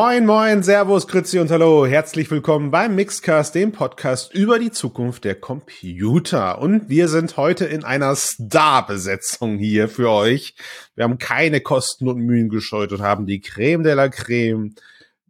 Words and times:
Moin, 0.00 0.26
moin, 0.26 0.62
Servus, 0.62 1.08
Grüezi 1.08 1.40
und 1.40 1.50
Hallo. 1.50 1.84
Herzlich 1.84 2.30
willkommen 2.30 2.70
beim 2.70 2.94
Mixcast, 2.94 3.52
dem 3.56 3.72
Podcast 3.72 4.32
über 4.32 4.60
die 4.60 4.70
Zukunft 4.70 5.24
der 5.24 5.34
Computer. 5.34 6.60
Und 6.60 6.88
wir 6.88 7.08
sind 7.08 7.36
heute 7.36 7.64
in 7.64 7.82
einer 7.82 8.14
Starbesetzung 8.14 9.58
hier 9.58 9.88
für 9.88 10.08
euch. 10.08 10.54
Wir 10.94 11.02
haben 11.02 11.18
keine 11.18 11.60
Kosten 11.60 12.06
und 12.06 12.18
Mühen 12.18 12.48
gescheut 12.48 12.92
und 12.92 13.02
haben 13.02 13.26
die 13.26 13.40
Creme 13.40 13.82
de 13.82 13.94
la 13.94 14.08
Creme 14.08 14.76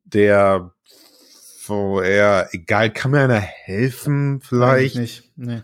der 0.04 0.74
VR. 1.62 2.50
Egal, 2.52 2.92
kann 2.92 3.12
mir 3.12 3.20
einer 3.20 3.40
helfen 3.40 4.42
vielleicht? 4.42 4.96
Eigentlich 4.96 5.22
nicht. 5.34 5.38
Nee. 5.38 5.62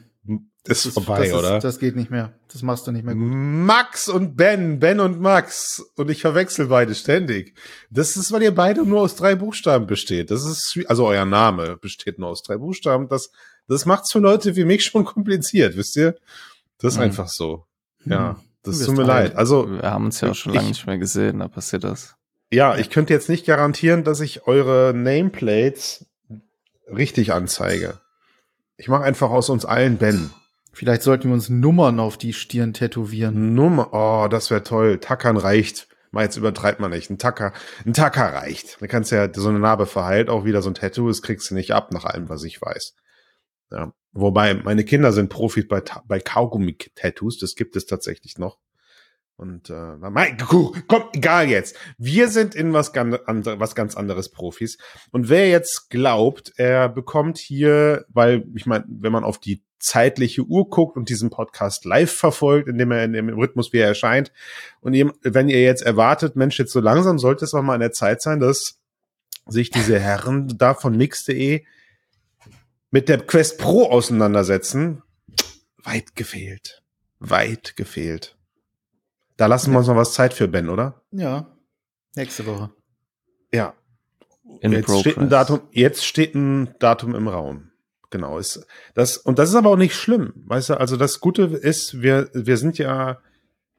Das 0.66 0.86
ist 0.86 0.94
vorbei, 0.94 1.28
das 1.28 1.32
oder? 1.38 1.58
das 1.58 1.78
geht 1.78 1.94
nicht 1.94 2.10
mehr. 2.10 2.32
Das 2.50 2.62
machst 2.62 2.86
du 2.86 2.90
nicht 2.92 3.04
mehr 3.04 3.14
gut. 3.14 3.22
Max 3.26 4.08
und 4.08 4.34
Ben, 4.34 4.78
Ben 4.80 4.98
und 4.98 5.20
Max. 5.20 5.84
Und 5.96 6.10
ich 6.10 6.22
verwechsel 6.22 6.68
beide 6.68 6.94
ständig. 6.94 7.54
Das 7.90 8.16
ist, 8.16 8.32
weil 8.32 8.42
ihr 8.42 8.54
beide 8.54 8.82
nur 8.86 9.02
aus 9.02 9.14
drei 9.14 9.34
Buchstaben 9.34 9.86
besteht. 9.86 10.30
Das 10.30 10.46
ist, 10.46 10.78
also 10.86 11.06
euer 11.06 11.26
Name 11.26 11.76
besteht 11.76 12.18
nur 12.18 12.30
aus 12.30 12.42
drei 12.42 12.56
Buchstaben. 12.56 13.08
Das, 13.08 13.30
das 13.68 13.84
macht's 13.84 14.10
für 14.10 14.20
Leute 14.20 14.56
wie 14.56 14.64
mich 14.64 14.84
schon 14.86 15.04
kompliziert, 15.04 15.76
wisst 15.76 15.96
ihr? 15.96 16.16
Das 16.78 16.94
ist 16.94 16.96
Mhm. 16.98 17.04
einfach 17.04 17.28
so. 17.28 17.66
Ja, 18.06 18.32
Mhm. 18.32 18.36
das 18.62 18.78
Du 18.78 18.86
tut 18.86 18.94
mir 18.96 19.02
alt. 19.02 19.08
leid. 19.30 19.36
Also, 19.36 19.70
Wir 19.70 19.82
haben 19.90 20.06
uns 20.06 20.20
ja 20.22 20.30
auch 20.30 20.34
schon 20.34 20.52
Ich- 20.52 20.56
lange 20.56 20.68
nicht 20.70 20.86
mehr 20.86 20.96
gesehen, 20.98 21.40
da 21.40 21.48
passiert 21.48 21.84
das. 21.84 22.14
ja, 22.50 22.74
ich 22.78 22.88
könnte 22.88 23.12
jetzt 23.12 23.28
nicht 23.28 23.44
garantieren, 23.44 24.02
dass 24.02 24.20
ich 24.20 24.46
eure 24.46 24.94
Nameplates 24.94 26.06
richtig 26.90 27.34
anzeige. 27.34 27.98
Ich 28.78 28.88
mache 28.88 29.04
einfach 29.04 29.30
aus 29.30 29.50
uns 29.50 29.64
allen 29.66 29.98
Ben. 29.98 30.30
Vielleicht 30.74 31.02
sollten 31.02 31.28
wir 31.28 31.34
uns 31.34 31.48
Nummern 31.48 32.00
auf 32.00 32.18
die 32.18 32.32
Stirn 32.32 32.72
tätowieren. 32.72 33.54
Nummer, 33.54 33.90
oh, 33.92 34.28
das 34.28 34.50
wäre 34.50 34.62
toll. 34.62 34.98
Tackern 34.98 35.36
reicht. 35.36 35.88
Mal 36.10 36.24
jetzt 36.24 36.36
übertreibt 36.36 36.80
man 36.80 36.90
nicht. 36.90 37.10
Ein 37.10 37.18
Tacker, 37.18 37.52
ein 37.86 37.92
Tacker 37.92 38.32
reicht. 38.32 38.80
Da 38.80 38.86
kannst 38.86 39.10
du 39.10 39.16
ja 39.16 39.28
so 39.32 39.48
eine 39.48 39.58
Narbe 39.58 39.86
verheilt, 39.86 40.28
auch 40.28 40.44
wieder 40.44 40.62
so 40.62 40.70
ein 40.70 40.74
Tattoo, 40.74 41.08
das 41.08 41.22
kriegst 41.22 41.50
du 41.50 41.54
nicht 41.54 41.72
ab, 41.72 41.92
nach 41.92 42.04
allem, 42.04 42.28
was 42.28 42.44
ich 42.44 42.60
weiß. 42.60 42.94
Ja. 43.70 43.92
Wobei, 44.12 44.54
meine 44.54 44.84
Kinder 44.84 45.12
sind 45.12 45.28
Profis 45.28 45.66
bei, 45.66 45.82
bei 46.06 46.20
Kaugummi-Tattoos, 46.20 47.38
das 47.38 47.56
gibt 47.56 47.74
es 47.74 47.86
tatsächlich 47.86 48.38
noch. 48.38 48.58
Und 49.36 49.70
äh, 49.70 49.96
mein, 49.96 50.36
komm, 50.86 51.04
egal 51.12 51.48
jetzt. 51.48 51.76
Wir 51.98 52.28
sind 52.28 52.54
in 52.54 52.72
was 52.72 52.92
ganz, 52.92 53.16
andre, 53.26 53.58
was 53.58 53.74
ganz 53.74 53.96
anderes 53.96 54.30
Profis. 54.30 54.78
Und 55.10 55.28
wer 55.28 55.48
jetzt 55.48 55.90
glaubt, 55.90 56.52
er 56.56 56.88
bekommt 56.88 57.38
hier, 57.38 58.04
weil 58.08 58.44
ich 58.54 58.66
meine, 58.66 58.84
wenn 58.88 59.10
man 59.10 59.24
auf 59.24 59.38
die 59.38 59.64
zeitliche 59.84 60.42
Uhr 60.42 60.68
guckt 60.68 60.96
und 60.96 61.08
diesen 61.08 61.30
Podcast 61.30 61.84
live 61.84 62.12
verfolgt, 62.12 62.68
indem 62.68 62.90
er 62.90 63.04
in 63.04 63.12
dem 63.12 63.28
Rhythmus, 63.28 63.72
wie 63.72 63.78
er 63.78 63.88
erscheint, 63.88 64.32
und 64.80 64.94
ihr, 64.94 65.12
wenn 65.22 65.48
ihr 65.48 65.62
jetzt 65.62 65.82
erwartet, 65.82 66.36
Mensch, 66.36 66.58
jetzt 66.58 66.72
so 66.72 66.80
langsam 66.80 67.18
sollte 67.18 67.44
es 67.44 67.54
auch 67.54 67.62
mal 67.62 67.74
an 67.74 67.80
der 67.80 67.92
Zeit 67.92 68.22
sein, 68.22 68.40
dass 68.40 68.78
sich 69.46 69.70
diese 69.70 69.98
Herren 69.98 70.56
da 70.56 70.74
von 70.74 70.96
mix.de 70.96 71.64
mit 72.90 73.08
der 73.08 73.18
Quest 73.18 73.58
Pro 73.58 73.90
auseinandersetzen, 73.90 75.02
weit 75.82 76.14
gefehlt. 76.16 76.82
Weit 77.18 77.76
gefehlt. 77.76 78.36
Da 79.36 79.46
lassen 79.46 79.72
wir 79.72 79.78
uns 79.78 79.88
noch 79.88 79.96
was 79.96 80.14
Zeit 80.14 80.32
für, 80.32 80.48
Ben, 80.48 80.68
oder? 80.68 81.02
Ja. 81.10 81.56
Nächste 82.14 82.46
Woche. 82.46 82.70
Ja. 83.52 83.74
In 84.60 84.72
jetzt 84.72 85.00
steht 85.00 85.18
ein. 85.18 85.28
Datum, 85.28 85.60
jetzt 85.72 86.06
steht 86.06 86.34
ein 86.34 86.74
Datum 86.78 87.14
im 87.14 87.28
Raum. 87.28 87.70
Genau, 88.14 88.38
ist 88.38 88.64
das 88.94 89.16
und 89.16 89.40
das 89.40 89.48
ist 89.48 89.56
aber 89.56 89.70
auch 89.70 89.76
nicht 89.76 89.96
schlimm, 89.96 90.34
weißt 90.46 90.68
du? 90.68 90.74
Also 90.78 90.96
das 90.96 91.18
Gute 91.18 91.42
ist, 91.42 92.00
wir 92.00 92.30
wir 92.32 92.58
sind 92.58 92.78
ja 92.78 93.18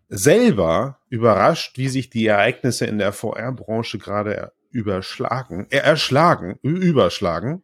selber 0.10 1.00
überrascht, 1.08 1.78
wie 1.78 1.88
sich 1.88 2.10
die 2.10 2.26
Ereignisse 2.26 2.86
in 2.86 2.98
der 2.98 3.14
VR-Branche 3.14 3.98
gerade 3.98 4.52
überschlagen, 4.72 5.68
äh, 5.70 5.78
erschlagen, 5.78 6.60
überschlagen. 6.64 7.64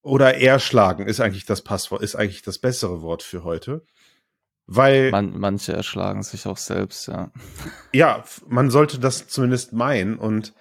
Oder 0.00 0.40
erschlagen 0.40 1.06
ist 1.06 1.20
eigentlich 1.20 1.44
das 1.44 1.60
Passwort, 1.60 2.00
ist 2.00 2.16
eigentlich 2.16 2.40
das 2.40 2.58
bessere 2.58 3.02
Wort 3.02 3.22
für 3.22 3.44
heute. 3.44 3.84
Weil 4.64 5.10
Man, 5.10 5.38
manche 5.38 5.74
erschlagen 5.74 6.22
sich 6.22 6.46
auch 6.46 6.56
selbst, 6.56 7.08
ja. 7.08 7.30
ja, 7.92 8.24
man 8.46 8.70
sollte 8.70 8.98
das 8.98 9.28
zumindest 9.28 9.74
meinen. 9.74 10.16
Und 10.18 10.54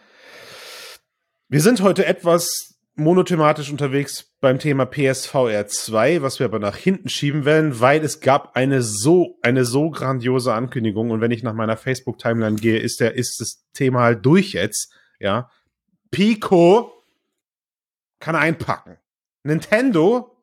wir 1.47 1.61
sind 1.61 1.79
heute 1.79 2.05
etwas 2.05 2.76
monothematisch 2.97 3.71
unterwegs 3.71 4.33
beim 4.39 4.59
Thema 4.59 4.85
PSVR 4.85 5.67
2, 5.67 6.21
was 6.21 6.39
wir 6.39 6.45
aber 6.45 6.59
nach 6.59 6.75
hinten 6.75 7.09
schieben 7.09 7.45
werden, 7.45 7.79
weil 7.79 8.03
es 8.03 8.19
gab 8.19 8.55
eine 8.55 8.81
so, 8.81 9.37
eine 9.41 9.65
so 9.65 9.89
grandiose 9.89 10.53
Ankündigung. 10.53 11.11
Und 11.11 11.21
wenn 11.21 11.31
ich 11.31 11.43
nach 11.43 11.53
meiner 11.53 11.77
Facebook-Timeline 11.77 12.57
gehe, 12.57 12.79
ist 12.79 12.99
der, 12.99 13.15
ist 13.15 13.39
das 13.39 13.65
Thema 13.73 14.01
halt 14.01 14.25
durch 14.25 14.53
jetzt. 14.53 14.93
Ja. 15.19 15.49
Pico 16.11 16.91
kann 18.19 18.35
einpacken. 18.35 18.97
Nintendo, 19.43 20.33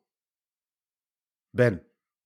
Ben, 1.53 1.81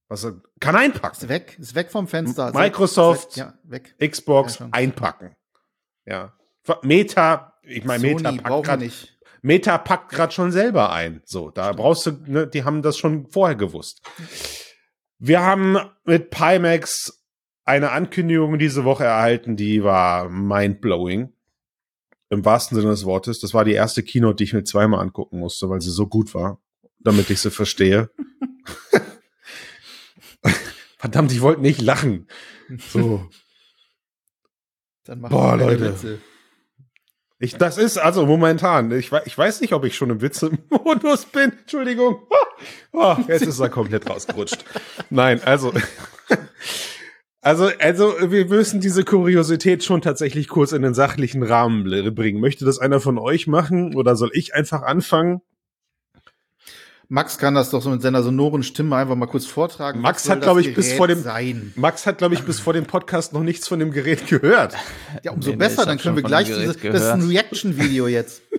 was, 0.09 0.27
kann 0.61 0.77
einpacken. 0.77 1.17
Ist 1.23 1.29
weg. 1.29 1.57
Ist 1.59 1.75
weg 1.75 1.91
vom 1.91 2.09
Fenster. 2.09 2.53
Microsoft. 2.53 3.33
Seit- 3.33 3.37
Ja, 3.47 3.59
weg. 3.65 3.95
Xbox 3.99 4.59
Ja, 4.59 4.69
einpacken. 4.73 5.37
Ja. 6.07 6.35
Meta, 6.83 7.55
ich 7.63 7.85
meine, 7.85 8.03
Meta 8.03 8.33
packt 8.33 8.67
grad, 8.67 8.81
nicht. 8.81 9.18
Meta 9.43 9.79
packt 9.79 10.11
gerade 10.11 10.33
schon 10.33 10.53
selber 10.53 10.93
ein. 10.93 11.23
So, 11.25 11.51
da 11.51 11.73
brauchst 11.73 12.07
du, 12.07 12.13
ne, 12.27 12.47
die 12.47 12.65
haben 12.65 12.83
das 12.83 12.99
schon 12.99 13.29
vorher 13.29 13.57
gewusst. 13.57 14.03
Wir 15.19 15.41
haben 15.41 15.79
mit 16.05 16.31
Pimax 16.31 17.25
eine 17.65 17.91
Ankündigung 17.91 18.59
diese 18.59 18.85
Woche 18.85 19.05
erhalten, 19.05 19.57
die 19.57 19.85
war 19.85 20.29
mindblowing. 20.29 21.33
Im 22.31 22.45
wahrsten 22.45 22.77
Sinne 22.77 22.91
des 22.91 23.05
Wortes. 23.05 23.41
Das 23.41 23.55
war 23.55 23.65
die 23.65 23.73
erste 23.73 24.03
Keynote, 24.03 24.37
die 24.37 24.45
ich 24.45 24.53
mir 24.53 24.65
zweimal 24.65 25.01
angucken 25.01 25.39
musste, 25.39 25.69
weil 25.71 25.81
sie 25.81 25.91
so 25.91 26.07
gut 26.07 26.35
war, 26.35 26.61
damit 26.99 27.31
ich 27.31 27.41
sie 27.41 27.51
verstehe. 27.51 28.11
Verdammt, 30.99 31.33
ich 31.33 31.41
wollte 31.41 31.63
nicht 31.63 31.81
lachen. 31.81 32.27
So. 32.91 33.29
Boah, 35.07 35.57
Leute. 35.57 35.95
Witze. 35.95 36.21
Ich, 37.41 37.57
das 37.57 37.79
ist 37.79 37.99
also 37.99 38.27
momentan. 38.27 38.91
Ich, 38.91 39.13
ich 39.25 39.39
weiß 39.39 39.61
nicht, 39.61 39.73
ob 39.73 39.85
ich 39.85 39.97
schon 39.97 40.11
im 40.11 40.21
Witze-Modus 40.21 41.27
bin. 41.33 41.53
Entschuldigung. 41.61 42.19
Ah, 42.93 43.19
jetzt 43.29 43.47
ist 43.47 43.61
er 43.61 43.69
komplett 43.69 44.09
rausgerutscht. 44.09 44.65
Nein, 45.11 45.41
also. 45.45 45.73
Also, 47.41 47.71
also, 47.79 48.33
wir 48.33 48.47
müssen 48.47 48.81
diese 48.81 49.05
Kuriosität 49.05 49.85
schon 49.85 50.03
tatsächlich 50.03 50.49
kurz 50.49 50.73
in 50.73 50.83
den 50.83 50.93
sachlichen 50.93 51.45
Rahmen 51.45 51.85
bringen. 52.15 52.41
Möchte 52.41 52.65
das 52.65 52.81
einer 52.81 52.99
von 52.99 53.17
euch 53.17 53.47
machen 53.47 53.95
oder 53.95 54.17
soll 54.17 54.31
ich 54.35 54.55
einfach 54.57 54.83
anfangen? 54.83 55.41
Max 57.11 57.39
kann 57.39 57.55
das 57.55 57.71
doch 57.71 57.81
so 57.81 57.89
mit 57.89 58.03
seiner 58.03 58.23
sonoren 58.23 58.63
Stimme 58.63 58.97
einfach 58.97 59.15
mal 59.17 59.27
kurz 59.27 59.47
vortragen. 59.47 60.01
Max 60.03 60.29
hat, 60.29 60.43
glaub 60.43 60.59
das 60.59 60.67
ich, 60.67 60.75
bis 60.75 60.93
vor 60.93 61.09
dem- 61.09 61.23
sein. 61.23 61.73
Max 61.75 62.05
hat, 62.07 62.19
glaube 62.19 62.35
ich, 62.35 62.43
bis 62.43 62.61
vor 62.61 62.75
dem 62.75 62.85
Podcast 62.85 63.33
noch 63.33 63.43
nichts 63.43 63.67
von 63.67 63.79
dem 63.79 63.91
Gerät 63.93 64.27
gehört. 64.27 64.75
Ja, 65.25 65.33
umso 65.33 65.51
Nee, 65.51 65.57
besser, 65.57 65.87
dann 65.87 65.97
können 65.99 66.17
wir 66.17 66.23
gleich 66.23 66.49
dem 66.49 66.61
diese, 66.61 66.75
Gerät 66.75 66.95
das 66.95 67.03
ist 67.03 67.09
ein. 67.09 67.23
Reaction-Video 67.29 68.07
jetzt. 68.09 68.43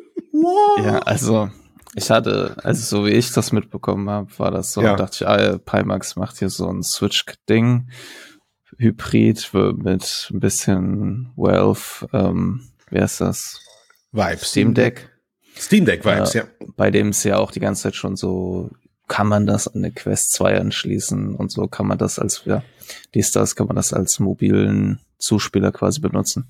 Ja, 0.78 1.00
also 1.00 1.50
ich 1.96 2.10
hatte, 2.10 2.56
also 2.64 2.82
so 3.00 3.06
wie 3.06 3.10
ich 3.12 3.32
das 3.34 3.52
mitbekommen 3.52 4.10
habe, 4.10 4.30
war 4.38 4.52
das 4.52 4.72
so, 4.72 4.82
Ja. 4.82 4.96
dachte 4.96 5.18
ich, 5.22 5.28
ah, 5.28 5.58
Pimax 5.58 6.16
macht 6.16 6.38
hier 6.40 6.50
so 6.50 6.70
ein 6.72 6.82
Switch-Ding, 6.82 7.90
Hybrid 8.78 9.52
mit 9.54 10.30
ein 10.32 10.40
bisschen 10.40 11.32
Valve, 11.36 12.08
ähm, 12.14 12.62
wer 12.90 13.04
ist 13.04 13.20
das? 13.22 13.60
Vibes. 14.14 14.50
Steam 14.50 14.74
Deck. 14.74 15.10
Steam 15.60 15.86
Deck 15.86 16.06
Vibes, 16.06 16.34
ja. 16.34 16.46
bei 16.78 16.90
dem 16.90 17.10
es 17.10 17.24
ja 17.24 17.38
auch 17.38 17.52
die 17.52 17.60
ganze 17.60 17.84
Zeit 17.84 17.96
schon 17.96 18.16
so, 18.16 18.70
kann 19.08 19.28
man 19.28 19.46
das 19.46 19.68
an 19.68 19.84
eine 19.84 19.92
Quest 19.92 20.32
2 20.34 20.60
anschließen 20.60 21.36
und 21.36 21.52
so 21.52 21.68
kann 21.68 21.88
man 21.88 21.98
das 21.98 22.20
als, 22.20 22.44
ja, 22.46 22.64
dies, 23.14 23.32
das 23.32 23.56
kann 23.56 23.68
man 23.68 23.76
das 23.76 23.92
als 23.92 24.20
mobilen 24.20 25.00
Zuspieler 25.18 25.72
quasi 25.72 26.00
benutzen. 26.00 26.48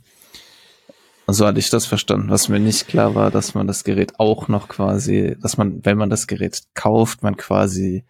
Und 1.26 1.34
so 1.36 1.46
hatte 1.46 1.60
ich 1.60 1.70
das 1.70 1.86
verstanden. 1.86 2.30
Was 2.30 2.50
mir 2.50 2.60
nicht 2.60 2.88
klar 2.88 3.14
war, 3.14 3.30
dass 3.30 3.54
man 3.54 3.68
das 3.68 3.84
Gerät 3.84 4.20
auch 4.20 4.48
noch 4.48 4.68
quasi, 4.68 5.38
dass 5.40 5.58
man, 5.58 5.86
wenn 5.86 5.98
man 5.98 6.10
das 6.10 6.26
Gerät 6.26 6.64
kauft, 6.74 7.22
man 7.22 7.38
quasi 7.38 8.04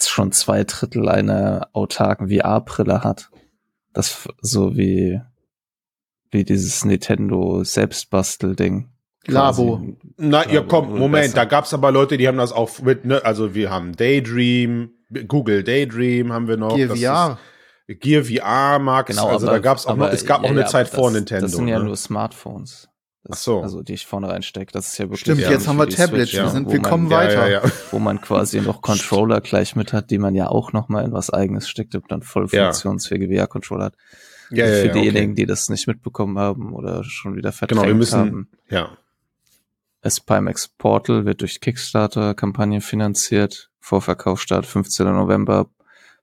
schon 0.00 0.32
zwei 0.32 0.64
Drittel 0.64 1.08
einer 1.08 1.68
autarken 1.72 2.28
VR-Brille 2.28 3.04
hat. 3.04 3.30
Das 3.92 4.28
so 4.40 4.76
wie, 4.76 5.20
wie 6.32 6.44
dieses 6.44 6.84
Nintendo 6.84 7.62
Selbstbastel-Ding. 7.62 8.88
Labo. 9.26 9.96
Na, 10.16 10.44
ja, 10.46 10.54
Ja, 10.54 10.60
komm, 10.62 10.90
Moment, 10.98 11.24
besser. 11.24 11.36
da 11.36 11.44
gab's 11.44 11.72
aber 11.74 11.90
Leute, 11.90 12.16
die 12.16 12.28
haben 12.28 12.38
das 12.38 12.52
auch 12.52 12.80
mit, 12.82 13.04
ne, 13.04 13.24
also 13.24 13.54
wir 13.54 13.70
haben 13.70 13.96
Daydream, 13.96 14.90
Google 15.28 15.62
Daydream 15.64 16.32
haben 16.32 16.48
wir 16.48 16.56
noch. 16.56 16.74
Gear 16.76 16.88
das 16.88 17.00
VR. 17.00 17.38
Ist, 17.86 18.00
Gear 18.00 18.24
VR, 18.24 18.78
Max, 18.78 19.10
Genau, 19.10 19.28
also 19.28 19.46
aber, 19.46 19.56
da 19.56 19.62
gab's 19.62 19.86
auch 19.86 19.90
aber, 19.90 20.06
noch, 20.06 20.12
es 20.12 20.24
gab 20.24 20.40
ja, 20.42 20.46
auch 20.46 20.50
eine 20.52 20.60
ja, 20.62 20.66
Zeit 20.66 20.88
aber 20.88 20.96
vor 20.96 21.08
das, 21.10 21.14
Nintendo. 21.14 21.42
Das 21.46 21.52
sind 21.52 21.68
ja 21.68 21.78
ne? 21.78 21.84
nur 21.84 21.96
Smartphones. 21.96 22.88
Das, 23.26 23.38
Ach 23.38 23.42
so. 23.42 23.60
Also 23.62 23.82
die 23.82 23.94
ich 23.94 24.04
vorne 24.06 24.28
reinstecke. 24.28 24.70
Das 24.72 24.88
ist 24.88 24.98
ja 24.98 25.04
wirklich. 25.06 25.20
Stimmt, 25.20 25.40
Ja, 25.40 25.50
jetzt 25.50 25.66
haben 25.66 25.76
wir 25.78 25.88
Tablets. 25.88 26.30
Switch, 26.30 26.34
wir 26.34 26.40
ja, 26.44 26.48
sind, 26.50 26.70
wir 26.70 26.80
man- 26.80 26.90
kommen 26.90 27.10
ja, 27.10 27.16
weiter. 27.18 27.48
Ja, 27.48 27.62
ja. 27.64 27.70
wo 27.90 27.98
man 27.98 28.20
quasi 28.20 28.60
noch 28.60 28.82
Controller 28.82 29.40
gleich 29.40 29.76
mit 29.76 29.92
hat, 29.94 30.10
die 30.10 30.18
man 30.18 30.34
ja 30.34 30.48
auch 30.48 30.72
noch 30.74 30.88
mal 30.90 31.04
in 31.04 31.12
was 31.12 31.30
eigenes 31.30 31.68
steckt 31.68 31.94
und 31.94 32.04
dann 32.10 32.22
voll 32.22 32.46
Ja. 32.52 32.64
funktionsfähige 32.64 33.28
VR-Controller 33.34 33.86
hat. 33.86 33.94
Ja, 34.50 34.64
Also 34.64 34.76
ja, 34.76 34.80
für 34.82 34.86
ja, 34.88 34.92
diejenigen, 34.92 35.32
okay. 35.32 35.34
die 35.42 35.46
das 35.46 35.70
nicht 35.70 35.86
mitbekommen 35.86 36.38
haben 36.38 36.74
oder 36.74 37.02
schon 37.04 37.34
wieder 37.34 37.52
verdrängt 37.52 37.80
Genau, 37.80 37.88
wir 37.88 37.94
müssen, 37.94 38.18
haben. 38.18 38.48
ja. 38.68 38.90
Das 40.04 40.20
Pimax 40.20 40.68
Portal 40.68 41.24
wird 41.24 41.40
durch 41.40 41.62
Kickstarter-Kampagne 41.62 42.82
finanziert. 42.82 43.70
Vorverkaufsstart 43.80 44.66
15. 44.66 45.06
November. 45.06 45.70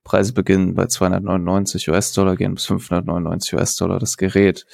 Preise 0.04 0.32
beginnen 0.32 0.76
bei 0.76 0.86
299 0.86 1.88
US-Dollar, 1.88 2.36
gehen 2.36 2.54
bis 2.54 2.66
599 2.66 3.54
US-Dollar. 3.54 3.98
Das 3.98 4.16
Gerät 4.16 4.66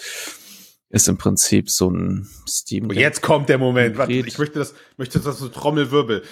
ist 0.91 1.09
im 1.09 1.17
Prinzip 1.17 1.71
so 1.71 1.89
ein 1.91 2.29
Steam. 2.47 2.85
Und 2.85 2.97
jetzt 2.97 3.23
kommt 3.23 3.49
der 3.49 3.57
Moment. 3.57 3.97
Warte, 3.97 4.13
ich 4.13 4.39
möchte 4.39 4.59
das, 4.59 4.75
möchte 4.99 5.21
das 5.21 5.39
so 5.39 5.49
Trommelwirbel. 5.49 6.23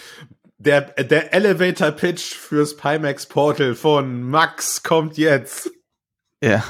Der, 0.59 0.83
der 0.83 1.33
Elevator 1.33 1.93
Pitch 1.93 2.35
fürs 2.35 2.77
Pimax 2.77 3.25
Portal 3.25 3.75
von 3.75 4.23
Max 4.23 4.83
kommt 4.83 5.17
jetzt. 5.17 5.71
Ja. 6.43 6.63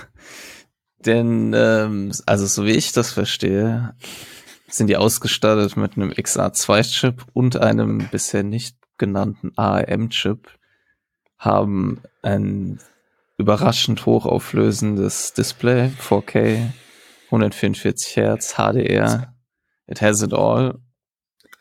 Denn, 1.01 1.53
ähm, 1.53 2.13
also 2.27 2.47
so 2.47 2.65
wie 2.65 2.77
ich 2.77 2.93
das 2.93 3.11
verstehe, 3.11 3.97
sind 4.69 4.89
die 4.89 4.97
ausgestattet 4.97 5.77
mit 5.77 5.97
einem 5.97 6.11
XA2-Chip 6.11 7.25
und 7.33 7.57
einem 7.57 8.09
bisher 8.11 8.43
nicht 8.43 8.77
genannten 8.99 9.53
ARM-Chip, 9.57 10.49
haben 11.39 12.03
ein 12.23 12.81
überraschend 13.39 14.07
hochauflösendes 14.07 15.35
Display, 15.35 15.91
4K, 16.01 16.73
144 17.27 18.17
Hertz, 18.17 18.55
HDR, 18.55 19.35
it 19.87 20.01
has 20.01 20.23
it 20.23 20.33
all. 20.33 20.79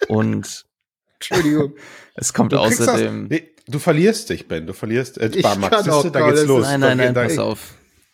Und 0.07 0.65
Entschuldigung. 1.15 1.75
es 2.15 2.33
kommt 2.33 2.53
Du 2.53 2.59
außerdem. 2.59 3.29
Das, 3.29 3.39
nee, 3.39 3.51
du 3.67 3.79
verlierst 3.79 4.29
dich, 4.29 4.47
Ben. 4.47 4.65
Du 4.67 4.73
verlierst. 4.73 5.17
Äh, 5.17 5.31
Ich 5.33 5.43
bah, 5.43 5.55
Max, 5.55 5.75
kann 5.83 5.89
auch 5.89 6.09
da 6.09 6.29
geht's 6.29 6.45
los. 6.45 6.63
Nein, 6.65 6.79
nein, 6.79 6.97
nein, 6.97 7.13
pass 7.13 7.37
auf. 7.37 7.73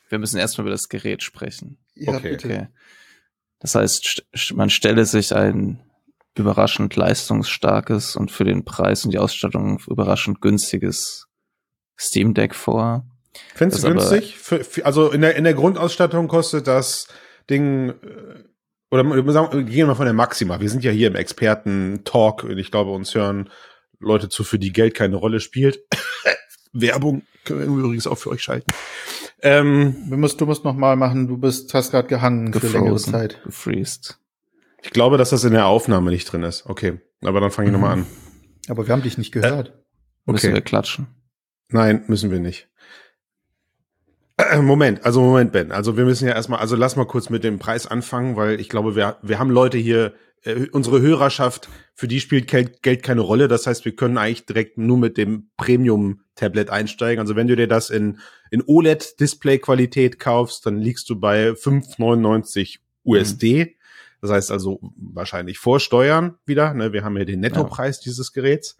Wir 0.09 0.19
müssen 0.19 0.37
erstmal 0.37 0.65
über 0.65 0.71
das 0.71 0.89
Gerät 0.89 1.23
sprechen. 1.23 1.77
Ja, 1.95 2.13
Okay. 2.13 2.33
Okay. 2.35 2.67
Das 3.61 3.75
heißt, 3.75 4.23
man 4.53 4.69
stelle 4.69 5.05
sich 5.05 5.35
ein 5.35 5.79
überraschend 6.35 6.95
leistungsstarkes 6.95 8.15
und 8.15 8.31
für 8.31 8.43
den 8.43 8.65
Preis 8.65 9.05
und 9.05 9.11
die 9.11 9.19
Ausstattung 9.19 9.79
überraschend 9.87 10.41
günstiges 10.41 11.27
Steam 11.99 12.33
Deck 12.33 12.55
vor. 12.55 13.05
Findest 13.55 13.83
du 13.83 13.89
günstig? 13.89 14.37
Für, 14.37 14.63
für, 14.63 14.85
also 14.85 15.11
in 15.11 15.21
der, 15.21 15.35
in 15.35 15.43
der 15.43 15.53
Grundausstattung 15.53 16.27
kostet 16.27 16.67
das 16.67 17.07
Ding, 17.49 17.89
äh, 17.89 18.43
oder 18.89 19.03
wir 19.03 19.31
sagen, 19.31 19.53
wir 19.53 19.63
gehen 19.63 19.87
mal 19.87 19.95
von 19.95 20.05
der 20.05 20.13
Maxima. 20.13 20.59
Wir 20.59 20.69
sind 20.69 20.83
ja 20.83 20.91
hier 20.91 21.07
im 21.07 21.15
Experten-Talk 21.15 22.43
und 22.43 22.57
ich 22.57 22.71
glaube, 22.71 22.91
uns 22.91 23.13
hören 23.13 23.49
Leute 23.99 24.29
zu, 24.29 24.43
für 24.43 24.59
die 24.59 24.73
Geld 24.73 24.95
keine 24.95 25.15
Rolle 25.15 25.39
spielt. 25.39 25.81
Werbung 26.73 27.23
können 27.45 27.59
wir 27.59 27.83
übrigens 27.83 28.07
auch 28.07 28.17
für 28.17 28.29
euch 28.29 28.41
schalten. 28.41 28.71
Ähm, 29.43 29.95
Du 30.09 30.17
musst, 30.17 30.39
du 30.41 30.45
musst 30.45 30.63
noch 30.63 30.75
mal 30.75 30.95
machen, 30.95 31.27
du 31.27 31.37
bist, 31.37 31.73
hast 31.73 31.91
gerade 31.91 32.07
gehangen 32.07 32.53
für 32.53 32.59
längere 32.67 32.83
Gefrozen, 32.85 33.11
Zeit. 33.11 33.41
gefreezed. 33.43 34.19
ich 34.83 34.91
glaube, 34.91 35.17
dass 35.17 35.31
das 35.31 35.43
in 35.43 35.53
der 35.53 35.65
Aufnahme 35.67 36.11
nicht 36.11 36.25
drin 36.31 36.43
ist. 36.43 36.65
Okay, 36.67 36.99
aber 37.23 37.39
dann 37.41 37.51
fange 37.51 37.69
ich 37.69 37.73
nochmal 37.73 37.93
an. 37.93 38.05
Aber 38.69 38.85
wir 38.87 38.93
haben 38.93 39.01
dich 39.03 39.17
nicht 39.17 39.31
gehört. 39.31 39.73
Müssen 40.25 40.47
Okay. 40.47 40.53
wir 40.55 40.61
klatschen. 40.61 41.07
Nein, 41.69 42.03
müssen 42.07 42.29
wir 42.31 42.39
nicht. 42.39 42.69
Äh, 44.37 44.61
Moment, 44.61 45.05
also 45.05 45.21
Moment, 45.21 45.51
Ben. 45.51 45.71
Also 45.71 45.97
wir 45.97 46.05
müssen 46.05 46.27
ja 46.27 46.33
erstmal, 46.33 46.59
also 46.59 46.75
lass 46.75 46.95
mal 46.95 47.05
kurz 47.05 47.29
mit 47.29 47.43
dem 47.43 47.59
Preis 47.59 47.87
anfangen, 47.87 48.35
weil 48.35 48.59
ich 48.59 48.69
glaube, 48.69 48.95
wir, 48.95 49.17
wir 49.21 49.39
haben 49.39 49.49
Leute 49.49 49.77
hier, 49.77 50.13
äh, 50.43 50.67
unsere 50.71 51.01
Hörerschaft, 51.01 51.69
für 51.93 52.07
die 52.07 52.19
spielt 52.19 52.47
Geld, 52.47 52.81
Geld 52.81 53.03
keine 53.03 53.21
Rolle. 53.21 53.47
Das 53.47 53.67
heißt, 53.67 53.85
wir 53.85 53.95
können 53.95 54.17
eigentlich 54.17 54.45
direkt 54.45 54.77
nur 54.77 54.97
mit 54.97 55.17
dem 55.17 55.49
Premium-Tablet 56.41 56.69
einsteigen. 56.69 57.19
Also 57.19 57.35
wenn 57.35 57.47
du 57.47 57.55
dir 57.55 57.67
das 57.67 57.89
in, 57.89 58.19
in 58.49 58.63
OLED-Display-Qualität 58.65 60.19
kaufst, 60.19 60.65
dann 60.65 60.77
liegst 60.77 61.09
du 61.09 61.19
bei 61.19 61.51
5,99 61.51 62.79
USD. 63.03 63.75
Das 64.21 64.31
heißt 64.31 64.51
also 64.51 64.79
wahrscheinlich 64.95 65.57
vor 65.57 65.79
Steuern 65.79 66.35
wieder. 66.45 66.73
Ne? 66.73 66.93
Wir 66.93 67.03
haben 67.03 67.17
ja 67.17 67.25
den 67.25 67.39
Nettopreis 67.39 67.99
dieses 67.99 68.33
Geräts. 68.33 68.77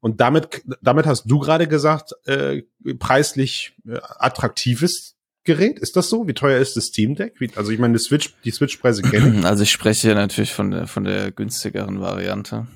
Und 0.00 0.20
damit, 0.20 0.62
damit 0.82 1.06
hast 1.06 1.24
du 1.26 1.38
gerade 1.38 1.68
gesagt, 1.68 2.12
äh, 2.26 2.62
preislich 2.98 3.76
äh, 3.86 3.98
attraktives 4.18 5.16
Gerät. 5.44 5.78
Ist 5.80 5.96
das 5.96 6.08
so? 6.08 6.28
Wie 6.28 6.34
teuer 6.34 6.60
ist 6.60 6.76
das 6.76 6.86
Steam 6.86 7.16
Deck? 7.16 7.40
Wie, 7.40 7.50
also 7.56 7.72
ich 7.72 7.78
meine, 7.78 7.94
die 7.94 8.00
Switch, 8.00 8.34
die 8.44 8.50
Switch-Preise 8.50 9.02
kenne 9.10 9.38
ich. 9.38 9.44
Also 9.44 9.62
ich 9.62 9.70
spreche 9.70 10.08
hier 10.08 10.14
natürlich 10.14 10.52
von 10.52 10.70
der, 10.70 10.86
von 10.86 11.04
der 11.04 11.30
günstigeren 11.30 12.00
Variante. 12.00 12.66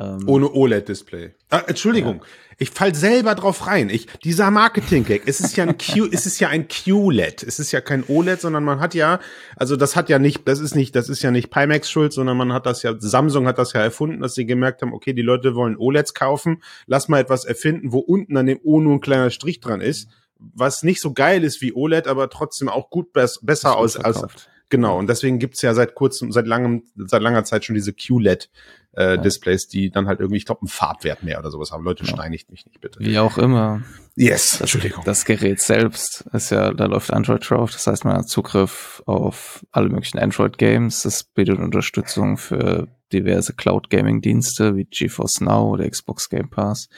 Ähm, 0.00 0.24
Ohne 0.26 0.50
OLED-Display. 0.50 1.34
Ah, 1.50 1.62
Entschuldigung, 1.66 2.24
ich 2.60 2.70
fall 2.70 2.94
selber 2.94 3.34
drauf 3.34 3.66
rein. 3.66 3.88
Ich, 3.88 4.06
dieser 4.22 4.50
Marketing-Gag, 4.50 5.22
es 5.24 5.40
ist 5.40 5.56
ja 5.56 5.64
ein 5.64 5.78
Q, 5.78 6.06
es 6.12 6.26
ist 6.26 6.40
ja 6.40 6.48
ein 6.48 6.68
QLED. 6.68 7.42
Es 7.42 7.58
ist 7.58 7.72
ja 7.72 7.80
kein 7.80 8.04
OLED, 8.06 8.38
sondern 8.38 8.64
man 8.64 8.80
hat 8.80 8.94
ja, 8.94 9.18
also 9.56 9.76
das 9.76 9.96
hat 9.96 10.10
ja 10.10 10.18
nicht, 10.18 10.46
das 10.46 10.60
ist 10.60 10.74
nicht, 10.74 10.94
das 10.94 11.08
ist 11.08 11.22
ja 11.22 11.30
nicht 11.30 11.50
Pimax 11.50 11.90
schuld, 11.90 12.12
sondern 12.12 12.36
man 12.36 12.52
hat 12.52 12.66
das 12.66 12.82
ja, 12.82 12.94
Samsung 12.98 13.46
hat 13.46 13.56
das 13.56 13.72
ja 13.72 13.80
erfunden, 13.80 14.20
dass 14.20 14.34
sie 14.34 14.44
gemerkt 14.44 14.82
haben, 14.82 14.92
okay, 14.92 15.14
die 15.14 15.22
Leute 15.22 15.54
wollen 15.54 15.74
OLEDs 15.78 16.12
kaufen, 16.12 16.62
lass 16.86 17.08
mal 17.08 17.20
etwas 17.20 17.46
erfinden, 17.46 17.92
wo 17.92 17.98
unten 18.00 18.36
an 18.36 18.44
dem 18.44 18.60
O 18.62 18.78
nur 18.78 18.92
ein 18.92 19.00
kleiner 19.00 19.30
Strich 19.30 19.60
dran 19.60 19.80
ist, 19.80 20.10
was 20.38 20.82
nicht 20.82 21.00
so 21.00 21.14
geil 21.14 21.44
ist 21.44 21.62
wie 21.62 21.72
OLED, 21.72 22.08
aber 22.08 22.28
trotzdem 22.28 22.68
auch 22.68 22.90
gut 22.90 23.14
bess 23.14 23.40
besser 23.40 23.78
aus 23.78 23.96
als. 23.96 24.22
Genau, 24.70 24.98
und 24.98 25.08
deswegen 25.08 25.38
gibt's 25.40 25.62
ja 25.62 25.74
seit 25.74 25.94
kurzem, 25.94 26.30
seit 26.32 26.46
langem, 26.46 26.84
seit 26.96 27.20
langer 27.22 27.42
Zeit 27.44 27.64
schon 27.64 27.74
diese 27.74 27.92
QLED-Displays, 27.92 29.66
die 29.68 29.90
dann 29.90 30.06
halt 30.06 30.20
irgendwie, 30.20 30.36
ich 30.38 30.46
glaube, 30.46 30.62
einen 30.62 30.68
Farbwert 30.68 31.22
mehr 31.24 31.38
oder 31.40 31.50
sowas 31.50 31.72
haben. 31.72 31.82
Leute, 31.84 32.04
Ja. 32.04 32.10
steinigt 32.10 32.50
mich 32.50 32.64
nicht, 32.66 32.80
bitte. 32.80 33.00
Wie 33.00 33.18
auch 33.18 33.36
immer. 33.36 33.82
Yes, 34.14 34.50
Das, 34.50 34.60
Entschuldigung. 34.62 35.02
das 35.04 35.24
Gerät 35.24 35.60
selbst 35.60 36.24
ist 36.32 36.50
ja, 36.50 36.72
da 36.72 36.86
läuft 36.86 37.12
Android 37.12 37.48
drauf, 37.48 37.72
das 37.72 37.86
heißt, 37.86 38.04
man 38.04 38.16
hat 38.18 38.28
Zugriff 38.28 39.02
auf 39.06 39.66
alle 39.72 39.88
möglichen 39.88 40.18
Android-Games. 40.18 41.02
Das 41.02 41.24
bietet 41.24 41.58
Unterstützung 41.58 42.36
für 42.36 42.86
diverse 43.12 43.54
Cloud-Gaming-Dienste 43.54 44.76
wie 44.76 44.84
GeForce 44.84 45.40
Now 45.40 45.70
oder 45.70 45.88
Xbox 45.90 46.28
Game 46.28 46.48
Pass. 46.48 46.88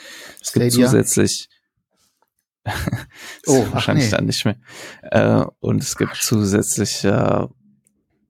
Es 0.43 0.53
gibt 0.53 0.67
Stadia? 0.73 0.87
zusätzlich 0.89 1.49
Oh, 3.47 3.67
wahrscheinlich 3.73 4.05
nee. 4.07 4.11
dann 4.13 4.27
nicht 4.27 4.45
mehr. 4.45 4.57
Äh, 5.03 5.45
und 5.61 5.83
es 5.83 5.97
gibt 5.97 6.15
zusätzlich 6.17 7.03
ja 7.03 7.49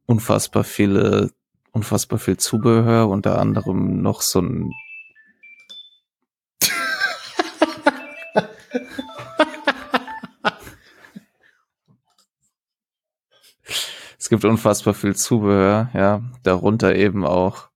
unfassbar 0.07 0.65
viele, 0.65 1.31
unfassbar 1.73 2.19
viel 2.19 2.37
Zubehör, 2.37 3.09
unter 3.09 3.39
anderem 3.39 4.03
noch 4.03 4.21
so 4.21 4.41
ein 4.41 4.73
Es 14.19 14.29
gibt 14.29 14.45
unfassbar 14.45 14.95
viel 14.95 15.17
Zubehör, 15.17 15.91
ja, 15.95 16.23
darunter 16.43 16.95
eben 16.95 17.27
auch 17.27 17.69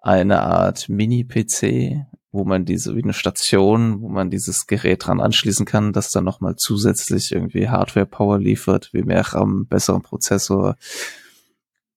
eine 0.00 0.42
Art 0.42 0.88
Mini-PC, 0.88 2.06
wo 2.30 2.44
man 2.44 2.64
diese, 2.64 2.94
wie 2.94 3.02
eine 3.02 3.12
Station, 3.12 4.00
wo 4.00 4.08
man 4.08 4.30
dieses 4.30 4.66
Gerät 4.66 5.06
dran 5.06 5.20
anschließen 5.20 5.66
kann, 5.66 5.92
das 5.92 6.10
dann 6.10 6.24
nochmal 6.24 6.56
zusätzlich 6.56 7.32
irgendwie 7.32 7.68
Hardware-Power 7.68 8.38
liefert, 8.38 8.90
wie 8.92 9.02
mehr 9.02 9.22
RAM, 9.22 9.66
besseren 9.66 10.02
Prozessor, 10.02 10.76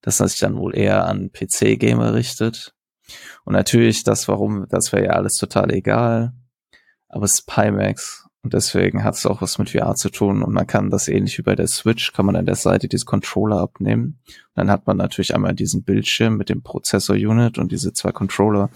das 0.01 0.17
sich 0.17 0.39
dann 0.39 0.57
wohl 0.57 0.75
eher 0.75 1.05
an 1.05 1.31
PC-Gamer 1.31 2.13
richtet. 2.13 2.73
Und 3.45 3.53
natürlich 3.53 4.03
das, 4.03 4.27
warum, 4.27 4.67
das 4.69 4.91
wäre 4.91 5.05
ja 5.05 5.11
alles 5.11 5.37
total 5.37 5.71
egal, 5.71 6.33
aber 7.09 7.25
es 7.25 7.35
ist 7.35 7.47
Pimax 7.47 8.27
und 8.43 8.53
deswegen 8.53 9.03
hat 9.03 9.15
es 9.15 9.25
auch 9.25 9.41
was 9.41 9.57
mit 9.57 9.71
VR 9.71 9.95
zu 9.95 10.09
tun 10.09 10.41
und 10.43 10.53
man 10.53 10.67
kann 10.67 10.89
das 10.89 11.07
ähnlich 11.07 11.37
wie 11.37 11.41
bei 11.41 11.55
der 11.55 11.67
Switch, 11.67 12.13
kann 12.13 12.25
man 12.25 12.35
an 12.35 12.45
der 12.45 12.55
Seite 12.55 12.87
diese 12.87 13.05
Controller 13.05 13.57
abnehmen. 13.57 14.19
Und 14.25 14.55
dann 14.55 14.71
hat 14.71 14.87
man 14.87 14.97
natürlich 14.97 15.35
einmal 15.35 15.53
diesen 15.53 15.83
Bildschirm 15.83 16.37
mit 16.37 16.49
dem 16.49 16.63
Prozessor-Unit 16.63 17.57
und 17.57 17.71
diese 17.71 17.93
zwei 17.93 18.11
Controller 18.11 18.69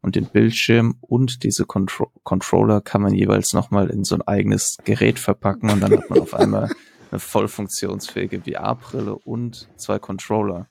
und 0.00 0.16
den 0.16 0.26
Bildschirm 0.26 0.96
und 1.00 1.42
diese 1.42 1.66
Contro 1.66 2.10
Controller 2.22 2.80
kann 2.80 3.02
man 3.02 3.12
jeweils 3.12 3.52
nochmal 3.52 3.90
in 3.90 4.04
so 4.04 4.14
ein 4.14 4.22
eigenes 4.22 4.78
Gerät 4.84 5.18
verpacken 5.18 5.70
und 5.70 5.80
dann 5.80 5.92
hat 5.92 6.08
man 6.08 6.20
auf 6.20 6.32
einmal 6.34 6.70
eine 7.10 7.18
voll 7.20 7.48
funktionsfähige 7.48 8.40
VR-Brille 8.40 9.14
und 9.16 9.68
zwei 9.76 9.98
Controller. 9.98 10.68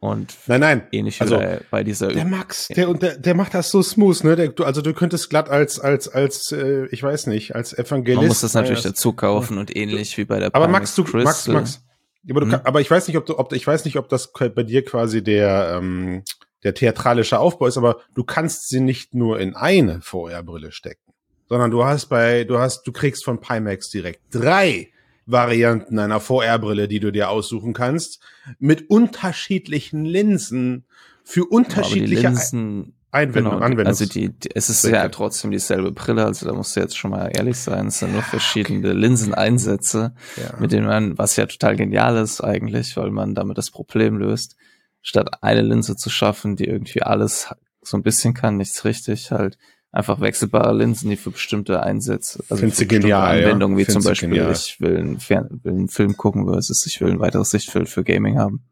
Und 0.00 0.36
Nein, 0.48 0.60
nein. 0.60 0.86
ähnlich 0.92 1.18
wie 1.18 1.22
Also, 1.22 1.40
bei, 1.70 1.82
dieser 1.82 2.08
Der 2.08 2.26
Max, 2.26 2.68
der, 2.68 2.92
der, 2.92 3.16
der 3.16 3.34
macht 3.34 3.54
das 3.54 3.70
so 3.70 3.82
smooth, 3.82 4.22
ne? 4.24 4.36
Der, 4.36 4.48
du, 4.48 4.64
also 4.64 4.82
du 4.82 4.92
könntest 4.92 5.30
glatt 5.30 5.48
als, 5.48 5.80
als, 5.80 6.08
als, 6.08 6.52
äh, 6.52 6.86
ich 6.90 7.02
weiß 7.02 7.26
nicht, 7.28 7.54
als 7.54 7.72
Evangelist. 7.72 8.18
Man 8.18 8.28
muss 8.28 8.42
das 8.42 8.52
natürlich 8.52 8.84
äh, 8.84 8.88
dazu 8.88 9.14
kaufen 9.14 9.56
und 9.56 9.74
ähnlich 9.74 10.18
wie 10.18 10.26
bei 10.26 10.40
der 10.40 10.54
Aber 10.54 10.68
Max, 10.68 10.94
du, 10.94 11.02
Max, 11.04 11.12
Crystal. 11.12 11.54
Max. 11.54 11.82
Aber, 12.28 12.40
du, 12.42 12.52
Hm? 12.52 12.60
aber 12.64 12.82
ich 12.82 12.90
weiß 12.90 13.08
nicht, 13.08 13.16
ob 13.16 13.24
du, 13.24 13.38
ob, 13.38 13.50
ich 13.54 13.66
weiß 13.66 13.86
nicht, 13.86 13.96
ob 13.96 14.10
das 14.10 14.30
bei 14.32 14.62
dir 14.62 14.84
quasi 14.84 15.22
der, 15.24 15.78
ähm, 15.78 16.22
der 16.64 16.74
theatralische 16.74 17.38
Aufbau 17.38 17.66
ist, 17.66 17.78
aber 17.78 18.00
du 18.14 18.24
kannst 18.24 18.68
sie 18.68 18.80
nicht 18.80 19.14
nur 19.14 19.40
in 19.40 19.56
eine 19.56 20.02
VR-Brille 20.02 20.70
stecken, 20.72 21.14
sondern 21.48 21.70
du 21.70 21.82
hast 21.84 22.06
bei, 22.06 22.44
du 22.44 22.58
hast, 22.58 22.86
du 22.86 22.92
kriegst 22.92 23.24
von 23.24 23.40
Pimax 23.40 23.88
direkt 23.88 24.20
drei 24.30 24.90
Varianten 25.26 25.98
einer 25.98 26.20
VR-Brille, 26.20 26.88
die 26.88 27.00
du 27.00 27.10
dir 27.12 27.30
aussuchen 27.30 27.72
kannst, 27.72 28.20
mit 28.58 28.90
unterschiedlichen 28.90 30.04
Linsen 30.04 30.84
für 31.24 31.44
unterschiedliche 31.44 32.28
Linsen, 32.28 32.94
Einwendung, 33.10 33.54
Genau, 33.54 33.64
Anwendung. 33.64 33.86
also 33.86 34.06
die, 34.06 34.30
die, 34.30 34.50
es 34.54 34.68
ist 34.68 34.82
Zwecke. 34.82 34.96
ja 34.96 35.08
trotzdem 35.08 35.50
dieselbe 35.52 35.92
Brille, 35.92 36.24
also 36.24 36.46
da 36.46 36.52
musst 36.52 36.74
du 36.76 36.80
jetzt 36.80 36.98
schon 36.98 37.12
mal 37.12 37.30
ehrlich 37.34 37.56
sein, 37.56 37.86
es 37.86 38.00
sind 38.00 38.12
nur 38.12 38.22
verschiedene 38.22 38.92
Linseneinsätze, 38.92 40.14
ja. 40.36 40.58
mit 40.58 40.72
denen 40.72 40.86
man, 40.86 41.16
was 41.16 41.36
ja 41.36 41.46
total 41.46 41.76
genial 41.76 42.16
ist 42.16 42.42
eigentlich, 42.42 42.96
weil 42.96 43.10
man 43.10 43.34
damit 43.34 43.56
das 43.56 43.70
Problem 43.70 44.18
löst, 44.18 44.56
statt 45.00 45.42
eine 45.42 45.62
Linse 45.62 45.96
zu 45.96 46.10
schaffen, 46.10 46.56
die 46.56 46.64
irgendwie 46.64 47.02
alles 47.02 47.48
so 47.82 47.96
ein 47.96 48.02
bisschen 48.02 48.34
kann, 48.34 48.56
nichts 48.56 48.84
richtig, 48.84 49.30
halt 49.30 49.58
einfach 49.94 50.20
wechselbare 50.20 50.74
Linsen, 50.76 51.08
die 51.10 51.16
für 51.16 51.30
bestimmte 51.30 51.82
Einsätze, 51.82 52.40
also 52.48 52.56
für 52.62 52.66
bestimmte 52.66 53.00
genial, 53.00 53.38
ja? 53.40 53.44
Anwendungen, 53.46 53.78
wie 53.78 53.84
zum 53.86 54.02
Findest 54.02 54.06
du 54.06 54.10
Beispiel, 54.10 54.28
genial. 54.30 54.52
ich 54.52 54.80
will 54.80 54.96
einen, 54.96 55.20
Fern 55.20 55.60
will 55.62 55.72
einen 55.72 55.88
Film 55.88 56.16
gucken 56.16 56.46
versus 56.46 56.84
ich 56.86 57.00
will 57.00 57.10
ein 57.10 57.20
weiteres 57.20 57.50
Sichtfeld 57.50 57.88
für 57.88 58.02
Gaming 58.04 58.38
haben. 58.38 58.64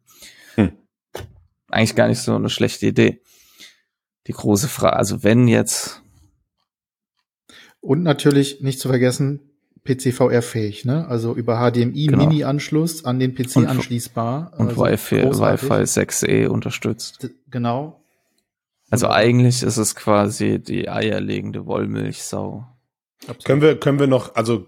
Hm. 0.56 0.72
Eigentlich 1.68 1.94
gar 1.94 2.08
nicht 2.08 2.18
so 2.20 2.34
eine 2.34 2.50
schlechte 2.50 2.86
Idee. 2.86 3.22
Die 4.26 4.32
große 4.32 4.68
Frage, 4.68 4.96
also 4.96 5.22
wenn 5.22 5.48
jetzt 5.48 6.02
Und 7.80 8.02
natürlich 8.02 8.60
nicht 8.60 8.78
zu 8.80 8.88
vergessen, 8.88 9.40
PC-VR-fähig, 9.84 10.84
ne? 10.84 11.08
Also 11.08 11.34
über 11.34 11.56
HDMI 11.58 12.06
Genau. 12.06 12.18
Mini-Anschluss 12.18 13.04
an 13.04 13.18
den 13.18 13.34
PC 13.34 13.56
Und- 13.56 13.66
anschließbar. 13.66 14.52
und 14.56 14.68
also 14.68 14.80
Wi-Fi. 14.82 15.22
Wi-Fi 15.24 15.82
6E 15.86 16.46
unterstützt. 16.46 17.22
D- 17.24 17.30
Genau. 17.50 18.01
Also 18.92 19.08
eigentlich 19.08 19.62
ist 19.62 19.78
es 19.78 19.94
quasi 19.94 20.58
die 20.58 20.90
eierlegende 20.90 21.64
Wollmilchsau. 21.64 22.66
Absolut. 23.22 23.44
Können 23.44 23.62
wir, 23.62 23.80
können 23.80 23.98
wir 23.98 24.06
noch, 24.06 24.34
also 24.34 24.66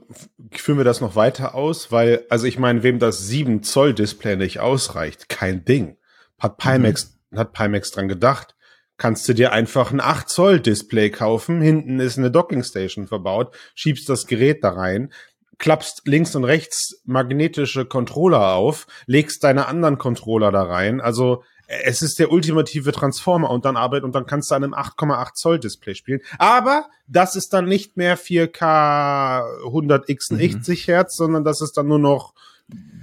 führen 0.50 0.78
wir 0.78 0.84
das 0.84 1.02
noch 1.02 1.14
weiter 1.14 1.54
aus? 1.54 1.92
Weil, 1.92 2.24
also 2.30 2.46
ich 2.46 2.58
meine, 2.58 2.82
wem 2.82 2.98
das 2.98 3.26
7 3.26 3.62
Zoll 3.62 3.92
Display 3.92 4.36
nicht 4.36 4.60
ausreicht, 4.60 5.28
kein 5.28 5.66
Ding. 5.66 5.98
Hat 6.38 6.56
Pimax, 6.56 7.18
hat 7.36 7.52
Pimax 7.52 7.90
dran 7.90 8.08
gedacht. 8.08 8.54
Kannst 8.96 9.28
du 9.28 9.34
dir 9.34 9.52
einfach 9.52 9.92
ein 9.92 10.00
8 10.00 10.26
Zoll 10.26 10.58
Display 10.58 11.10
kaufen. 11.10 11.60
Hinten 11.60 12.00
ist 12.00 12.16
eine 12.16 12.30
Docking 12.30 12.64
Station 12.64 13.06
verbaut. 13.06 13.54
Schiebst 13.74 14.08
das 14.08 14.26
Gerät 14.26 14.64
da 14.64 14.70
rein. 14.70 15.12
Klappst 15.58 16.00
links 16.06 16.34
und 16.34 16.44
rechts 16.44 17.02
magnetische 17.04 17.84
Controller 17.84 18.54
auf, 18.54 18.86
legst 19.06 19.44
deine 19.44 19.66
anderen 19.66 19.98
Controller 19.98 20.50
da 20.50 20.62
rein. 20.62 21.02
Also 21.02 21.44
es 21.66 22.02
ist 22.02 22.18
der 22.18 22.30
ultimative 22.30 22.92
Transformer 22.92 23.50
und 23.50 23.64
dann 23.64 23.76
arbeitet 23.76 24.04
und 24.04 24.14
dann 24.14 24.26
kannst 24.26 24.50
du 24.50 24.54
an 24.54 24.64
einem 24.64 24.74
8,8 24.74 25.34
Zoll 25.34 25.58
Display 25.58 25.94
spielen. 25.94 26.20
Aber 26.38 26.86
das 27.06 27.36
ist 27.36 27.52
dann 27.52 27.64
nicht 27.66 27.96
mehr 27.96 28.18
4K 28.18 29.42
100x80 29.64 30.86
Hertz, 30.86 31.16
sondern 31.16 31.44
das 31.44 31.60
ist 31.60 31.72
dann 31.76 31.88
nur 31.88 31.98
noch 31.98 32.34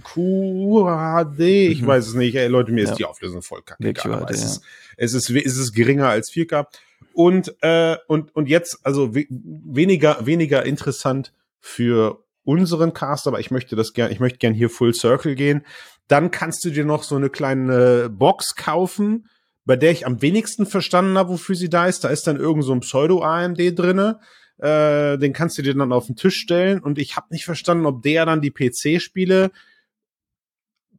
QHD. 0.04 1.40
Ich 1.72 1.82
Mhm. 1.82 1.88
weiß 1.88 2.08
es 2.08 2.14
nicht. 2.14 2.36
Ey, 2.36 2.48
Leute, 2.48 2.72
mir 2.72 2.84
ist 2.84 2.90
Ja. 2.92 2.96
die 2.96 3.06
Auflösung 3.06 3.42
voll 3.42 3.62
kacke. 3.62 3.84
WQHD, 3.84 4.30
es, 4.32 4.44
ist, 4.44 4.62
es, 4.98 5.14
ist, 5.14 5.30
es 5.30 5.58
ist 5.58 5.74
geringer 5.74 6.10
als 6.10 6.32
4K. 6.32 6.66
Und, 7.14 7.56
äh, 7.62 7.98
und, 8.08 8.36
und 8.36 8.48
jetzt, 8.48 8.80
also 8.84 9.14
we 9.14 9.26
weniger, 9.30 10.26
weniger 10.26 10.66
interessant 10.66 11.34
für 11.60 12.24
unseren 12.44 12.94
Cast, 12.94 13.28
aber 13.28 13.40
ich 13.40 13.52
möchte 13.52 13.76
das 13.76 13.94
gern, 13.94 14.12
ich 14.12 14.20
möchte 14.20 14.40
gern 14.40 14.54
hier 14.54 14.70
Full 14.70 14.94
Circle 14.94 15.36
gehen. 15.36 15.66
Dann 16.12 16.30
kannst 16.30 16.66
du 16.66 16.72
dir 16.72 16.84
noch 16.84 17.04
so 17.04 17.16
eine 17.16 17.30
kleine 17.30 18.10
Box 18.10 18.58
kaufen, 18.58 19.30
bei 19.64 19.78
der 19.78 19.92
ich 19.92 20.06
am 20.06 20.22
wenigsten 20.22 20.66
verstanden 20.66 21.18
habe, 21.18 21.30
wofür 21.30 21.56
sie 21.56 21.70
da 21.70 21.88
ist. 21.88 22.04
Da 22.04 22.10
ist 22.10 22.28
dann 22.28 22.36
irgend 22.36 22.66
so 22.66 22.74
ein 22.74 22.82
Pseudo-AMD 22.82 23.80
drinne. 23.80 24.20
Äh, 24.58 25.18
den 25.18 25.32
kannst 25.32 25.58
du 25.58 25.62
dir 25.62 25.74
dann 25.74 25.94
auf 25.94 26.08
den 26.08 26.18
Tisch 26.18 26.36
stellen 26.36 26.82
und 26.82 27.00
ich 27.00 27.16
habe 27.16 27.28
nicht 27.30 27.46
verstanden, 27.46 27.86
ob 27.86 28.04
der 28.04 28.26
dann 28.26 28.42
die 28.42 28.52
PC-Spiele 28.52 29.52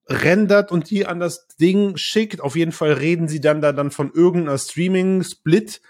rendert 0.08 0.72
und 0.72 0.88
die 0.88 1.04
an 1.04 1.20
das 1.20 1.46
Ding 1.60 1.98
schickt. 1.98 2.40
Auf 2.40 2.56
jeden 2.56 2.72
Fall 2.72 2.94
reden 2.94 3.28
sie 3.28 3.42
dann 3.42 3.60
da 3.60 3.72
dann 3.72 3.90
von 3.90 4.10
irgendeiner 4.14 4.56
Streaming-Split, 4.56 5.82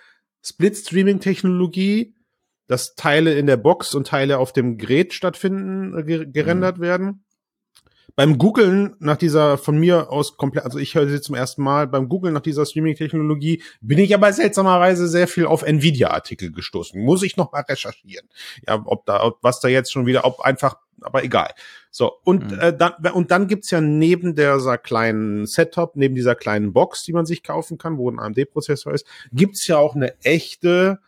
Split-Streaming-Technologie, 0.44 2.16
dass 2.66 2.96
Teile 2.96 3.34
in 3.34 3.46
der 3.46 3.56
Box 3.56 3.94
und 3.94 4.08
Teile 4.08 4.38
auf 4.38 4.52
dem 4.52 4.78
Gerät 4.78 5.14
stattfinden, 5.14 5.96
äh, 5.96 6.02
ge 6.02 6.26
gerendert 6.26 6.80
werden. 6.80 7.22
Beim 8.14 8.38
Googlen 8.38 8.94
nach 8.98 9.16
dieser 9.16 9.56
von 9.58 9.78
mir 9.78 10.10
aus 10.10 10.36
komplett, 10.36 10.64
also 10.64 10.78
ich 10.78 10.94
höre 10.94 11.08
sie 11.08 11.20
zum 11.20 11.34
ersten 11.34 11.62
Mal, 11.62 11.86
beim 11.86 12.08
Googlen 12.08 12.34
nach 12.34 12.42
dieser 12.42 12.66
Streaming-Technologie 12.66 13.62
bin 13.80 13.98
ich 13.98 14.14
aber 14.14 14.32
seltsamerweise 14.32 15.08
sehr 15.08 15.28
viel 15.28 15.46
auf 15.46 15.62
Nvidia-Artikel 15.62 16.52
gestoßen. 16.52 17.00
Muss 17.02 17.22
ich 17.22 17.36
noch 17.36 17.52
mal 17.52 17.62
recherchieren. 17.62 18.28
Ja, 18.68 18.82
ob 18.84 19.06
da, 19.06 19.22
ob, 19.24 19.38
was 19.42 19.60
da 19.60 19.68
jetzt 19.68 19.92
schon 19.92 20.04
wieder, 20.06 20.24
ob 20.24 20.40
einfach, 20.40 20.76
aber 21.00 21.24
egal. 21.24 21.52
So, 21.90 22.12
und, 22.24 22.52
Mhm. 22.52 22.58
äh, 22.58 22.76
dann, 22.76 22.92
und 23.12 23.30
dann 23.30 23.48
gibt's 23.48 23.70
ja 23.70 23.80
neben 23.80 24.34
dieser 24.34 24.78
kleinen 24.78 25.46
Setup, 25.46 25.96
neben 25.96 26.14
dieser 26.14 26.34
kleinen 26.34 26.72
Box, 26.72 27.04
die 27.04 27.12
man 27.12 27.26
sich 27.26 27.42
kaufen 27.42 27.78
kann, 27.78 27.96
wo 27.98 28.10
ein 28.10 28.18
AMD-Prozessor 28.18 28.92
ist, 28.92 29.06
gibt's 29.32 29.66
ja 29.66 29.78
auch 29.78 29.94
eine 29.94 30.14
echte 30.22 30.98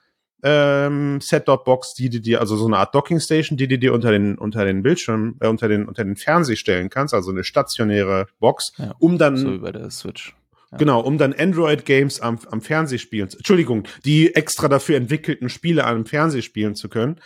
ähm, 0.45 1.21
Set-Top-Box, 1.23 1.95
die 1.95 2.11
du 2.11 2.21
dir, 2.21 2.41
also 2.41 2.57
so 2.57 2.67
eine 2.67 2.77
Art 2.77 2.95
Docking-Station, 2.95 3.57
die 3.57 3.67
du 3.67 3.79
dir 3.79 3.95
unter 3.95 4.13
den, 4.13 4.37
unter 4.37 4.65
den 4.67 4.83
Bildschirm, 4.83 5.37
äh, 5.41 5.49
unter 5.49 5.69
den, 5.69 5.87
unter 5.87 6.05
den 6.05 6.17
Fernseher 6.17 6.57
stellen 6.57 6.91
kannst, 6.91 7.15
also 7.15 7.31
eine 7.31 7.45
stationäre 7.45 8.27
Box, 8.39 8.73
Ja, 8.77 8.95
um 8.99 9.17
dann 9.17 9.39
so 9.39 9.53
über 9.53 9.73
der 9.73 9.91
Switch. 9.91 10.35
Ja. 10.71 10.79
Genau, 10.79 11.01
um 11.01 11.17
dann 11.17 11.33
Android-Games 11.33 12.21
am, 12.21 12.39
am 12.51 12.61
Fernseh 12.61 12.99
spielen 12.99 13.31
zu, 13.31 13.39
Entschuldigung, 13.39 13.85
die 14.05 14.35
extra 14.35 14.69
dafür 14.69 14.97
entwickelten 14.97 15.49
Spiele 15.49 15.85
am 15.85 16.05
Fernseh 16.05 16.43
spielen 16.43 16.75
zu 16.75 16.91
können. 16.91 17.21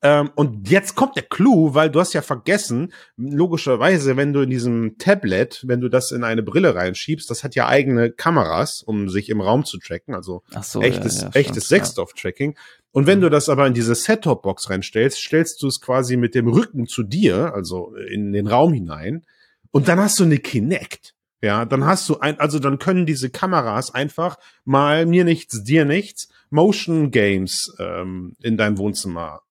Ähm, 0.00 0.30
und 0.36 0.70
jetzt 0.70 0.94
kommt 0.94 1.16
der 1.16 1.24
Clou, 1.24 1.74
weil 1.74 1.90
du 1.90 1.98
hast 1.98 2.12
ja 2.12 2.22
vergessen, 2.22 2.92
logischerweise, 3.16 4.16
wenn 4.16 4.32
du 4.32 4.42
in 4.42 4.50
diesem 4.50 4.96
Tablet, 4.98 5.64
wenn 5.66 5.80
du 5.80 5.88
das 5.88 6.12
in 6.12 6.22
eine 6.22 6.44
Brille 6.44 6.74
reinschiebst, 6.74 7.28
das 7.28 7.42
hat 7.42 7.56
ja 7.56 7.66
eigene 7.66 8.12
Kameras, 8.12 8.82
um 8.82 9.08
sich 9.08 9.28
im 9.28 9.40
Raum 9.40 9.64
zu 9.64 9.78
tracken, 9.78 10.14
also 10.14 10.42
so, 10.62 10.82
echtes, 10.82 11.22
ja, 11.22 11.28
ja, 11.28 11.34
echtes 11.34 11.66
stimmt, 11.66 11.86
Sextop-Tracking. 11.86 12.56
Und 12.92 13.06
wenn 13.06 13.20
du 13.20 13.28
das 13.28 13.48
aber 13.48 13.66
in 13.66 13.74
diese 13.74 13.94
Set-Top-Box 13.94 14.70
reinstellst, 14.70 15.18
stellst 15.18 15.62
du 15.62 15.66
es 15.66 15.80
quasi 15.80 16.16
mit 16.16 16.36
dem 16.36 16.46
Rücken 16.46 16.86
zu 16.86 17.02
dir, 17.02 17.52
also 17.54 17.94
in 17.94 18.32
den 18.32 18.46
Raum 18.46 18.72
hinein, 18.72 19.24
und 19.72 19.88
dann 19.88 19.98
hast 19.98 20.18
du 20.20 20.24
eine 20.24 20.38
Kinect. 20.38 21.14
Ja, 21.42 21.64
dann 21.64 21.84
hast 21.84 22.08
du 22.08 22.18
ein, 22.18 22.40
also 22.40 22.58
dann 22.58 22.78
können 22.78 23.06
diese 23.06 23.30
Kameras 23.30 23.94
einfach 23.94 24.38
mal 24.64 25.06
mir 25.06 25.24
nichts, 25.24 25.62
dir 25.62 25.84
nichts, 25.84 26.28
Motion 26.50 27.10
Games 27.10 27.72
ähm, 27.78 28.34
in 28.42 28.56
deinem 28.56 28.78
Wohnzimmer 28.78 29.42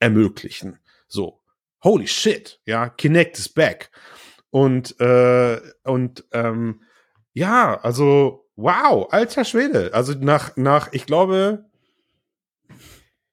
ermöglichen. 0.00 0.78
So, 1.06 1.40
holy 1.82 2.08
shit, 2.08 2.60
ja, 2.64 2.88
Kinect 2.88 3.38
is 3.38 3.48
back. 3.48 3.90
Und 4.50 5.00
äh, 5.00 5.60
und 5.84 6.24
ähm, 6.32 6.82
ja, 7.32 7.78
also 7.80 8.48
wow, 8.56 9.06
alter 9.12 9.44
Schwede. 9.44 9.94
Also 9.94 10.14
nach 10.18 10.56
nach, 10.56 10.92
ich 10.92 11.06
glaube, 11.06 11.64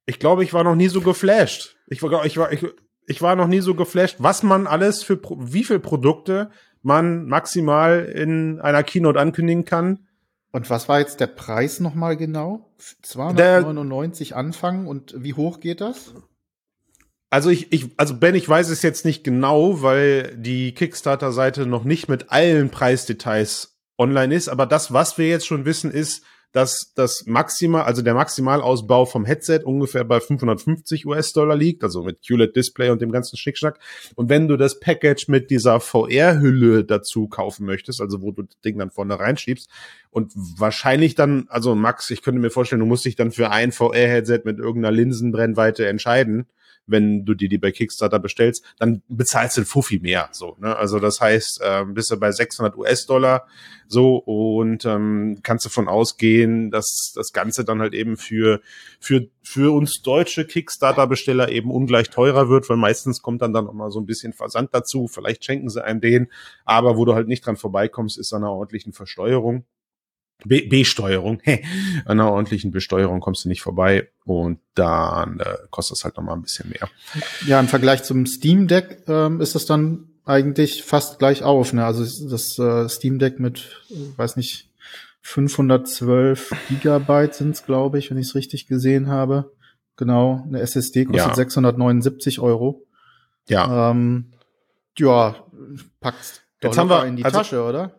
ich 0.05 0.19
glaube, 0.19 0.43
ich 0.43 0.53
war 0.53 0.63
noch 0.63 0.75
nie 0.75 0.87
so 0.87 1.01
geflasht. 1.01 1.75
Ich 1.87 2.01
war, 2.03 2.25
ich 2.25 2.37
war, 2.37 2.51
ich, 2.51 2.65
ich 3.07 3.21
war 3.21 3.35
noch 3.35 3.47
nie 3.47 3.59
so 3.59 3.75
geflasht, 3.75 4.17
was 4.19 4.43
man 4.43 4.67
alles 4.67 5.03
für, 5.03 5.19
wie 5.37 5.63
viel 5.63 5.79
Produkte 5.79 6.49
man 6.81 7.25
maximal 7.25 8.05
in 8.05 8.61
einer 8.61 8.83
Keynote 8.83 9.19
ankündigen 9.19 9.65
kann. 9.65 10.07
Und 10.51 10.69
was 10.69 10.87
war 10.87 10.99
jetzt 10.99 11.19
der 11.19 11.27
Preis 11.27 11.79
nochmal 11.79 12.15
genau? 12.15 12.73
299 13.01 14.35
Anfang 14.35 14.87
und 14.87 15.13
wie 15.17 15.33
hoch 15.33 15.59
geht 15.59 15.81
das? 15.81 16.13
Also 17.29 17.49
ich, 17.49 17.71
ich, 17.73 17.89
also 17.97 18.17
Ben, 18.17 18.35
ich 18.35 18.47
weiß 18.47 18.69
es 18.69 18.81
jetzt 18.81 19.03
nicht 19.03 19.23
genau, 19.23 19.81
weil 19.81 20.35
die 20.37 20.73
Kickstarter-Seite 20.73 21.65
noch 21.65 21.83
nicht 21.83 22.07
mit 22.07 22.31
allen 22.31 22.69
Preisdetails 22.69 23.77
online 23.97 24.33
ist. 24.33 24.47
Aber 24.47 24.65
das, 24.65 24.93
was 24.93 25.17
wir 25.17 25.27
jetzt 25.27 25.45
schon 25.45 25.65
wissen, 25.65 25.91
ist, 25.91 26.23
dass 26.53 26.93
das 26.95 27.25
maximal, 27.25 27.83
also 27.83 28.01
der 28.01 28.13
Maximalausbau 28.13 29.05
vom 29.05 29.25
Headset 29.25 29.59
ungefähr 29.65 30.05
bei 30.05 30.21
550 30.21 31.05
US-Dollar 31.05 31.55
liegt, 31.55 31.83
also 31.83 32.03
mit 32.03 32.25
QLED-Display 32.25 32.89
und 32.89 33.01
dem 33.01 33.11
ganzen 33.11 33.35
Schnickschnack. 33.37 33.77
Und 34.15 34.29
wenn 34.29 34.47
du 34.47 34.55
das 34.55 34.79
Package 34.79 35.27
mit 35.27 35.51
dieser 35.51 35.81
VR-Hülle 35.81 36.85
dazu 36.85 37.27
kaufen 37.27 37.65
möchtest, 37.65 37.99
also 37.99 38.21
wo 38.21 38.31
du 38.31 38.43
das 38.43 38.59
Ding 38.61 38.77
dann 38.77 38.89
vorne 38.89 39.19
reinschiebst 39.19 39.69
und 40.09 40.31
wahrscheinlich 40.35 41.15
dann, 41.15 41.45
also 41.49 41.75
Max, 41.75 42.09
ich 42.09 42.21
könnte 42.21 42.39
mir 42.39 42.49
vorstellen, 42.49 42.79
du 42.79 42.85
musst 42.85 43.05
dich 43.05 43.17
dann 43.17 43.31
für 43.31 43.51
ein 43.51 43.73
VR-Headset 43.73 44.41
mit 44.45 44.57
irgendeiner 44.57 44.95
Linsenbrennweite 44.95 45.85
entscheiden 45.85 46.47
wenn 46.87 47.25
du 47.25 47.33
dir 47.33 47.49
die 47.49 47.57
bei 47.57 47.71
Kickstarter 47.71 48.19
bestellst, 48.19 48.63
dann 48.79 49.03
bezahlst 49.07 49.57
du 49.57 49.61
ein 49.61 49.65
Fuffi 49.65 49.99
mehr. 49.99 50.29
So, 50.31 50.55
ne? 50.59 50.75
Also 50.75 50.99
das 50.99 51.21
heißt, 51.21 51.61
ähm, 51.63 51.93
bist 51.93 52.09
du 52.09 52.17
bei 52.17 52.31
600 52.31 52.75
US-Dollar 52.77 53.45
so 53.87 54.17
und 54.17 54.85
ähm, 54.85 55.39
kannst 55.43 55.65
davon 55.65 55.87
ausgehen, 55.87 56.71
dass 56.71 57.11
das 57.15 57.31
Ganze 57.31 57.63
dann 57.63 57.81
halt 57.81 57.93
eben 57.93 58.17
für 58.17 58.61
für 58.99 59.27
für 59.43 59.73
uns 59.73 60.01
deutsche 60.01 60.45
Kickstarter-Besteller 60.45 61.49
eben 61.49 61.71
ungleich 61.71 62.09
teurer 62.09 62.49
wird, 62.49 62.69
weil 62.69 62.77
meistens 62.77 63.21
kommt 63.21 63.41
dann 63.41 63.53
dann 63.53 63.65
noch 63.65 63.73
mal 63.73 63.91
so 63.91 63.99
ein 63.99 64.05
bisschen 64.05 64.33
Versand 64.33 64.73
dazu. 64.73 65.07
Vielleicht 65.07 65.45
schenken 65.45 65.69
sie 65.69 65.83
einem 65.83 66.01
den, 66.01 66.31
aber 66.65 66.97
wo 66.97 67.05
du 67.05 67.13
halt 67.13 67.27
nicht 67.27 67.45
dran 67.45 67.57
vorbeikommst, 67.57 68.17
ist 68.17 68.33
an 68.33 68.43
einer 68.43 68.51
ordentlichen 68.51 68.93
Versteuerung. 68.93 69.65
Besteuerung, 70.45 71.41
an 72.05 72.19
einer 72.19 72.31
ordentlichen 72.31 72.71
Besteuerung 72.71 73.19
kommst 73.19 73.45
du 73.45 73.49
nicht 73.49 73.61
vorbei 73.61 74.07
und 74.25 74.59
dann 74.75 75.39
äh, 75.39 75.55
kostet 75.71 75.97
es 75.97 76.03
halt 76.03 76.15
noch 76.17 76.23
mal 76.23 76.33
ein 76.33 76.41
bisschen 76.43 76.69
mehr. 76.69 76.89
Ja, 77.47 77.59
im 77.59 77.67
Vergleich 77.67 78.03
zum 78.03 78.25
Steam 78.25 78.67
Deck 78.67 79.03
ähm, 79.07 79.41
ist 79.41 79.55
das 79.55 79.65
dann 79.65 80.09
eigentlich 80.25 80.83
fast 80.83 81.19
gleich 81.19 81.43
auf. 81.43 81.73
Ne? 81.73 81.83
Also 81.85 82.03
das 82.29 82.59
äh, 82.59 82.87
Steam 82.89 83.17
Deck 83.19 83.39
mit, 83.39 83.81
äh, 83.89 84.17
weiß 84.17 84.35
nicht, 84.37 84.69
512 85.21 86.51
Gigabyte 86.69 87.33
sind 87.33 87.51
es, 87.55 87.65
glaube 87.65 87.99
ich, 87.99 88.09
wenn 88.11 88.17
ich 88.17 88.27
es 88.27 88.35
richtig 88.35 88.67
gesehen 88.67 89.07
habe. 89.09 89.51
Genau, 89.97 90.43
eine 90.47 90.59
SSD 90.61 91.05
kostet 91.05 91.27
Ja. 91.29 91.35
679 91.35 92.39
Euro. 92.39 92.85
Ja. 93.49 93.91
Ähm, 93.91 94.31
ja, 94.97 95.35
packt's 95.99 96.41
doch 96.61 96.69
Jetzt 96.69 96.77
haben 96.77 96.89
wir- 96.89 97.05
in 97.05 97.15
die 97.17 97.25
also- 97.25 97.37
Tasche, 97.39 97.63
oder? 97.63 97.96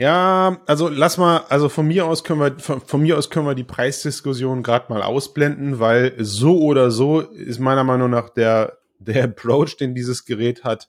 Ja, 0.00 0.62
also 0.64 0.88
lass 0.88 1.18
mal, 1.18 1.44
also 1.50 1.68
von 1.68 1.86
mir 1.86 2.06
aus 2.06 2.24
können 2.24 2.40
wir, 2.40 2.58
von, 2.58 2.80
von 2.80 3.02
mir 3.02 3.18
aus 3.18 3.28
können 3.28 3.44
wir 3.44 3.54
die 3.54 3.64
Preisdiskussion 3.64 4.62
gerade 4.62 4.90
mal 4.90 5.02
ausblenden, 5.02 5.78
weil 5.78 6.14
so 6.16 6.58
oder 6.62 6.90
so 6.90 7.20
ist 7.20 7.58
meiner 7.58 7.84
Meinung 7.84 8.08
nach 8.08 8.30
der, 8.30 8.78
der 8.98 9.24
Approach, 9.24 9.76
den 9.76 9.94
dieses 9.94 10.24
Gerät 10.24 10.64
hat, 10.64 10.88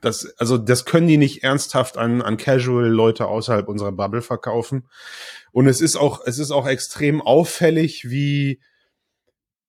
das, 0.00 0.36
also 0.38 0.58
das 0.58 0.84
können 0.84 1.06
die 1.06 1.18
nicht 1.18 1.44
ernsthaft 1.44 1.98
an, 1.98 2.20
an 2.20 2.36
Casual-Leute 2.36 3.26
außerhalb 3.26 3.68
unserer 3.68 3.92
Bubble 3.92 4.22
verkaufen. 4.22 4.88
Und 5.52 5.68
es 5.68 5.80
ist 5.80 5.94
auch, 5.94 6.22
es 6.26 6.40
ist 6.40 6.50
auch 6.50 6.66
extrem 6.66 7.22
auffällig, 7.22 8.10
wie 8.10 8.58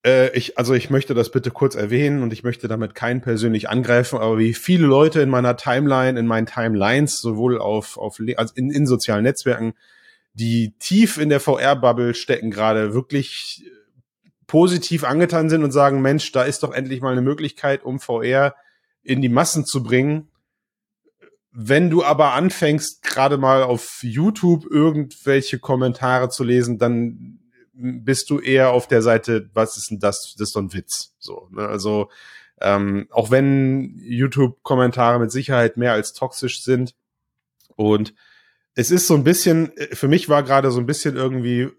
äh, 0.06 0.36
ich, 0.38 0.58
also 0.58 0.74
ich 0.74 0.90
möchte 0.90 1.14
das 1.14 1.32
bitte 1.32 1.52
kurz 1.52 1.76
erwähnen 1.76 2.24
und 2.24 2.32
ich 2.34 2.44
möchte 2.44 2.68
damit 2.68 2.96
keinen 2.96 3.22
persönlich 3.22 3.70
angreifen, 3.70 4.20
aber 4.20 4.38
wie 4.38 4.54
viele 4.54 4.88
Leute 4.88 5.22
in 5.22 5.30
meiner 5.30 5.58
Timeline, 5.58 6.20
in 6.20 6.28
meinen 6.28 6.46
Timelines, 6.46 7.18
sowohl 7.18 7.60
auf, 7.60 7.98
auf 7.98 8.20
also 8.38 8.54
in, 8.56 8.72
in 8.72 8.88
sozialen 8.88 9.24
Netzwerken, 9.24 9.74
die 10.34 10.74
tief 10.80 11.18
in 11.18 11.30
der 11.30 11.40
VR-Bubble 11.40 12.14
stecken, 12.14 12.52
gerade 12.52 12.94
wirklich 12.94 13.64
äh, 13.66 14.30
positiv 14.48 15.04
angetan 15.04 15.50
sind 15.50 15.64
und 15.64 15.72
sagen, 15.72 16.02
Mensch, 16.02 16.32
da 16.32 16.44
ist 16.44 16.64
doch 16.64 16.74
endlich 16.74 17.02
mal 17.02 17.12
eine 17.12 17.22
Möglichkeit, 17.22 17.84
um 17.84 18.00
VR 18.00 18.56
in 19.04 19.22
die 19.22 19.30
Massen 19.30 19.66
zu 19.66 19.84
bringen. 19.84 20.30
Wenn 21.52 21.90
du 21.90 22.04
aber 22.04 22.34
anfängst, 22.34 23.02
gerade 23.02 23.38
mal 23.38 23.64
auf 23.64 24.00
YouTube 24.02 24.66
irgendwelche 24.70 25.60
Kommentare 25.60 26.30
zu 26.30 26.44
lesen, 26.44 26.78
dann 26.78 27.39
bist 27.80 28.30
du 28.30 28.40
eher 28.40 28.72
auf 28.72 28.88
der 28.88 29.02
Seite, 29.02 29.50
was 29.54 29.78
ist 29.78 29.90
denn 29.90 30.00
das? 30.00 30.36
Das 30.38 30.50
ist 30.50 30.56
doch 30.56 30.62
ein 30.62 30.74
Witz. 30.74 31.14
So, 31.20 31.48
ne? 31.52 31.68
Also 31.68 32.10
ähm, 32.62 33.08
auch 33.12 33.32
wenn 33.32 33.98
YouTube-Kommentare 34.00 35.20
mit 35.20 35.32
Sicherheit 35.32 35.78
mehr 35.78 35.94
als 35.94 36.14
toxisch 36.14 36.62
sind 36.64 36.94
und 37.76 38.14
es 38.76 38.92
ist 38.92 39.08
so 39.08 39.16
ein 39.16 39.24
bisschen, 39.24 39.76
äh, 39.78 39.96
für 39.96 40.08
mich 40.08 40.30
war 40.30 40.44
gerade 40.44 40.72
so 40.72 40.80
ein 40.80 40.86
bisschen 40.86 41.16
irgendwie 41.16 41.70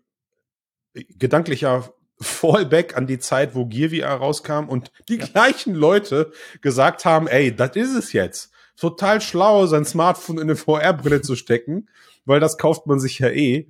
gedanklicher 0.95 1.93
Fallback 2.21 2.97
an 2.97 3.07
die 3.07 3.19
Zeit, 3.19 3.55
wo 3.55 3.67
Gear 3.67 3.91
VR 3.91 4.17
rauskam 4.17 4.69
und 4.69 4.93
die 5.09 5.19
gleichen 5.19 5.75
Leute 5.75 6.33
gesagt 6.61 7.05
haben, 7.05 7.29
ey, 7.29 7.55
das 7.55 7.77
ist 7.77 7.95
es 7.95 8.13
jetzt. 8.13 8.51
Total 8.77 9.21
schlau, 9.21 9.67
sein 9.67 9.85
Smartphone 9.85 10.37
in 10.37 10.43
eine 10.45 10.57
VR-Brille 10.57 11.23
zu 11.23 11.37
stecken, 11.37 11.89
weil 12.25 12.41
das 12.41 12.59
kauft 12.59 12.87
man 12.87 13.01
sich 13.01 13.19
ja 13.19 13.29
eh. 13.29 13.69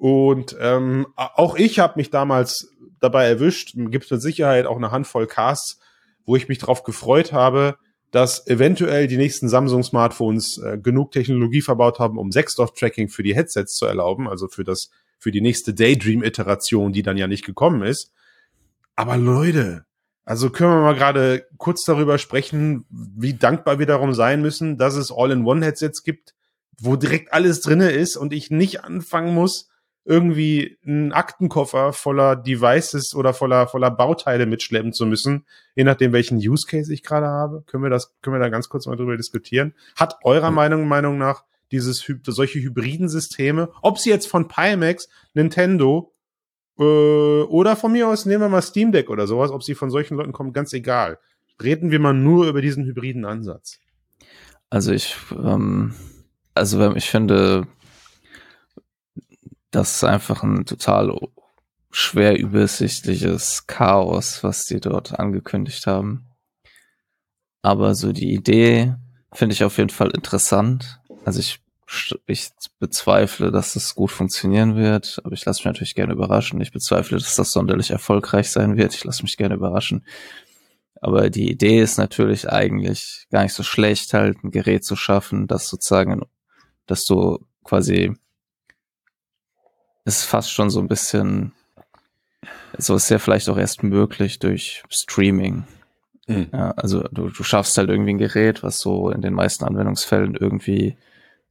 Und 0.00 0.56
ähm, 0.58 1.08
auch 1.14 1.56
ich 1.56 1.78
habe 1.78 1.98
mich 1.98 2.08
damals 2.08 2.72
dabei 3.00 3.26
erwischt. 3.26 3.74
Gibt 3.76 4.06
es 4.06 4.10
mit 4.10 4.22
Sicherheit 4.22 4.64
auch 4.64 4.78
eine 4.78 4.92
Handvoll 4.92 5.26
Casts, 5.26 5.78
wo 6.24 6.36
ich 6.36 6.48
mich 6.48 6.56
drauf 6.56 6.84
gefreut 6.84 7.34
habe, 7.34 7.76
dass 8.10 8.46
eventuell 8.46 9.08
die 9.08 9.18
nächsten 9.18 9.50
Samsung-Smartphones 9.50 10.56
äh, 10.56 10.78
genug 10.78 11.12
Technologie 11.12 11.60
verbaut 11.60 11.98
haben, 11.98 12.16
um 12.16 12.32
Sechsdorf-Tracking 12.32 13.10
für 13.10 13.22
die 13.22 13.34
Headsets 13.34 13.74
zu 13.74 13.84
erlauben, 13.84 14.26
also 14.26 14.48
für 14.48 14.64
das 14.64 14.88
für 15.18 15.32
die 15.32 15.42
nächste 15.42 15.74
Daydream-Iteration, 15.74 16.94
die 16.94 17.02
dann 17.02 17.18
ja 17.18 17.26
nicht 17.26 17.44
gekommen 17.44 17.82
ist. 17.82 18.10
Aber 18.96 19.18
Leute, 19.18 19.84
also 20.24 20.48
können 20.48 20.70
wir 20.70 20.80
mal 20.80 20.94
gerade 20.94 21.46
kurz 21.58 21.84
darüber 21.84 22.16
sprechen, 22.16 22.86
wie 22.88 23.34
dankbar 23.34 23.78
wir 23.78 23.86
darum 23.86 24.14
sein 24.14 24.40
müssen, 24.40 24.78
dass 24.78 24.94
es 24.94 25.12
All-in-One-Headsets 25.14 26.04
gibt, 26.04 26.34
wo 26.80 26.96
direkt 26.96 27.34
alles 27.34 27.60
drinne 27.60 27.90
ist 27.90 28.16
und 28.16 28.32
ich 28.32 28.50
nicht 28.50 28.82
anfangen 28.82 29.34
muss, 29.34 29.69
irgendwie 30.04 30.78
einen 30.84 31.12
Aktenkoffer 31.12 31.92
voller 31.92 32.36
Devices 32.36 33.14
oder 33.14 33.34
voller, 33.34 33.66
voller 33.66 33.90
Bauteile 33.90 34.46
mitschleppen 34.46 34.92
zu 34.92 35.06
müssen, 35.06 35.46
je 35.74 35.84
nachdem, 35.84 36.12
welchen 36.12 36.38
Use 36.38 36.66
Case 36.66 36.92
ich 36.92 37.02
gerade 37.02 37.26
habe. 37.26 37.62
Können 37.66 37.82
wir 37.82 37.90
das, 37.90 38.14
können 38.22 38.36
wir 38.36 38.40
da 38.40 38.48
ganz 38.48 38.68
kurz 38.68 38.86
mal 38.86 38.96
drüber 38.96 39.16
diskutieren? 39.16 39.74
Hat 39.96 40.16
eurer 40.24 40.50
Meinung, 40.50 40.88
Meinung 40.88 41.18
nach 41.18 41.44
dieses, 41.70 42.04
solche 42.26 42.60
hybriden 42.60 43.08
Systeme, 43.08 43.70
ob 43.82 43.98
sie 43.98 44.10
jetzt 44.10 44.26
von 44.26 44.48
Pimax, 44.48 45.08
Nintendo, 45.34 46.12
äh, 46.78 47.42
oder 47.42 47.76
von 47.76 47.92
mir 47.92 48.08
aus 48.08 48.26
nehmen 48.26 48.42
wir 48.42 48.48
mal 48.48 48.62
Steam 48.62 48.90
Deck 48.92 49.10
oder 49.10 49.26
sowas, 49.26 49.50
ob 49.50 49.62
sie 49.62 49.74
von 49.74 49.90
solchen 49.90 50.16
Leuten 50.16 50.32
kommen, 50.32 50.52
ganz 50.52 50.72
egal. 50.72 51.18
Reden 51.62 51.90
wir 51.90 52.00
mal 52.00 52.14
nur 52.14 52.48
über 52.48 52.62
diesen 52.62 52.84
hybriden 52.86 53.24
Ansatz. 53.24 53.78
Also 54.70 54.92
ich, 54.92 55.16
ähm, 55.32 55.94
also 56.54 56.94
ich 56.94 57.10
finde, 57.10 57.66
das 59.70 59.96
ist 59.96 60.04
einfach 60.04 60.42
ein 60.42 60.64
total 60.64 61.16
schwer 61.90 62.38
übersichtliches 62.38 63.66
Chaos, 63.66 64.42
was 64.42 64.66
die 64.66 64.80
dort 64.80 65.18
angekündigt 65.18 65.86
haben. 65.86 66.26
Aber 67.62 67.94
so 67.94 68.12
die 68.12 68.32
Idee 68.32 68.94
finde 69.32 69.54
ich 69.54 69.64
auf 69.64 69.78
jeden 69.78 69.90
Fall 69.90 70.10
interessant. 70.10 71.00
Also 71.24 71.40
ich, 71.40 71.60
ich 72.26 72.50
bezweifle, 72.78 73.50
dass 73.50 73.74
das 73.74 73.94
gut 73.94 74.10
funktionieren 74.10 74.76
wird, 74.76 75.20
aber 75.24 75.34
ich 75.34 75.44
lasse 75.44 75.60
mich 75.60 75.66
natürlich 75.66 75.94
gerne 75.94 76.14
überraschen. 76.14 76.60
Ich 76.60 76.72
bezweifle, 76.72 77.18
dass 77.18 77.36
das 77.36 77.52
sonderlich 77.52 77.90
erfolgreich 77.90 78.50
sein 78.50 78.76
wird. 78.76 78.94
Ich 78.94 79.04
lasse 79.04 79.22
mich 79.22 79.36
gerne 79.36 79.56
überraschen. 79.56 80.04
Aber 81.00 81.30
die 81.30 81.50
Idee 81.50 81.80
ist 81.80 81.98
natürlich 81.98 82.48
eigentlich 82.48 83.26
gar 83.30 83.42
nicht 83.42 83.54
so 83.54 83.62
schlecht, 83.62 84.12
halt 84.12 84.42
ein 84.44 84.50
Gerät 84.50 84.84
zu 84.84 84.96
schaffen, 84.96 85.46
das 85.46 85.68
sozusagen, 85.68 86.22
dass 86.86 87.06
du 87.06 87.38
quasi, 87.64 88.12
ist 90.04 90.24
fast 90.24 90.52
schon 90.52 90.70
so 90.70 90.80
ein 90.80 90.88
bisschen, 90.88 91.52
so 92.78 92.94
ist 92.94 93.10
ja 93.10 93.18
vielleicht 93.18 93.48
auch 93.48 93.58
erst 93.58 93.82
möglich 93.82 94.38
durch 94.38 94.82
Streaming. 94.88 95.64
Mhm. 96.26 96.48
Ja, 96.52 96.70
also 96.72 97.02
du, 97.12 97.28
du 97.28 97.42
schaffst 97.42 97.76
halt 97.76 97.90
irgendwie 97.90 98.14
ein 98.14 98.18
Gerät, 98.18 98.62
was 98.62 98.78
so 98.78 99.10
in 99.10 99.22
den 99.22 99.34
meisten 99.34 99.64
Anwendungsfällen 99.64 100.34
irgendwie 100.34 100.96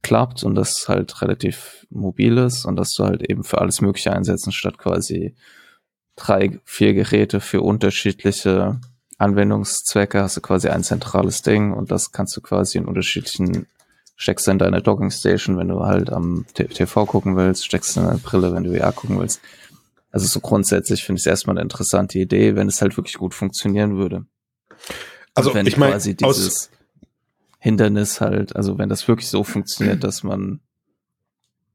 klappt 0.02 0.44
und 0.44 0.54
das 0.54 0.88
halt 0.88 1.20
relativ 1.20 1.86
mobil 1.90 2.38
ist 2.38 2.64
und 2.64 2.76
dass 2.76 2.94
du 2.94 3.04
halt 3.04 3.28
eben 3.28 3.44
für 3.44 3.60
alles 3.60 3.80
Mögliche 3.80 4.12
einsetzen, 4.12 4.52
statt 4.52 4.78
quasi 4.78 5.34
drei, 6.16 6.58
vier 6.64 6.94
Geräte 6.94 7.40
für 7.40 7.60
unterschiedliche 7.60 8.80
Anwendungszwecke 9.18 10.22
hast 10.22 10.38
du 10.38 10.40
quasi 10.40 10.68
ein 10.68 10.82
zentrales 10.82 11.42
Ding 11.42 11.72
und 11.72 11.90
das 11.90 12.10
kannst 12.10 12.36
du 12.36 12.40
quasi 12.40 12.78
in 12.78 12.86
unterschiedlichen, 12.86 13.66
steckst 14.20 14.46
du 14.46 14.50
in 14.50 14.58
deine 14.58 14.82
Docking 14.82 15.10
Station, 15.10 15.56
wenn 15.56 15.68
du 15.68 15.80
halt 15.80 16.12
am 16.12 16.44
TV 16.52 17.06
gucken 17.06 17.36
willst, 17.36 17.64
steckst 17.64 17.96
du 17.96 18.00
in 18.00 18.06
deine 18.06 18.18
Brille, 18.18 18.52
wenn 18.52 18.64
du 18.64 18.76
VR 18.76 18.92
gucken 18.92 19.18
willst. 19.18 19.40
Also 20.12 20.26
so 20.26 20.40
grundsätzlich 20.40 21.04
finde 21.04 21.18
ich 21.18 21.22
es 21.22 21.26
erstmal 21.26 21.56
eine 21.56 21.62
interessante 21.62 22.18
Idee, 22.18 22.54
wenn 22.54 22.68
es 22.68 22.82
halt 22.82 22.98
wirklich 22.98 23.16
gut 23.16 23.32
funktionieren 23.32 23.96
würde. 23.96 24.26
Also 25.34 25.50
Und 25.50 25.56
wenn 25.56 25.66
ich 25.66 25.78
meine, 25.78 25.92
quasi 25.92 26.14
dieses 26.14 26.70
Hindernis 27.60 28.20
halt, 28.20 28.54
also 28.54 28.76
wenn 28.76 28.90
das 28.90 29.08
wirklich 29.08 29.30
so 29.30 29.42
funktioniert, 29.42 30.04
dass 30.04 30.22
man 30.22 30.60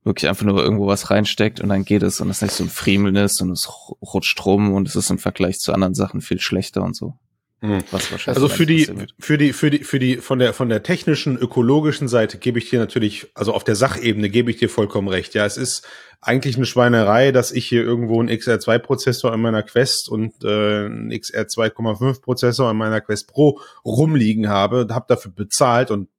wirklich 0.03 0.29
einfach 0.29 0.45
nur 0.45 0.62
irgendwo 0.62 0.86
was 0.86 1.10
reinsteckt 1.10 1.60
und 1.62 1.69
dann 1.69 1.84
geht 1.84 2.03
es 2.03 2.21
und 2.21 2.29
es 2.29 2.43
nicht 2.43 2.53
so 2.53 2.63
ein 2.63 2.69
Friemeln 2.69 3.15
ist 3.15 3.41
und 3.41 3.49
es 3.49 3.67
rutscht 4.03 4.45
rum 4.45 4.71
und 4.71 4.88
es 4.88 4.95
ist 4.95 5.10
im 5.10 5.17
Vergleich 5.17 5.58
zu 5.58 5.73
anderen 5.73 5.95
Sachen 5.95 6.21
viel 6.21 6.39
schlechter 6.39 6.84
und 6.84 6.95
so. 6.95 7.17
Was 7.61 8.11
wahrscheinlich 8.11 8.27
Also 8.27 8.49
für 8.49 8.65
die, 8.65 8.89
für 9.17 9.37
die, 9.37 9.53
für 9.53 9.69
die, 9.69 9.83
für 9.83 9.99
die, 9.99 10.17
von 10.17 10.39
der, 10.39 10.53
von 10.53 10.69
der 10.69 10.83
technischen, 10.83 11.37
ökologischen 11.37 12.07
Seite 12.07 12.37
gebe 12.37 12.59
ich 12.59 12.69
dir 12.69 12.79
natürlich, 12.79 13.27
also 13.33 13.53
auf 13.53 13.63
der 13.63 13.75
Sachebene 13.75 14.29
gebe 14.29 14.51
ich 14.51 14.57
dir 14.57 14.69
vollkommen 14.69 15.07
recht. 15.07 15.33
Ja, 15.33 15.45
es 15.45 15.57
ist 15.57 15.87
eigentlich 16.21 16.57
eine 16.57 16.65
Schweinerei, 16.65 17.31
dass 17.31 17.51
ich 17.51 17.65
hier 17.65 17.83
irgendwo 17.83 18.19
einen 18.19 18.29
XR2-Prozessor 18.29 19.33
in 19.33 19.41
meiner 19.41 19.63
Quest 19.63 20.09
und 20.09 20.43
äh, 20.43 20.85
einen 20.85 21.09
XR 21.09 21.45
2,5-Prozessor 21.45 22.71
in 22.71 22.77
meiner 22.77 23.01
Quest 23.01 23.27
Pro 23.27 23.59
rumliegen 23.83 24.49
habe, 24.49 24.87
habe 24.91 25.05
dafür 25.07 25.31
bezahlt 25.31 25.91
und 25.91 26.09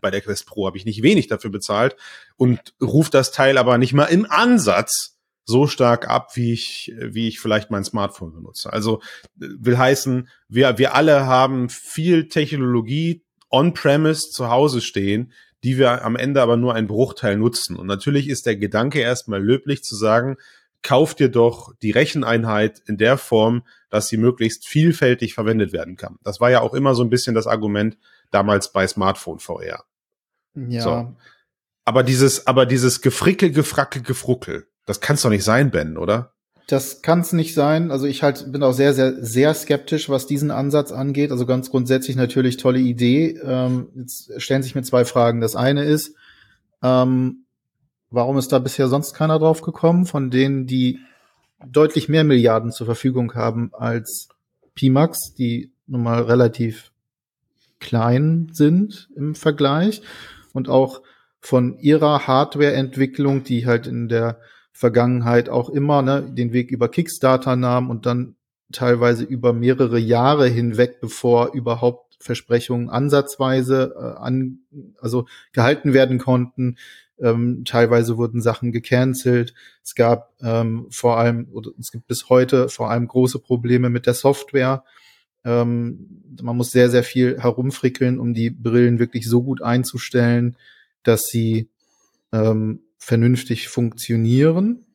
bei 0.00 0.10
der 0.10 0.20
Quest 0.20 0.46
Pro 0.46 0.66
habe 0.66 0.78
ich 0.78 0.84
nicht 0.84 1.02
wenig 1.02 1.26
dafür 1.26 1.50
bezahlt 1.50 1.96
und 2.36 2.74
ruft 2.80 3.14
das 3.14 3.32
Teil 3.32 3.58
aber 3.58 3.78
nicht 3.78 3.92
mal 3.92 4.04
im 4.04 4.26
Ansatz 4.30 5.17
so 5.48 5.66
stark 5.66 6.08
ab, 6.08 6.36
wie 6.36 6.52
ich, 6.52 6.92
wie 7.00 7.26
ich 7.26 7.40
vielleicht 7.40 7.70
mein 7.70 7.82
Smartphone 7.82 8.34
benutze. 8.34 8.70
Also 8.70 9.00
will 9.34 9.78
heißen, 9.78 10.28
wir, 10.48 10.76
wir 10.76 10.94
alle 10.94 11.24
haben 11.24 11.70
viel 11.70 12.28
Technologie 12.28 13.24
on-premise 13.50 14.30
zu 14.30 14.50
Hause 14.50 14.82
stehen, 14.82 15.32
die 15.64 15.78
wir 15.78 16.04
am 16.04 16.16
Ende 16.16 16.42
aber 16.42 16.58
nur 16.58 16.74
einen 16.74 16.86
Bruchteil 16.86 17.38
nutzen. 17.38 17.76
Und 17.76 17.86
natürlich 17.86 18.28
ist 18.28 18.44
der 18.44 18.56
Gedanke 18.56 19.00
erstmal 19.00 19.42
löblich 19.42 19.82
zu 19.82 19.96
sagen, 19.96 20.36
kauf 20.82 21.14
dir 21.14 21.30
doch 21.30 21.74
die 21.80 21.92
Recheneinheit 21.92 22.82
in 22.86 22.98
der 22.98 23.16
Form, 23.16 23.62
dass 23.88 24.08
sie 24.08 24.18
möglichst 24.18 24.68
vielfältig 24.68 25.32
verwendet 25.32 25.72
werden 25.72 25.96
kann. 25.96 26.18
Das 26.24 26.40
war 26.40 26.50
ja 26.50 26.60
auch 26.60 26.74
immer 26.74 26.94
so 26.94 27.02
ein 27.02 27.10
bisschen 27.10 27.34
das 27.34 27.46
Argument 27.46 27.96
damals 28.30 28.70
bei 28.70 28.86
Smartphone 28.86 29.38
VR. 29.38 29.84
Ja. 30.54 30.82
So. 30.82 31.14
Aber 31.86 32.02
dieses, 32.02 32.46
aber 32.46 32.66
dieses 32.66 33.00
Gefrickel, 33.00 33.50
Gefrackel, 33.50 34.02
Gefruckel, 34.02 34.68
das 34.88 35.00
kann's 35.00 35.20
doch 35.20 35.30
nicht 35.30 35.44
sein, 35.44 35.70
Ben, 35.70 35.98
oder? 35.98 36.32
Das 36.66 37.02
kann 37.02 37.20
es 37.20 37.34
nicht 37.34 37.54
sein. 37.54 37.90
Also 37.90 38.06
ich 38.06 38.22
halt 38.22 38.50
bin 38.50 38.62
auch 38.62 38.72
sehr, 38.72 38.94
sehr, 38.94 39.22
sehr 39.22 39.52
skeptisch, 39.52 40.08
was 40.08 40.26
diesen 40.26 40.50
Ansatz 40.50 40.92
angeht. 40.92 41.30
Also 41.30 41.44
ganz 41.44 41.70
grundsätzlich 41.70 42.16
natürlich 42.16 42.56
tolle 42.56 42.78
Idee. 42.78 43.38
Ähm, 43.42 43.88
jetzt 43.94 44.40
stellen 44.40 44.62
sich 44.62 44.74
mir 44.74 44.82
zwei 44.82 45.04
Fragen. 45.04 45.42
Das 45.42 45.56
eine 45.56 45.84
ist, 45.84 46.14
ähm, 46.82 47.44
warum 48.10 48.38
ist 48.38 48.50
da 48.50 48.58
bisher 48.58 48.88
sonst 48.88 49.12
keiner 49.12 49.38
drauf 49.38 49.60
gekommen, 49.60 50.06
von 50.06 50.30
denen, 50.30 50.66
die 50.66 51.00
deutlich 51.66 52.08
mehr 52.08 52.24
Milliarden 52.24 52.72
zur 52.72 52.86
Verfügung 52.86 53.34
haben 53.34 53.72
als 53.74 54.28
Pimax, 54.74 55.34
die 55.34 55.70
nun 55.86 56.02
mal 56.02 56.22
relativ 56.22 56.92
klein 57.78 58.48
sind 58.52 59.10
im 59.16 59.34
Vergleich 59.34 60.00
und 60.54 60.70
auch 60.70 61.02
von 61.40 61.78
ihrer 61.78 62.26
Hardware-Entwicklung, 62.26 63.44
die 63.44 63.66
halt 63.66 63.86
in 63.86 64.08
der 64.08 64.38
Vergangenheit 64.78 65.48
auch 65.48 65.70
immer 65.70 66.02
ne, 66.02 66.22
den 66.22 66.52
Weg 66.52 66.70
über 66.70 66.88
Kickstarter 66.88 67.56
nahm 67.56 67.90
und 67.90 68.06
dann 68.06 68.36
teilweise 68.70 69.24
über 69.24 69.52
mehrere 69.52 69.98
Jahre 69.98 70.46
hinweg, 70.46 71.00
bevor 71.00 71.52
überhaupt 71.52 72.16
Versprechungen 72.20 72.88
ansatzweise 72.88 73.92
äh, 73.96 74.22
an, 74.22 74.60
also 75.00 75.26
gehalten 75.52 75.94
werden 75.94 76.18
konnten. 76.18 76.76
Ähm, 77.18 77.64
teilweise 77.64 78.18
wurden 78.18 78.40
Sachen 78.40 78.70
gecancelt. 78.70 79.52
Es 79.82 79.96
gab 79.96 80.32
ähm, 80.40 80.86
vor 80.90 81.18
allem, 81.18 81.48
oder 81.50 81.72
es 81.80 81.90
gibt 81.90 82.06
bis 82.06 82.28
heute 82.28 82.68
vor 82.68 82.88
allem 82.88 83.08
große 83.08 83.40
Probleme 83.40 83.90
mit 83.90 84.06
der 84.06 84.14
Software. 84.14 84.84
Ähm, 85.44 86.22
man 86.40 86.56
muss 86.56 86.70
sehr, 86.70 86.88
sehr 86.88 87.02
viel 87.02 87.40
herumfrickeln, 87.42 88.20
um 88.20 88.32
die 88.32 88.50
Brillen 88.50 89.00
wirklich 89.00 89.28
so 89.28 89.42
gut 89.42 89.60
einzustellen, 89.60 90.56
dass 91.02 91.24
sie 91.26 91.68
ähm, 92.30 92.82
vernünftig 92.98 93.68
funktionieren. 93.68 94.86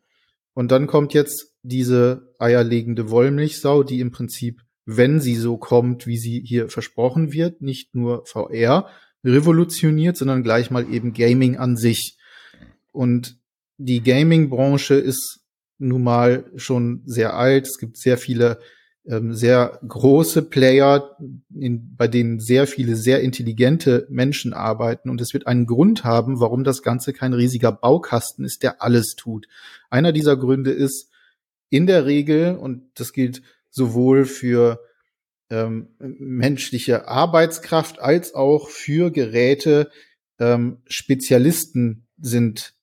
Und 0.54 0.72
dann 0.72 0.88
kommt 0.88 1.14
jetzt 1.14 1.54
diese 1.64 2.34
eierlegende 2.38 3.10
Wollmilchsau, 3.10 3.84
die 3.84 4.00
im 4.00 4.12
Prinzip, 4.12 4.62
wenn 4.86 5.20
sie 5.20 5.36
so 5.36 5.58
kommt, 5.58 6.06
wie 6.06 6.18
sie 6.18 6.44
hier 6.46 6.70
versprochen 6.70 7.32
wird, 7.32 7.62
nicht 7.62 7.96
nur 7.96 8.26
VR 8.26 8.90
revolutioniert, 9.24 10.18
sondern 10.18 10.44
gleich 10.44 10.70
mal 10.70 10.92
eben 10.94 11.14
Gaming 11.14 11.58
an 11.58 11.78
sich. 11.78 12.18
Und 12.92 13.38
die 13.78 14.04
Gaming-Branche 14.04 14.96
ist 14.96 15.40
nun 15.80 16.04
mal 16.04 16.52
schon 16.56 17.02
sehr 17.06 17.36
alt. 17.36 17.68
Es 17.68 17.78
gibt 17.78 17.98
sehr 17.98 18.18
viele 18.18 18.60
ähm, 19.06 19.34
sehr 19.34 19.80
große 19.88 20.44
Player, 20.44 21.18
in, 21.54 21.96
bei 21.96 22.08
denen 22.08 22.40
sehr 22.40 22.68
viele 22.68 22.96
sehr 22.96 23.22
intelligente 23.22 24.08
Menschen 24.10 24.54
arbeiten. 24.54 25.10
Und 25.10 25.20
es 25.20 25.34
wird 25.34 25.48
einen 25.48 25.66
Grund 25.66 26.04
haben, 26.04 26.40
warum 26.40 26.64
das 26.64 26.82
Ganze 26.82 27.14
kein 27.14 27.34
riesiger 27.34 27.72
Baukasten 27.72 28.46
ist, 28.46 28.64
der 28.64 28.82
alles 28.82 29.16
tut. 29.16 29.48
Einer 29.90 30.12
dieser 30.12 30.38
Gründe 30.38 30.72
ist 30.72 31.10
in 31.70 31.88
der 31.88 32.06
Regel, 32.06 32.56
und 32.56 32.84
das 32.96 33.14
gilt 33.14 33.42
sowohl 33.70 34.26
für 34.26 34.80
ähm, 35.50 35.90
menschliche 36.00 37.08
Arbeitskraft 37.08 38.00
als 38.00 38.34
auch 38.34 38.70
für 38.70 39.12
Geräte, 39.12 39.90
ähm, 40.40 40.78
Spezialisten 40.88 42.08
sind 42.20 42.74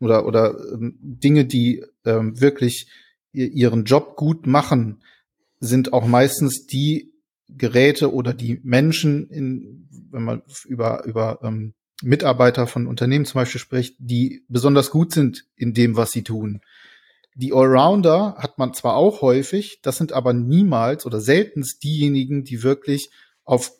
oder, 0.00 0.26
oder 0.26 0.56
ähm, 0.72 0.96
Dinge, 1.00 1.44
die 1.46 1.84
ähm, 2.04 2.40
wirklich 2.40 2.88
ihren 3.32 3.84
Job 3.84 4.14
gut 4.14 4.46
machen, 4.46 5.02
sind 5.64 5.92
auch 5.92 6.06
meistens 6.06 6.66
die 6.66 7.12
Geräte 7.48 8.12
oder 8.12 8.32
die 8.32 8.60
Menschen, 8.62 9.28
in, 9.28 9.88
wenn 10.10 10.22
man 10.22 10.42
über, 10.66 11.04
über 11.04 11.38
ähm, 11.42 11.74
Mitarbeiter 12.02 12.66
von 12.66 12.86
Unternehmen 12.86 13.24
zum 13.24 13.40
Beispiel 13.40 13.60
spricht, 13.60 13.96
die 13.98 14.44
besonders 14.48 14.90
gut 14.90 15.12
sind 15.12 15.44
in 15.56 15.74
dem, 15.74 15.96
was 15.96 16.12
sie 16.12 16.22
tun. 16.22 16.60
Die 17.34 17.52
Allrounder 17.52 18.36
hat 18.38 18.58
man 18.58 18.74
zwar 18.74 18.94
auch 18.94 19.20
häufig, 19.20 19.80
das 19.82 19.96
sind 19.96 20.12
aber 20.12 20.32
niemals 20.32 21.04
oder 21.04 21.20
seltenst 21.20 21.82
diejenigen, 21.82 22.44
die 22.44 22.62
wirklich 22.62 23.10
auf 23.44 23.72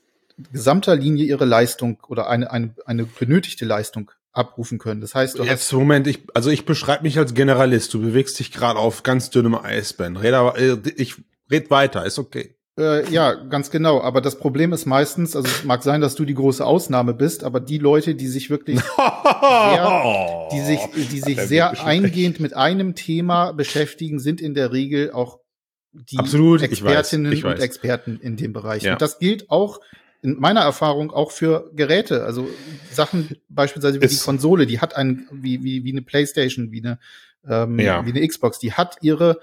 gesamter 0.53 0.97
Linie 0.97 1.25
ihre 1.25 1.45
Leistung 1.45 2.03
oder 2.09 2.29
eine, 2.29 2.51
eine, 2.51 2.75
eine 2.87 3.05
benötigte 3.05 3.65
Leistung 3.65 4.11
abrufen 4.33 4.79
können. 4.79 5.01
Das 5.01 5.15
heißt, 5.15 5.39
jetzt 5.39 5.73
Moment, 5.73 6.09
ich 6.09 6.25
also 6.35 6.51
ich 6.51 6.65
beschreibe 6.65 7.05
mich 7.05 7.19
als 7.19 7.35
Generalist. 7.35 7.95
Du 7.95 8.01
bewegst 8.01 8.39
dich 8.41 8.51
gerade 8.51 8.81
auf 8.81 9.05
ganz 9.05 9.31
dünnem 9.31 9.55
Eisbären. 9.55 10.17
Red 10.17 10.35
aber, 10.35 10.59
äh, 10.59 10.77
ich 10.97 11.15
red 11.55 11.71
weiter, 11.71 12.05
ist 12.05 12.19
okay. 12.19 12.55
Äh, 12.79 13.09
ja, 13.11 13.35
ganz 13.35 13.71
genau. 13.71 14.01
Aber 14.01 14.21
das 14.21 14.37
Problem 14.39 14.73
ist 14.73 14.85
meistens, 14.85 15.37
also 15.37 15.47
es 15.49 15.63
mag 15.65 15.83
sein, 15.85 16.01
dass 16.01 16.17
du 16.17 16.25
die 16.25 16.35
große 16.35 16.65
Ausnahme 16.67 17.15
bist, 17.15 17.45
aber 17.45 17.61
die 17.61 17.79
Leute, 17.79 18.17
die 18.17 18.27
sich 18.27 18.51
wirklich 18.51 18.81
sehr, 19.41 20.49
die 20.53 20.61
sich, 20.61 20.81
die 21.11 21.21
sich 21.21 21.41
sehr 21.41 21.85
eingehend 21.85 22.41
mit 22.41 22.55
einem 22.55 22.95
Thema 22.95 23.53
beschäftigen, 23.53 24.19
sind 24.19 24.41
in 24.41 24.55
der 24.55 24.73
Regel 24.73 25.13
auch 25.13 25.39
die 25.93 26.19
Absolut, 26.19 26.63
Expertinnen 26.63 27.31
ich 27.33 27.39
weiß, 27.39 27.39
ich 27.39 27.45
weiß. 27.45 27.55
und 27.55 27.63
Experten 27.65 28.19
in 28.21 28.37
dem 28.37 28.53
Bereich. 28.53 28.83
Ja. 28.83 28.95
Und 28.95 29.03
das 29.03 29.19
gilt 29.21 29.51
auch 29.51 29.81
in 30.23 30.41
meiner 30.41 30.61
Erfahrung 30.63 31.13
auch 31.13 31.31
für 31.31 31.71
Geräte. 31.75 32.25
Also 32.25 32.49
Sachen 32.91 33.37
beispielsweise 33.49 34.01
wie 34.01 34.07
die 34.09 34.15
Ist- 34.15 34.25
Konsole, 34.25 34.67
die 34.67 34.81
hat 34.81 34.97
ein, 34.97 35.29
wie, 35.31 35.63
wie, 35.63 35.85
wie 35.85 35.93
eine 35.93 36.03
Playstation, 36.03 36.73
wie 36.73 36.83
eine, 36.85 36.99
ähm, 37.49 37.79
Ja. 37.79 38.05
wie 38.05 38.11
eine 38.11 38.27
Xbox, 38.27 38.59
die 38.59 38.73
hat 38.73 38.97
ihre, 39.03 39.39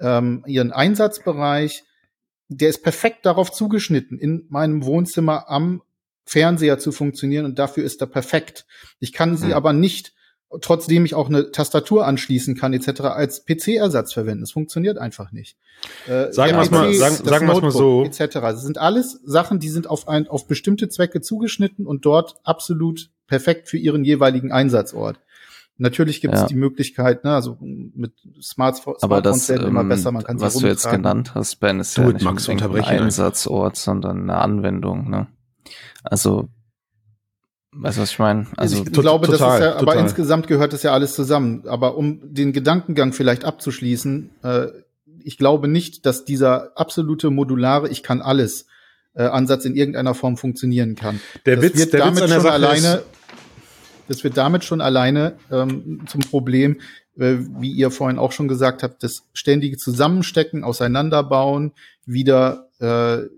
ähm, 0.00 0.42
ihren 0.46 0.72
Einsatzbereich, 0.72 1.84
der 2.48 2.68
ist 2.68 2.82
perfekt 2.82 3.26
darauf 3.26 3.52
zugeschnitten, 3.52 4.18
in 4.18 4.46
meinem 4.48 4.84
Wohnzimmer 4.84 5.48
am 5.48 5.82
Fernseher 6.24 6.78
zu 6.78 6.92
funktionieren 6.92 7.44
und 7.44 7.58
dafür 7.58 7.84
ist 7.84 8.00
er 8.00 8.06
perfekt. 8.06 8.66
Ich 8.98 9.12
kann 9.12 9.36
sie 9.36 9.48
Hm. 9.48 9.52
aber 9.54 9.72
nicht, 9.72 10.12
trotzdem 10.60 11.04
ich 11.04 11.14
auch 11.14 11.28
eine 11.28 11.52
Tastatur 11.52 12.06
anschließen 12.06 12.56
kann 12.56 12.72
etc., 12.72 13.00
als 13.02 13.44
PC-Ersatz 13.44 14.12
verwenden. 14.12 14.40
Das 14.42 14.50
funktioniert 14.50 14.98
einfach 14.98 15.30
nicht. 15.32 15.56
Äh, 16.06 16.32
Sagen 16.32 16.52
der 16.52 16.58
wir's 16.60 16.70
mal- 16.70 16.92
sagen- 16.94 17.16
sagen 17.24 17.46
mal 17.46 17.70
so. 17.70 18.04
Etc. 18.04 18.18
Das 18.34 18.62
sind 18.62 18.78
alles 18.78 19.20
Sachen, 19.24 19.60
die 19.60 19.68
sind 19.68 19.86
auf, 19.88 20.08
ein, 20.08 20.26
auf 20.28 20.46
bestimmte 20.48 20.88
Zwecke 20.88 21.20
zugeschnitten 21.20 21.86
und 21.86 22.04
dort 22.04 22.36
absolut 22.42 23.10
perfekt 23.28 23.68
für 23.68 23.78
ihren 23.78 24.04
jeweiligen 24.04 24.50
Einsatzort. 24.50 25.20
Natürlich 25.80 26.20
gibt 26.20 26.34
es 26.34 26.42
Ja. 26.42 26.46
die 26.46 26.56
Möglichkeit, 26.56 27.24
ne, 27.24 27.34
also 27.34 27.56
mit 27.60 28.12
Smartphones, 28.42 29.02
Aber 29.02 29.22
das, 29.22 29.48
werden 29.48 29.66
immer 29.66 29.80
ähm, 29.80 29.88
besser, 29.88 30.12
man 30.12 30.22
kann 30.22 30.38
sie 30.38 30.44
was 30.44 30.54
du 30.54 30.66
jetzt 30.66 30.88
genannt 30.90 31.34
hast, 31.34 31.56
Ben, 31.56 31.80
ist 31.80 31.96
Do 31.96 32.02
ja 32.02 32.08
it, 32.08 32.14
nicht 32.16 32.24
Max, 32.24 32.48
ein. 32.50 32.60
Einsatzort, 32.60 33.76
sondern 33.76 34.22
eine 34.22 34.36
Anwendung. 34.36 35.08
Ne? 35.08 35.28
Also, 36.02 36.50
weißt 37.72 37.96
du, 37.96 38.02
was 38.02 38.10
ich 38.10 38.18
meine? 38.18 38.46
Also 38.58 38.76
ich 38.76 38.92
glaube, 38.92 39.26
das 39.26 39.38
total, 39.38 39.58
ist 39.58 39.64
ja, 39.64 39.72
aber 39.76 39.92
total. 39.92 39.98
insgesamt 40.00 40.46
gehört 40.48 40.74
das 40.74 40.82
ja 40.82 40.92
alles 40.92 41.14
zusammen. 41.14 41.64
Aber 41.66 41.96
um 41.96 42.20
den 42.22 42.52
Gedankengang 42.52 43.14
vielleicht 43.14 43.46
abzuschließen, 43.46 44.30
äh, 44.42 44.66
ich 45.24 45.38
glaube 45.38 45.66
nicht, 45.66 46.04
dass 46.04 46.26
dieser 46.26 46.72
absolute 46.76 47.30
modulare 47.30 47.88
Ich 47.88 48.02
kann 48.02 48.20
alles 48.20 48.66
äh, 49.14 49.22
Ansatz 49.22 49.64
in 49.64 49.76
irgendeiner 49.76 50.14
Form 50.14 50.36
funktionieren 50.36 50.94
kann. 50.94 51.20
Der 51.46 51.56
das 51.56 51.64
Witz, 51.64 51.78
wird 51.78 51.92
der 51.94 52.00
Witz 52.00 52.06
damit 52.06 52.22
an 52.22 52.28
der 52.28 52.34
schon 52.36 52.42
Sache 52.44 52.54
alleine, 52.54 52.94
ist, 52.96 53.04
das 54.10 54.24
wird 54.24 54.36
damit 54.36 54.64
schon 54.64 54.80
alleine 54.80 55.36
ähm, 55.52 56.00
zum 56.08 56.20
Problem, 56.20 56.80
äh, 57.16 57.36
wie 57.58 57.70
ihr 57.70 57.92
vorhin 57.92 58.18
auch 58.18 58.32
schon 58.32 58.48
gesagt 58.48 58.82
habt, 58.82 59.04
das 59.04 59.22
ständige 59.32 59.76
Zusammenstecken, 59.76 60.64
Auseinanderbauen, 60.64 61.72
wieder 62.06 62.68
äh, 62.80 63.28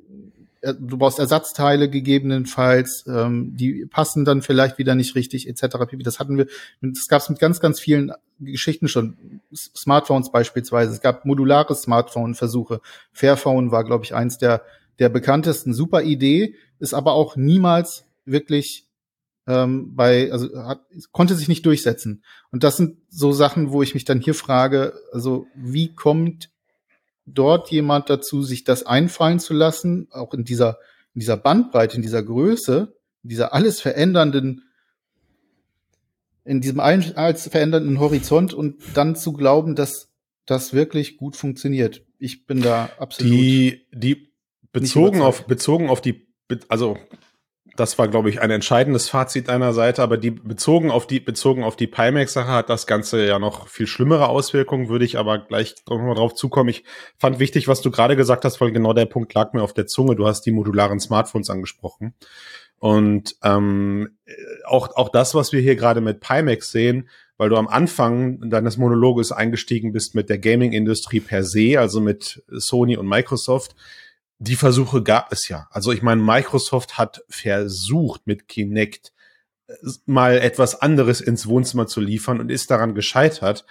du 0.62 0.96
brauchst 0.96 1.18
Ersatzteile 1.18 1.90
gegebenenfalls, 1.90 3.04
ähm, 3.06 3.54
die 3.54 3.84
passen 3.84 4.24
dann 4.24 4.40
vielleicht 4.40 4.78
wieder 4.78 4.94
nicht 4.94 5.14
richtig, 5.14 5.46
etc. 5.46 5.76
Das 6.04 6.18
hatten 6.18 6.38
wir, 6.38 6.46
das 6.80 7.08
gab 7.08 7.20
es 7.20 7.28
mit 7.28 7.38
ganz, 7.38 7.60
ganz 7.60 7.78
vielen 7.78 8.12
Geschichten 8.40 8.88
schon. 8.88 9.40
Smartphones 9.52 10.32
beispielsweise. 10.32 10.92
Es 10.92 11.02
gab 11.02 11.26
modulare 11.26 11.74
Smartphone-Versuche. 11.74 12.80
Fairphone 13.12 13.72
war, 13.72 13.84
glaube 13.84 14.04
ich, 14.04 14.14
eins 14.14 14.38
der, 14.38 14.62
der 15.00 15.10
bekanntesten. 15.10 15.74
Super 15.74 16.02
Idee, 16.02 16.54
ist 16.78 16.94
aber 16.94 17.12
auch 17.12 17.36
niemals 17.36 18.04
wirklich 18.24 18.86
ähm, 19.46 19.94
bei, 19.94 20.30
also 20.32 20.48
hat, 20.64 20.80
konnte 21.10 21.34
sich 21.34 21.48
nicht 21.48 21.66
durchsetzen. 21.66 22.22
Und 22.50 22.64
das 22.64 22.76
sind 22.76 22.98
so 23.08 23.32
Sachen, 23.32 23.70
wo 23.70 23.82
ich 23.82 23.94
mich 23.94 24.04
dann 24.04 24.20
hier 24.20 24.34
frage, 24.34 24.94
also 25.12 25.46
wie 25.54 25.94
kommt 25.94 26.50
dort 27.26 27.70
jemand 27.70 28.10
dazu, 28.10 28.42
sich 28.42 28.64
das 28.64 28.84
einfallen 28.84 29.40
zu 29.40 29.54
lassen, 29.54 30.08
auch 30.10 30.34
in 30.34 30.44
dieser, 30.44 30.78
in 31.14 31.20
dieser 31.20 31.36
Bandbreite, 31.36 31.96
in 31.96 32.02
dieser 32.02 32.22
Größe, 32.22 32.94
in 33.22 33.28
dieser 33.28 33.52
alles 33.52 33.80
verändernden, 33.80 34.64
in 36.44 36.60
diesem 36.60 36.80
alles 36.80 37.48
verändernden 37.48 38.00
Horizont 38.00 38.52
und 38.52 38.80
dann 38.94 39.14
zu 39.14 39.32
glauben, 39.32 39.76
dass 39.76 40.10
das 40.46 40.72
wirklich 40.72 41.16
gut 41.16 41.36
funktioniert. 41.36 42.04
Ich 42.18 42.46
bin 42.46 42.62
da 42.62 42.90
absolut. 42.98 43.32
die, 43.32 43.86
die 43.92 44.32
bezogen 44.72 45.20
auf, 45.20 45.46
bezogen 45.46 45.88
auf 45.88 46.00
die, 46.00 46.26
also 46.68 46.96
das 47.76 47.98
war, 47.98 48.08
glaube 48.08 48.28
ich, 48.28 48.40
ein 48.40 48.50
entscheidendes 48.50 49.08
Fazit 49.08 49.48
einer 49.48 49.72
Seite, 49.72 50.02
aber 50.02 50.18
die 50.18 50.30
bezogen 50.30 50.90
auf 50.90 51.06
die, 51.06 51.20
bezogen 51.20 51.64
auf 51.64 51.76
die 51.76 51.86
Pimax-Sache 51.86 52.50
hat 52.50 52.68
das 52.68 52.86
Ganze 52.86 53.26
ja 53.26 53.38
noch 53.38 53.68
viel 53.68 53.86
schlimmere 53.86 54.28
Auswirkungen, 54.28 54.88
würde 54.88 55.04
ich 55.04 55.18
aber 55.18 55.38
gleich 55.38 55.74
nochmal 55.88 56.14
drauf 56.14 56.34
zukommen. 56.34 56.68
Ich 56.68 56.84
fand 57.18 57.38
wichtig, 57.38 57.68
was 57.68 57.80
du 57.80 57.90
gerade 57.90 58.16
gesagt 58.16 58.44
hast, 58.44 58.60
weil 58.60 58.72
genau 58.72 58.92
der 58.92 59.06
Punkt 59.06 59.32
lag 59.34 59.52
mir 59.54 59.62
auf 59.62 59.72
der 59.72 59.86
Zunge. 59.86 60.16
Du 60.16 60.26
hast 60.26 60.42
die 60.42 60.52
modularen 60.52 61.00
Smartphones 61.00 61.50
angesprochen. 61.50 62.14
Und 62.78 63.36
ähm, 63.42 64.18
auch, 64.66 64.96
auch 64.96 65.08
das, 65.08 65.34
was 65.34 65.52
wir 65.52 65.60
hier 65.60 65.76
gerade 65.76 66.00
mit 66.00 66.20
Pimax 66.20 66.72
sehen, 66.72 67.08
weil 67.38 67.48
du 67.48 67.56
am 67.56 67.68
Anfang 67.68 68.50
deines 68.50 68.76
Monologes 68.76 69.32
eingestiegen 69.32 69.92
bist 69.92 70.14
mit 70.14 70.28
der 70.28 70.38
Gaming-Industrie 70.38 71.20
per 71.20 71.44
se, 71.44 71.78
also 71.78 72.00
mit 72.00 72.42
Sony 72.48 72.96
und 72.96 73.08
Microsoft, 73.08 73.74
die 74.42 74.56
Versuche 74.56 75.04
gab 75.04 75.32
es 75.32 75.48
ja. 75.48 75.68
Also 75.70 75.92
ich 75.92 76.02
meine, 76.02 76.20
Microsoft 76.20 76.98
hat 76.98 77.22
versucht 77.28 78.26
mit 78.26 78.48
Kinect 78.48 79.12
mal 80.04 80.36
etwas 80.38 80.82
anderes 80.82 81.20
ins 81.20 81.46
Wohnzimmer 81.46 81.86
zu 81.86 82.00
liefern 82.00 82.40
und 82.40 82.50
ist 82.50 82.70
daran 82.70 82.94
gescheitert. 82.94 83.64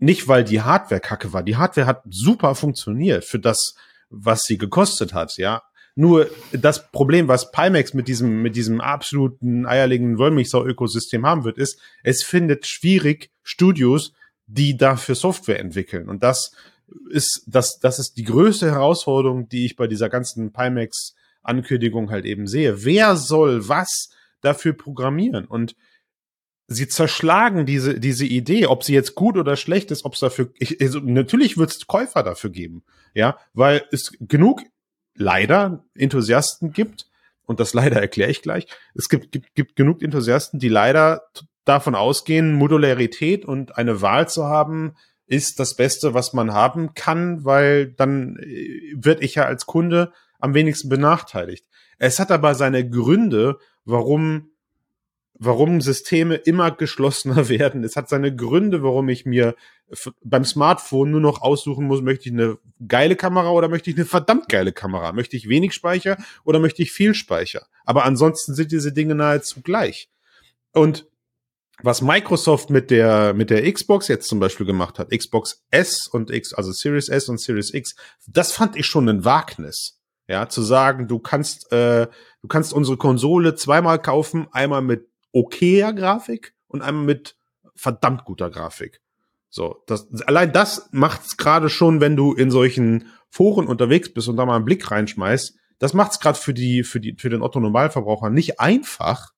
Nicht, 0.00 0.26
weil 0.26 0.42
die 0.42 0.62
Hardware 0.62 1.00
kacke 1.00 1.32
war. 1.32 1.44
Die 1.44 1.56
Hardware 1.56 1.86
hat 1.86 2.02
super 2.10 2.56
funktioniert 2.56 3.24
für 3.24 3.38
das, 3.38 3.76
was 4.10 4.42
sie 4.42 4.58
gekostet 4.58 5.14
hat, 5.14 5.36
ja. 5.36 5.62
Nur 5.94 6.28
das 6.52 6.90
Problem, 6.90 7.28
was 7.28 7.52
Pimax 7.52 7.94
mit 7.94 8.08
diesem, 8.08 8.42
mit 8.42 8.56
diesem 8.56 8.80
absoluten 8.80 9.64
eierlegenden 9.64 10.18
Wollmilchsau-Ökosystem 10.18 11.24
haben 11.24 11.44
wird, 11.44 11.56
ist, 11.56 11.80
es 12.02 12.22
findet 12.22 12.66
schwierig 12.66 13.30
Studios, 13.42 14.12
die 14.46 14.76
dafür 14.76 15.14
Software 15.14 15.60
entwickeln. 15.60 16.08
Und 16.08 16.22
das 16.22 16.52
ist, 17.10 17.44
das, 17.46 17.78
das 17.78 17.98
ist 17.98 18.16
die 18.16 18.24
größte 18.24 18.70
Herausforderung, 18.70 19.48
die 19.48 19.66
ich 19.66 19.76
bei 19.76 19.86
dieser 19.86 20.08
ganzen 20.08 20.52
Pimax-Ankündigung 20.52 22.10
halt 22.10 22.24
eben 22.24 22.46
sehe. 22.46 22.84
Wer 22.84 23.16
soll 23.16 23.68
was 23.68 24.10
dafür 24.40 24.72
programmieren? 24.72 25.44
Und 25.44 25.76
sie 26.70 26.88
zerschlagen 26.88 27.66
diese, 27.66 27.98
diese 27.98 28.24
Idee, 28.24 28.66
ob 28.66 28.84
sie 28.84 28.94
jetzt 28.94 29.14
gut 29.16 29.36
oder 29.36 29.56
schlecht 29.56 29.90
ist, 29.90 30.04
ob 30.04 30.14
es 30.14 30.20
dafür, 30.20 30.50
ich, 30.58 30.80
also 30.80 31.00
natürlich 31.00 31.58
wird 31.58 31.70
es 31.70 31.86
Käufer 31.86 32.22
dafür 32.22 32.50
geben, 32.50 32.84
ja, 33.12 33.38
weil 33.52 33.82
es 33.90 34.12
genug 34.20 34.62
leider 35.14 35.84
Enthusiasten 35.94 36.72
gibt, 36.72 37.08
und 37.44 37.58
das 37.58 37.74
leider 37.74 38.00
erkläre 38.00 38.30
ich 38.30 38.42
gleich, 38.42 38.68
es 38.94 39.08
gibt, 39.08 39.32
gibt, 39.32 39.54
gibt 39.56 39.74
genug 39.74 40.02
Enthusiasten, 40.02 40.60
die 40.60 40.68
leider 40.68 41.22
davon 41.64 41.96
ausgehen, 41.96 42.52
Modularität 42.52 43.44
und 43.44 43.76
eine 43.76 44.00
Wahl 44.00 44.28
zu 44.28 44.44
haben, 44.44 44.94
ist 45.30 45.60
das 45.60 45.76
Beste, 45.76 46.12
was 46.12 46.32
man 46.32 46.52
haben 46.52 46.94
kann, 46.94 47.44
weil 47.44 47.92
dann 47.92 48.36
äh, 48.36 48.94
wird 48.94 49.22
ich 49.22 49.36
ja 49.36 49.44
als 49.44 49.64
Kunde 49.64 50.12
am 50.40 50.54
wenigsten 50.54 50.88
benachteiligt. 50.88 51.64
Es 51.98 52.18
hat 52.18 52.30
aber 52.30 52.54
seine 52.54 52.88
Gründe, 52.88 53.58
warum 53.84 54.50
warum 55.42 55.80
Systeme 55.80 56.34
immer 56.34 56.70
geschlossener 56.70 57.48
werden. 57.48 57.82
Es 57.82 57.96
hat 57.96 58.08
seine 58.08 58.34
Gründe, 58.34 58.82
warum 58.82 59.08
ich 59.08 59.24
mir 59.24 59.54
beim 60.22 60.44
Smartphone 60.44 61.10
nur 61.10 61.20
noch 61.20 61.40
aussuchen 61.40 61.86
muss, 61.86 62.02
möchte 62.02 62.28
ich 62.28 62.34
eine 62.34 62.58
geile 62.86 63.16
Kamera 63.16 63.50
oder 63.50 63.68
möchte 63.68 63.90
ich 63.90 63.96
eine 63.96 64.04
verdammt 64.04 64.48
geile 64.48 64.72
Kamera? 64.72 65.12
Möchte 65.12 65.36
ich 65.36 65.48
wenig 65.48 65.72
Speicher 65.72 66.18
oder 66.44 66.60
möchte 66.60 66.82
ich 66.82 66.92
viel 66.92 67.14
Speicher? 67.14 67.66
Aber 67.84 68.04
ansonsten 68.04 68.54
sind 68.54 68.70
diese 68.70 68.92
Dinge 68.92 69.14
nahezu 69.14 69.62
gleich. 69.62 70.10
Und 70.72 71.09
was 71.82 72.02
Microsoft 72.02 72.70
mit 72.70 72.90
der 72.90 73.34
mit 73.34 73.50
der 73.50 73.70
Xbox 73.70 74.08
jetzt 74.08 74.28
zum 74.28 74.40
Beispiel 74.40 74.66
gemacht 74.66 74.98
hat, 74.98 75.10
Xbox 75.10 75.64
S 75.70 76.08
und 76.08 76.30
X, 76.30 76.52
also 76.54 76.72
Series 76.72 77.08
S 77.08 77.28
und 77.28 77.40
Series 77.40 77.72
X, 77.72 77.94
das 78.26 78.52
fand 78.52 78.76
ich 78.76 78.86
schon 78.86 79.08
ein 79.08 79.24
Wagnis. 79.24 79.98
Ja, 80.28 80.48
zu 80.48 80.62
sagen, 80.62 81.08
du 81.08 81.18
kannst 81.18 81.72
äh, 81.72 82.06
du 82.42 82.48
kannst 82.48 82.72
unsere 82.72 82.96
Konsole 82.96 83.56
zweimal 83.56 84.00
kaufen, 84.00 84.46
einmal 84.52 84.82
mit 84.82 85.08
okayer 85.32 85.92
Grafik 85.92 86.54
und 86.68 86.82
einmal 86.82 87.04
mit 87.04 87.36
verdammt 87.74 88.24
guter 88.24 88.50
Grafik. 88.50 89.00
So, 89.48 89.82
das, 89.86 90.08
allein 90.26 90.52
das 90.52 90.88
macht's 90.92 91.36
gerade 91.36 91.68
schon, 91.68 92.00
wenn 92.00 92.14
du 92.14 92.32
in 92.32 92.52
solchen 92.52 93.08
Foren 93.30 93.66
unterwegs 93.66 94.12
bist 94.12 94.28
und 94.28 94.36
da 94.36 94.46
mal 94.46 94.56
einen 94.56 94.64
Blick 94.64 94.90
reinschmeißt. 94.90 95.56
Das 95.80 95.94
macht's 95.94 96.20
gerade 96.20 96.38
für 96.38 96.54
die, 96.54 96.84
für 96.84 97.00
die, 97.00 97.16
für 97.18 97.30
den 97.30 97.42
Otto 97.42 97.58
Normalverbraucher 97.58 98.30
nicht 98.30 98.60
einfach. 98.60 99.32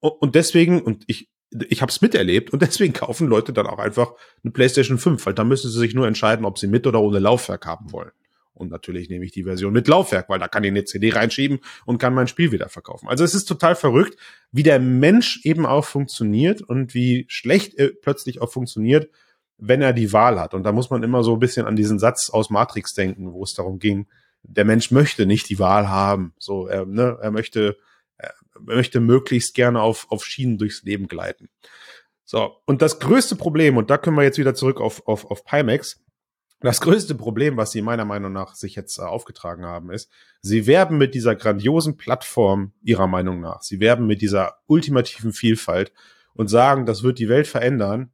Und 0.00 0.34
deswegen, 0.34 0.80
und 0.80 1.04
ich, 1.06 1.28
ich 1.68 1.82
habe 1.82 1.90
es 1.90 2.00
miterlebt 2.00 2.52
und 2.52 2.62
deswegen 2.62 2.92
kaufen 2.92 3.28
Leute 3.28 3.52
dann 3.52 3.66
auch 3.66 3.78
einfach 3.78 4.12
eine 4.42 4.52
PlayStation 4.52 4.98
5, 4.98 5.24
weil 5.26 5.34
da 5.34 5.44
müssen 5.44 5.70
sie 5.70 5.78
sich 5.78 5.94
nur 5.94 6.06
entscheiden, 6.06 6.44
ob 6.44 6.58
sie 6.58 6.68
mit 6.68 6.86
oder 6.86 7.00
ohne 7.00 7.18
Laufwerk 7.18 7.66
haben 7.66 7.92
wollen. 7.92 8.12
Und 8.60 8.70
natürlich 8.70 9.08
nehme 9.08 9.24
ich 9.24 9.32
die 9.32 9.44
Version 9.44 9.72
mit 9.72 9.88
Laufwerk, 9.88 10.28
weil 10.28 10.38
da 10.38 10.46
kann 10.46 10.64
ich 10.64 10.70
eine 10.70 10.84
CD 10.84 11.10
reinschieben 11.10 11.60
und 11.86 11.98
kann 11.98 12.14
mein 12.14 12.28
Spiel 12.28 12.52
wieder 12.52 12.68
verkaufen. 12.68 13.08
Also 13.08 13.24
es 13.24 13.34
ist 13.34 13.46
total 13.46 13.74
verrückt, 13.74 14.18
wie 14.52 14.62
der 14.62 14.78
Mensch 14.78 15.40
eben 15.44 15.64
auch 15.64 15.86
funktioniert 15.86 16.60
und 16.60 16.94
wie 16.94 17.24
schlecht 17.28 17.74
er 17.74 17.88
plötzlich 17.88 18.42
auch 18.42 18.52
funktioniert, 18.52 19.10
wenn 19.56 19.80
er 19.80 19.94
die 19.94 20.12
Wahl 20.12 20.38
hat. 20.38 20.52
Und 20.52 20.64
da 20.64 20.72
muss 20.72 20.90
man 20.90 21.02
immer 21.02 21.22
so 21.22 21.34
ein 21.34 21.38
bisschen 21.38 21.66
an 21.66 21.76
diesen 21.76 21.98
Satz 21.98 22.28
aus 22.30 22.50
Matrix 22.50 22.92
denken, 22.92 23.32
wo 23.32 23.42
es 23.42 23.54
darum 23.54 23.78
ging, 23.78 24.06
der 24.42 24.64
Mensch 24.64 24.90
möchte 24.90 25.26
nicht 25.26 25.48
die 25.48 25.58
Wahl 25.58 25.88
haben. 25.88 26.34
So, 26.38 26.66
er, 26.66 26.86
ne, 26.86 27.18
er 27.20 27.30
möchte, 27.30 27.76
möchte 28.58 29.00
möglichst 29.00 29.54
gerne 29.54 29.80
auf, 29.80 30.06
auf 30.10 30.24
Schienen 30.24 30.58
durchs 30.58 30.82
Leben 30.82 31.08
gleiten. 31.08 31.48
So, 32.24 32.60
und 32.66 32.82
das 32.82 33.00
größte 33.00 33.36
Problem, 33.36 33.76
und 33.76 33.90
da 33.90 33.98
können 33.98 34.16
wir 34.16 34.22
jetzt 34.22 34.38
wieder 34.38 34.54
zurück 34.54 34.80
auf, 34.80 35.06
auf, 35.06 35.30
auf 35.30 35.44
Pimax, 35.44 36.00
das 36.60 36.82
größte 36.82 37.14
Problem, 37.14 37.56
was 37.56 37.72
sie 37.72 37.80
meiner 37.80 38.04
Meinung 38.04 38.32
nach 38.32 38.54
sich 38.54 38.74
jetzt 38.74 38.98
äh, 38.98 39.02
aufgetragen 39.02 39.64
haben, 39.64 39.90
ist, 39.90 40.10
sie 40.42 40.66
werben 40.66 40.98
mit 40.98 41.14
dieser 41.14 41.34
grandiosen 41.34 41.96
Plattform 41.96 42.72
ihrer 42.82 43.06
Meinung 43.06 43.40
nach. 43.40 43.62
Sie 43.62 43.80
werben 43.80 44.06
mit 44.06 44.20
dieser 44.20 44.58
ultimativen 44.66 45.32
Vielfalt 45.32 45.92
und 46.34 46.48
sagen, 46.48 46.84
das 46.84 47.02
wird 47.02 47.18
die 47.18 47.30
Welt 47.30 47.46
verändern. 47.46 48.12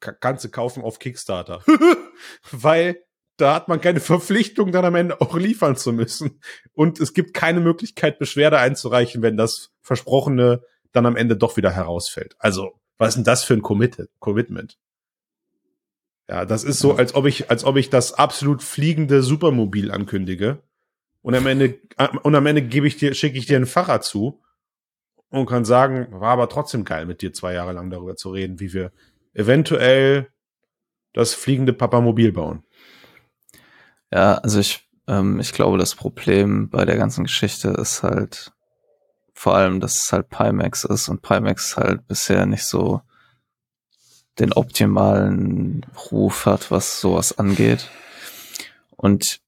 Kannst 0.00 0.44
du 0.44 0.50
kaufen 0.50 0.82
auf 0.82 0.98
Kickstarter. 0.98 1.64
Weil 2.52 3.02
da 3.38 3.54
hat 3.54 3.68
man 3.68 3.80
keine 3.80 4.00
Verpflichtung, 4.00 4.72
dann 4.72 4.84
am 4.84 4.96
Ende 4.96 5.20
auch 5.20 5.36
liefern 5.36 5.76
zu 5.76 5.92
müssen. 5.92 6.40
Und 6.74 7.00
es 7.00 7.14
gibt 7.14 7.34
keine 7.34 7.60
Möglichkeit, 7.60 8.18
Beschwerde 8.18 8.58
einzureichen, 8.58 9.22
wenn 9.22 9.36
das 9.36 9.70
Versprochene 9.80 10.62
dann 10.92 11.06
am 11.06 11.16
Ende 11.16 11.36
doch 11.36 11.56
wieder 11.56 11.70
herausfällt. 11.70 12.34
Also, 12.38 12.72
was 12.98 13.10
ist 13.10 13.14
denn 13.16 13.24
das 13.24 13.44
für 13.44 13.54
ein 13.54 13.62
Commitment? 13.62 14.78
Ja, 16.28 16.44
das 16.44 16.64
ist 16.64 16.80
so, 16.80 16.94
als 16.94 17.14
ob 17.14 17.26
ich, 17.26 17.48
als 17.48 17.64
ob 17.64 17.76
ich 17.76 17.90
das 17.90 18.12
absolut 18.12 18.62
fliegende 18.62 19.22
Supermobil 19.22 19.90
ankündige. 19.92 20.62
Und 21.22 21.34
am 21.34 21.46
Ende, 21.46 21.78
und 22.22 22.34
am 22.34 22.46
Ende 22.46 22.62
gebe 22.62 22.86
ich 22.86 22.96
dir, 22.96 23.14
schicke 23.14 23.38
ich 23.38 23.46
dir 23.46 23.56
ein 23.56 23.66
Fahrrad 23.66 24.04
zu 24.04 24.42
und 25.30 25.46
kann 25.46 25.64
sagen, 25.64 26.08
war 26.10 26.30
aber 26.30 26.48
trotzdem 26.48 26.84
geil, 26.84 27.06
mit 27.06 27.22
dir 27.22 27.32
zwei 27.32 27.54
Jahre 27.54 27.72
lang 27.72 27.90
darüber 27.90 28.16
zu 28.16 28.30
reden, 28.30 28.60
wie 28.60 28.72
wir 28.72 28.92
eventuell 29.32 30.28
das 31.12 31.34
fliegende 31.34 31.72
Papamobil 31.72 32.32
bauen. 32.32 32.64
Ja, 34.12 34.34
also 34.36 34.60
ich, 34.60 34.88
ähm, 35.06 35.40
ich 35.40 35.52
glaube, 35.52 35.78
das 35.78 35.94
Problem 35.94 36.70
bei 36.70 36.84
der 36.84 36.96
ganzen 36.96 37.24
Geschichte 37.24 37.68
ist 37.70 38.02
halt 38.02 38.52
vor 39.34 39.54
allem, 39.54 39.80
dass 39.80 40.04
es 40.04 40.12
halt 40.12 40.30
Pimax 40.30 40.84
ist 40.84 41.08
und 41.08 41.22
Pimax 41.22 41.76
halt 41.76 42.06
bisher 42.08 42.46
nicht 42.46 42.64
so 42.64 43.02
den 44.38 44.52
optimalen 44.52 45.86
Ruf 46.10 46.46
hat, 46.46 46.70
was 46.70 47.00
sowas 47.00 47.38
angeht. 47.38 47.88
Und 48.96 49.40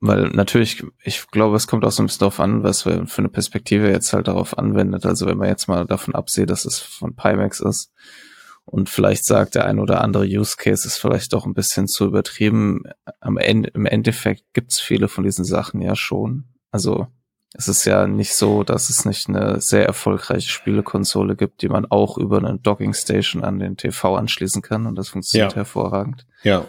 weil 0.00 0.30
natürlich, 0.30 0.82
ich 1.04 1.26
glaube, 1.30 1.56
es 1.56 1.66
kommt 1.66 1.84
auch 1.84 1.92
so 1.92 2.02
ein 2.02 2.06
bisschen 2.06 2.20
darauf 2.20 2.40
an, 2.40 2.62
was 2.62 2.86
wir 2.86 3.06
für 3.06 3.18
eine 3.18 3.28
Perspektive 3.28 3.90
jetzt 3.90 4.12
halt 4.12 4.28
darauf 4.28 4.56
anwendet. 4.56 5.04
Also 5.04 5.26
wenn 5.26 5.36
man 5.36 5.48
jetzt 5.48 5.68
mal 5.68 5.84
davon 5.86 6.14
absieht, 6.14 6.48
dass 6.50 6.64
es 6.64 6.78
von 6.78 7.14
Pimax 7.14 7.60
ist 7.60 7.92
und 8.64 8.88
vielleicht 8.88 9.24
sagt, 9.24 9.54
der 9.56 9.64
ein 9.64 9.78
oder 9.78 10.00
andere 10.00 10.24
Use 10.24 10.56
Case 10.56 10.86
ist 10.86 10.98
vielleicht 10.98 11.32
doch 11.32 11.44
ein 11.44 11.54
bisschen 11.54 11.88
zu 11.88 12.06
übertrieben. 12.06 12.84
Am 13.20 13.36
Ende, 13.36 13.70
im 13.70 13.86
Endeffekt 13.86 14.44
gibt's 14.52 14.80
viele 14.80 15.08
von 15.08 15.24
diesen 15.24 15.44
Sachen 15.44 15.80
ja 15.80 15.96
schon. 15.96 16.44
Also 16.70 17.08
es 17.52 17.66
ist 17.66 17.84
ja 17.84 18.06
nicht 18.06 18.34
so, 18.34 18.62
dass 18.62 18.90
es 18.90 19.04
nicht 19.04 19.28
eine 19.28 19.60
sehr 19.60 19.84
erfolgreiche 19.84 20.48
Spielekonsole 20.48 21.34
gibt, 21.34 21.62
die 21.62 21.68
man 21.68 21.84
auch 21.86 22.16
über 22.16 22.38
eine 22.38 22.58
Docking 22.58 22.94
Station 22.94 23.42
an 23.42 23.58
den 23.58 23.76
TV 23.76 24.14
anschließen 24.14 24.62
kann 24.62 24.86
und 24.86 24.94
das 24.96 25.08
funktioniert 25.08 25.52
ja. 25.52 25.56
hervorragend. 25.56 26.26
Ja. 26.44 26.64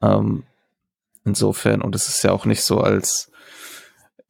Ähm, 0.00 0.44
insofern, 1.26 1.82
und 1.82 1.94
es 1.94 2.08
ist 2.08 2.22
ja 2.22 2.32
auch 2.32 2.46
nicht 2.46 2.62
so, 2.62 2.80
als 2.80 3.30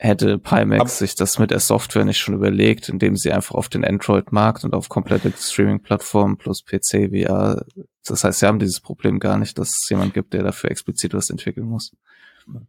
hätte 0.02 0.38
Pimax 0.38 0.80
Ab 0.80 0.88
sich 0.88 1.14
das 1.14 1.38
mit 1.38 1.50
der 1.50 1.60
Software 1.60 2.06
nicht 2.06 2.18
schon 2.18 2.34
überlegt, 2.34 2.88
indem 2.88 3.16
sie 3.16 3.32
einfach 3.32 3.54
auf 3.54 3.68
den 3.68 3.84
Android-Markt 3.84 4.64
und 4.64 4.72
auf 4.72 4.88
komplette 4.88 5.30
Streaming-Plattformen 5.36 6.38
plus 6.38 6.64
PC, 6.64 7.10
VR, 7.10 7.66
das 8.06 8.24
heißt, 8.24 8.40
sie 8.40 8.46
haben 8.46 8.58
dieses 8.58 8.80
Problem 8.80 9.20
gar 9.20 9.36
nicht, 9.36 9.58
dass 9.58 9.68
es 9.68 9.88
jemand 9.90 10.14
gibt, 10.14 10.32
der 10.32 10.42
dafür 10.42 10.70
explizit 10.70 11.12
was 11.12 11.28
entwickeln 11.28 11.66
muss. 11.66 11.92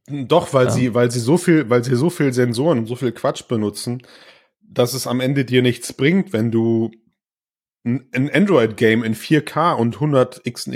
Doch, 0.08 0.54
weil 0.54 0.66
ja. 0.66 0.72
sie, 0.72 0.94
weil 0.94 1.10
sie 1.10 1.22
so 1.22 1.38
viel, 1.38 1.70
weil 1.70 1.86
sie 1.86 1.96
so 1.96 2.10
viel 2.10 2.34
Sensoren 2.34 2.80
und 2.80 2.88
so 2.88 2.98
viel 2.98 3.14
Quatsch 3.14 3.48
benutzen, 3.48 4.02
dass 4.62 4.94
es 4.94 5.08
am 5.08 5.22
Ende 5.22 5.46
dir 5.46 5.62
nichts 5.62 5.94
bringt, 5.94 6.34
wenn 6.34 6.52
du 6.52 6.92
ein 7.86 8.30
Android-Game 8.30 9.06
in 9.06 9.16
4K 9.16 9.74
und 9.76 9.96
100 9.96 10.42
x 10.44 10.68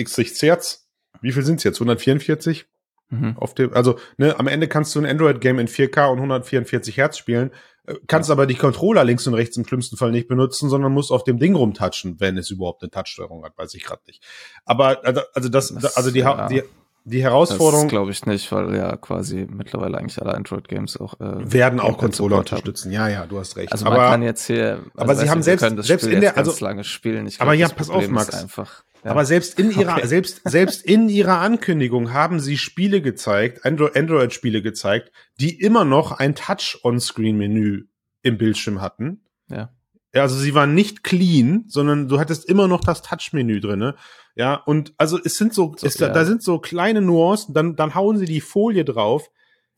Hertz, 0.41 0.89
wie 1.21 1.33
viel 1.33 1.43
sind's 1.43 1.65
jetzt? 1.65 1.81
144? 1.81 2.65
Mhm. 3.09 3.37
Auf 3.37 3.53
dem, 3.53 3.73
also, 3.73 3.97
ne, 4.17 4.37
am 4.39 4.47
Ende 4.47 4.67
kannst 4.67 4.95
du 4.95 4.99
ein 4.99 5.05
Android-Game 5.05 5.59
in 5.59 5.67
4K 5.67 6.07
und 6.07 6.17
144 6.17 6.97
Hertz 6.97 7.17
spielen, 7.17 7.51
äh, 7.85 7.95
kannst 8.07 8.31
aber 8.31 8.47
die 8.47 8.55
Controller 8.55 9.03
links 9.03 9.27
und 9.27 9.35
rechts 9.35 9.57
im 9.57 9.65
schlimmsten 9.65 9.97
Fall 9.97 10.11
nicht 10.11 10.27
benutzen, 10.27 10.69
sondern 10.69 10.91
musst 10.91 11.11
auf 11.11 11.23
dem 11.23 11.39
Ding 11.39 11.55
rumtatschen, 11.55 12.19
wenn 12.19 12.37
es 12.37 12.49
überhaupt 12.49 12.81
eine 12.81 12.89
Touchsteuerung 12.89 13.43
hat, 13.45 13.57
weiß 13.57 13.73
ich 13.75 13.83
gerade 13.83 14.01
nicht. 14.07 14.23
Aber 14.65 15.05
also, 15.05 15.21
also 15.33 15.49
das, 15.49 15.73
das 15.73 15.97
also 15.97 16.11
die, 16.11 16.19
ja. 16.19 16.47
die 16.47 16.63
die 17.07 17.21
Herausforderung. 17.21 17.87
glaube 17.87 18.09
ich 18.09 18.25
nicht, 18.25 18.51
weil 18.51 18.75
ja 18.75 18.97
quasi 18.97 19.47
mittlerweile 19.47 19.99
eigentlich 19.99 20.19
alle 20.19 20.33
Android-Games 20.33 20.99
auch 20.99 21.13
äh, 21.19 21.53
werden 21.53 21.79
auch 21.79 21.99
Controller 21.99 22.39
unterstützen. 22.39 22.91
Ja, 22.91 23.07
ja, 23.07 23.27
du 23.27 23.37
hast 23.37 23.57
recht. 23.57 23.71
Also 23.71 23.85
aber, 23.85 23.97
man 23.97 24.09
kann 24.09 24.23
jetzt 24.23 24.47
hier, 24.47 24.79
also 24.79 24.89
aber 24.95 25.15
sie 25.15 25.29
haben 25.29 25.43
selbst 25.43 25.85
selbst 25.85 26.07
in 26.07 26.21
der 26.21 26.35
also 26.35 26.51
lange 26.65 26.83
spielen. 26.83 27.27
Ich 27.27 27.37
glaub, 27.37 27.47
aber 27.47 27.53
ja, 27.53 27.69
pass 27.69 27.91
auf, 27.91 28.07
Max. 28.09 28.33
Einfach, 28.33 28.83
ja. 29.05 29.11
Aber 29.11 29.23
selbst 29.23 29.59
in 29.59 29.69
ihrer 29.69 29.97
okay. 29.97 30.07
selbst 30.07 30.41
selbst 30.45 30.83
in 30.83 31.09
ihrer 31.09 31.37
Ankündigung 31.37 32.11
haben 32.11 32.39
sie 32.39 32.57
Spiele 32.57 33.03
gezeigt, 33.03 33.63
Android-Spiele 33.63 34.63
gezeigt, 34.63 35.11
die 35.39 35.59
immer 35.59 35.85
noch 35.85 36.11
ein 36.11 36.33
Touch-on-Screen-Menü 36.33 37.83
im 38.23 38.37
Bildschirm 38.39 38.81
hatten. 38.81 39.21
Ja. 39.47 39.69
Also 40.11 40.35
sie 40.37 40.55
waren 40.55 40.73
nicht 40.73 41.03
clean, 41.03 41.65
sondern 41.67 42.07
du 42.07 42.19
hattest 42.19 42.49
immer 42.49 42.67
noch 42.67 42.81
das 42.81 43.03
Touch-Menü 43.03 43.59
drinne. 43.59 43.95
Ja, 44.35 44.55
und 44.55 44.93
also 44.97 45.19
es 45.23 45.35
sind 45.35 45.53
so, 45.53 45.75
So, 45.77 45.85
es, 45.85 45.97
da, 45.97 46.07
ja. 46.07 46.13
da 46.13 46.25
sind 46.25 46.41
so 46.41 46.57
kleine 46.57 47.01
Nuancen, 47.01 47.53
dann, 47.53 47.75
dann 47.75 47.93
hauen 47.93 48.17
sie 48.17 48.25
die 48.25 48.41
Folie 48.41 48.85
drauf, 48.85 49.29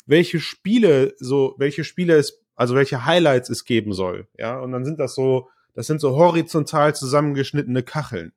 welche 0.05 0.39
Spiele, 0.39 1.15
so, 1.19 1.53
welche 1.57 1.83
Spiele 1.83 2.15
es, 2.15 2.39
also 2.55 2.75
welche 2.75 3.05
Highlights 3.05 3.49
es 3.49 3.65
geben 3.65 3.91
soll. 3.91 4.29
Ja, 4.37 4.57
und 4.57 4.71
dann 4.71 4.85
sind 4.85 4.99
das 4.99 5.15
so, 5.15 5.49
das 5.73 5.85
sind 5.85 5.99
so 5.99 6.15
horizontal 6.15 6.95
zusammengeschnittene 6.95 7.83
Kacheln. 7.83 8.31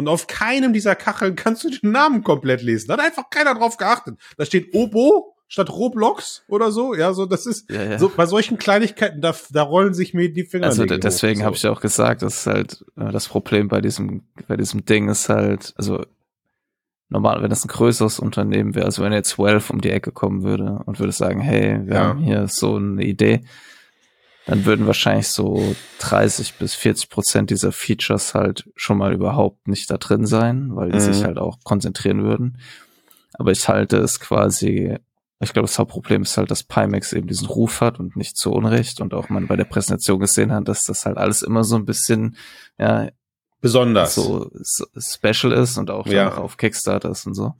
Und 0.00 0.08
auf 0.08 0.26
keinem 0.26 0.72
dieser 0.72 0.94
Kacheln 0.96 1.36
kannst 1.36 1.62
du 1.64 1.70
den 1.70 1.92
Namen 1.92 2.24
komplett 2.24 2.62
lesen. 2.62 2.88
Da 2.88 2.94
hat 2.94 3.00
einfach 3.04 3.30
keiner 3.30 3.54
drauf 3.54 3.76
geachtet. 3.76 4.16
Da 4.38 4.44
steht 4.46 4.74
Obo 4.74 5.36
statt 5.46 5.68
Roblox 5.70 6.42
oder 6.48 6.70
so. 6.70 6.94
Ja, 6.94 7.12
so, 7.12 7.26
das 7.26 7.44
ist, 7.44 7.70
Ja, 7.70 7.82
ja. 7.82 7.98
so, 7.98 8.08
bei 8.08 8.24
solchen 8.26 8.56
Kleinigkeiten, 8.56 9.20
da, 9.20 9.34
da 9.50 9.62
rollen 9.62 9.92
sich 9.94 10.14
mir 10.14 10.32
die 10.32 10.44
Finger. 10.44 10.66
Also 10.66 10.86
de- 10.86 10.98
deswegen 10.98 11.44
habe 11.44 11.54
ich 11.56 11.62
ja 11.62 11.70
auch 11.70 11.80
gesagt, 11.80 12.22
dass 12.22 12.46
halt 12.46 12.84
äh, 12.96 13.10
das 13.12 13.28
Problem 13.28 13.68
bei 13.68 13.80
diesem 13.80 14.22
bei 14.48 14.56
diesem 14.56 14.84
Ding 14.84 15.08
ist 15.08 15.28
halt, 15.28 15.74
also 15.76 16.04
normal, 17.08 17.42
wenn 17.42 17.50
das 17.50 17.64
ein 17.64 17.68
größeres 17.68 18.20
Unternehmen 18.20 18.74
wäre, 18.76 18.86
also 18.86 19.02
wenn 19.02 19.12
jetzt 19.12 19.38
Valve 19.38 19.72
um 19.72 19.80
die 19.80 19.90
Ecke 19.90 20.12
kommen 20.12 20.44
würde 20.44 20.80
und 20.86 20.98
würde 21.00 21.12
sagen, 21.12 21.40
hey, 21.40 21.80
wir 21.84 21.94
Ja. 21.94 22.04
haben 22.04 22.20
hier 22.22 22.46
so 22.48 22.76
eine 22.76 23.04
Idee, 23.04 23.40
dann 24.46 24.64
würden 24.64 24.86
wahrscheinlich 24.86 25.28
so 25.28 25.76
30 26.00 26.54
bis 26.54 26.74
40 26.74 27.08
Prozent 27.10 27.50
dieser 27.50 27.72
Features 27.72 28.34
halt 28.34 28.68
schon 28.74 28.98
mal 28.98 29.12
überhaupt 29.12 29.68
nicht 29.68 29.90
da 29.90 29.96
drin 29.98 30.26
sein, 30.26 30.74
weil 30.74 30.90
die 30.90 30.96
Mhm. 30.98 31.12
sich 31.12 31.24
halt 31.24 31.38
auch 31.38 31.58
konzentrieren 31.62 32.22
würden. 32.24 32.58
Aber 33.34 33.52
ich 33.52 33.68
halte 33.68 33.98
es 33.98 34.18
quasi, 34.18 34.96
ich 35.40 35.52
glaube, 35.52 35.68
das 35.68 35.78
Hauptproblem 35.78 36.22
ist 36.22 36.36
halt, 36.36 36.50
dass 36.50 36.64
Pimax 36.64 37.12
eben 37.12 37.28
diesen 37.28 37.46
Ruf 37.46 37.80
hat 37.80 38.00
und 38.00 38.16
nicht 38.16 38.36
zu 38.36 38.50
Unrecht 38.52 39.00
und 39.00 39.14
auch 39.14 39.28
man 39.28 39.46
bei 39.46 39.56
der 39.56 39.64
Präsentation 39.64 40.18
gesehen 40.20 40.52
hat, 40.52 40.66
dass 40.68 40.82
das 40.82 41.06
halt 41.06 41.16
alles 41.16 41.42
immer 41.42 41.62
so 41.64 41.76
ein 41.76 41.84
bisschen, 41.86 42.36
ja, 42.78 43.08
Besonders. 43.60 44.14
so 44.14 44.50
special 44.98 45.52
ist 45.52 45.76
und 45.78 45.90
auch 45.90 46.06
Ja. 46.06 46.34
auf 46.38 46.56
Kickstarter 46.56 47.10
ist 47.10 47.26
und 47.26 47.34
so. 47.34 47.54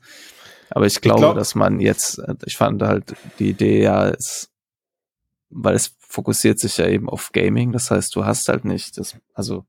Aber 0.70 0.86
ich 0.86 1.00
glaube, 1.02 1.20
glaub- 1.20 1.34
dass 1.36 1.54
man 1.54 1.78
jetzt, 1.78 2.18
äh, 2.18 2.34
ich 2.46 2.56
fand 2.56 2.82
halt 2.82 3.14
die 3.38 3.50
Idee 3.50 3.82
ja 3.82 4.08
ist, 4.08 4.50
weil 5.50 5.74
es 5.74 5.94
fokussiert 6.10 6.58
sich 6.58 6.76
ja 6.76 6.86
eben 6.88 7.08
auf 7.08 7.30
Gaming, 7.32 7.70
das 7.72 7.90
heißt, 7.90 8.14
du 8.16 8.24
hast 8.24 8.48
halt 8.48 8.64
nicht 8.64 8.98
das, 8.98 9.16
also 9.32 9.64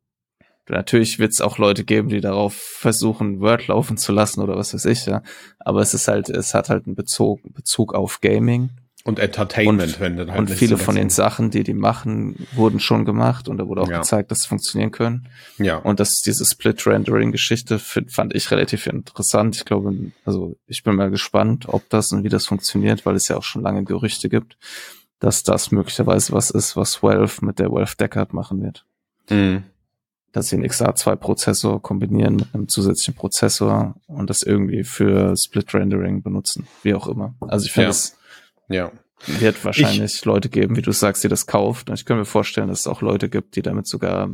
natürlich 0.67 1.19
wird 1.19 1.33
es 1.33 1.41
auch 1.41 1.57
Leute 1.57 1.83
geben, 1.83 2.09
die 2.09 2.21
darauf 2.21 2.53
versuchen, 2.55 3.39
Word 3.41 3.67
laufen 3.67 3.97
zu 3.97 4.11
lassen 4.11 4.41
oder 4.41 4.55
was 4.55 4.73
weiß 4.73 4.85
ich, 4.85 5.05
ja. 5.05 5.21
Aber 5.59 5.81
es 5.81 5.93
ist 5.93 6.07
halt, 6.07 6.29
es 6.29 6.53
hat 6.53 6.69
halt 6.69 6.85
einen 6.87 6.95
Bezug, 6.95 7.41
Bezug 7.53 7.93
auf 7.93 8.21
Gaming 8.21 8.69
Und 9.03 9.19
Entertainment, 9.19 9.93
Und- 9.95 9.99
wenn 9.99 10.15
dann 10.17 10.29
halt 10.31 10.39
und 10.39 10.49
viele 10.51 10.77
so 10.77 10.83
von 10.83 10.95
den 10.95 11.09
Sachen, 11.09 11.49
die 11.51 11.63
die 11.63 11.73
machen, 11.73 12.47
wurden 12.53 12.79
schon 12.79 13.03
gemacht 13.03 13.47
und 13.49 13.57
da 13.57 13.67
wurde 13.67 13.81
auch 13.81 13.89
Ja. 13.89 13.97
gezeigt, 13.99 14.29
dass 14.31 14.43
sie 14.43 14.47
funktionieren 14.47 14.91
können. 14.91 15.27
Ja. 15.57 15.77
Und 15.77 15.99
das, 15.99 16.21
diese 16.21 16.45
Split-Rendering-Geschichte 16.45 17.79
fand 17.79 18.35
ich 18.35 18.51
relativ 18.51 18.87
interessant. 18.87 19.55
Ich 19.57 19.65
glaube, 19.65 20.11
also 20.25 20.55
ich 20.67 20.83
bin 20.83 20.95
mal 20.95 21.09
gespannt, 21.09 21.65
ob 21.67 21.89
das 21.89 22.11
und 22.11 22.23
wie 22.23 22.29
das 22.29 22.45
funktioniert, 22.45 23.05
weil 23.05 23.15
es 23.15 23.27
ja 23.27 23.37
auch 23.37 23.43
schon 23.43 23.63
lange 23.63 23.83
Gerüchte 23.83 24.29
gibt, 24.29 24.57
dass 25.21 25.43
das 25.43 25.71
möglicherweise 25.71 26.33
was 26.33 26.49
ist, 26.49 26.75
was 26.75 27.01
Valve 27.01 27.45
mit 27.45 27.59
der 27.59 27.71
Valve 27.71 27.95
Deckard 27.95 28.33
machen 28.33 28.61
wird. 28.61 28.85
Mhm. 29.29 29.63
Dass 30.33 30.49
sie 30.49 30.55
einen 30.57 30.65
XA2-Prozessor 30.65 31.81
kombinieren 31.81 32.35
mit 32.37 32.53
einem 32.53 32.67
zusätzlichen 32.67 33.13
Prozessor 33.15 33.95
und 34.07 34.29
das 34.29 34.41
irgendwie 34.41 34.83
für 34.83 35.35
Split-Rendering 35.37 36.23
benutzen, 36.23 36.67
wie 36.83 36.93
auch 36.95 37.07
immer. 37.07 37.35
Also 37.41 37.65
ich 37.67 37.71
finde, 37.71 37.85
Ja. 37.85 37.89
es 37.91 38.17
Ja. 38.69 38.91
wird 39.39 39.63
wahrscheinlich 39.63 40.25
Leute 40.25 40.49
geben, 40.49 40.75
wie 40.75 40.81
du 40.81 40.91
sagst, 40.91 41.23
die 41.23 41.27
das 41.29 41.45
kauft. 41.45 41.89
Und 41.89 41.95
ich 41.95 42.05
kann 42.05 42.17
mir 42.17 42.25
vorstellen, 42.25 42.67
dass 42.69 42.81
es 42.81 42.87
auch 42.87 43.01
Leute 43.01 43.29
gibt, 43.29 43.55
die 43.55 43.61
damit 43.61 43.87
sogar 43.87 44.33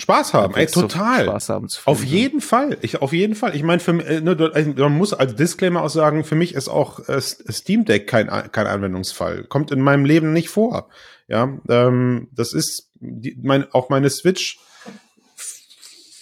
Spaß 0.00 0.34
haben, 0.34 0.54
ey, 0.54 0.66
total. 0.66 1.24
Spaß 1.24 1.48
haben 1.48 1.68
zu 1.68 1.80
Auf 1.84 2.00
finden. 2.00 2.14
jeden 2.14 2.40
Fall. 2.40 2.78
Ich, 2.80 3.02
auf 3.02 3.12
jeden 3.12 3.34
Fall. 3.34 3.54
Ich 3.54 3.62
meine, 3.62 3.82
äh, 3.82 4.20
ne, 4.20 4.50
also 4.52 4.72
man 4.72 4.96
muss 4.96 5.12
als 5.12 5.34
Disclaimer 5.34 5.82
auch 5.82 5.90
sagen, 5.90 6.24
für 6.24 6.34
mich 6.34 6.54
ist 6.54 6.68
auch 6.68 7.08
äh, 7.08 7.20
Steam 7.20 7.84
Deck 7.84 8.06
kein, 8.06 8.28
kein 8.28 8.66
Anwendungsfall. 8.66 9.44
Kommt 9.44 9.70
in 9.70 9.80
meinem 9.80 10.04
Leben 10.04 10.32
nicht 10.32 10.48
vor. 10.48 10.88
Ja, 11.28 11.58
ähm, 11.68 12.28
das 12.32 12.52
ist 12.52 12.90
die, 13.00 13.38
mein, 13.42 13.70
auch 13.72 13.88
meine 13.88 14.10
Switch, 14.10 14.58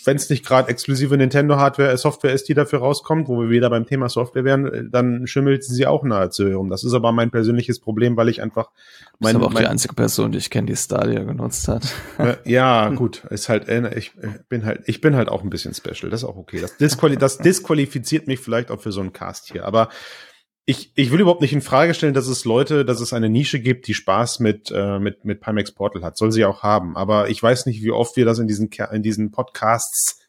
wenn 0.09 0.17
es 0.17 0.31
nicht 0.31 0.47
gerade 0.47 0.71
exklusive 0.71 1.19
Nintendo-Hardware, 1.19 1.93
äh, 1.93 1.97
Software 1.99 2.33
ist, 2.33 2.49
die 2.49 2.55
dafür 2.55 2.79
rauskommt, 2.79 3.29
wo 3.29 3.43
wir 3.43 3.51
wieder 3.51 3.69
beim 3.69 3.85
Thema 3.85 4.09
Software 4.09 4.43
wären, 4.43 4.65
äh, 4.65 4.85
dann 4.91 5.27
schimmelt 5.27 5.63
sie 5.65 5.87
auch 5.87 6.03
nahezu 6.03 6.49
herum. 6.49 6.71
Das 6.71 6.83
ist 6.83 6.95
aber 6.95 7.13
mein 7.13 7.31
persönliches 7.31 7.79
Problem, 7.79 8.17
weil 8.17 8.31
ich 8.31 8.41
einfach 8.41 8.71
Du 8.71 8.71
bist 8.71 9.35
mein, 9.35 9.37
aber 9.37 9.47
auch 9.47 9.55
die 9.55 9.67
einzige 9.67 9.95
Person, 9.95 10.33
die 10.33 10.39
ich 10.39 10.49
kenne, 10.49 10.67
die 10.67 10.77
Stadia 10.77 11.25
genutzt 11.25 11.69
hat. 11.69 11.83
äh, 12.19 12.37
ja, 12.45 12.89
gut, 12.89 13.23
ist 13.29 13.51
halt, 13.51 13.69
äh, 13.69 13.99
ich 13.99 14.13
bin 14.49 14.65
halt, 14.65 14.81
ich 14.87 15.03
bin 15.03 15.15
halt 15.15 15.29
auch 15.29 15.43
ein 15.43 15.51
bisschen 15.51 15.75
special, 15.75 16.09
das 16.09 16.23
ist 16.23 16.25
auch 16.25 16.37
okay. 16.37 16.59
Das, 16.59 16.79
disquali 16.79 17.19
das 17.19 17.37
disqualifiziert 17.37 18.29
mich 18.29 18.41
vielleicht 18.41 18.71
auch 18.71 18.81
für 18.81 18.93
so 18.93 19.03
einen 19.03 19.13
Cast 19.13 19.53
hier, 19.53 19.67
aber 19.67 19.91
ich, 20.69 20.93
ich 20.97 21.11
will 21.11 21.21
überhaupt 21.21 21.41
nicht 21.41 21.55
in 21.55 21.63
Frage 21.63 21.95
stellen, 21.95 22.13
dass 22.13 22.27
es 22.27 22.45
Leute, 22.45 22.85
dass 22.85 23.01
es 23.01 23.15
eine 23.15 23.31
Nische 23.31 23.59
gibt, 23.59 23.87
die 23.87 23.95
Spaß 23.95 24.39
mit, 24.41 24.71
äh, 24.71 24.99
mit, 24.99 25.25
mit 25.25 25.41
Pimax 25.41 25.73
Portal 25.73 26.03
hat. 26.03 26.19
Soll 26.19 26.31
sie 26.31 26.45
auch 26.45 26.63
haben. 26.63 26.95
Aber 26.95 27.31
ich 27.31 27.43
weiß 27.43 27.65
nicht, 27.65 27.83
wie 27.83 27.91
oft 27.91 28.17
wir 28.17 28.27
das 28.27 28.39
in 28.39 28.47
diesen, 28.47 28.69
in 28.93 29.03
diesen 29.03 29.31
Podcasts 29.31 30.21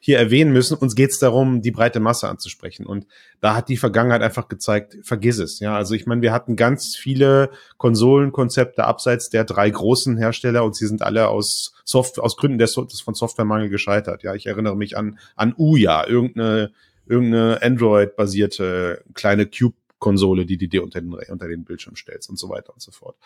hier 0.00 0.18
erwähnen 0.18 0.52
müssen. 0.52 0.76
Uns 0.76 0.94
geht 0.94 1.12
es 1.12 1.18
darum, 1.18 1.62
die 1.62 1.70
breite 1.70 1.98
Masse 1.98 2.28
anzusprechen. 2.28 2.84
Und 2.84 3.06
da 3.40 3.56
hat 3.56 3.70
die 3.70 3.78
Vergangenheit 3.78 4.20
einfach 4.20 4.48
gezeigt, 4.48 4.98
vergiss 5.00 5.38
es. 5.38 5.60
Ja, 5.60 5.74
also 5.74 5.94
ich 5.94 6.04
meine, 6.04 6.20
wir 6.20 6.34
hatten 6.34 6.56
ganz 6.56 6.94
viele 6.94 7.48
Konsolenkonzepte 7.78 8.84
abseits 8.84 9.30
der 9.30 9.44
drei 9.44 9.70
großen 9.70 10.18
Hersteller 10.18 10.62
und 10.62 10.76
sie 10.76 10.86
sind 10.86 11.00
alle 11.00 11.28
aus 11.28 11.72
Software, 11.86 12.22
aus 12.22 12.36
Gründen 12.36 12.58
des, 12.58 12.74
des 12.74 13.00
von 13.00 13.14
Softwaremangel 13.14 13.70
gescheitert. 13.70 14.24
Ja, 14.24 14.34
ich 14.34 14.44
erinnere 14.44 14.76
mich 14.76 14.94
an, 14.98 15.18
an 15.36 15.54
Uya, 15.56 16.06
irgendeine, 16.06 16.70
irgendeine 17.06 17.62
Android-basierte 17.62 19.04
kleine 19.14 19.46
Cube-Konsole, 19.46 20.46
die 20.46 20.56
du 20.56 20.68
dir 20.68 20.82
unter 20.82 21.00
den, 21.00 21.12
unter 21.12 21.48
den 21.48 21.64
Bildschirm 21.64 21.96
stellst 21.96 22.30
und 22.30 22.38
so 22.38 22.48
weiter 22.48 22.72
und 22.72 22.80
so 22.80 22.90
fort. 22.90 23.16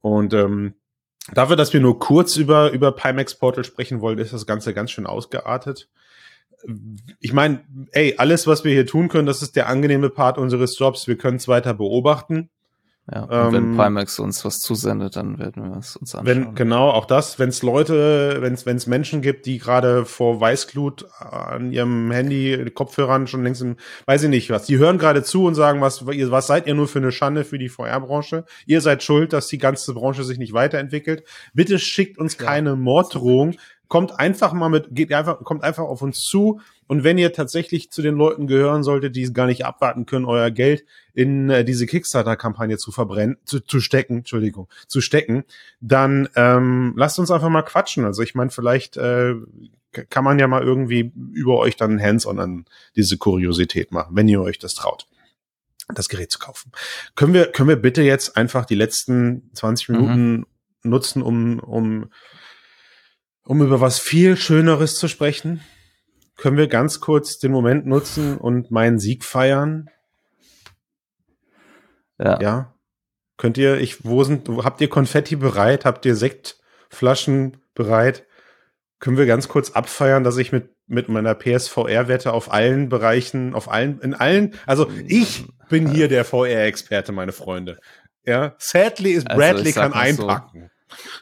Und 0.00 0.34
ähm, 0.34 0.74
dafür, 1.32 1.56
dass 1.56 1.72
wir 1.72 1.80
nur 1.80 1.98
kurz 1.98 2.36
über, 2.36 2.72
über 2.72 2.92
Pimax 2.92 3.36
Portal 3.38 3.64
sprechen 3.64 4.00
wollen, 4.00 4.18
ist 4.18 4.32
das 4.32 4.46
Ganze 4.46 4.74
ganz 4.74 4.90
schön 4.90 5.06
ausgeartet. 5.06 5.88
Ich 7.20 7.32
meine, 7.32 7.64
ey, 7.92 8.14
alles, 8.16 8.46
was 8.46 8.64
wir 8.64 8.72
hier 8.72 8.86
tun 8.86 9.08
können, 9.08 9.26
das 9.26 9.42
ist 9.42 9.56
der 9.56 9.68
angenehme 9.68 10.10
Part 10.10 10.38
unseres 10.38 10.78
Jobs. 10.78 11.06
Wir 11.06 11.18
können 11.18 11.36
es 11.36 11.48
weiter 11.48 11.74
beobachten. 11.74 12.50
Ja, 13.12 13.24
und 13.24 13.52
wenn 13.52 13.64
Ähm, 13.72 13.76
Pimax 13.76 14.18
uns 14.18 14.46
was 14.46 14.60
zusendet, 14.60 15.16
dann 15.16 15.38
werden 15.38 15.70
wir 15.70 15.76
es 15.78 15.94
uns 15.96 16.14
anschauen. 16.14 16.46
Wenn, 16.46 16.54
genau, 16.54 16.88
auch 16.88 17.04
das, 17.04 17.38
wenn 17.38 17.50
es 17.50 17.62
Leute, 17.62 18.38
wenn 18.40 18.54
es 18.54 18.64
wenn 18.64 18.78
es 18.78 18.86
Menschen 18.86 19.20
gibt, 19.20 19.44
die 19.44 19.58
gerade 19.58 20.06
vor 20.06 20.40
Weißglut 20.40 21.06
an 21.20 21.70
ihrem 21.70 22.10
Handy, 22.10 22.70
Kopfhörern 22.74 23.26
schon 23.26 23.44
längst 23.44 23.60
im, 23.60 23.76
weiß 24.06 24.22
ich 24.22 24.30
nicht 24.30 24.48
was, 24.48 24.64
die 24.64 24.78
hören 24.78 24.96
gerade 24.96 25.22
zu 25.22 25.44
und 25.44 25.54
sagen, 25.54 25.82
was, 25.82 26.06
was 26.06 26.46
seid 26.46 26.66
ihr 26.66 26.74
nur 26.74 26.88
für 26.88 26.98
eine 26.98 27.12
Schande 27.12 27.44
für 27.44 27.58
die 27.58 27.68
VR-Branche? 27.68 28.46
Ihr 28.64 28.80
seid 28.80 29.02
schuld, 29.02 29.34
dass 29.34 29.48
die 29.48 29.58
ganze 29.58 29.92
Branche 29.92 30.24
sich 30.24 30.38
nicht 30.38 30.54
weiterentwickelt. 30.54 31.24
Bitte 31.52 31.78
schickt 31.78 32.16
uns 32.16 32.38
Ja. 32.38 32.46
keine 32.46 32.74
Morddrohung. 32.74 33.56
Kommt 33.88 34.18
einfach 34.18 34.52
mal 34.52 34.68
mit, 34.68 34.88
geht 34.90 35.12
einfach, 35.12 35.42
kommt 35.44 35.62
einfach 35.62 35.84
auf 35.84 36.02
uns 36.02 36.22
zu. 36.24 36.60
Und 36.86 37.04
wenn 37.04 37.18
ihr 37.18 37.32
tatsächlich 37.32 37.90
zu 37.90 38.02
den 38.02 38.14
Leuten 38.16 38.46
gehören 38.46 38.82
solltet, 38.82 39.16
die 39.16 39.22
es 39.22 39.32
gar 39.32 39.46
nicht 39.46 39.64
abwarten 39.64 40.06
können, 40.06 40.24
euer 40.24 40.50
Geld 40.50 40.84
in 41.12 41.48
äh, 41.50 41.64
diese 41.64 41.86
Kickstarter-Kampagne 41.86 42.76
zu 42.76 42.92
verbrennen, 42.92 43.36
zu, 43.44 43.60
zu 43.60 43.80
stecken, 43.80 44.18
Entschuldigung, 44.18 44.68
zu 44.86 45.00
stecken, 45.00 45.44
dann 45.80 46.28
ähm, 46.34 46.94
lasst 46.96 47.18
uns 47.18 47.30
einfach 47.30 47.48
mal 47.48 47.62
quatschen. 47.62 48.04
Also 48.04 48.22
ich 48.22 48.34
meine, 48.34 48.50
vielleicht 48.50 48.96
äh, 48.96 49.34
kann 50.10 50.24
man 50.24 50.38
ja 50.38 50.48
mal 50.48 50.62
irgendwie 50.62 51.12
über 51.32 51.58
euch 51.58 51.76
dann 51.76 52.02
Hands-on 52.02 52.38
an 52.40 52.64
diese 52.96 53.16
Kuriosität 53.16 53.92
machen, 53.92 54.16
wenn 54.16 54.28
ihr 54.28 54.40
euch 54.40 54.58
das 54.58 54.74
traut, 54.74 55.06
das 55.94 56.08
Gerät 56.08 56.32
zu 56.32 56.38
kaufen. 56.38 56.72
Können 57.14 57.32
wir, 57.32 57.46
können 57.46 57.68
wir 57.68 57.76
bitte 57.76 58.02
jetzt 58.02 58.36
einfach 58.36 58.64
die 58.64 58.74
letzten 58.74 59.50
20 59.54 59.88
Mhm. 59.88 59.94
Minuten 59.94 60.46
nutzen, 60.82 61.22
um, 61.22 61.58
um, 61.60 62.10
um 63.44 63.62
über 63.62 63.80
was 63.80 63.98
viel 63.98 64.36
Schöneres 64.36 64.96
zu 64.96 65.08
sprechen? 65.08 65.60
Können 66.36 66.56
wir 66.56 66.68
ganz 66.68 67.00
kurz 67.00 67.38
den 67.38 67.52
Moment 67.52 67.86
nutzen 67.86 68.38
und 68.38 68.70
meinen 68.70 68.98
Sieg 68.98 69.24
feiern? 69.24 69.88
ja. 72.18 72.40
Ja. 72.40 72.74
Könnt 73.36 73.58
ihr, 73.58 73.78
ich, 73.78 74.04
wo 74.04 74.22
sind, 74.22 74.48
habt 74.48 74.80
ihr 74.80 74.88
Konfetti 74.88 75.34
bereit? 75.34 75.84
Habt 75.84 76.06
ihr 76.06 76.14
Sektflaschen 76.14 77.56
bereit? 77.74 78.26
Können 79.00 79.16
wir 79.16 79.26
ganz 79.26 79.48
kurz 79.48 79.72
abfeiern, 79.72 80.22
dass 80.22 80.36
ich 80.36 80.52
mit, 80.52 80.70
mit 80.86 81.08
meiner 81.08 81.34
PSVR-Wette 81.34 82.32
auf 82.32 82.52
allen 82.52 82.88
Bereichen, 82.88 83.54
auf 83.54 83.68
allen, 83.68 84.00
in 84.00 84.14
allen, 84.14 84.54
also 84.66 84.88
ich 85.06 85.46
bin 85.68 85.88
hier 85.88 86.06
der 86.06 86.24
VR-Experte, 86.24 87.10
meine 87.10 87.32
Freunde. 87.32 87.80
Ja. 88.24 88.54
Sadly 88.58 89.12
ist 89.12 89.28
Also, 89.28 89.38
Bradley 89.40 89.72
sag 89.72 89.92
kann 89.92 90.00
mal 90.00 90.14
so. 90.14 90.68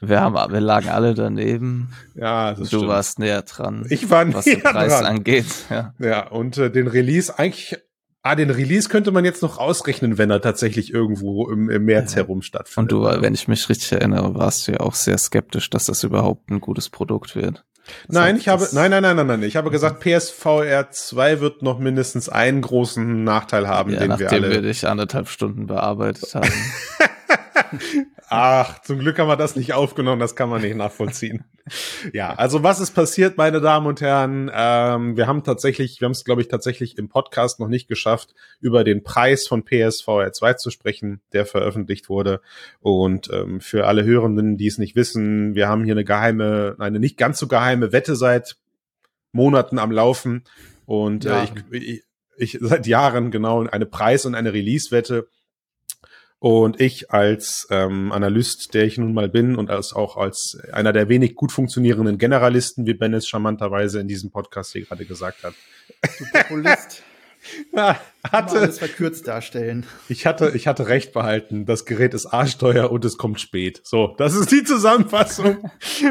Wir, 0.01 0.20
haben, 0.20 0.35
wir 0.53 0.61
lagen 0.61 0.89
alle 0.89 1.14
daneben. 1.14 1.93
Ja, 2.14 2.51
das 2.51 2.61
du 2.70 2.77
stimmt. 2.79 2.89
warst 2.89 3.18
näher 3.18 3.43
dran, 3.43 3.87
ich 3.89 4.11
war 4.11 4.33
was 4.35 4.45
den 4.45 4.59
näher 4.61 4.73
Preis 4.73 4.93
dran. 4.93 5.07
angeht. 5.07 5.47
Ja. 5.70 5.95
Ja, 5.99 6.27
und 6.29 6.59
äh, 6.59 6.70
den 6.70 6.87
Release 6.89 7.39
eigentlich 7.39 7.77
Ah, 8.25 8.37
den 8.37 8.51
Release 8.51 8.89
könnte 8.89 9.11
man 9.11 9.25
jetzt 9.25 9.43
noch 9.43 9.59
ausrechnen, 9.59 10.16
wenn 10.16 10.31
er 10.31 10.41
tatsächlich 10.41 10.95
irgendwo 10.95 11.51
im, 11.51 11.68
im 11.68 11.85
März 11.85 12.12
Ja. 12.12 12.18
herum 12.18 12.41
stattfindet. 12.43 12.93
Und 12.93 13.03
du, 13.16 13.20
wenn 13.20 13.35
ich 13.35 13.49
mich 13.49 13.68
richtig 13.68 13.91
erinnere, 13.91 14.37
warst 14.37 14.68
du 14.68 14.73
ja 14.73 14.79
auch 14.81 14.95
sehr 14.95 15.18
skeptisch, 15.18 15.68
dass 15.70 15.87
das 15.87 16.05
überhaupt 16.05 16.49
ein 16.49 16.61
gutes 16.61 16.89
Produkt 16.89 17.35
wird. 17.35 17.64
Das 18.07 18.14
Nein, 18.14 18.37
ich 18.37 18.47
habe, 18.47 18.64
nein, 18.75 18.93
nein, 18.93 19.03
nein, 19.03 19.16
nein, 19.16 19.27
nein. 19.27 19.43
Ich 19.43 19.57
habe 19.57 19.73
gesagt, 19.73 19.99
PSVR 19.99 20.89
2 20.93 21.41
wird 21.41 21.62
noch 21.62 21.81
mindestens 21.81 22.29
einen 22.29 22.61
großen 22.62 23.25
Nachteil 23.25 23.66
haben, 23.66 23.91
Ja, 23.93 23.99
den 23.99 24.11
wir 24.11 24.18
nachdem 24.27 24.45
alle. 24.45 24.51
wir 24.53 24.62
dich 24.62 24.87
anderthalb 24.87 25.29
Stunden 25.29 25.66
bearbeitet 25.66 26.33
haben. 26.37 26.49
Ach, 28.29 28.81
zum 28.83 28.99
Glück 28.99 29.18
haben 29.18 29.29
wir 29.29 29.37
das 29.37 29.57
nicht 29.57 29.75
aufgenommen, 29.75 30.20
das 30.20 30.37
kann 30.37 30.49
man 30.49 30.62
nicht 30.62 30.77
nachvollziehen. 30.77 31.45
ja, 32.12 32.33
also 32.35 32.62
was 32.62 32.81
ist 32.81 32.93
passiert, 32.93 33.37
meine 33.37 33.61
Damen 33.61 33.87
und 33.87 34.01
Herren? 34.01 34.51
Ähm, 34.55 35.16
wir 35.16 35.27
haben 35.27 35.45
tatsächlich, 35.45 36.01
wir 36.01 36.07
haben 36.07 36.12
es, 36.12 36.25
glaube 36.25 36.41
ich, 36.41 36.49
tatsächlich 36.49 36.99
im 36.99 37.09
Podcast 37.09 37.61
noch 37.61 37.68
nicht 37.68 37.89
geschafft, 37.89 38.35
über 38.61 38.85
den 38.85 39.03
Preis 39.03 39.47
von 39.47 39.64
PSVR 39.64 40.33
2 40.33 40.55
zu 40.55 40.70
sprechen, 40.70 41.20
der 41.33 41.47
veröffentlicht 41.47 42.09
wurde. 42.09 42.41
Und 42.81 43.31
ähm, 43.33 43.61
für 43.61 43.87
alle 43.87 44.05
Hörenden, 44.05 44.57
die 44.57 44.66
es 44.66 44.79
nicht 44.79 44.97
wissen, 44.97 45.55
wir 45.55 45.68
haben 45.68 45.85
hier 45.85 45.95
eine 45.95 46.05
geheime, 46.05 46.77
eine 46.79 46.99
nicht 46.99 47.16
ganz 47.16 47.39
so 47.39 47.49
geheime 47.49 47.93
Wette 47.93 48.16
seit 48.16 48.57
Monaten 49.33 49.79
am 49.79 49.91
Laufen. 49.91 50.45
Und 50.87 51.25
äh, 51.25 51.45
ich, 51.45 51.51
Jahren. 51.51 51.64
ich, 51.70 52.03
ich 52.37 52.59
seit 52.61 52.87
Jahren 52.87 53.31
genau 53.31 53.66
eine 53.66 53.87
Preis- 53.87 54.27
und 54.27 54.35
eine 54.35 54.53
Release-Wette. 54.53 55.29
Und 56.43 56.80
ich 56.80 57.12
als 57.12 57.68
ähm, 57.70 58.11
Analyst, 58.11 58.74
der 58.74 58.82
ich 58.82 58.99
nun 58.99 59.14
mal 59.14 59.28
bin 59.28 59.55
und 59.55 59.70
als 59.70 59.93
auch 59.93 60.16
als 60.16 60.59
einer 60.72 60.93
der 60.93 61.09
wenig 61.09 61.36
gut 61.36 61.53
funktionierenden 61.53 62.18
Generalisten, 62.18 62.84
wie 62.84 62.95
Ben 62.95 63.14
es 63.14 63.28
charmanterweise 63.28 64.01
in 64.01 64.09
diesem 64.09 64.32
Podcast 64.32 64.72
hier 64.72 64.84
gerade 64.84 65.05
gesagt 65.05 65.45
hat, 65.45 65.55
Du 66.18 66.24
Populist. 66.32 67.05
ja, 67.72 68.01
hatte, 68.28 68.59
alles 68.59 68.80
verkürzt 68.80 69.28
darstellen. 69.28 69.86
ich 70.09 70.26
hatte, 70.26 70.51
ich 70.57 70.66
hatte 70.66 70.88
recht 70.88 71.12
behalten. 71.12 71.64
Das 71.64 71.84
Gerät 71.84 72.12
ist 72.12 72.26
A-Steuer 72.26 72.90
und 72.90 73.05
es 73.05 73.18
kommt 73.18 73.40
spät. 73.40 73.80
So, 73.84 74.16
das 74.18 74.34
ist 74.34 74.51
die 74.51 74.64
Zusammenfassung. 74.64 75.70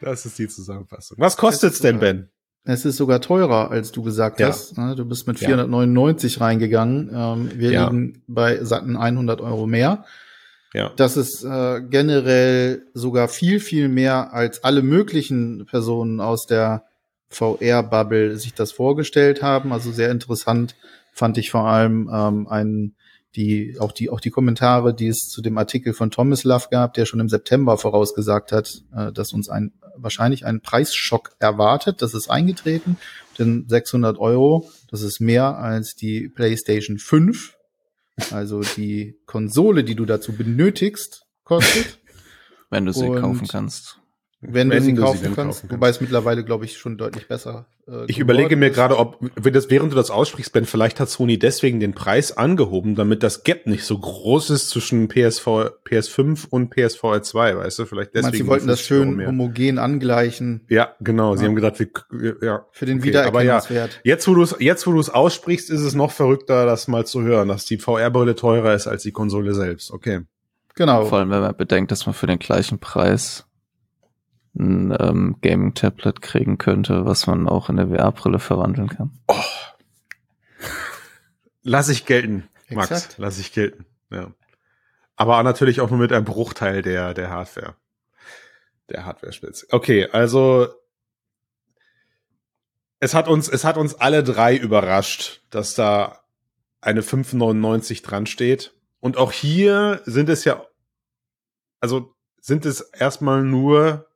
Das 0.00 0.24
ist 0.24 0.38
die 0.38 0.48
Zusammenfassung. 0.48 1.18
Was 1.20 1.36
kostet's 1.36 1.80
denn, 1.80 1.98
Ben? 1.98 2.30
Es 2.70 2.84
ist 2.84 2.98
sogar 2.98 3.22
teurer, 3.22 3.70
als 3.70 3.92
du 3.92 4.02
gesagt 4.02 4.40
Ja. 4.40 4.48
hast. 4.48 4.76
ne? 4.76 4.94
Du 4.94 5.06
bist 5.06 5.26
mit 5.26 5.40
Ja. 5.40 5.48
499 5.48 6.38
reingegangen. 6.40 7.10
Ähm, 7.14 7.50
wir 7.54 7.70
Ja. 7.72 7.84
liegen 7.88 8.22
bei 8.28 8.62
satten 8.62 8.94
100 8.98 9.40
Euro 9.40 9.66
mehr. 9.66 10.04
Ja. 10.74 10.90
Das 10.96 11.16
ist 11.16 11.42
äh, 11.44 11.80
generell 11.80 12.82
sogar 12.92 13.28
viel, 13.28 13.58
viel 13.60 13.88
mehr, 13.88 14.34
als 14.34 14.64
alle 14.64 14.82
möglichen 14.82 15.64
Personen 15.64 16.20
aus 16.20 16.44
der 16.44 16.82
VR-Bubble 17.30 18.36
sich 18.36 18.52
das 18.52 18.72
vorgestellt 18.72 19.42
haben. 19.42 19.72
Also 19.72 19.90
sehr 19.90 20.10
interessant 20.10 20.74
fand 21.14 21.38
ich 21.38 21.50
vor 21.50 21.66
allem 21.66 22.10
ähm, 22.12 22.46
einen, 22.48 22.94
die, 23.38 23.76
auch 23.80 23.92
die, 23.92 24.10
auch 24.10 24.20
die 24.20 24.30
Kommentare, 24.30 24.92
die 24.94 25.06
es 25.08 25.28
zu 25.28 25.40
dem 25.40 25.56
Artikel 25.56 25.94
von 25.94 26.10
Thomas 26.10 26.44
Love 26.44 26.66
gab, 26.70 26.92
der 26.92 27.06
schon 27.06 27.20
im 27.20 27.30
September 27.30 27.78
vorausgesagt 27.78 28.52
hat, 28.52 28.82
äh, 28.94 29.12
dass 29.12 29.32
uns 29.32 29.48
ein, 29.48 29.72
wahrscheinlich 29.96 30.44
ein 30.44 30.60
Preisschock 30.60 31.30
erwartet. 31.38 32.02
Das 32.02 32.12
ist 32.12 32.28
eingetreten. 32.28 32.98
Denn 33.38 33.64
600 33.68 34.18
Euro, 34.18 34.68
das 34.90 35.02
ist 35.02 35.20
mehr 35.20 35.56
als 35.56 35.94
die 35.94 36.28
PlayStation 36.28 36.98
5 36.98 37.54
also 38.32 38.62
die 38.76 39.16
Konsole, 39.26 39.84
die 39.84 39.94
du 39.94 40.04
dazu 40.04 40.32
benötigst, 40.32 41.26
kostet, 41.44 41.98
wenn 42.70 42.84
du 42.86 42.92
sie 42.92 43.06
Und- 43.06 43.20
kaufen 43.20 43.46
kannst. 43.48 43.98
Wenn, 44.40 44.68
du 44.70 44.76
Wenn 44.76 44.82
sie 44.84 44.94
du 44.94 45.00
sie 45.00 45.02
kaufen 45.04 45.34
kannst. 45.34 45.62
kaufen 45.62 45.70
Wobei 45.74 45.88
es 45.88 46.00
mittlerweile, 46.00 46.44
glaube 46.44 46.64
ich, 46.64 46.78
schon 46.78 46.96
deutlich 46.96 47.26
besser. 47.26 47.66
Äh, 47.88 48.04
Ich 48.06 48.20
überlege 48.20 48.54
mir 48.54 48.70
gerade, 48.70 48.96
ob, 48.96 49.18
wenn 49.34 49.52
das, 49.52 49.68
während 49.68 49.90
du 49.90 49.96
das 49.96 50.12
aussprichst, 50.12 50.52
Ben, 50.52 50.64
vielleicht 50.64 51.00
hat 51.00 51.08
Sony 51.08 51.40
deswegen 51.40 51.80
den 51.80 51.92
Preis 51.92 52.36
angehoben, 52.36 52.94
damit 52.94 53.24
das 53.24 53.42
Gap 53.42 53.66
nicht 53.66 53.82
so 53.84 53.98
groß 53.98 54.50
ist 54.50 54.70
zwischen 54.70 55.08
PSV, 55.08 55.46
PS5 55.84 56.46
und 56.50 56.70
PSVR 56.70 57.20
2, 57.22 57.56
weißt 57.56 57.80
du? 57.80 57.86
Vielleicht 57.86 58.14
deswegen. 58.14 58.36
sie 58.36 58.46
wollten 58.46 58.68
das 58.68 58.78
50 58.80 58.92
Euro 58.96 59.04
schön 59.06 59.16
mehr. 59.16 59.26
homogen 59.28 59.78
angleichen 59.78 60.64
Ja, 60.68 60.94
genau. 61.00 61.34
Sie 61.34 61.42
Ja. 61.42 61.48
haben 61.48 61.56
gedacht, 61.56 61.80
wir, 61.80 62.36
ja. 62.40 62.64
für 62.70 62.86
den 62.86 62.98
Okay, 63.00 63.16
aber 63.16 63.42
ja, 63.42 63.56
Wiedererkennungswert. 63.60 64.00
Jetzt, 64.04 64.28
wo 64.28 64.34
du 64.34 64.42
es, 64.42 64.54
jetzt, 64.60 64.86
wo 64.86 64.92
du 64.92 65.00
es 65.00 65.10
aussprichst, 65.10 65.68
ist 65.68 65.80
es 65.80 65.94
noch 65.94 66.12
verrückter, 66.12 66.64
das 66.64 66.86
mal 66.86 67.04
zu 67.04 67.22
hören, 67.22 67.48
dass 67.48 67.64
die 67.64 67.78
VR-Brille 67.78 68.36
teurer 68.36 68.74
ist 68.74 68.86
als 68.86 69.02
die 69.02 69.12
Konsole 69.12 69.52
selbst. 69.54 69.90
Okay. 69.90 70.20
Genau. 70.76 71.06
Vor 71.06 71.18
allem, 71.18 71.30
wenn 71.30 71.40
man 71.40 71.56
bedenkt, 71.56 71.90
dass 71.90 72.06
man 72.06 72.14
für 72.14 72.28
den 72.28 72.38
gleichen 72.38 72.78
Preis 72.78 73.46
ein 74.58 74.96
ähm, 74.98 75.36
Gaming-Tablet 75.40 76.20
kriegen 76.22 76.58
könnte, 76.58 77.04
was 77.04 77.26
man 77.26 77.48
auch 77.48 77.68
in 77.68 77.78
eine 77.78 77.94
VR-Brille 77.96 78.38
verwandeln 78.38 78.88
kann. 78.88 79.18
Lass 81.62 81.88
ich 81.88 82.06
gelten, 82.06 82.48
Max. 82.70 82.90
Exakt. 82.90 83.14
Lass 83.18 83.38
ich 83.38 83.52
gelten. 83.52 83.86
Ja. 84.10 84.32
Aber 85.16 85.42
natürlich 85.42 85.80
auch 85.80 85.90
nur 85.90 85.98
mit 85.98 86.12
einem 86.12 86.24
Bruchteil 86.24 86.82
der, 86.82 87.14
der 87.14 87.30
Hardware. 87.30 87.74
Der 88.88 89.04
Hardware-Spitze. 89.04 89.66
Okay, 89.70 90.08
also 90.10 90.68
es 93.00 93.14
hat 93.14 93.28
uns, 93.28 93.48
es 93.48 93.64
hat 93.64 93.76
uns 93.76 93.94
alle 93.94 94.22
drei 94.22 94.56
überrascht, 94.56 95.42
dass 95.50 95.74
da 95.74 96.20
eine 96.80 97.02
5,99 97.02 98.02
dran 98.02 98.26
steht. 98.26 98.74
Und 99.00 99.16
auch 99.16 99.32
hier 99.32 100.02
sind 100.04 100.28
es 100.28 100.44
ja, 100.44 100.64
also 101.80 102.14
sind 102.40 102.66
es 102.66 102.80
erstmal 102.80 103.42
nur 103.42 104.07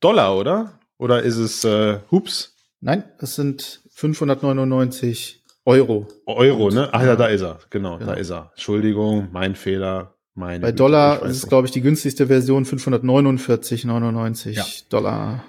Dollar, 0.00 0.36
oder? 0.36 0.78
Oder 0.98 1.22
ist 1.22 1.36
es 1.36 1.64
äh, 1.64 2.00
Hups? 2.10 2.56
Nein, 2.80 3.04
es 3.18 3.34
sind 3.36 3.82
599 3.90 5.42
Euro. 5.64 6.08
Euro, 6.26 6.66
Und, 6.66 6.74
ne? 6.74 6.88
Ach 6.92 7.02
ja, 7.02 7.16
da 7.16 7.26
ist 7.26 7.42
er. 7.42 7.58
Genau, 7.70 7.98
genau. 7.98 8.12
da 8.12 8.16
ist 8.18 8.30
er. 8.30 8.50
Entschuldigung, 8.54 9.28
mein 9.32 9.54
Fehler. 9.54 10.14
Meine 10.34 10.60
Bei 10.60 10.68
Güte, 10.68 10.76
Dollar 10.76 11.22
ist 11.24 11.36
es, 11.36 11.48
glaube 11.48 11.66
ich, 11.66 11.72
die 11.72 11.82
günstigste 11.82 12.28
Version 12.28 12.64
549,99 12.64 14.50
Ja. 14.50 14.64
Dollar. 14.88 15.44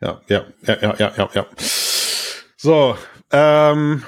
Ja, 0.00 0.20
ja, 0.28 0.44
ja, 0.66 0.76
ja, 0.80 0.94
ja, 0.98 1.12
ja, 1.16 1.30
ja. 1.34 1.46
So, 2.56 2.96
ähm, 3.30 4.02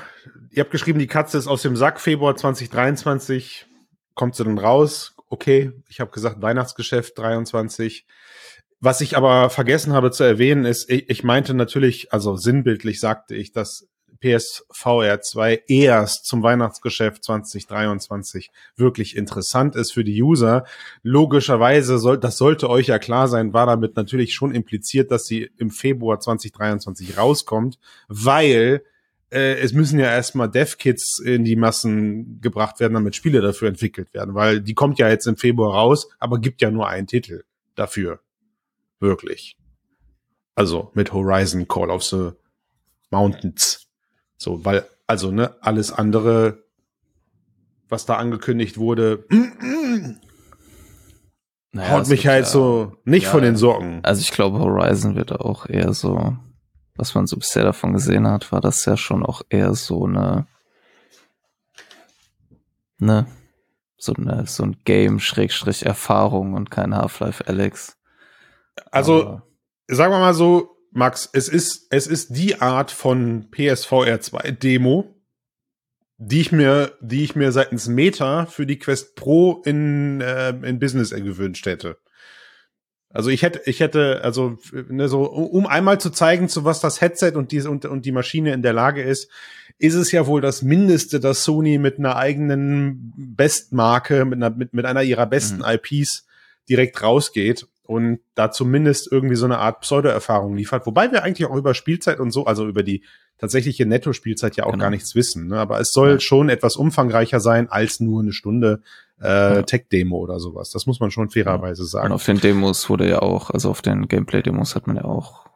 ihr 0.50 0.60
habt 0.62 0.70
geschrieben, 0.70 0.98
die 0.98 1.06
Katze 1.06 1.38
ist 1.38 1.46
aus 1.46 1.62
dem 1.62 1.76
Sack, 1.76 2.00
Februar 2.00 2.36
2023. 2.36 3.66
Kommt 4.14 4.34
sie 4.34 4.44
dann 4.44 4.58
raus? 4.58 5.14
Okay, 5.28 5.72
ich 5.88 6.00
habe 6.00 6.10
gesagt 6.10 6.42
Weihnachtsgeschäft 6.42 7.16
23. 7.18 8.06
Was 8.84 9.00
ich 9.00 9.16
aber 9.16 9.48
vergessen 9.48 9.92
habe 9.92 10.10
zu 10.10 10.24
erwähnen, 10.24 10.64
ist, 10.64 10.90
ich, 10.90 11.08
ich 11.08 11.22
meinte 11.22 11.54
natürlich, 11.54 12.12
also 12.12 12.34
sinnbildlich 12.34 12.98
sagte 12.98 13.36
ich, 13.36 13.52
dass 13.52 13.86
PSVR 14.18 15.20
2 15.20 15.62
erst 15.68 16.26
zum 16.26 16.42
Weihnachtsgeschäft 16.42 17.22
2023 17.22 18.50
wirklich 18.74 19.16
interessant 19.16 19.76
ist 19.76 19.92
für 19.92 20.02
die 20.02 20.20
User. 20.20 20.64
Logischerweise 21.04 21.98
soll, 21.98 22.18
das 22.18 22.38
sollte 22.38 22.68
euch 22.68 22.88
ja 22.88 22.98
klar 22.98 23.28
sein, 23.28 23.52
war 23.52 23.66
damit 23.66 23.94
natürlich 23.94 24.34
schon 24.34 24.52
impliziert, 24.52 25.12
dass 25.12 25.26
sie 25.26 25.48
im 25.58 25.70
Februar 25.70 26.18
2023 26.18 27.16
rauskommt, 27.16 27.78
weil 28.08 28.82
äh, 29.30 29.60
es 29.60 29.72
müssen 29.72 30.00
ja 30.00 30.06
erstmal 30.06 30.50
Dev-Kits 30.50 31.20
in 31.20 31.44
die 31.44 31.54
Massen 31.54 32.40
gebracht 32.40 32.80
werden, 32.80 32.94
damit 32.94 33.14
Spiele 33.14 33.42
dafür 33.42 33.68
entwickelt 33.68 34.12
werden, 34.12 34.34
weil 34.34 34.60
die 34.60 34.74
kommt 34.74 34.98
ja 34.98 35.08
jetzt 35.08 35.28
im 35.28 35.36
Februar 35.36 35.72
raus, 35.72 36.08
aber 36.18 36.40
gibt 36.40 36.62
ja 36.62 36.72
nur 36.72 36.88
einen 36.88 37.06
Titel 37.06 37.44
dafür. 37.76 38.18
Wirklich. 39.02 39.56
Also 40.54 40.90
mit 40.94 41.12
Horizon 41.12 41.66
Call 41.66 41.90
of 41.90 42.02
the 42.04 42.30
Mountains. 43.10 43.86
So, 44.36 44.64
weil, 44.64 44.86
also, 45.06 45.30
ne, 45.32 45.54
alles 45.60 45.92
andere, 45.92 46.62
was 47.88 48.06
da 48.06 48.16
angekündigt 48.16 48.78
wurde, 48.78 49.24
Naja, 51.72 51.90
haut 51.90 52.06
mich 52.08 52.26
halt 52.26 52.44
ja- 52.44 52.50
so 52.50 52.96
nicht 53.04 53.24
ja, 53.24 53.30
von 53.30 53.42
den 53.42 53.56
Socken. 53.56 54.04
Also 54.04 54.20
ich 54.20 54.30
glaube, 54.30 54.58
Horizon 54.60 55.16
wird 55.16 55.32
auch 55.32 55.66
eher 55.68 55.92
so, 55.94 56.36
was 56.96 57.14
man 57.14 57.26
so 57.26 57.36
bisher 57.36 57.64
davon 57.64 57.92
gesehen 57.94 58.26
hat, 58.28 58.52
war 58.52 58.60
das 58.60 58.84
ja 58.84 58.96
schon 58.96 59.24
auch 59.24 59.42
eher 59.48 59.74
so 59.74 60.04
eine, 60.06 60.46
ne, 62.98 63.26
so 63.96 64.12
eine, 64.14 64.46
so 64.46 64.62
ein 64.64 64.76
Game 64.84 65.18
Schrägstrich 65.18 65.86
Erfahrung 65.86 66.54
und 66.54 66.70
kein 66.70 66.94
Half-Life 66.94 67.46
Alex. 67.48 67.96
Also, 68.90 69.22
Aber- 69.22 69.46
sagen 69.88 70.12
wir 70.12 70.18
mal 70.20 70.34
so, 70.34 70.76
Max, 70.90 71.28
es 71.32 71.48
ist, 71.48 71.86
es 71.90 72.06
ist 72.06 72.36
die 72.36 72.60
Art 72.60 72.90
von 72.90 73.50
PSVR 73.50 74.20
2 74.20 74.50
Demo, 74.52 75.14
die 76.18 76.40
ich 76.42 76.52
mir, 76.52 76.92
die 77.00 77.24
ich 77.24 77.34
mir 77.34 77.50
seitens 77.50 77.88
Meta 77.88 78.46
für 78.46 78.66
die 78.66 78.78
Quest 78.78 79.14
Pro 79.16 79.62
in, 79.64 80.20
äh, 80.20 80.50
in 80.50 80.78
Business 80.78 81.10
gewünscht 81.10 81.66
hätte. 81.66 81.96
Also 83.08 83.28
ich 83.30 83.42
hätte, 83.42 83.60
ich 83.66 83.80
hätte, 83.80 84.20
also 84.22 84.56
ne, 84.88 85.08
so, 85.08 85.24
um 85.24 85.66
einmal 85.66 86.00
zu 86.00 86.10
zeigen, 86.10 86.48
zu 86.48 86.64
was 86.64 86.80
das 86.80 87.00
Headset 87.02 87.32
und 87.34 87.52
diese 87.52 87.70
und, 87.70 87.84
und 87.84 88.06
die 88.06 88.12
Maschine 88.12 88.52
in 88.54 88.62
der 88.62 88.72
Lage 88.72 89.02
ist, 89.02 89.28
ist 89.78 89.94
es 89.94 90.12
ja 90.12 90.26
wohl 90.26 90.40
das 90.40 90.62
Mindeste, 90.62 91.20
dass 91.20 91.44
Sony 91.44 91.76
mit 91.78 91.98
einer 91.98 92.16
eigenen 92.16 93.12
Bestmarke, 93.16 94.24
mit 94.24 94.36
einer, 94.36 94.50
mit, 94.50 94.72
mit 94.72 94.84
einer 94.86 95.02
ihrer 95.02 95.26
besten 95.26 95.58
Mhm. 95.58 95.64
IPs 95.66 96.26
direkt 96.68 97.02
rausgeht. 97.02 97.66
Und 97.92 98.20
da 98.34 98.50
zumindest 98.50 99.10
irgendwie 99.12 99.36
so 99.36 99.44
eine 99.44 99.58
Art 99.58 99.80
Pseudo-Erfahrung 99.82 100.56
liefert. 100.56 100.86
Wobei 100.86 101.12
wir 101.12 101.22
eigentlich 101.22 101.48
auch 101.48 101.54
über 101.56 101.74
Spielzeit 101.74 102.18
und 102.20 102.30
so, 102.32 102.46
also 102.46 102.66
über 102.66 102.82
die 102.82 103.04
tatsächliche 103.38 103.86
Netto-Spielzeit 103.86 104.56
ja 104.56 104.64
auch 104.64 104.72
Genau. 104.72 104.82
gar 104.82 104.90
nichts 104.90 105.14
wissen. 105.14 105.48
Ne? 105.48 105.58
Aber 105.58 105.78
es 105.80 105.92
soll 105.92 106.12
Ja. 106.12 106.20
schon 106.20 106.48
etwas 106.48 106.76
umfangreicher 106.76 107.40
sein 107.40 107.68
als 107.70 108.00
nur 108.00 108.22
eine 108.22 108.32
Stunde 108.32 108.82
äh, 109.20 109.26
Ja. 109.56 109.62
Tech-Demo 109.62 110.16
oder 110.18 110.40
sowas. 110.40 110.70
Das 110.70 110.86
muss 110.86 110.98
man 110.98 111.10
schon 111.12 111.30
fairerweise 111.30 111.82
Und 111.82 111.88
sagen. 111.88 112.12
auf 112.12 112.24
den 112.24 112.40
Demos 112.40 112.90
wurde 112.90 113.08
ja 113.08 113.20
auch, 113.22 113.50
also 113.50 113.70
auf 113.70 113.80
den 113.82 114.08
Gameplay-Demos 114.08 114.74
hat 114.74 114.86
man 114.88 114.96
ja 114.96 115.04
auch 115.04 115.46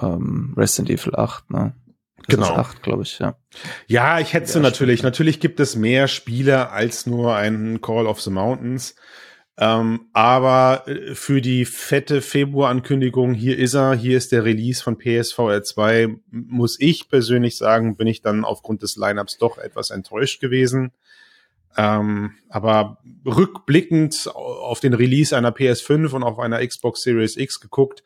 ähm, 0.00 0.54
Resident 0.56 0.90
Evil 0.90 1.14
8, 1.16 1.50
ne? 1.50 1.74
Das 2.28 2.36
Genau. 2.36 2.46
Ist 2.52 2.58
8, 2.58 2.82
glaube 2.82 3.02
ich, 3.02 3.18
ja. 3.18 3.36
Ja, 3.86 4.18
ich 4.20 4.32
hätte 4.32 4.52
Ja, 4.52 4.60
natürlich. 4.60 5.02
Natürlich 5.02 5.38
gibt 5.40 5.58
es 5.60 5.76
mehr 5.76 6.08
Spiele 6.08 6.70
als 6.70 7.06
nur 7.06 7.34
einen 7.36 7.80
Call 7.80 8.06
of 8.06 8.20
the 8.20 8.30
Mountains. 8.30 8.94
Ähm, 9.58 10.08
aber 10.12 10.82
äh, 10.86 11.14
für 11.14 11.40
die 11.40 11.64
fette 11.64 12.20
Februar-Ankündigung, 12.20 13.32
hier 13.32 13.56
ist 13.58 13.72
er, 13.74 13.94
hier 13.94 14.18
ist 14.18 14.32
der 14.32 14.44
Release 14.44 14.82
von 14.82 14.98
PSVR 14.98 15.62
2, 15.62 16.02
m- 16.02 16.20
muss 16.30 16.78
ich 16.78 17.08
persönlich 17.08 17.56
sagen, 17.56 17.96
bin 17.96 18.06
ich 18.06 18.20
dann 18.20 18.44
aufgrund 18.44 18.82
des 18.82 18.96
Lineups 18.96 19.38
doch 19.38 19.56
etwas 19.56 19.88
enttäuscht 19.90 20.40
gewesen. 20.40 20.92
Ähm, 21.78 22.32
aber 22.50 22.98
rückblickend 23.24 24.28
au- 24.34 24.34
auf 24.60 24.80
den 24.80 24.92
Release 24.94 25.34
einer 25.36 25.52
PS5 25.52 26.12
und 26.12 26.22
auf 26.22 26.38
einer 26.38 26.66
Xbox 26.66 27.02
Series 27.02 27.36
X 27.38 27.60
geguckt, 27.60 28.02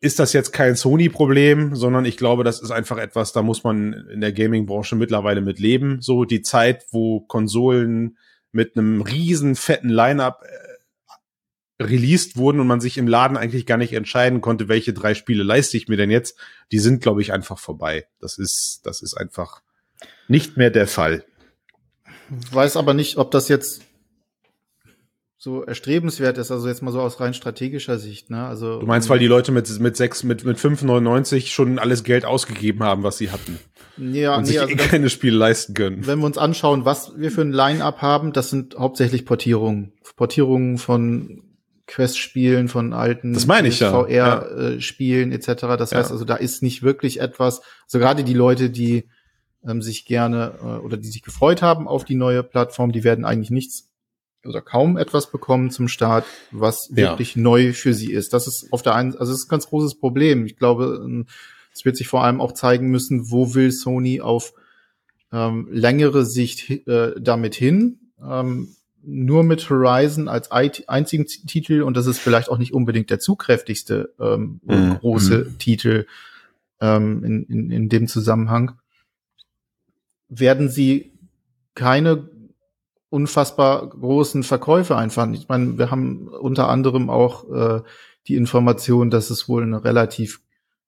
ist 0.00 0.18
das 0.18 0.32
jetzt 0.34 0.52
kein 0.52 0.76
Sony-Problem, 0.76 1.74
sondern 1.74 2.04
ich 2.06 2.16
glaube, 2.16 2.44
das 2.44 2.60
ist 2.60 2.70
einfach 2.70 2.98
etwas, 2.98 3.32
da 3.32 3.42
muss 3.42 3.64
man 3.64 3.92
in 4.10 4.20
der 4.20 4.32
Gaming-Branche 4.32 4.94
mittlerweile 4.96 5.40
mit 5.40 5.58
leben. 5.58 6.00
So 6.00 6.24
die 6.24 6.42
Zeit, 6.42 6.84
wo 6.92 7.20
Konsolen 7.20 8.16
mit 8.56 8.76
einem 8.76 9.02
riesen 9.02 9.54
fetten 9.54 9.90
Line-up 9.90 10.42
äh, 10.42 11.84
released 11.84 12.36
wurden 12.36 12.58
und 12.58 12.66
man 12.66 12.80
sich 12.80 12.98
im 12.98 13.06
Laden 13.06 13.36
eigentlich 13.36 13.66
gar 13.66 13.76
nicht 13.76 13.92
entscheiden 13.92 14.40
konnte, 14.40 14.68
welche 14.68 14.94
drei 14.94 15.14
Spiele 15.14 15.42
leiste 15.42 15.76
ich 15.76 15.88
mir 15.88 15.96
denn 15.96 16.10
jetzt, 16.10 16.36
die 16.72 16.78
sind, 16.78 17.02
glaube 17.02 17.20
ich, 17.20 17.32
einfach 17.32 17.58
vorbei. 17.58 18.06
Das 18.18 18.38
ist, 18.38 18.80
das 18.84 19.02
ist 19.02 19.14
einfach 19.14 19.60
nicht 20.26 20.56
mehr 20.56 20.70
der 20.70 20.86
Fall. 20.86 21.24
Weiß 22.50 22.76
aber 22.76 22.94
nicht, 22.94 23.18
ob 23.18 23.30
das 23.30 23.48
jetzt 23.48 23.82
so 25.36 25.62
erstrebenswert 25.62 26.38
ist, 26.38 26.50
also 26.50 26.66
jetzt 26.66 26.82
mal 26.82 26.90
so 26.90 27.00
aus 27.00 27.20
rein 27.20 27.34
strategischer 27.34 27.98
Sicht, 27.98 28.30
ne? 28.30 28.46
Also 28.46 28.80
Du 28.80 28.86
meinst, 28.86 29.08
weil 29.10 29.18
die 29.18 29.26
Leute 29.26 29.52
mit, 29.52 29.68
mit 29.78 29.96
sechs, 29.96 30.24
mit, 30.24 30.44
mit 30.44 30.58
5,99 30.58 31.48
schon 31.48 31.78
alles 31.78 32.02
Geld 32.02 32.24
ausgegeben 32.24 32.82
haben, 32.82 33.02
was 33.02 33.18
sie 33.18 33.30
hatten 33.30 33.60
ja, 33.98 34.36
und 34.36 34.42
nee, 34.42 34.48
sich 34.48 34.60
also 34.60 34.72
eh 34.72 34.76
das, 34.76 34.88
keine 34.88 35.10
Spiele 35.10 35.36
leisten 35.36 35.74
können. 35.74 36.06
wenn 36.06 36.18
wir 36.18 36.26
uns 36.26 36.38
anschauen, 36.38 36.84
was 36.84 37.12
wir 37.16 37.30
für 37.30 37.42
ein 37.42 37.52
Line-up 37.52 38.02
haben, 38.02 38.32
das 38.32 38.50
sind 38.50 38.76
hauptsächlich 38.78 39.24
Portierungen, 39.24 39.92
Portierungen 40.16 40.78
von 40.78 41.42
Quest-Spielen, 41.86 42.68
von 42.68 42.92
alten 42.92 43.34
ja, 43.34 44.40
VR-Spielen 44.40 45.32
etc. 45.32 45.46
Das 45.78 45.90
Ja. 45.92 45.98
heißt 45.98 46.10
also, 46.10 46.24
da 46.24 46.34
ist 46.36 46.62
nicht 46.62 46.82
wirklich 46.82 47.20
etwas, 47.20 47.62
also 47.86 47.98
gerade 47.98 48.24
die 48.24 48.34
Leute, 48.34 48.70
die 48.70 49.04
ähm, 49.66 49.82
sich 49.82 50.04
gerne 50.04 50.54
äh, 50.62 50.66
oder 50.84 50.96
die 50.96 51.08
sich 51.08 51.22
gefreut 51.22 51.62
haben 51.62 51.86
auf 51.88 52.04
die 52.04 52.14
neue 52.16 52.42
Plattform, 52.42 52.92
die 52.92 53.04
werden 53.04 53.24
eigentlich 53.24 53.50
nichts 53.50 53.88
oder 54.44 54.60
kaum 54.62 54.96
etwas 54.96 55.30
bekommen 55.30 55.70
zum 55.70 55.88
Start, 55.88 56.24
was 56.52 56.88
Ja. 56.90 57.10
wirklich 57.10 57.34
neu 57.36 57.72
für 57.72 57.94
sie 57.94 58.12
ist. 58.12 58.32
Das 58.32 58.46
ist 58.46 58.68
auf 58.72 58.82
der 58.82 58.94
einen, 58.94 59.12
also 59.16 59.32
das 59.32 59.40
ist 59.40 59.46
ein 59.46 59.50
ganz 59.50 59.66
großes 59.68 59.98
Problem. 59.98 60.46
Ich 60.46 60.56
glaube, 60.56 61.00
ähm, 61.04 61.26
es 61.76 61.84
wird 61.84 61.96
sich 61.96 62.08
vor 62.08 62.24
allem 62.24 62.40
auch 62.40 62.52
zeigen 62.52 62.88
müssen, 62.88 63.30
wo 63.30 63.54
will 63.54 63.70
Sony 63.70 64.20
auf 64.20 64.54
ähm, 65.30 65.68
längere 65.70 66.24
Sicht 66.24 66.70
äh, 66.88 67.12
damit 67.20 67.54
hin. 67.54 67.98
Ähm, 68.22 68.68
nur 69.02 69.44
mit 69.44 69.68
Horizon 69.70 70.26
als 70.26 70.50
einzigen 70.50 71.26
Titel, 71.26 71.82
und 71.82 71.96
das 71.96 72.06
ist 72.06 72.18
vielleicht 72.18 72.48
auch 72.50 72.58
nicht 72.58 72.72
unbedingt 72.72 73.10
der 73.10 73.20
zugkräftigste 73.20 74.14
ähm, 74.18 74.60
Mhm. 74.64 74.98
große 74.98 75.58
Titel 75.58 76.06
ähm, 76.80 77.22
in, 77.22 77.44
in, 77.44 77.70
in 77.70 77.88
dem 77.88 78.08
Zusammenhang, 78.08 78.72
werden 80.28 80.68
sie 80.68 81.12
keine 81.74 82.28
unfassbar 83.10 83.88
großen 83.88 84.42
Verkäufe 84.42 84.96
einfahren. 84.96 85.34
Ich 85.34 85.48
meine, 85.48 85.78
wir 85.78 85.90
haben 85.90 86.26
unter 86.28 86.68
anderem 86.68 87.08
auch 87.08 87.48
äh, 87.50 87.82
die 88.26 88.34
Information, 88.34 89.10
dass 89.10 89.30
es 89.30 89.48
wohl 89.48 89.62
eine 89.62 89.84
relativ 89.84 90.40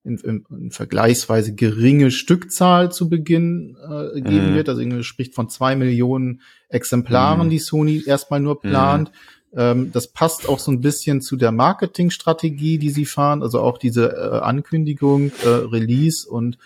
in, 0.03 0.17
in, 0.19 0.45
in 0.49 0.71
vergleichsweise 0.71 1.53
geringe 1.53 2.09
Stückzahl 2.11 2.91
zu 2.91 3.09
Beginn 3.09 3.75
äh, 3.83 4.21
geben 4.21 4.51
Mhm. 4.51 4.55
wird. 4.55 4.69
Also 4.69 4.81
irgendwie 4.81 5.03
spricht 5.03 5.35
von 5.35 5.49
zwei 5.49 5.75
Millionen 5.75 6.41
Exemplaren, 6.69 7.47
Mhm. 7.47 7.51
die 7.51 7.59
Sony 7.59 8.03
erstmal 8.05 8.39
nur 8.39 8.59
plant. 8.61 9.11
Ähm, 9.53 9.91
das 9.91 10.07
passt 10.11 10.47
auch 10.47 10.59
so 10.59 10.71
ein 10.71 10.81
bisschen 10.81 11.21
zu 11.21 11.35
der 11.35 11.51
Marketingstrategie, 11.51 12.77
die 12.77 12.91
sie 12.91 13.05
fahren. 13.05 13.41
Also 13.43 13.59
auch 13.61 13.77
diese 13.77 14.09
äh, 14.11 14.39
Ankündigung, 14.39 15.31
äh, 15.43 15.47
Release 15.47 16.29
und 16.29 16.57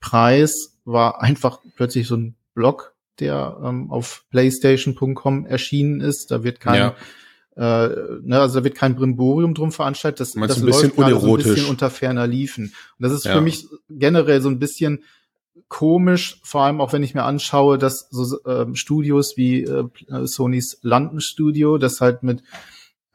Preis 0.00 0.78
war 0.84 1.20
einfach 1.22 1.60
plötzlich 1.76 2.06
so 2.06 2.16
ein 2.16 2.34
Blog, 2.54 2.94
der 3.20 3.58
ähm, 3.64 3.90
auf 3.90 4.24
PlayStation.com 4.30 5.46
erschienen 5.46 6.00
ist. 6.00 6.30
Da 6.30 6.44
wird 6.44 6.60
kein 6.60 6.74
Ja. 6.76 6.94
Äh, 7.58 7.88
ne, 8.22 8.40
also 8.40 8.60
da 8.60 8.64
wird 8.64 8.76
kein 8.76 8.94
Brimborium 8.94 9.52
drum 9.52 9.72
veranstaltet. 9.72 10.20
Das, 10.20 10.34
Meinst 10.36 10.56
das 10.56 10.62
ein 10.62 10.66
bisschen 10.66 10.82
läuft 10.90 10.96
gerade 10.96 11.10
so 11.12 11.16
ein 11.18 11.22
unerotisch? 11.24 11.46
bisschen 11.54 11.70
unter 11.70 11.90
ferner 11.90 12.26
Liefen. 12.26 12.66
Und 12.66 12.72
das 13.00 13.12
ist 13.12 13.24
Ja. 13.24 13.34
für 13.34 13.40
mich 13.40 13.66
generell 13.90 14.40
so 14.40 14.48
ein 14.48 14.58
bisschen 14.60 15.02
komisch, 15.68 16.40
vor 16.44 16.62
allem 16.62 16.80
auch 16.80 16.92
wenn 16.92 17.02
ich 17.02 17.14
mir 17.14 17.24
anschaue, 17.24 17.76
dass 17.76 18.08
so 18.10 18.38
ähm, 18.46 18.74
Studios 18.76 19.36
wie 19.36 19.64
äh, 19.64 19.84
Sonys 20.24 20.78
London 20.82 21.20
Studio, 21.20 21.78
das 21.78 22.00
halt 22.00 22.22
mit 22.22 22.42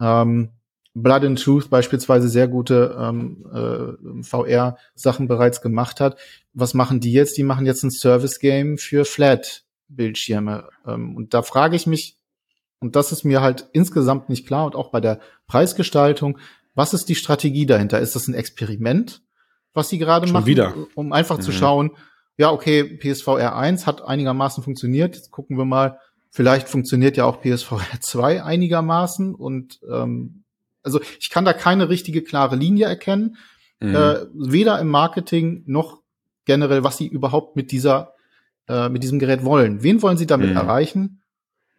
ähm, 0.01 0.49
Blood 0.93 1.23
and 1.23 1.41
Truth 1.41 1.69
beispielsweise 1.71 2.27
sehr 2.27 2.47
gute 2.47 2.95
ähm, 2.99 3.45
äh, 3.51 4.23
VR-Sachen 4.23 5.27
bereits 5.27 5.61
gemacht 5.61 5.99
hat. 6.01 6.17
Was 6.53 6.73
machen 6.75 6.99
die 6.99 7.13
jetzt? 7.13 7.37
Die 7.37 7.43
machen 7.43 7.65
jetzt 7.65 7.83
ein 7.83 7.89
Service-Game 7.91 8.77
für 8.77 9.03
Flat-Bildschirme. 9.05 10.67
Ähm, 10.85 11.15
und 11.15 11.33
da 11.33 11.41
frage 11.41 11.75
ich 11.75 11.87
mich, 11.87 12.17
und 12.83 12.95
das 12.95 13.11
ist 13.11 13.23
mir 13.23 13.41
halt 13.41 13.67
insgesamt 13.71 14.29
nicht 14.29 14.45
klar 14.45 14.65
und 14.65 14.75
auch 14.75 14.91
bei 14.91 14.99
der 15.01 15.19
Preisgestaltung, 15.47 16.37
was 16.75 16.93
ist 16.93 17.07
die 17.09 17.15
Strategie 17.15 17.65
dahinter? 17.65 17.99
Ist 17.99 18.15
das 18.15 18.27
ein 18.27 18.33
Experiment, 18.33 19.21
was 19.73 19.89
sie 19.89 19.97
gerade 19.97 20.27
Schon 20.27 20.33
machen, 20.33 20.45
wieder. 20.47 20.73
um 20.95 21.13
einfach 21.13 21.39
zu 21.39 21.51
Mhm. 21.51 21.55
schauen, 21.55 21.91
ja, 22.37 22.51
okay, 22.51 22.83
PSVR 22.83 23.55
1 23.55 23.87
hat 23.87 24.01
einigermaßen 24.03 24.63
funktioniert, 24.63 25.15
jetzt 25.15 25.31
gucken 25.31 25.57
wir 25.57 25.65
mal, 25.65 25.99
vielleicht 26.29 26.67
funktioniert 26.67 27.15
ja 27.15 27.25
auch 27.25 27.41
PSVR 27.41 27.99
2 28.01 28.43
einigermaßen 28.43 29.33
und 29.33 29.79
ähm, 29.89 30.43
also 30.83 30.99
ich 31.19 31.29
kann 31.29 31.45
da 31.45 31.53
keine 31.53 31.87
richtige 31.89 32.21
klare 32.21 32.55
Linie 32.57 32.87
erkennen, 32.87 33.37
Mhm. 33.79 33.95
äh, 33.95 34.15
weder 34.33 34.79
im 34.79 34.87
Marketing 34.89 35.63
noch 35.67 36.01
generell, 36.45 36.83
was 36.83 36.97
sie 36.97 37.07
überhaupt 37.07 37.55
mit 37.55 37.71
dieser 37.71 38.13
äh, 38.69 38.87
mit 38.89 39.03
diesem 39.03 39.19
Gerät 39.19 39.43
wollen. 39.43 39.83
Wen 39.83 40.01
wollen 40.01 40.15
sie 40.17 40.25
damit 40.25 40.51
Mhm. 40.51 40.55
erreichen 40.57 41.21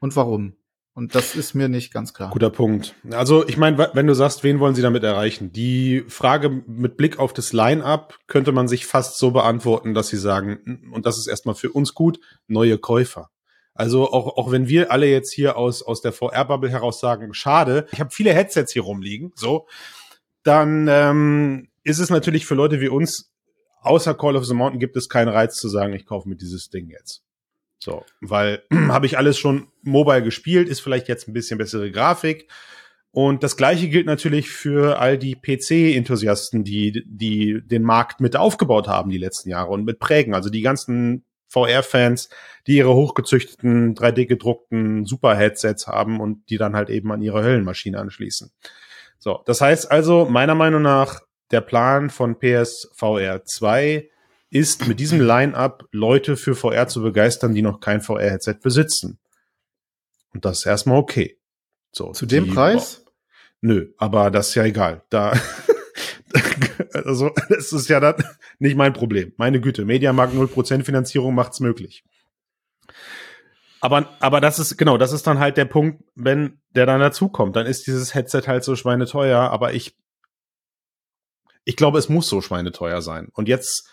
und 0.00 0.14
warum? 0.16 0.52
Und 0.94 1.16
das 1.16 1.34
ist 1.34 1.54
mir 1.54 1.68
nicht 1.68 1.92
ganz 1.92 2.14
klar. 2.14 2.30
Guter 2.30 2.50
Punkt. 2.50 2.94
Also 3.10 3.46
ich 3.48 3.56
meine, 3.56 3.90
wenn 3.94 4.06
du 4.06 4.14
sagst, 4.14 4.44
wen 4.44 4.60
wollen 4.60 4.76
sie 4.76 4.82
damit 4.82 5.02
erreichen? 5.02 5.52
Die 5.52 6.04
Frage 6.06 6.48
mit 6.48 6.96
Blick 6.96 7.18
auf 7.18 7.32
das 7.32 7.52
Line-up 7.52 8.16
könnte 8.28 8.52
man 8.52 8.68
sich 8.68 8.86
fast 8.86 9.18
so 9.18 9.32
beantworten, 9.32 9.92
dass 9.92 10.08
sie 10.08 10.16
sagen, 10.16 10.90
und 10.92 11.04
das 11.04 11.18
ist 11.18 11.26
erstmal 11.26 11.56
für 11.56 11.72
uns 11.72 11.94
gut, 11.94 12.20
neue 12.46 12.78
Käufer. 12.78 13.30
Also 13.74 14.12
auch, 14.12 14.36
auch 14.36 14.52
wenn 14.52 14.68
wir 14.68 14.92
alle 14.92 15.06
jetzt 15.06 15.32
hier 15.32 15.56
aus, 15.56 15.82
aus 15.82 16.00
der 16.00 16.12
VR-Bubble 16.12 16.70
heraus 16.70 17.00
sagen, 17.00 17.34
schade, 17.34 17.88
ich 17.90 17.98
habe 17.98 18.10
viele 18.12 18.32
Headsets 18.32 18.72
hier 18.72 18.82
rumliegen, 18.82 19.32
so, 19.34 19.66
dann 20.44 20.86
ähm, 20.88 21.68
ist 21.82 21.98
es 21.98 22.08
natürlich 22.08 22.46
für 22.46 22.54
Leute 22.54 22.80
wie 22.80 22.88
uns, 22.88 23.32
außer 23.80 24.14
Call 24.14 24.36
of 24.36 24.44
the 24.44 24.54
Mountain 24.54 24.78
gibt 24.78 24.96
es 24.96 25.08
keinen 25.08 25.28
Reiz 25.28 25.56
zu 25.56 25.68
sagen, 25.68 25.92
ich 25.92 26.06
kaufe 26.06 26.28
mir 26.28 26.36
dieses 26.36 26.70
Ding 26.70 26.88
jetzt. 26.88 27.23
So, 27.84 28.02
weil 28.22 28.62
habe 28.88 29.04
ich 29.04 29.18
alles 29.18 29.38
schon 29.38 29.68
mobile 29.82 30.22
gespielt, 30.22 30.70
ist 30.70 30.80
vielleicht 30.80 31.06
jetzt 31.06 31.28
ein 31.28 31.34
bisschen 31.34 31.58
bessere 31.58 31.90
Grafik. 31.90 32.48
Und 33.10 33.42
das 33.42 33.58
gleiche 33.58 33.88
gilt 33.88 34.06
natürlich 34.06 34.48
für 34.48 34.98
all 34.98 35.18
die 35.18 35.36
PC-Enthusiasten, 35.36 36.64
die, 36.64 37.04
die 37.06 37.60
den 37.62 37.82
Markt 37.82 38.20
mit 38.20 38.36
aufgebaut 38.36 38.88
haben 38.88 39.10
die 39.10 39.18
letzten 39.18 39.50
Jahre 39.50 39.70
und 39.70 39.84
mit 39.84 39.98
prägen. 39.98 40.34
Also 40.34 40.48
die 40.48 40.62
ganzen 40.62 41.24
VR-Fans, 41.48 42.30
die 42.66 42.78
ihre 42.78 42.94
hochgezüchteten, 42.94 43.94
3D-gedruckten 43.94 45.04
Super-Headsets 45.04 45.86
haben 45.86 46.20
und 46.20 46.48
die 46.48 46.56
dann 46.56 46.74
halt 46.74 46.88
eben 46.88 47.12
an 47.12 47.20
ihre 47.20 47.44
Höllenmaschine 47.44 47.98
anschließen. 47.98 48.50
So, 49.18 49.42
das 49.44 49.60
heißt 49.60 49.90
also, 49.92 50.24
meiner 50.24 50.54
Meinung 50.54 50.82
nach, 50.82 51.20
der 51.50 51.60
Plan 51.60 52.08
von 52.08 52.38
PSVR 52.38 53.44
2 53.44 54.08
ist 54.54 54.86
mit 54.86 55.00
diesem 55.00 55.20
Line-up 55.20 55.88
Leute 55.90 56.36
für 56.36 56.54
VR 56.54 56.86
zu 56.86 57.02
begeistern, 57.02 57.54
die 57.54 57.62
noch 57.62 57.80
kein 57.80 58.00
VR-Headset 58.00 58.58
besitzen. 58.62 59.18
Und 60.32 60.44
das 60.44 60.60
ist 60.60 60.66
erstmal 60.66 60.96
okay. 60.96 61.40
So, 61.90 62.12
Zu 62.12 62.24
dem 62.24 62.48
Preis? 62.48 63.04
Nö, 63.60 63.92
aber 63.98 64.30
das 64.30 64.50
ist 64.50 64.54
ja 64.54 64.62
egal. 64.62 65.02
Da, 65.10 65.32
also, 66.92 67.32
das 67.48 67.72
ist 67.72 67.88
ja 67.88 67.98
dann 67.98 68.22
nicht 68.60 68.76
mein 68.76 68.92
Problem. 68.92 69.32
Meine 69.38 69.60
Güte, 69.60 69.84
Mediamarkt 69.84 70.34
0% 70.34 70.84
Finanzierung 70.84 71.34
macht's 71.34 71.58
möglich. 71.58 72.04
Aber, 73.80 74.08
aber 74.20 74.40
das 74.40 74.60
ist, 74.60 74.76
genau, 74.76 74.98
das 74.98 75.12
ist 75.12 75.26
dann 75.26 75.40
halt 75.40 75.56
der 75.56 75.64
Punkt, 75.64 76.04
wenn 76.14 76.60
der 76.76 76.86
dann 76.86 77.00
dazukommt, 77.00 77.56
dann 77.56 77.66
ist 77.66 77.88
dieses 77.88 78.14
Headset 78.14 78.42
halt 78.46 78.62
so 78.62 78.76
schweineteuer, 78.76 79.40
aber 79.40 79.74
ich, 79.74 79.96
ich 81.64 81.74
glaube, 81.74 81.98
es 81.98 82.08
muss 82.08 82.28
so 82.28 82.40
schweineteuer 82.40 83.02
sein. 83.02 83.30
Und 83.32 83.48
jetzt 83.48 83.90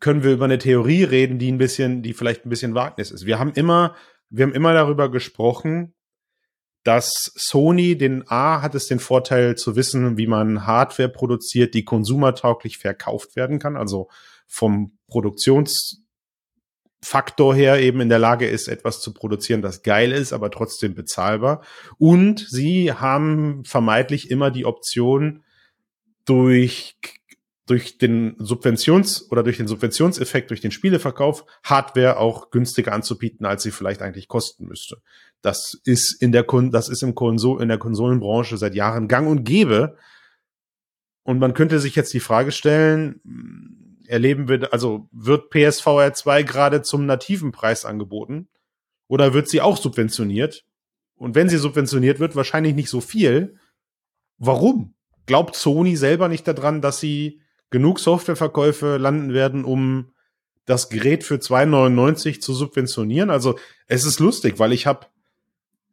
können 0.00 0.22
wir 0.22 0.32
über 0.32 0.46
eine 0.46 0.58
Theorie 0.58 1.04
reden, 1.04 1.38
die 1.38 1.52
ein 1.52 1.58
bisschen, 1.58 2.02
die 2.02 2.14
vielleicht 2.14 2.44
ein 2.44 2.48
bisschen 2.48 2.74
Wagnis 2.74 3.10
ist. 3.10 3.26
Wir 3.26 3.38
haben 3.38 3.52
immer, 3.52 3.94
wir 4.30 4.44
haben 4.44 4.54
immer 4.54 4.74
darüber 4.74 5.10
gesprochen, 5.10 5.94
dass 6.82 7.32
Sony 7.36 7.98
den 7.98 8.24
A 8.28 8.62
hat 8.62 8.74
es 8.74 8.86
den 8.86 9.00
Vorteil 9.00 9.56
zu 9.56 9.76
wissen, 9.76 10.16
wie 10.16 10.26
man 10.26 10.66
Hardware 10.66 11.10
produziert, 11.10 11.74
die 11.74 11.84
konsumertauglich 11.84 12.78
verkauft 12.78 13.36
werden 13.36 13.58
kann, 13.58 13.76
also 13.76 14.08
vom 14.46 14.96
Produktionsfaktor 15.08 17.54
her 17.54 17.78
eben 17.80 18.00
in 18.00 18.08
der 18.08 18.18
Lage 18.18 18.48
ist, 18.48 18.68
etwas 18.68 19.02
zu 19.02 19.12
produzieren, 19.12 19.60
das 19.60 19.82
geil 19.82 20.10
ist, 20.10 20.32
aber 20.32 20.50
trotzdem 20.50 20.94
bezahlbar. 20.94 21.62
Und 21.98 22.46
sie 22.48 22.94
haben 22.94 23.62
vermeintlich 23.64 24.30
immer 24.30 24.50
die 24.50 24.64
Option, 24.64 25.44
durch 26.24 26.96
durch 27.70 27.98
den 27.98 28.36
Subventions- 28.38 29.30
oder 29.30 29.44
durch 29.44 29.58
den 29.58 29.68
Subventionseffekt, 29.68 30.50
durch 30.50 30.60
den 30.60 30.72
Spieleverkauf, 30.72 31.46
Hardware 31.62 32.18
auch 32.18 32.50
günstiger 32.50 32.92
anzubieten, 32.92 33.46
als 33.46 33.62
sie 33.62 33.70
vielleicht 33.70 34.02
eigentlich 34.02 34.26
kosten 34.26 34.66
müsste. 34.66 35.00
Das 35.40 35.80
ist 35.84 36.20
in 36.20 36.32
der, 36.32 36.42
Kon 36.42 36.72
das 36.72 36.88
ist 36.88 37.04
im 37.04 37.14
Konsol 37.14 37.62
in 37.62 37.68
der 37.68 37.78
Konsolenbranche 37.78 38.56
seit 38.56 38.74
Jahren 38.74 39.06
gang 39.06 39.28
und 39.28 39.44
gäbe. 39.44 39.96
Und 41.22 41.38
man 41.38 41.54
könnte 41.54 41.78
sich 41.78 41.94
jetzt 41.94 42.12
die 42.12 42.18
Frage 42.18 42.50
stellen, 42.50 43.20
erleben 44.08 44.48
wir, 44.48 44.72
also 44.72 45.08
wird 45.12 45.50
PSVR 45.50 46.12
2 46.12 46.42
gerade 46.42 46.82
zum 46.82 47.06
nativen 47.06 47.52
Preis 47.52 47.84
angeboten? 47.84 48.48
Oder 49.06 49.32
wird 49.32 49.48
sie 49.48 49.60
auch 49.60 49.76
subventioniert? 49.76 50.64
Und 51.14 51.36
wenn 51.36 51.48
sie 51.48 51.58
subventioniert 51.58 52.18
wird, 52.18 52.34
wahrscheinlich 52.34 52.74
nicht 52.74 52.90
so 52.90 53.00
viel. 53.00 53.58
Warum? 54.38 54.94
Glaubt 55.26 55.54
Sony 55.54 55.94
selber 55.94 56.26
nicht 56.26 56.48
daran, 56.48 56.80
dass 56.80 56.98
sie 56.98 57.40
genug 57.70 58.00
Softwareverkäufe 58.00 58.96
landen 58.96 59.32
werden, 59.32 59.64
um 59.64 60.12
das 60.66 60.88
Gerät 60.88 61.24
für 61.24 61.36
2,99 61.36 62.40
zu 62.40 62.52
subventionieren. 62.54 63.30
Also 63.30 63.58
es 63.86 64.04
ist 64.04 64.20
lustig, 64.20 64.58
weil 64.58 64.72
ich 64.72 64.86
habe 64.86 65.06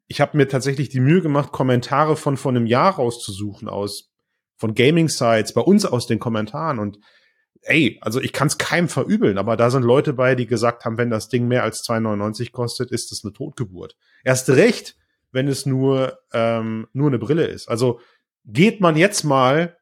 ich 0.09 0.21
habe 0.21 0.38
mir 0.38 0.47
tatsächlich 0.47 0.88
die 0.89 1.01
Mühe 1.01 1.21
gemacht, 1.21 1.51
Kommentare 1.51 2.15
von 2.15 2.38
von 2.38 2.55
einem 2.55 2.65
Jahr 2.65 2.95
rauszusuchen 2.95 3.67
aus 3.67 4.11
von 4.55 4.73
Gaming 4.73 5.09
Sites 5.09 5.53
bei 5.53 5.61
uns 5.61 5.86
aus 5.86 6.07
den 6.07 6.19
Kommentaren 6.19 6.80
und 6.80 6.99
ey, 7.61 7.99
also 8.01 8.21
ich 8.21 8.34
kann 8.34 8.47
es 8.47 8.57
keinem 8.57 8.88
verübeln, 8.88 9.38
aber 9.38 9.57
da 9.57 9.69
sind 9.69 9.84
Leute 9.84 10.13
bei, 10.13 10.36
die 10.36 10.47
gesagt 10.47 10.86
haben, 10.86 10.97
wenn 10.97 11.09
das 11.09 11.28
Ding 11.28 11.47
mehr 11.47 11.63
als 11.63 11.84
2,99 11.84 12.51
kostet, 12.51 12.91
ist 12.91 13.11
das 13.11 13.23
eine 13.23 13.34
Totgeburt. 13.34 13.95
Erst 14.23 14.49
recht, 14.49 14.95
wenn 15.32 15.47
es 15.47 15.65
nur 15.65 16.17
ähm, 16.34 16.88
nur 16.93 17.07
eine 17.07 17.19
Brille 17.19 17.45
ist. 17.45 17.67
Also 17.67 17.99
geht 18.45 18.80
man 18.80 18.95
jetzt 18.95 19.23
mal 19.23 19.76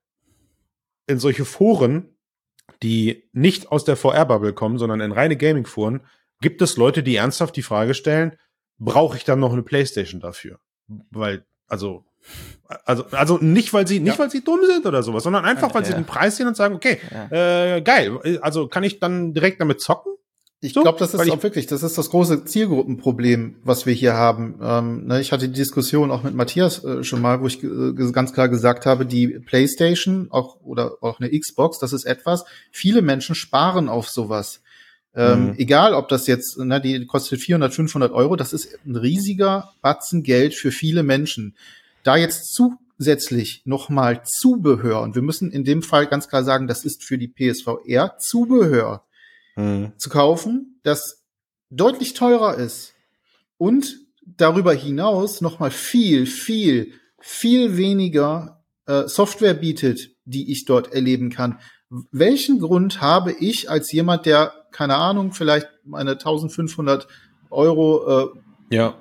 in 1.08 1.20
solche 1.20 1.46
Foren, 1.46 2.16
die 2.84 3.30
nicht 3.32 3.72
aus 3.72 3.86
der 3.86 3.96
VR-Bubble 3.96 4.54
kommen, 4.54 4.78
sondern 4.78 5.02
in 5.02 5.12
reine 5.12 5.38
Gaming-Foren, 5.38 6.02
gibt 6.42 6.62
es 6.62 6.78
Leute, 6.78 7.04
die 7.04 7.16
ernsthaft 7.16 7.56
die 7.56 7.62
Frage 7.62 7.94
stellen, 7.94 8.38
brauche 8.78 9.18
ich 9.18 9.24
dann 9.24 9.40
noch 9.40 9.54
eine 9.54 9.64
Playstation 9.64 10.20
dafür? 10.20 10.60
Weil, 10.88 11.46
also, 11.68 12.06
also, 12.84 13.06
also 13.12 13.38
nicht, 13.38 13.74
weil 13.74 13.88
sie, 13.88 14.00
nicht, 14.00 14.14
ja. 14.14 14.20
weil 14.20 14.32
sie 14.32 14.44
dumm 14.44 14.60
sind 14.66 14.86
oder 14.86 15.04
sowas, 15.04 15.24
sondern 15.24 15.46
einfach, 15.46 15.74
weil 15.74 15.84
ja. 15.84 15.90
sie 15.90 15.94
den 15.94 16.06
Preis 16.06 16.38
sehen 16.38 16.48
und 16.48 16.58
sagen, 16.58 16.76
okay, 16.76 17.00
ja. 17.12 17.76
äh, 17.76 17.82
geil, 17.82 18.40
also 18.42 18.68
kann 18.68 18.84
ich 18.84 19.00
dann 19.00 19.34
direkt 19.34 19.62
damit 19.62 19.82
zocken? 19.82 20.14
Ich 20.62 20.74
so, 20.74 20.82
glaube, 20.82 20.98
das 20.98 21.14
ist 21.14 21.30
auch 21.30 21.44
wirklich, 21.44 21.68
das 21.68 21.84
ist 21.84 21.98
das 21.98 22.10
große 22.10 22.46
Zielgruppenproblem, 22.46 23.58
was 23.64 23.86
wir 23.86 23.94
hier 23.94 24.14
haben. 24.14 24.56
Ähm, 24.62 25.06
ne, 25.06 25.22
ich 25.22 25.32
hatte 25.32 25.48
die 25.48 25.54
Diskussion 25.54 26.12
auch 26.12 26.24
mit 26.24 26.34
Matthias 26.34 26.84
äh, 26.84 27.04
schon 27.04 27.22
mal, 27.22 27.42
wo 27.42 27.48
ich 27.48 27.64
äh, 27.64 27.94
ganz 28.12 28.34
klar 28.34 28.50
gesagt 28.50 28.86
habe, 28.86 29.06
die 29.06 29.28
PlayStation 29.28 30.28
auch 30.32 30.62
oder 30.62 30.98
auch 31.02 31.20
eine 31.20 31.38
Xbox, 31.38 31.78
das 31.80 31.94
ist 31.94 32.06
etwas. 32.06 32.46
Viele 32.72 33.02
Menschen 33.02 33.36
sparen 33.36 33.90
auf 33.90 34.10
sowas. 34.10 34.62
Ähm, 35.14 35.48
mhm. 35.48 35.54
Egal, 35.58 35.94
ob 35.94 36.08
das 36.10 36.26
jetzt, 36.28 36.58
ne, 36.58 36.82
die 36.82 37.06
kostet 37.06 37.42
400, 37.42 37.74
500 37.74 38.12
Euro, 38.12 38.36
das 38.36 38.54
ist 38.54 38.78
ein 38.86 38.96
riesiger 38.96 39.74
Batzen 39.82 40.24
Geld 40.24 40.56
für 40.56 40.72
viele 40.72 41.04
Menschen. 41.04 41.56
Da 42.04 42.18
jetzt 42.18 42.54
zusätzlich 42.54 43.62
nochmal 43.66 44.24
Zubehör, 44.26 45.02
und 45.02 45.16
wir 45.16 45.22
müssen 45.22 45.52
in 45.52 45.64
dem 45.64 45.82
Fall 45.84 46.08
ganz 46.08 46.28
klar 46.28 46.44
sagen, 46.44 46.68
das 46.68 46.86
ist 46.86 47.04
für 47.04 47.18
die 47.18 47.28
PSVR 47.28 48.18
Zubehör 48.18 49.04
mhm. 49.56 49.94
zu 49.98 50.10
kaufen, 50.10 50.80
das 50.84 51.24
deutlich 51.70 52.14
teurer 52.14 52.56
ist 52.56 52.94
und 53.58 53.98
darüber 54.26 54.74
hinaus 54.74 55.42
noch 55.42 55.60
mal 55.60 55.72
viel, 55.72 56.26
viel, 56.26 56.94
viel 57.20 57.78
weniger 57.78 58.64
äh, 58.86 59.08
Software 59.08 59.54
bietet, 59.54 60.12
die 60.26 60.52
ich 60.52 60.66
dort 60.66 60.94
erleben 60.94 61.30
kann. 61.30 61.60
Welchen 62.12 62.60
Grund 62.60 63.02
habe 63.02 63.32
ich 63.32 63.70
als 63.70 63.92
jemand, 63.92 64.26
der 64.26 64.66
keine 64.76 64.96
Ahnung, 64.96 65.32
vielleicht 65.32 65.70
meine 65.86 66.12
1500 66.12 67.08
Euro 67.50 68.34
äh, 68.70 68.76
ja. 68.76 68.96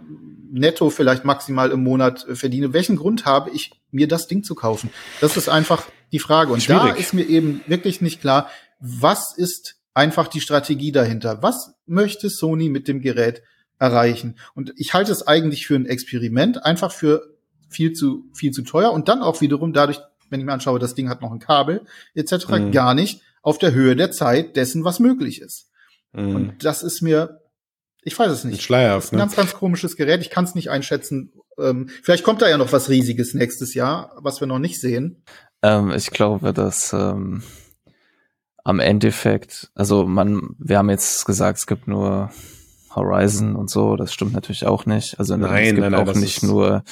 netto 0.52 0.88
vielleicht 0.90 1.24
maximal 1.24 1.72
im 1.72 1.82
Monat 1.82 2.26
äh, 2.28 2.36
verdiene. 2.36 2.72
Welchen 2.72 2.96
Grund 2.96 3.24
habe 3.26 3.50
ich, 3.50 3.72
mir 3.90 4.06
das 4.06 4.28
Ding 4.28 4.44
zu 4.44 4.54
kaufen? 4.54 4.90
Das 5.20 5.36
ist 5.36 5.48
einfach 5.48 5.84
die 6.12 6.20
Frage. 6.20 6.52
Und 6.52 6.62
Schwierig. 6.62 6.92
da 6.92 6.94
ist 6.94 7.12
mir 7.12 7.24
eben 7.24 7.60
wirklich 7.66 8.00
nicht 8.00 8.20
klar, 8.20 8.48
was 8.78 9.36
ist 9.36 9.76
einfach 9.94 10.28
die 10.28 10.40
Strategie 10.40 10.92
dahinter. 10.92 11.42
Was 11.42 11.74
möchte 11.86 12.28
Sony 12.28 12.68
mit 12.68 12.88
dem 12.88 13.00
Gerät 13.00 13.42
erreichen? 13.78 14.38
Und 14.54 14.72
ich 14.76 14.92
halte 14.92 15.12
es 15.12 15.26
eigentlich 15.26 15.66
für 15.66 15.76
ein 15.76 15.86
Experiment, 15.86 16.64
einfach 16.64 16.92
für 16.92 17.34
viel 17.68 17.92
zu, 17.92 18.24
viel 18.34 18.50
zu 18.50 18.62
teuer 18.62 18.92
und 18.92 19.08
dann 19.08 19.22
auch 19.22 19.40
wiederum 19.40 19.72
dadurch, 19.72 20.00
wenn 20.30 20.40
ich 20.40 20.46
mir 20.46 20.52
anschaue, 20.52 20.78
das 20.78 20.94
Ding 20.94 21.08
hat 21.08 21.22
noch 21.22 21.32
ein 21.32 21.38
Kabel 21.38 21.82
etc., 22.14 22.48
mhm. 22.48 22.72
gar 22.72 22.94
nicht 22.94 23.22
auf 23.42 23.58
der 23.58 23.72
Höhe 23.72 23.94
der 23.94 24.10
Zeit 24.10 24.56
dessen, 24.56 24.84
was 24.84 25.00
möglich 25.00 25.40
ist. 25.40 25.70
Mhm. 26.12 26.34
Und 26.34 26.64
das 26.64 26.82
ist 26.82 27.02
mir, 27.02 27.40
ich 28.02 28.18
weiß 28.18 28.30
es 28.30 28.44
nicht. 28.44 28.62
Schleierhaft, 28.62 29.12
ein 29.12 29.16
ne? 29.16 29.22
ganz, 29.22 29.36
ganz 29.36 29.54
komisches 29.54 29.96
Gerät. 29.96 30.20
Ich 30.22 30.30
kann 30.30 30.44
es 30.44 30.54
nicht 30.54 30.70
einschätzen. 30.70 31.32
Ähm, 31.58 31.88
vielleicht 32.02 32.24
kommt 32.24 32.42
da 32.42 32.48
ja 32.48 32.58
noch 32.58 32.72
was 32.72 32.88
Riesiges 32.88 33.34
nächstes 33.34 33.74
Jahr, 33.74 34.16
was 34.16 34.40
wir 34.40 34.46
noch 34.46 34.58
nicht 34.58 34.80
sehen. 34.80 35.22
Ähm, 35.62 35.90
ich 35.90 36.10
glaube, 36.10 36.52
dass 36.52 36.92
ähm, 36.92 37.42
am 38.64 38.80
Endeffekt, 38.80 39.70
also 39.74 40.06
man, 40.06 40.56
wir 40.58 40.78
haben 40.78 40.90
jetzt 40.90 41.26
gesagt, 41.26 41.58
es 41.58 41.66
gibt 41.66 41.86
nur 41.86 42.30
Horizon 42.94 43.56
und 43.56 43.68
so, 43.68 43.96
das 43.96 44.12
stimmt 44.12 44.32
natürlich 44.32 44.66
auch 44.66 44.86
nicht. 44.86 45.18
Also 45.18 45.36
nein, 45.36 45.64
es 45.64 45.70
gibt 45.70 45.80
nein, 45.80 45.92
nein, 45.92 46.08
auch 46.08 46.14
nicht 46.14 46.42
nur 46.42 46.82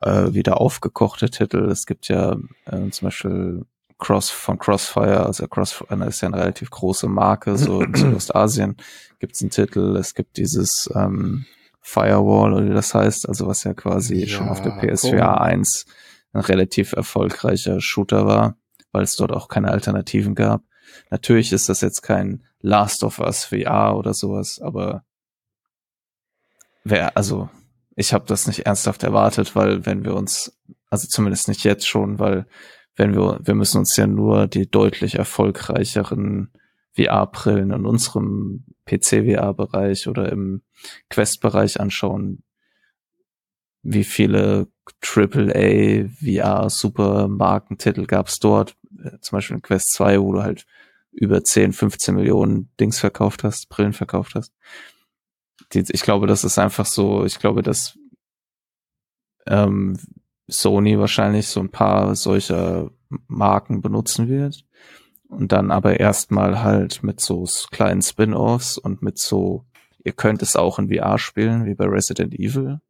äh, 0.00 0.32
wieder 0.32 0.60
aufgekochte 0.60 1.30
Titel. 1.30 1.68
Es 1.70 1.84
gibt 1.84 2.08
ja 2.08 2.36
äh, 2.64 2.88
zum 2.90 3.06
Beispiel 3.06 3.66
Cross 3.98 4.30
von 4.30 4.58
Crossfire, 4.58 5.26
also 5.26 5.46
Crossfire 5.46 6.04
ist 6.06 6.22
ja 6.22 6.28
eine 6.28 6.38
relativ 6.38 6.70
große 6.70 7.08
Marke, 7.08 7.56
so 7.58 7.82
in 7.82 7.94
Südostasien 7.94 8.76
gibt 9.20 9.34
es 9.34 9.42
einen 9.42 9.50
Titel. 9.50 9.96
Es 9.96 10.14
gibt 10.14 10.38
dieses 10.38 10.90
ähm, 10.94 11.44
Firewall 11.82 12.54
oder 12.54 12.64
wie 12.64 12.74
das 12.74 12.94
heißt, 12.94 13.28
also 13.28 13.46
was 13.46 13.64
ja 13.64 13.74
quasi 13.74 14.20
ja, 14.20 14.28
schon 14.28 14.48
auf 14.48 14.62
der 14.62 14.70
PSVR 14.70 15.12
cool. 15.12 15.46
1 15.46 15.86
ein 16.32 16.40
relativ 16.40 16.92
erfolgreicher 16.92 17.80
Shooter 17.80 18.26
war, 18.26 18.56
weil 18.90 19.02
es 19.02 19.16
dort 19.16 19.32
auch 19.32 19.48
keine 19.48 19.70
Alternativen 19.70 20.34
gab. 20.34 20.62
Natürlich 21.10 21.52
ist 21.52 21.68
das 21.68 21.80
jetzt 21.80 22.02
kein 22.02 22.44
Last 22.60 23.04
of 23.04 23.18
Us 23.18 23.46
VR 23.46 23.96
oder 23.96 24.14
sowas, 24.14 24.60
aber 24.60 25.04
wer, 26.84 27.16
also 27.16 27.48
ich 27.96 28.12
habe 28.12 28.24
das 28.26 28.46
nicht 28.46 28.60
ernsthaft 28.60 29.02
erwartet, 29.02 29.54
weil 29.54 29.84
wenn 29.86 30.04
wir 30.04 30.14
uns, 30.14 30.58
also 30.88 31.06
zumindest 31.08 31.48
nicht 31.48 31.64
jetzt 31.64 31.86
schon, 31.86 32.18
weil 32.18 32.46
wenn 32.96 33.14
wir, 33.14 33.40
wir 33.42 33.54
müssen 33.54 33.78
uns 33.78 33.96
ja 33.96 34.06
nur 34.06 34.46
die 34.46 34.70
deutlich 34.70 35.16
erfolgreicheren 35.16 36.52
VR-Brillen 36.94 37.70
in 37.70 37.86
unserem 37.86 38.64
PC-VR-Bereich 38.86 40.08
oder 40.08 40.30
im 40.30 40.62
Quest-Bereich 41.08 41.80
anschauen, 41.80 42.42
wie 43.82 44.04
viele 44.04 44.68
AAA 45.00 46.08
VR 46.20 46.70
Supermarkentitel 46.70 48.06
gab 48.06 48.28
es 48.28 48.38
dort, 48.38 48.76
äh, 49.02 49.18
zum 49.20 49.36
Beispiel 49.36 49.56
in 49.56 49.62
Quest 49.62 49.92
2, 49.92 50.20
wo 50.20 50.32
du 50.32 50.42
halt 50.42 50.66
über 51.12 51.44
10, 51.44 51.72
15 51.72 52.14
Millionen 52.14 52.70
Dings 52.80 52.98
verkauft 52.98 53.44
hast, 53.44 53.68
Brillen 53.68 53.92
verkauft 53.92 54.34
hast. 54.34 54.52
Ich 55.74 56.02
glaube, 56.02 56.26
das 56.26 56.44
ist 56.44 56.58
einfach 56.58 56.86
so, 56.86 57.24
ich 57.24 57.38
glaube, 57.38 57.62
dass 57.62 57.98
ähm, 59.46 59.98
Sony 60.48 60.98
wahrscheinlich 60.98 61.48
so 61.48 61.60
ein 61.60 61.70
paar 61.70 62.14
solcher 62.14 62.90
Marken 63.26 63.80
benutzen 63.80 64.28
wird 64.28 64.64
und 65.28 65.52
dann 65.52 65.70
aber 65.70 65.98
erstmal 65.98 66.62
halt 66.62 67.02
mit 67.02 67.20
so 67.20 67.46
kleinen 67.70 68.02
Spin-offs 68.02 68.78
und 68.78 69.02
mit 69.02 69.18
so, 69.18 69.64
ihr 70.04 70.12
könnt 70.12 70.42
es 70.42 70.56
auch 70.56 70.78
in 70.78 70.94
VR 70.94 71.18
spielen, 71.18 71.64
wie 71.64 71.74
bei 71.74 71.86
Resident 71.86 72.34
Evil. 72.34 72.80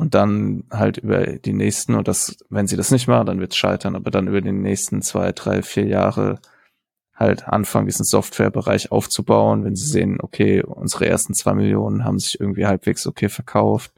Und 0.00 0.14
dann 0.14 0.64
halt 0.70 0.96
über 0.96 1.26
die 1.26 1.52
nächsten, 1.52 1.94
und 1.94 2.08
das, 2.08 2.38
wenn 2.48 2.66
sie 2.66 2.78
das 2.78 2.90
nicht 2.90 3.06
machen, 3.06 3.26
dann 3.26 3.38
wird 3.38 3.52
es 3.52 3.58
scheitern, 3.58 3.94
aber 3.94 4.10
dann 4.10 4.28
über 4.28 4.40
die 4.40 4.50
nächsten 4.50 5.02
zwei, 5.02 5.30
drei, 5.32 5.60
vier 5.60 5.84
Jahre 5.84 6.40
halt 7.14 7.46
anfangen, 7.46 7.84
diesen 7.84 8.06
Softwarebereich 8.06 8.92
aufzubauen, 8.92 9.62
wenn 9.62 9.76
sie 9.76 9.86
sehen, 9.86 10.16
okay, 10.18 10.62
unsere 10.62 11.04
ersten 11.04 11.34
zwei 11.34 11.52
Millionen 11.52 12.02
haben 12.06 12.18
sich 12.18 12.40
irgendwie 12.40 12.64
halbwegs 12.64 13.06
okay 13.06 13.28
verkauft 13.28 13.92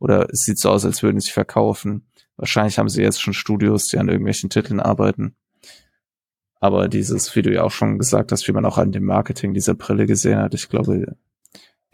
oder 0.00 0.28
es 0.32 0.40
sieht 0.40 0.58
so 0.58 0.70
aus, 0.70 0.84
als 0.84 1.04
würden 1.04 1.20
sie 1.20 1.30
verkaufen. 1.30 2.04
Wahrscheinlich 2.36 2.80
haben 2.80 2.88
sie 2.88 3.02
jetzt 3.02 3.22
schon 3.22 3.32
Studios, 3.32 3.86
die 3.86 3.98
an 3.98 4.08
irgendwelchen 4.08 4.50
Titeln 4.50 4.80
arbeiten. 4.80 5.36
Aber 6.58 6.88
dieses, 6.88 7.36
wie 7.36 7.42
du 7.42 7.54
ja 7.54 7.62
auch 7.62 7.70
schon 7.70 8.00
gesagt 8.00 8.32
hast, 8.32 8.48
wie 8.48 8.52
man 8.52 8.64
auch 8.64 8.76
an 8.76 8.90
dem 8.90 9.04
Marketing 9.04 9.54
dieser 9.54 9.74
Brille 9.74 10.06
gesehen 10.06 10.40
hat, 10.40 10.52
ich 10.54 10.68
glaube, 10.68 11.14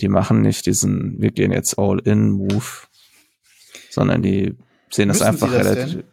die 0.00 0.08
machen 0.08 0.40
nicht 0.40 0.64
diesen, 0.64 1.20
wir 1.20 1.30
gehen 1.30 1.52
jetzt 1.52 1.78
all 1.78 1.98
in 1.98 2.30
Move, 2.30 2.88
sondern 3.90 4.22
die 4.22 4.56
sehen 4.90 5.08
das 5.08 5.18
Müssen 5.18 5.28
einfach 5.28 5.52
das 5.52 5.66
relativ. 5.66 5.92
denn? 5.94 6.04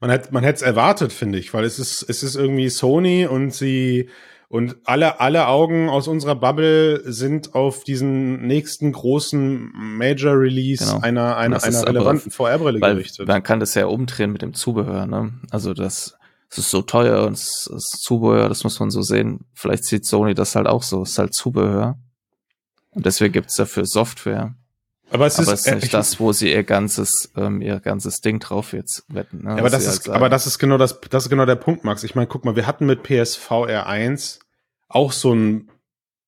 Man 0.00 0.10
hätte 0.10 0.32
man 0.32 0.44
hätte 0.44 0.56
es 0.56 0.62
erwartet, 0.62 1.12
finde 1.12 1.38
ich, 1.38 1.54
weil 1.54 1.64
es 1.64 1.78
ist 1.78 2.04
es 2.08 2.22
ist 2.22 2.34
irgendwie 2.36 2.68
Sony 2.68 3.26
und 3.26 3.54
sie 3.54 4.10
und 4.48 4.76
alle 4.84 5.20
alle 5.20 5.46
Augen 5.48 5.88
aus 5.88 6.08
unserer 6.08 6.34
Bubble 6.34 7.00
sind 7.10 7.54
auf 7.54 7.84
diesen 7.84 8.46
nächsten 8.46 8.92
großen 8.92 9.72
Major 9.74 10.38
Release 10.38 10.84
Genau. 10.84 11.00
einer 11.00 11.36
einer, 11.36 11.56
ist 11.56 11.64
einer 11.64 11.86
relevanten 11.86 12.30
VR-Brille 12.30 12.80
gerichtet. 12.80 13.26
man 13.26 13.42
kann 13.42 13.60
das 13.60 13.74
ja 13.74 13.86
umdrehen 13.86 14.30
mit 14.32 14.42
dem 14.42 14.52
Zubehör, 14.52 15.06
ne? 15.06 15.32
Also 15.50 15.72
das, 15.72 16.16
es 16.50 16.58
ist 16.58 16.70
so 16.70 16.82
teuer 16.82 17.26
und 17.26 17.32
es 17.32 17.68
das 17.72 17.84
Zubehör, 18.02 18.48
das 18.50 18.62
muss 18.62 18.78
man 18.78 18.90
so 18.90 19.00
sehen. 19.00 19.46
Vielleicht 19.54 19.84
sieht 19.84 20.04
Sony 20.04 20.34
das 20.34 20.54
halt 20.54 20.66
auch 20.66 20.82
so, 20.82 21.02
es 21.02 21.12
ist 21.12 21.18
halt 21.18 21.32
Zubehör. 21.34 21.98
Und 22.90 23.06
deswegen 23.06 23.32
gibt's 23.32 23.56
dafür 23.56 23.86
Software. 23.86 24.54
Aber 25.10 25.26
es 25.26 25.38
aber 25.38 25.52
ist, 25.52 25.60
ist 25.60 25.66
äh, 25.66 25.74
nicht 25.76 25.84
ich- 25.84 25.90
das, 25.90 26.18
wo 26.20 26.32
sie 26.32 26.52
ihr 26.52 26.64
ganzes, 26.64 27.30
ähm, 27.36 27.60
ihr 27.60 27.80
ganzes 27.80 28.20
Ding 28.20 28.40
drauf 28.40 28.72
jetzt 28.72 29.04
wetten. 29.08 29.44
Ne? 29.44 29.50
Aber 29.50 29.70
das 29.70 29.86
ist, 29.86 30.06
halt 30.08 30.16
aber 30.16 30.28
das 30.28 30.46
ist 30.46 30.58
genau 30.58 30.78
das, 30.78 30.98
das 31.10 31.24
ist 31.24 31.30
genau 31.30 31.46
der 31.46 31.56
Punkt, 31.56 31.84
Max. 31.84 32.02
Ich 32.04 32.14
meine, 32.14 32.26
guck 32.26 32.44
mal, 32.44 32.56
wir 32.56 32.66
hatten 32.66 32.86
mit 32.86 33.02
PSVR 33.02 33.86
1 33.86 34.40
auch 34.88 35.12
so 35.12 35.34
ein 35.34 35.70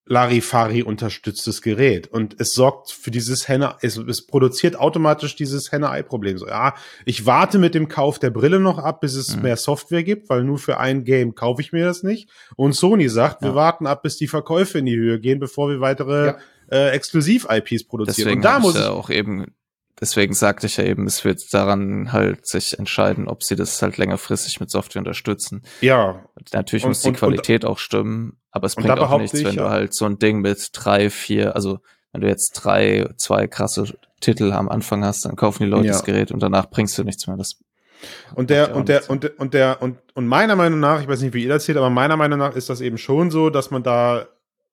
Larifari 0.09 0.85
unterstütztes 0.85 1.63
Gerät 1.63 2.07
und 2.07 2.37
es 2.39 2.53
sorgt 2.53 2.93
für 2.93 3.11
dieses 3.11 3.49
Henne, 3.49 3.75
es, 3.83 3.97
es 3.97 4.25
produziert 4.25 4.77
automatisch 4.79 5.35
dieses 5.35 5.73
Henne-Ei-Problem. 5.73 6.39
So, 6.39 6.47
ja, 6.47 6.75
ich 7.05 7.27
warte 7.27 7.59
mit 7.59 7.75
dem 7.75 7.89
Kauf 7.89 8.21
der 8.21 8.31
Brille 8.31 8.61
noch 8.61 8.79
ab, 8.79 9.01
bis 9.01 9.15
es 9.17 9.35
Mhm. 9.35 9.43
mehr 9.43 9.57
Software 9.57 10.05
gibt, 10.05 10.29
weil 10.31 10.45
nur 10.45 10.59
für 10.59 10.79
ein 10.79 11.03
Game 11.03 11.35
kaufe 11.35 11.61
ich 11.61 11.73
mir 11.73 11.85
das 11.85 12.05
nicht. 12.05 12.29
Und 12.55 12.75
Sony 12.75 13.09
sagt, 13.09 13.43
wir 13.43 13.49
Ja. 13.49 13.55
warten 13.57 13.89
ab, 13.89 14.05
bis 14.05 14.17
die 14.17 14.29
Verkäufe 14.29 14.79
in 14.79 14.87
die 14.87 14.95
Höhe 14.97 15.19
gehen, 15.19 15.41
bevor 15.41 15.69
wir 15.71 15.81
weitere 15.81 16.27
Ja. 16.27 16.39
Äh, 16.71 16.91
Exklusiv-IPs 16.91 17.85
produzieren. 17.85 18.17
deswegen 18.17 18.37
und 18.39 18.45
da 18.45 18.59
muss 18.59 18.75
ich 18.75 18.81
ja 18.81 18.91
auch 18.91 19.11
eben, 19.11 19.55
deswegen 20.01 20.35
sagte 20.35 20.67
ich 20.67 20.77
ja 20.77 20.85
eben, 20.85 21.07
es 21.07 21.25
wird 21.25 21.43
daran 21.53 22.13
halt 22.13 22.47
sich 22.47 22.79
entscheiden, 22.79 23.29
ob 23.29 23.43
sie 23.43 23.57
das 23.57 23.81
halt 23.83 23.97
längerfristig 23.97 24.61
mit 24.61 24.71
Software 24.71 25.01
unterstützen. 25.01 25.63
ja, 25.81 26.25
Natürlich 26.53 26.85
Und- 26.85 26.91
muss 26.91 27.01
die 27.03 27.09
und- 27.09 27.15
und- 27.15 27.19
Qualität 27.19 27.65
auch 27.65 27.79
stimmen, 27.79 28.39
aber 28.51 28.67
es 28.67 28.75
und 28.75 28.85
bringt 28.87 28.99
auch 28.99 29.19
nichts, 29.19 29.39
ich, 29.39 29.45
wenn 29.47 29.55
ja. 29.57 29.65
du 29.65 29.71
halt 29.71 29.95
so 29.95 30.05
ein 30.07 30.19
Ding 30.19 30.41
mit 30.41 30.71
drei, 30.73 31.11
vier, 31.11 31.55
also 31.55 31.79
wenn 32.13 32.21
du 32.23 32.29
jetzt 32.29 32.53
drei, 32.53 33.09
zwei 33.17 33.47
krasse 33.47 33.93
Titel 34.21 34.53
am 34.53 34.69
Anfang 34.69 35.05
hast, 35.05 35.25
dann 35.27 35.37
kaufen 35.37 35.65
die 35.65 35.69
Leute 35.69 35.87
Ja. 35.89 35.93
das 35.93 36.05
Gerät 36.05 36.31
und 36.33 36.43
danach 36.43 36.71
bringst 36.71 36.97
du 36.97 37.05
nichts 37.05 37.27
mehr. 37.27 37.37
Das 37.37 37.57
Und 38.35 38.51
der, 38.51 38.75
und 38.77 38.89
der, 38.89 39.09
und, 39.11 39.23
der- 39.25 39.39
und 39.41 39.55
der, 39.55 39.83
und, 39.83 39.99
und 40.15 40.27
meiner 40.27 40.57
Meinung 40.57 40.81
nach, 40.81 41.01
ich 41.03 41.09
weiß 41.09 41.21
nicht, 41.21 41.35
wie 41.35 41.43
ihr 41.43 41.49
das 41.51 41.65
seht, 41.65 41.77
aber 41.77 41.91
meiner 41.91 42.17
Meinung 42.17 42.39
nach 42.39 42.55
ist 42.55 42.71
das 42.71 42.81
eben 42.81 42.97
schon 42.99 43.31
so, 43.31 43.51
dass 43.51 43.71
man 43.71 43.83
da 43.83 44.27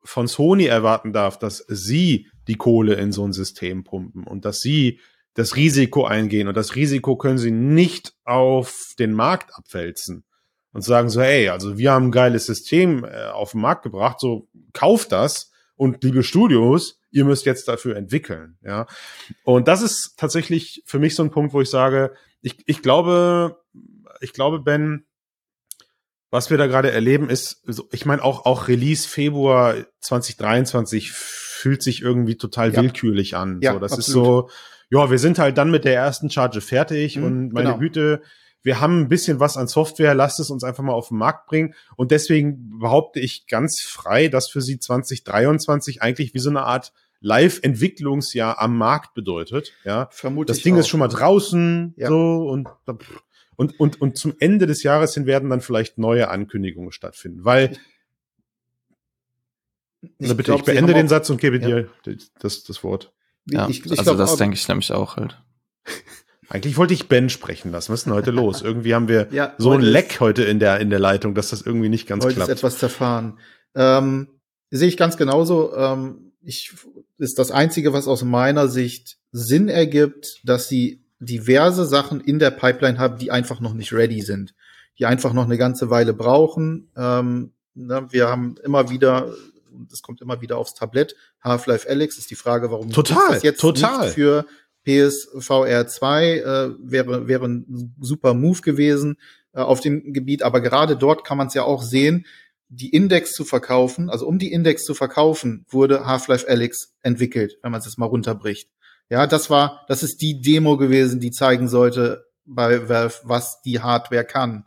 von 0.04 0.28
Sony 0.28 0.66
erwarten 0.66 1.14
darf, 1.14 1.40
dass 1.40 1.66
sie 1.68 2.28
die 2.48 2.56
Kohle 2.56 2.96
in 2.96 3.12
so 3.12 3.26
ein 3.26 3.34
System 3.34 3.84
pumpen 3.84 4.26
und 4.26 4.46
dass 4.46 4.60
sie 4.60 5.00
das 5.34 5.56
Risiko 5.56 6.06
eingehen 6.06 6.48
und 6.48 6.56
das 6.56 6.76
Risiko 6.76 7.16
können 7.16 7.38
sie 7.38 7.52
nicht 7.52 8.14
auf 8.24 8.94
den 9.00 9.14
Markt 9.14 9.56
abwälzen 9.56 10.26
und 10.74 10.84
sagen 10.84 11.10
so, 11.10 11.22
hey, 11.22 11.50
also 11.50 11.78
wir 11.78 11.92
haben 11.92 12.08
ein 12.08 12.12
geiles 12.12 12.46
System 12.46 13.04
äh, 13.04 13.28
auf 13.28 13.52
den 13.52 13.62
Markt 13.62 13.84
gebracht, 13.84 14.20
so 14.20 14.48
kauft 14.74 15.12
das 15.12 15.52
und 15.76 16.04
liebe 16.04 16.24
Studios, 16.24 17.00
ihr 17.12 17.26
müsst 17.26 17.46
jetzt 17.46 17.68
dafür 17.68 17.96
entwickeln, 17.96 18.58
ja. 18.64 18.88
Und 19.44 19.68
das 19.68 19.82
ist 19.82 20.16
tatsächlich 20.18 20.84
für 20.86 21.00
mich 21.00 21.16
so 21.16 21.24
ein 21.24 21.32
Punkt, 21.32 21.54
wo 21.54 21.62
ich 21.62 21.70
sage, 21.70 22.14
ich, 22.42 22.58
ich 22.66 22.82
glaube, 22.82 23.58
ich 24.22 24.34
glaube, 24.34 24.60
Ben, 24.60 25.06
was 26.34 26.50
wir 26.50 26.58
da 26.58 26.66
gerade 26.66 26.90
erleben, 26.92 27.30
ist, 27.30 27.64
ich 27.92 28.06
meine, 28.08 28.24
auch, 28.24 28.46
auch 28.46 28.68
Release 28.68 29.08
Februar 29.08 29.76
2023 30.02 31.12
fühlt 31.12 31.84
sich 31.84 32.02
irgendwie 32.02 32.38
total 32.38 32.74
Ja. 32.74 32.82
willkürlich 32.82 33.36
an. 33.36 33.60
Ja, 33.62 33.74
so, 33.74 33.80
das 33.80 33.92
ist 33.94 33.98
absolut. 34.10 34.50
so, 34.50 34.56
ja, 34.90 35.12
wir 35.12 35.20
sind 35.20 35.38
halt 35.38 35.58
dann 35.60 35.70
mit 35.72 35.86
der 35.86 35.94
ersten 35.96 36.30
Charge 36.32 36.60
fertig 36.62 37.18
Mhm, 37.18 37.24
und 37.24 37.54
meine 37.54 37.68
genau. 37.70 37.80
Güte, 37.80 38.22
wir 38.64 38.80
haben 38.80 39.02
ein 39.02 39.10
bisschen 39.10 39.40
was 39.40 39.58
an 39.58 39.68
Software, 39.68 40.16
lasst 40.16 40.40
es 40.40 40.50
uns 40.50 40.64
einfach 40.64 40.84
mal 40.84 40.94
auf 40.94 41.10
den 41.10 41.18
Markt 41.18 41.48
bringen. 41.48 41.76
Und 41.98 42.12
deswegen 42.12 42.80
behaupte 42.80 43.20
ich 43.20 43.46
ganz 43.48 43.82
frei, 43.82 44.28
dass 44.28 44.50
für 44.50 44.62
sie 44.62 44.80
2023 44.80 46.02
eigentlich 46.02 46.34
wie 46.34 46.40
so 46.40 46.50
eine 46.50 46.64
Art 46.64 46.94
Live-Entwicklungsjahr 47.20 48.60
am 48.60 48.78
Markt 48.78 49.14
bedeutet. 49.14 49.74
Ja, 49.86 50.08
Vermute 50.12 50.52
das 50.54 50.62
Ding 50.62 50.76
auch. 50.76 50.80
ist 50.80 50.88
schon 50.88 51.00
mal 51.00 51.08
draußen, 51.08 51.94
Ja. 51.98 52.08
so 52.08 52.48
und, 52.50 52.68
und 53.56 53.80
und 53.80 54.00
und 54.02 54.18
zum 54.18 54.34
Ende 54.40 54.68
des 54.68 54.84
Jahres 54.84 55.14
hin 55.14 55.26
werden 55.26 55.50
dann 55.50 55.62
vielleicht 55.62 55.98
neue 55.98 56.30
Ankündigungen 56.30 56.92
stattfinden, 56.92 57.46
weil 57.46 57.78
also 60.22 60.36
bitte, 60.36 60.48
glaub, 60.52 60.60
ich 60.60 60.66
beende 60.66 60.94
den 60.94 61.06
auch- 61.06 61.10
Satz 61.10 61.30
und 61.30 61.40
gebe 61.40 61.60
Ja. 61.60 61.82
dir 62.06 62.18
das 62.40 62.64
das 62.64 62.84
Wort. 62.84 63.14
ja, 63.46 63.68
ich, 63.70 63.86
ich 63.86 63.92
also 63.92 64.04
glaub 64.04 64.18
das 64.18 64.36
denke 64.38 64.56
ich 64.56 64.68
nämlich 64.68 64.92
auch 64.92 65.18
halt. 65.18 65.42
Eigentlich 66.50 66.78
wollte 66.78 66.94
ich 66.94 67.08
Ben 67.08 67.30
sprechen 67.30 67.72
lassen. 67.72 67.92
Was 67.94 68.02
ist 68.02 68.06
denn 68.06 68.14
heute 68.14 68.32
los? 68.32 68.62
Irgendwie 68.62 68.94
haben 68.94 69.08
wir 69.08 69.28
Ja, 69.32 69.54
so 69.58 69.72
ein 69.72 69.78
heute 69.80 69.90
Leck 69.90 70.20
heute 70.20 70.44
in 70.44 70.60
der 70.60 70.80
in 70.82 70.90
der 70.90 71.00
Leitung, 71.00 71.36
dass 71.36 71.50
das 71.50 71.62
irgendwie 71.62 71.90
nicht 71.90 72.06
ganz 72.08 72.24
Heute 72.26 72.36
klappt. 72.36 72.50
ist 72.52 72.58
etwas 72.58 72.78
zerfahren. 72.78 73.40
Ähm, 73.76 74.28
sehe 74.70 74.88
ich 74.88 74.98
ganz 74.98 75.18
genauso. 75.18 75.76
Ähm, 75.76 76.34
ich 76.42 76.74
ist 77.18 77.40
das 77.40 77.52
einzige, 77.52 77.94
was 77.94 78.08
aus 78.08 78.24
meiner 78.24 78.68
Sicht 78.68 79.18
Sinn 79.32 79.70
ergibt, 79.70 80.42
dass 80.44 80.68
sie 80.68 81.03
diverse 81.20 81.86
Sachen 81.86 82.22
in 82.22 82.40
der 82.40 82.52
Pipeline 82.52 82.98
haben, 82.98 83.18
die 83.18 83.32
einfach 83.32 83.60
noch 83.60 83.74
nicht 83.74 83.94
ready 83.94 84.22
sind, 84.22 84.54
die 85.00 85.06
einfach 85.06 85.34
noch 85.34 85.46
eine 85.46 85.58
ganze 85.58 85.90
Weile 85.90 86.14
brauchen. 86.14 86.90
Ähm, 86.96 87.54
ne, 87.74 88.08
wir 88.10 88.28
haben 88.28 88.56
immer 88.64 88.90
wieder, 88.90 89.34
es 89.92 90.02
kommt 90.02 90.22
immer 90.22 90.42
wieder 90.42 90.58
aufs 90.58 90.74
Tablett. 90.74 91.16
Half-Life 91.42 91.90
Alex 91.90 92.18
ist 92.18 92.32
die 92.32 92.36
Frage, 92.36 92.72
warum 92.72 92.92
Total, 92.92 93.34
das 93.34 93.44
jetzt 93.44 93.62
total. 93.62 94.06
nicht 94.06 94.14
für 94.14 94.46
PSVR 94.86 95.88
2 95.88 96.38
äh, 96.38 96.70
wäre 96.80 97.28
wäre 97.28 97.46
ein 97.46 97.96
super 98.00 98.34
Move 98.34 98.62
gewesen 98.62 99.18
äh, 99.54 99.62
auf 99.62 99.80
dem 99.80 100.14
Gebiet, 100.14 100.44
aber 100.44 100.62
gerade 100.62 100.98
dort 100.98 101.26
kann 101.26 101.38
man 101.38 101.48
es 101.48 101.54
ja 101.54 101.64
auch 101.64 101.82
sehen, 101.82 102.26
die 102.70 102.90
Index 102.90 103.34
zu 103.34 103.46
verkaufen, 103.46 104.10
also 104.10 104.28
um 104.28 104.40
die 104.40 104.52
Index 104.52 104.84
zu 104.84 104.94
verkaufen, 104.94 105.66
wurde 105.70 106.06
Half-Life 106.06 106.48
Alyx 106.50 106.94
entwickelt, 107.02 107.58
wenn 107.62 107.72
man 107.72 107.80
es 107.80 107.86
jetzt 107.86 108.00
mal 108.00 108.08
runterbricht. 108.08 108.70
Ja, 109.14 109.28
das 109.28 109.52
war, 109.52 109.86
das 109.88 110.02
ist 110.02 110.24
die 110.24 110.42
Demo 110.42 110.76
gewesen, 110.76 111.20
die 111.20 111.30
zeigen 111.30 111.68
sollte 111.68 112.26
bei 112.46 112.90
Valve, 112.90 113.14
was 113.22 113.62
die 113.62 113.80
Hardware 113.80 114.24
kann. 114.24 114.66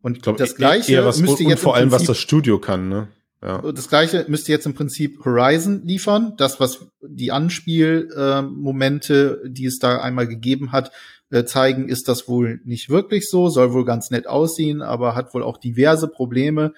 Und 0.00 0.18
Ich 0.18 0.22
glaub, 0.22 0.36
das 0.36 0.52
eher 0.52 0.58
gleiche 0.58 1.04
was, 1.04 1.18
müsste 1.18 1.42
und 1.42 1.50
jetzt 1.50 1.62
vor 1.62 1.74
im 1.74 1.80
allem 1.80 1.90
was 1.90 2.02
Prinzip 2.02 2.14
das 2.14 2.18
Studio 2.18 2.60
kann, 2.60 2.88
ne? 2.88 3.08
Ja. 3.42 3.60
das 3.72 3.88
gleiche 3.88 4.26
müsste 4.28 4.52
jetzt 4.52 4.66
im 4.66 4.74
Prinzip 4.74 5.24
Horizon 5.24 5.82
liefern. 5.84 6.34
Das, 6.36 6.60
was 6.60 6.86
die 7.02 7.32
Anspielmomente, 7.32 9.42
die 9.44 9.66
es 9.66 9.80
da 9.80 10.00
einmal 10.00 10.28
gegeben 10.28 10.70
hat, 10.70 10.92
äh, 11.32 11.44
zeigen, 11.44 11.88
ist 11.88 12.06
das 12.06 12.28
wohl 12.28 12.60
nicht 12.64 12.90
wirklich 12.90 13.28
so, 13.28 13.48
soll 13.48 13.72
wohl 13.72 13.84
ganz 13.84 14.12
nett 14.12 14.28
aussehen, 14.28 14.82
aber 14.82 15.16
hat 15.16 15.34
wohl 15.34 15.42
auch 15.42 15.56
diverse 15.56 16.06
Probleme. 16.06 16.74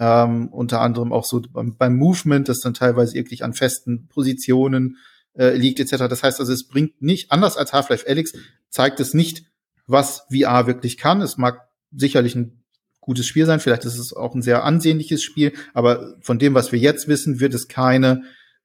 Ähm, 0.00 0.48
unter 0.48 0.80
anderem 0.80 1.12
auch 1.12 1.26
so 1.26 1.42
beim, 1.52 1.76
beim 1.76 1.96
Movement, 1.96 2.48
das 2.48 2.60
dann 2.60 2.72
teilweise 2.72 3.12
wirklich 3.12 3.44
an 3.44 3.52
festen 3.52 4.08
Positionen 4.08 4.96
äh, 5.36 5.54
liegt, 5.54 5.80
etc. 5.80 6.08
Das 6.08 6.22
heißt 6.22 6.40
also, 6.40 6.52
es 6.52 6.66
bringt 6.66 7.00
nicht, 7.02 7.32
anders 7.32 7.56
als 7.56 7.72
Half-Life 7.72 8.06
Alyx, 8.08 8.32
zeigt 8.68 9.00
es 9.00 9.14
nicht, 9.14 9.44
was 9.86 10.26
VR 10.30 10.66
wirklich 10.66 10.96
kann. 10.96 11.20
Es 11.20 11.36
mag 11.36 11.68
sicherlich 11.92 12.34
ein 12.34 12.62
gutes 13.00 13.26
Spiel 13.26 13.46
sein, 13.46 13.60
vielleicht 13.60 13.84
ist 13.84 13.98
es 13.98 14.12
auch 14.12 14.34
ein 14.34 14.42
sehr 14.42 14.64
ansehnliches 14.64 15.22
Spiel, 15.22 15.52
aber 15.74 16.16
von 16.20 16.38
dem, 16.38 16.54
was 16.54 16.72
wir 16.72 16.78
jetzt 16.78 17.06
wissen, 17.06 17.38
wird 17.38 17.54
es 17.54 17.68
keine, 17.68 18.24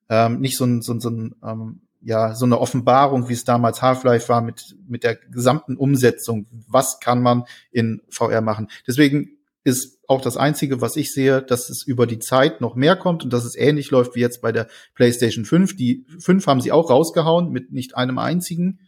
ähm, 0.10 0.40
nicht 0.40 0.58
so 0.58 0.66
ein, 0.66 0.82
so 0.82 0.94
ein, 0.94 1.00
so 1.00 1.10
ein 1.10 1.36
ähm, 1.44 1.82
ja, 2.04 2.34
so 2.34 2.46
eine 2.46 2.60
Offenbarung, 2.60 3.30
wie 3.30 3.34
es 3.34 3.44
damals 3.44 3.82
Half-Life 3.82 4.28
war, 4.30 4.42
mit, 4.42 4.76
mit 4.88 5.04
der 5.04 5.16
gesamten 5.16 5.78
Umsetzung. 5.78 6.48
Was 6.68 7.00
kann 7.00 7.22
man 7.22 7.44
in 7.72 8.02
VR 8.10 8.42
machen? 8.42 8.70
Deswegen 8.88 9.38
ist 9.64 10.00
auch 10.08 10.22
das 10.22 10.38
Einzige, 10.38 10.82
was 10.82 10.96
ich 10.96 11.14
sehe, 11.14 11.42
dass 11.42 11.70
es 11.70 11.84
über 11.84 12.08
die 12.08 12.20
Zeit 12.20 12.62
noch 12.62 12.76
mehr 12.76 12.96
kommt 12.96 13.24
und 13.24 13.32
dass 13.32 13.46
es 13.46 13.56
ähnlich 13.56 13.92
läuft 13.92 14.16
wie 14.16 14.20
jetzt 14.20 14.42
bei 14.42 14.52
der 14.52 14.68
PlayStation 14.96 15.46
5. 15.46 15.76
Die 15.76 16.06
5 16.20 16.48
haben 16.48 16.62
sie 16.62 16.72
auch 16.72 16.90
rausgehauen 16.90 17.52
mit 17.52 17.72
nicht 17.72 17.96
einem 17.96 18.18
einzigen 18.18 18.80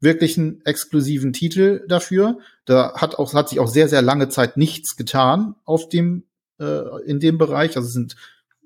wirklichen 0.00 0.60
exklusiven 0.64 1.32
Titel 1.32 1.84
dafür. 1.88 2.38
Da 2.64 2.94
hat 2.96 3.16
auch 3.16 3.32
hat 3.34 3.48
sich 3.48 3.60
auch 3.60 3.68
sehr 3.68 3.88
sehr 3.88 4.02
lange 4.02 4.28
Zeit 4.28 4.56
nichts 4.56 4.96
getan 4.96 5.54
auf 5.64 5.88
dem 5.88 6.24
äh, 6.58 7.02
in 7.06 7.20
dem 7.20 7.38
Bereich. 7.38 7.76
Also 7.76 7.86
es 7.86 7.94
sind 7.94 8.16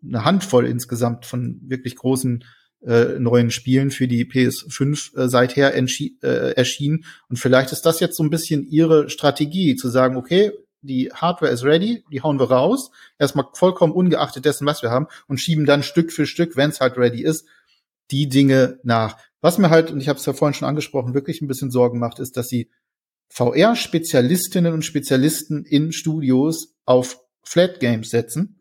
eine 0.02 0.24
Handvoll 0.24 0.66
insgesamt 0.66 1.26
von 1.26 1.61
wirklich 1.62 1.96
großen 1.96 2.44
äh, 2.86 3.18
neuen 3.18 3.50
Spielen 3.50 3.90
für 3.90 4.06
die 4.06 4.24
PS5 4.24 5.16
äh, 5.16 5.28
seither 5.28 5.74
äh, 5.74 6.52
erschienen. 6.52 7.04
Und 7.28 7.38
vielleicht 7.38 7.72
ist 7.72 7.82
das 7.82 8.00
jetzt 8.00 8.16
so 8.16 8.22
ein 8.22 8.30
bisschen 8.30 8.64
ihre 8.64 9.11
Strategie, 9.11 9.74
zu 9.74 9.88
sagen, 9.88 10.16
okay, 10.16 10.52
die 10.83 11.11
Hardware 11.12 11.51
ist 11.53 11.64
ready, 11.64 12.05
die 12.11 12.22
hauen 12.22 12.39
wir 12.39 12.51
raus, 12.51 12.91
erstmal 13.18 13.47
vollkommen 13.53 13.93
ungeachtet 13.93 14.45
dessen, 14.45 14.66
was 14.66 14.83
wir 14.83 14.91
haben, 14.91 15.07
und 15.26 15.39
schieben 15.39 15.66
dann 15.66 15.83
Stück 15.83 16.12
für 16.12 16.26
Stück, 16.26 16.57
wenn 16.57 16.70
es 16.70 16.81
halt 16.81 16.97
ready 16.97 17.22
ist, 17.22 17.47
die 18.11 18.29
Dinge 18.29 18.79
nach. 18.83 19.16
Was 19.41 19.59
mir 19.59 19.70
halt, 19.70 19.91
und 19.91 20.01
ich 20.01 20.09
habe 20.09 20.18
es 20.18 20.26
ja 20.26 20.33
vorhin 20.33 20.55
schon 20.55 20.68
angesprochen, 20.68 21.14
wirklich 21.14 21.41
ein 21.41 21.49
bisschen 21.49 21.70
Sorgen 21.70 21.99
macht, 21.99 22.18
ist, 22.18 22.37
dass 22.37 22.49
sie 22.49 22.70
VR-Spezialistinnen 23.29 24.72
und 24.72 24.85
Spezialisten 24.85 25.64
in 25.64 25.93
Studios 25.93 26.74
auf 26.85 27.20
Flat 27.43 27.81
Games 27.81 28.11
setzen. 28.11 28.61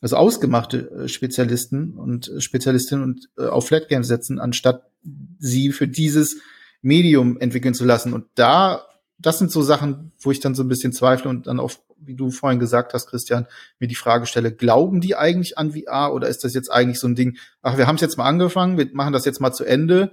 Also 0.00 0.16
ausgemachte 0.16 0.90
äh, 0.90 1.08
Spezialisten 1.08 1.94
und 1.94 2.30
Spezialistinnen 2.38 3.04
und 3.04 3.30
äh, 3.36 3.46
auf 3.46 3.66
Flat 3.66 3.88
Games 3.88 4.06
setzen, 4.06 4.38
anstatt 4.38 4.90
sie 5.38 5.72
für 5.72 5.88
dieses 5.88 6.36
Medium 6.82 7.38
entwickeln 7.40 7.74
zu 7.74 7.84
lassen. 7.84 8.12
Und 8.12 8.26
da, 8.34 8.86
das 9.18 9.38
sind 9.38 9.50
so 9.50 9.62
Sachen, 9.62 10.12
wo 10.20 10.30
ich 10.30 10.40
dann 10.40 10.54
so 10.54 10.62
ein 10.62 10.68
bisschen 10.68 10.92
zweifle 10.92 11.28
und 11.28 11.48
dann 11.48 11.58
auf, 11.58 11.80
wie 11.98 12.14
du 12.14 12.30
vorhin 12.30 12.60
gesagt 12.60 12.94
hast, 12.94 13.08
Christian, 13.08 13.46
mir 13.80 13.88
die 13.88 13.96
Frage 13.96 14.26
stelle, 14.26 14.52
glauben 14.52 15.00
die 15.00 15.16
eigentlich 15.16 15.58
an 15.58 15.72
VR 15.72 16.12
oder 16.14 16.28
ist 16.28 16.44
das 16.44 16.54
jetzt 16.54 16.70
eigentlich 16.70 17.00
so 17.00 17.08
ein 17.08 17.16
Ding, 17.16 17.36
ach, 17.60 17.76
wir 17.76 17.86
haben 17.86 17.96
es 17.96 18.00
jetzt 18.00 18.16
mal 18.16 18.26
angefangen, 18.26 18.78
wir 18.78 18.88
machen 18.92 19.12
das 19.12 19.24
jetzt 19.24 19.40
mal 19.40 19.52
zu 19.52 19.64
Ende 19.64 20.12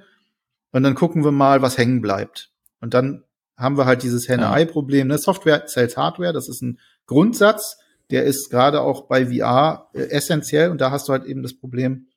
und 0.72 0.84
dann 0.84 0.96
gucken 0.96 1.24
wir 1.24 1.32
mal, 1.32 1.62
was 1.62 1.78
hängen 1.78 2.02
bleibt. 2.02 2.52
Und 2.82 2.94
dann 2.94 3.24
haben 3.58 3.78
wir 3.78 3.86
halt 3.86 4.04
dieses 4.04 4.28
Henne-Ei-Problem. 4.28 5.08
Ne? 5.08 5.18
Software 5.18 5.64
sells 5.68 5.96
Hardware, 5.96 6.34
das 6.34 6.50
ist 6.50 6.62
ein 6.62 6.80
Grundsatz, 7.06 7.78
der 8.10 8.24
ist 8.24 8.50
gerade 8.50 8.82
auch 8.82 9.08
bei 9.08 9.28
VR 9.28 9.90
äh, 9.94 10.10
essentiell 10.10 10.72
und 10.72 10.82
da 10.82 10.92
hast 10.92 11.08
du 11.08 11.14
halt 11.14 11.26
eben 11.26 11.44
das 11.44 11.54
Problem, 11.54 12.08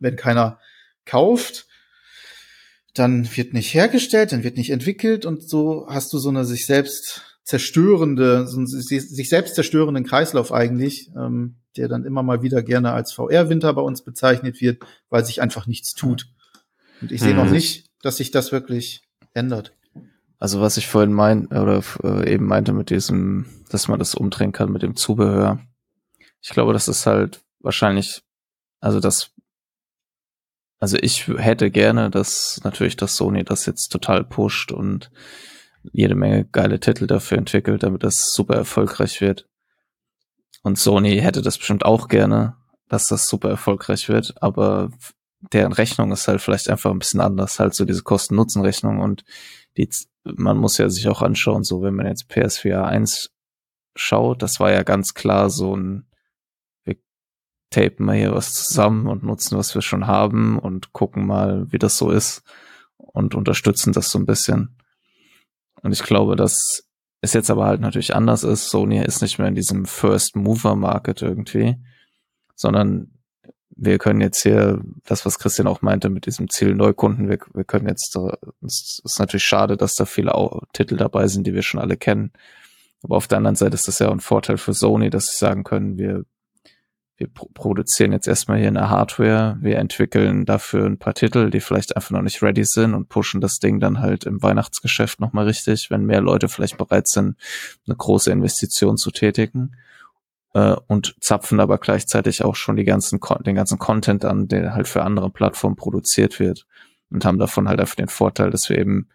wenn 0.00 0.16
keiner 0.16 0.58
kauft, 1.04 1.66
dann 2.98 3.28
wird 3.36 3.52
nicht 3.52 3.74
hergestellt, 3.74 4.32
dann 4.32 4.44
wird 4.44 4.56
nicht 4.56 4.70
entwickelt 4.70 5.26
und 5.26 5.48
so 5.48 5.86
hast 5.88 6.12
du 6.12 6.18
so 6.18 6.28
eine 6.28 6.44
sich 6.44 6.66
selbst 6.66 7.22
zerstörende, 7.44 8.46
so 8.46 8.58
einen 8.58 8.66
sich 8.66 9.28
selbst 9.28 9.54
zerstörenden 9.54 10.04
Kreislauf 10.04 10.52
eigentlich, 10.52 11.10
ähm, 11.16 11.56
der 11.76 11.88
dann 11.88 12.04
immer 12.04 12.22
mal 12.22 12.42
wieder 12.42 12.62
gerne 12.62 12.92
als 12.92 13.12
VR-Winter 13.12 13.72
bei 13.72 13.82
uns 13.82 14.02
bezeichnet 14.02 14.60
wird, 14.60 14.82
weil 15.10 15.24
sich 15.24 15.40
einfach 15.40 15.66
nichts 15.66 15.94
tut. 15.94 16.26
Und 17.00 17.12
ich 17.12 17.20
sehe 17.20 17.34
mhm. 17.34 17.36
noch 17.36 17.50
nicht, 17.50 17.86
dass 18.02 18.16
sich 18.16 18.30
das 18.30 18.50
wirklich 18.50 19.02
ändert. 19.34 19.74
Also 20.38 20.60
was 20.60 20.76
ich 20.76 20.86
vorhin 20.86 21.12
mein 21.12 21.46
oder 21.46 21.82
äh, 22.02 22.32
eben 22.32 22.46
meinte 22.46 22.72
mit 22.72 22.90
diesem, 22.90 23.46
dass 23.70 23.88
man 23.88 23.98
das 23.98 24.14
umdrehen 24.14 24.52
kann 24.52 24.72
mit 24.72 24.82
dem 24.82 24.96
Zubehör. 24.96 25.60
Ich 26.42 26.50
glaube, 26.50 26.72
das 26.72 26.88
ist 26.88 27.06
halt 27.06 27.40
wahrscheinlich, 27.60 28.22
also 28.80 29.00
das, 29.00 29.30
also 30.86 30.98
ich 31.00 31.26
hätte 31.26 31.72
gerne, 31.72 32.10
dass 32.10 32.60
natürlich, 32.62 32.94
dass 32.94 33.16
Sony 33.16 33.42
das 33.42 33.66
jetzt 33.66 33.88
total 33.88 34.22
pusht 34.22 34.70
und 34.70 35.10
jede 35.82 36.14
Menge 36.14 36.44
geile 36.44 36.78
Titel 36.78 37.08
dafür 37.08 37.38
entwickelt, 37.38 37.82
damit 37.82 38.04
das 38.04 38.32
super 38.32 38.54
erfolgreich 38.54 39.20
wird. 39.20 39.48
Und 40.62 40.78
Sony 40.78 41.18
hätte 41.18 41.42
das 41.42 41.58
bestimmt 41.58 41.84
auch 41.84 42.06
gerne, 42.06 42.54
dass 42.88 43.08
das 43.08 43.26
super 43.26 43.50
erfolgreich 43.50 44.08
wird, 44.08 44.40
aber 44.40 44.92
deren 45.52 45.72
Rechnung 45.72 46.12
ist 46.12 46.28
halt 46.28 46.40
vielleicht 46.40 46.70
einfach 46.70 46.92
ein 46.92 47.00
bisschen 47.00 47.20
anders, 47.20 47.58
halt 47.58 47.74
so 47.74 47.84
diese 47.84 48.04
Kosten-Nutzen-Rechnung 48.04 49.00
und 49.00 49.24
die, 49.76 49.90
man 50.22 50.56
muss 50.56 50.78
ja 50.78 50.88
sich 50.88 51.08
auch 51.08 51.20
anschauen, 51.20 51.64
so 51.64 51.82
wenn 51.82 51.94
man 51.94 52.06
jetzt 52.06 52.28
PSVR 52.28 52.86
1 52.86 53.32
schaut, 53.96 54.40
das 54.40 54.60
war 54.60 54.70
ja 54.70 54.84
ganz 54.84 55.14
klar 55.14 55.50
so 55.50 55.76
ein, 55.76 56.06
tapen 57.70 58.06
mal 58.06 58.16
hier 58.16 58.34
was 58.34 58.52
zusammen 58.52 59.06
und 59.06 59.22
nutzen, 59.22 59.58
was 59.58 59.74
wir 59.74 59.82
schon 59.82 60.06
haben 60.06 60.58
und 60.58 60.92
gucken 60.92 61.26
mal, 61.26 61.70
wie 61.70 61.78
das 61.78 61.98
so 61.98 62.10
ist 62.10 62.42
und 62.96 63.34
unterstützen 63.34 63.92
das 63.92 64.10
so 64.10 64.18
ein 64.18 64.26
bisschen. 64.26 64.76
Und 65.82 65.92
ich 65.92 66.02
glaube, 66.02 66.36
dass 66.36 66.84
es 67.20 67.32
jetzt 67.32 67.50
aber 67.50 67.66
halt 67.66 67.80
natürlich 67.80 68.14
anders 68.14 68.44
ist. 68.44 68.68
Sony 68.68 69.02
ist 69.02 69.22
nicht 69.22 69.38
mehr 69.38 69.48
in 69.48 69.54
diesem 69.54 69.86
First 69.86 70.36
Mover 70.36 70.76
Market 70.76 71.22
irgendwie, 71.22 71.76
sondern 72.54 73.12
wir 73.78 73.98
können 73.98 74.20
jetzt 74.20 74.42
hier, 74.42 74.80
das 75.04 75.26
was 75.26 75.38
Christian 75.38 75.66
auch 75.66 75.82
meinte 75.82 76.08
mit 76.08 76.26
diesem 76.26 76.48
Ziel 76.48 76.74
Neukunden, 76.74 77.28
wir, 77.28 77.38
wir 77.52 77.64
können 77.64 77.88
jetzt, 77.88 78.16
es 78.64 79.00
ist 79.04 79.18
natürlich 79.18 79.44
schade, 79.44 79.76
dass 79.76 79.94
da 79.94 80.06
viele 80.06 80.32
Titel 80.72 80.96
dabei 80.96 81.28
sind, 81.28 81.46
die 81.46 81.52
wir 81.52 81.62
schon 81.62 81.80
alle 81.80 81.96
kennen. 81.96 82.32
Aber 83.02 83.16
auf 83.16 83.28
der 83.28 83.38
anderen 83.38 83.56
Seite 83.56 83.74
ist 83.74 83.86
das 83.86 83.98
ja 83.98 84.10
ein 84.10 84.20
Vorteil 84.20 84.56
für 84.56 84.72
Sony, 84.72 85.10
dass 85.10 85.26
sie 85.26 85.36
sagen 85.36 85.62
können, 85.62 85.98
wir, 85.98 86.24
wir 87.18 87.28
produzieren 87.28 88.12
jetzt 88.12 88.28
erstmal 88.28 88.58
hier 88.58 88.68
eine 88.68 88.90
Hardware, 88.90 89.56
wir 89.60 89.78
entwickeln 89.78 90.44
dafür 90.44 90.84
ein 90.84 90.98
paar 90.98 91.14
Titel, 91.14 91.50
die 91.50 91.60
vielleicht 91.60 91.96
einfach 91.96 92.10
noch 92.10 92.20
nicht 92.20 92.42
ready 92.42 92.64
sind 92.64 92.94
und 92.94 93.08
pushen 93.08 93.40
das 93.40 93.58
Ding 93.58 93.80
dann 93.80 94.00
halt 94.00 94.24
im 94.24 94.42
Weihnachtsgeschäft 94.42 95.18
nochmal 95.18 95.46
richtig, 95.46 95.90
wenn 95.90 96.04
mehr 96.04 96.20
Leute 96.20 96.48
vielleicht 96.48 96.76
bereit 96.76 97.08
sind, 97.08 97.36
eine 97.86 97.96
große 97.96 98.30
Investition 98.30 98.98
zu 98.98 99.10
tätigen. 99.10 99.76
Äh, 100.52 100.76
und 100.88 101.16
zapfen 101.20 101.60
aber 101.60 101.78
gleichzeitig 101.78 102.44
auch 102.44 102.54
schon 102.54 102.76
die 102.76 102.84
ganzen, 102.84 103.18
den 103.44 103.56
ganzen 103.56 103.78
Content 103.78 104.24
an, 104.24 104.48
der 104.48 104.74
halt 104.74 104.88
für 104.88 105.02
andere 105.02 105.30
Plattformen 105.30 105.76
produziert 105.76 106.38
wird 106.38 106.66
und 107.10 107.24
haben 107.24 107.38
davon 107.38 107.68
halt 107.68 107.80
einfach 107.80 107.94
den 107.94 108.08
Vorteil, 108.08 108.50
dass 108.50 108.68
wir 108.68 108.78
eben, 108.78 109.08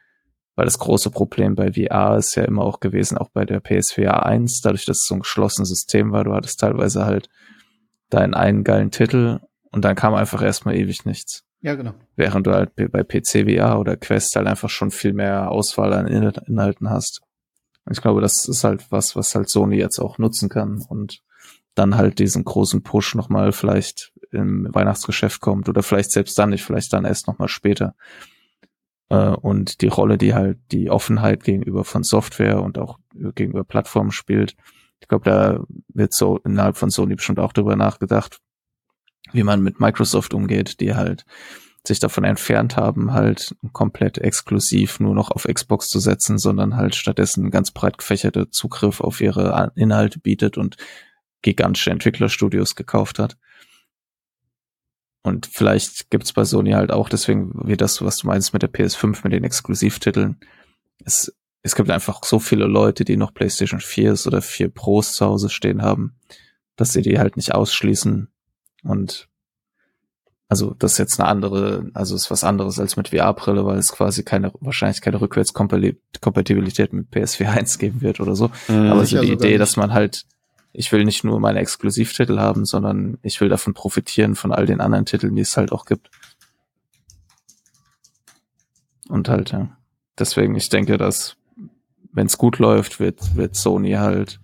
weil 0.55 0.65
das 0.65 0.77
große 0.79 1.11
Problem 1.11 1.55
bei 1.55 1.73
VR 1.73 2.17
ist 2.17 2.35
ja 2.35 2.43
immer 2.43 2.63
auch 2.63 2.79
gewesen, 2.79 3.17
auch 3.17 3.29
bei 3.29 3.45
der 3.45 3.59
PSVR 3.59 4.25
1, 4.25 4.61
dadurch, 4.61 4.85
dass 4.85 4.97
es 4.97 5.05
so 5.05 5.15
ein 5.15 5.21
geschlossenes 5.21 5.69
System 5.69 6.11
war, 6.11 6.23
du 6.23 6.33
hattest 6.33 6.59
teilweise 6.59 7.05
halt 7.05 7.27
deinen 8.11 8.33
einen 8.33 8.63
geilen 8.63 8.91
Titel 8.91 9.39
und 9.71 9.83
dann 9.83 9.95
kam 9.95 10.13
einfach 10.13 10.41
erstmal 10.41 10.75
ewig 10.75 11.05
nichts. 11.05 11.43
Ja, 11.61 11.75
genau. 11.75 11.93
Während 12.15 12.47
du 12.47 12.53
halt 12.53 12.75
bei 12.75 13.03
PC 13.03 13.49
VR 13.49 13.79
oder 13.79 13.95
Quest 13.95 14.35
halt 14.35 14.47
einfach 14.47 14.69
schon 14.69 14.91
viel 14.91 15.13
mehr 15.13 15.51
Auswahl 15.51 15.93
an 15.93 16.07
Inhalten 16.07 16.89
hast. 16.89 17.21
Und 17.85 17.93
ich 17.93 18.01
glaube, 18.01 18.21
das 18.21 18.47
ist 18.47 18.63
halt 18.63 18.91
was, 18.91 19.15
was 19.15 19.33
halt 19.35 19.49
Sony 19.49 19.77
jetzt 19.77 19.99
auch 19.99 20.17
nutzen 20.17 20.49
kann 20.49 20.83
und 20.87 21.21
dann 21.75 21.95
halt 21.95 22.19
diesen 22.19 22.43
großen 22.43 22.83
Push 22.83 23.15
nochmal 23.15 23.51
vielleicht 23.51 24.11
im 24.31 24.67
Weihnachtsgeschäft 24.71 25.41
kommt 25.41 25.69
oder 25.69 25.83
vielleicht 25.83 26.11
selbst 26.11 26.37
dann 26.37 26.49
nicht, 26.49 26.63
vielleicht 26.63 26.93
dann 26.93 27.05
erst 27.05 27.27
nochmal 27.27 27.47
später. 27.47 27.95
Äh, 29.09 29.29
und 29.29 29.81
die 29.81 29.87
Rolle, 29.87 30.17
die 30.17 30.33
halt 30.33 30.59
die 30.71 30.89
Offenheit 30.89 31.43
gegenüber 31.43 31.83
von 31.83 32.03
Software 32.03 32.61
und 32.61 32.77
auch 32.77 32.97
gegenüber 33.13 33.63
Plattformen 33.63 34.11
spielt. 34.11 34.55
Ich 35.01 35.07
glaube, 35.07 35.29
da 35.29 35.63
wird 35.89 36.13
so 36.13 36.37
innerhalb 36.45 36.77
von 36.77 36.89
Sony 36.89 37.15
bestimmt 37.15 37.39
auch 37.39 37.53
darüber 37.53 37.75
nachgedacht, 37.75 38.39
wie 39.33 39.43
man 39.43 39.61
mit 39.61 39.79
Microsoft 39.79 40.33
umgeht, 40.33 40.79
die 40.79 40.95
halt 40.95 41.25
sich 41.85 41.99
davon 41.99 42.23
entfernt 42.23 42.77
haben, 42.77 43.11
halt 43.11 43.55
komplett 43.73 44.19
exklusiv 44.19 44.99
nur 44.99 45.15
noch 45.15 45.31
auf 45.31 45.45
Xbox 45.45 45.89
zu 45.89 45.99
setzen, 45.99 46.37
sondern 46.37 46.77
halt 46.77 46.95
stattdessen 46.95 47.49
ganz 47.49 47.71
breit 47.71 47.97
gefächerte 47.97 48.49
Zugriff 48.51 49.01
auf 49.01 49.19
ihre 49.19 49.71
Inhalte 49.75 50.19
bietet 50.19 50.57
und 50.57 50.77
gigantische 51.41 51.89
Entwicklerstudios 51.89 52.75
gekauft 52.75 53.17
hat. 53.17 53.37
Und 55.23 55.47
vielleicht 55.47 56.09
gibt's 56.11 56.33
bei 56.33 56.45
Sony 56.45 56.71
halt 56.71 56.91
auch, 56.91 57.09
deswegen 57.09 57.51
wie 57.67 57.77
das, 57.77 58.01
was 58.03 58.17
du 58.17 58.27
meinst 58.27 58.53
mit 58.53 58.61
der 58.61 58.71
PS5, 58.71 59.21
mit 59.23 59.33
den 59.33 59.43
Exklusivtiteln. 59.43 60.39
Es, 61.03 61.35
es 61.63 61.75
gibt 61.75 61.89
einfach 61.89 62.23
so 62.23 62.39
viele 62.39 62.65
Leute, 62.65 63.05
die 63.05 63.17
noch 63.17 63.33
PlayStation 63.33 63.79
4 63.79 64.15
oder 64.25 64.41
4 64.41 64.69
Pros 64.69 65.13
zu 65.13 65.25
Hause 65.25 65.49
stehen 65.49 65.81
haben, 65.81 66.15
dass 66.75 66.93
sie 66.93 67.01
die 67.01 67.19
halt 67.19 67.37
nicht 67.37 67.53
ausschließen. 67.53 68.29
Und 68.83 69.27
also 70.47 70.73
das 70.73 70.93
ist 70.93 70.97
jetzt 70.97 71.19
eine 71.19 71.29
andere, 71.29 71.89
also 71.93 72.15
ist 72.15 72.31
was 72.31 72.43
anderes 72.43 72.79
als 72.79 72.97
mit 72.97 73.09
VR-Brille, 73.09 73.65
weil 73.65 73.77
es 73.77 73.91
quasi 73.91 74.23
keine, 74.23 74.51
wahrscheinlich 74.59 75.01
keine 75.01 75.21
Rückwärtskompatibilität 75.21 76.93
mit 76.93 77.09
PS4 77.13 77.45
1 77.45 77.77
geben 77.77 78.01
wird 78.01 78.19
oder 78.19 78.35
so. 78.35 78.49
Mhm, 78.67 78.91
Aber 78.91 79.05
so 79.05 79.21
die 79.21 79.31
Idee, 79.31 79.57
dass 79.57 79.77
man 79.77 79.93
halt 79.93 80.25
ich 80.73 80.91
will 80.91 81.03
nicht 81.03 81.23
nur 81.23 81.39
meine 81.39 81.59
Exklusivtitel 81.59 82.39
haben, 82.39 82.65
sondern 82.65 83.17
ich 83.23 83.41
will 83.41 83.49
davon 83.49 83.73
profitieren 83.73 84.35
von 84.35 84.51
all 84.51 84.65
den 84.65 84.79
anderen 84.79 85.05
Titeln, 85.05 85.35
die 85.35 85.41
es 85.41 85.57
halt 85.57 85.71
auch 85.71 85.85
gibt. 85.85 86.09
Und 89.09 89.27
halt, 89.27 89.51
ja. 89.51 89.75
Deswegen, 90.17 90.55
ich 90.55 90.69
denke, 90.69 90.97
dass, 90.97 91.35
wenn 92.13 92.27
es 92.27 92.37
gut 92.37 92.59
läuft, 92.59 92.99
wird, 92.99 93.35
wird 93.35 93.55
Sony 93.55 93.93
halt 93.93 94.39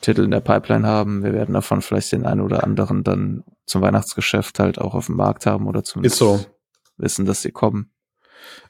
Titel 0.00 0.24
in 0.24 0.30
der 0.30 0.40
Pipeline 0.40 0.86
haben. 0.86 1.22
Wir 1.22 1.32
werden 1.32 1.54
davon 1.54 1.82
vielleicht 1.82 2.12
den 2.12 2.26
einen 2.26 2.40
oder 2.40 2.64
anderen 2.64 3.04
dann 3.04 3.44
zum 3.66 3.82
Weihnachtsgeschäft 3.82 4.58
halt 4.58 4.80
auch 4.80 4.94
auf 4.94 5.06
dem 5.06 5.16
Markt 5.16 5.46
haben 5.46 5.66
oder 5.66 5.84
zumindest 5.84 6.18
so. 6.18 6.44
wissen, 6.96 7.26
dass 7.26 7.42
sie 7.42 7.52
kommen. 7.52 7.92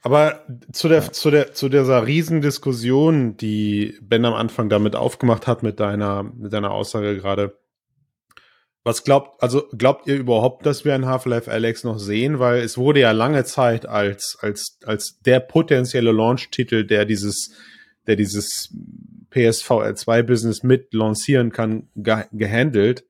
Aber 0.02 0.44
zu 0.72 0.88
der, 0.88 1.02
ja. 1.02 1.12
zu 1.12 1.30
der, 1.30 1.52
zu 1.52 1.68
dieser 1.68 2.06
Riesendiskussion, 2.06 3.36
die 3.36 3.98
Ben 4.02 4.24
am 4.24 4.34
Anfang 4.34 4.68
damit 4.68 4.96
aufgemacht 4.96 5.46
hat 5.46 5.62
mit 5.62 5.78
deiner, 5.78 6.22
mit 6.22 6.52
deiner 6.52 6.70
Aussage 6.72 7.16
gerade. 7.16 7.58
Was 8.82 9.04
glaubt, 9.04 9.42
also 9.42 9.68
glaubt 9.76 10.06
ihr 10.06 10.16
überhaupt, 10.16 10.64
dass 10.64 10.84
wir 10.84 10.94
ein 10.94 11.04
Half-Life 11.04 11.50
Alex 11.50 11.84
noch 11.84 11.98
sehen? 11.98 12.38
Weil 12.38 12.62
es 12.62 12.78
wurde 12.78 13.00
ja 13.00 13.10
lange 13.10 13.44
Zeit 13.44 13.86
als, 13.86 14.38
als, 14.40 14.78
als 14.84 15.18
der 15.20 15.40
potenzielle 15.40 16.12
Launch-Titel, 16.12 16.86
der 16.86 17.04
dieses, 17.04 17.50
der 18.06 18.16
dieses 18.16 18.74
PSVR 19.30 19.94
2 19.94 20.22
Business 20.22 20.62
mit 20.62 20.94
lancieren 20.94 21.52
kann, 21.52 21.90
ge 21.94 22.24
gehandelt. 22.32 23.04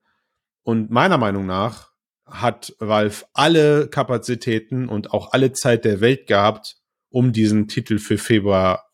Und 0.62 0.90
meiner 0.90 1.18
Meinung 1.18 1.46
nach 1.46 1.90
hat 2.26 2.74
Valve 2.78 3.24
alle 3.32 3.88
Kapazitäten 3.88 4.88
und 4.88 5.12
auch 5.12 5.32
alle 5.32 5.52
Zeit 5.52 5.84
der 5.84 6.00
Welt 6.00 6.26
gehabt, 6.26 6.76
um 7.10 7.32
diesen 7.32 7.68
Titel 7.68 7.98
für 7.98 8.18
Februar 8.18 8.90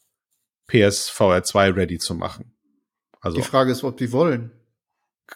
PSVR 0.68 1.42
2 1.42 1.70
ready 1.70 1.98
zu 1.98 2.14
machen. 2.14 2.56
Also. 3.20 3.38
Die 3.38 3.42
Frage 3.42 3.72
ist, 3.72 3.82
ob 3.82 3.96
die 3.96 4.12
wollen. 4.12 4.52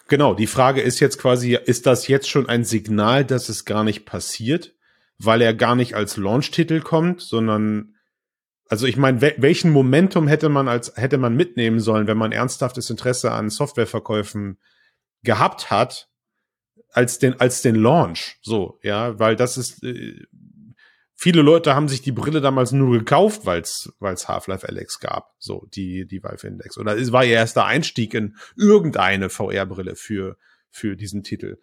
Genau, 0.07 0.33
die 0.33 0.47
Frage 0.47 0.81
ist 0.81 0.99
jetzt 0.99 1.17
quasi, 1.17 1.55
ist 1.55 1.85
das 1.85 2.07
jetzt 2.07 2.29
schon 2.29 2.47
ein 2.47 2.63
Signal, 2.63 3.25
dass 3.25 3.49
es 3.49 3.65
gar 3.65 3.83
nicht 3.83 4.05
passiert, 4.05 4.73
weil 5.17 5.41
er 5.41 5.53
gar 5.53 5.75
nicht 5.75 5.95
als 5.95 6.17
Launch-Titel 6.17 6.81
kommt, 6.81 7.21
sondern 7.21 7.95
also 8.69 8.87
ich 8.87 8.95
meine, 8.95 9.21
welchen 9.21 9.71
Momentum 9.71 10.29
hätte 10.29 10.47
man 10.47 10.69
als 10.69 10.95
hätte 10.95 11.17
man 11.17 11.35
mitnehmen 11.35 11.81
sollen, 11.81 12.07
wenn 12.07 12.17
man 12.17 12.31
ernsthaftes 12.31 12.89
Interesse 12.89 13.33
an 13.33 13.49
Softwareverkäufen 13.49 14.59
gehabt 15.23 15.71
hat, 15.71 16.09
als 16.89 17.19
den 17.19 17.37
als 17.41 17.61
den 17.61 17.75
Launch, 17.75 18.37
so 18.41 18.79
ja, 18.81 19.19
weil 19.19 19.35
das 19.35 19.57
ist 19.57 19.83
äh, 19.83 20.25
viele 21.21 21.43
Leute 21.43 21.75
haben 21.75 21.87
sich 21.87 22.01
die 22.01 22.11
Brille 22.11 22.41
damals 22.41 22.71
nur 22.71 22.97
gekauft, 22.97 23.45
weil 23.45 23.61
es 23.61 24.27
Half-Life 24.27 24.67
Alex 24.67 24.99
gab, 24.99 25.35
so 25.37 25.67
die 25.71 26.07
die 26.07 26.23
Valve 26.23 26.47
Index 26.47 26.79
oder 26.79 26.97
es 26.97 27.11
war 27.11 27.23
ihr 27.23 27.35
erster 27.35 27.65
Einstieg 27.65 28.15
in 28.15 28.35
irgendeine 28.57 29.29
VR-Brille 29.29 29.95
für 29.95 30.37
für 30.71 30.95
diesen 30.95 31.21
Titel. 31.21 31.59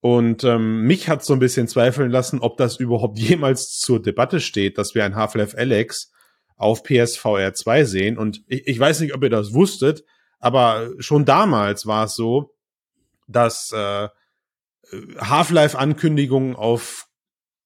Und 0.00 0.44
ähm, 0.44 0.82
mich 0.82 1.08
hat 1.08 1.24
so 1.24 1.34
ein 1.34 1.40
bisschen 1.40 1.68
zweifeln 1.68 2.10
lassen, 2.10 2.40
ob 2.40 2.56
das 2.56 2.76
überhaupt 2.76 3.18
jemals 3.18 3.70
zur 3.70 4.00
Debatte 4.00 4.40
steht, 4.40 4.78
dass 4.78 4.94
wir 4.94 5.04
ein 5.04 5.14
Half-Life 5.16 5.58
Alex 5.58 6.12
auf 6.56 6.82
PSVR 6.82 7.52
2 7.52 7.84
sehen. 7.84 8.16
Und 8.16 8.42
ich, 8.46 8.66
ich 8.66 8.78
weiß 8.78 9.00
nicht, 9.00 9.14
ob 9.14 9.22
ihr 9.22 9.30
das 9.30 9.52
wusstet, 9.52 10.04
aber 10.38 10.90
schon 11.00 11.26
damals 11.26 11.86
war 11.86 12.04
es 12.04 12.14
so, 12.14 12.54
dass 13.26 13.72
äh, 13.72 14.08
Half-Life-Ankündigungen 15.18 16.54
auf, 16.54 17.05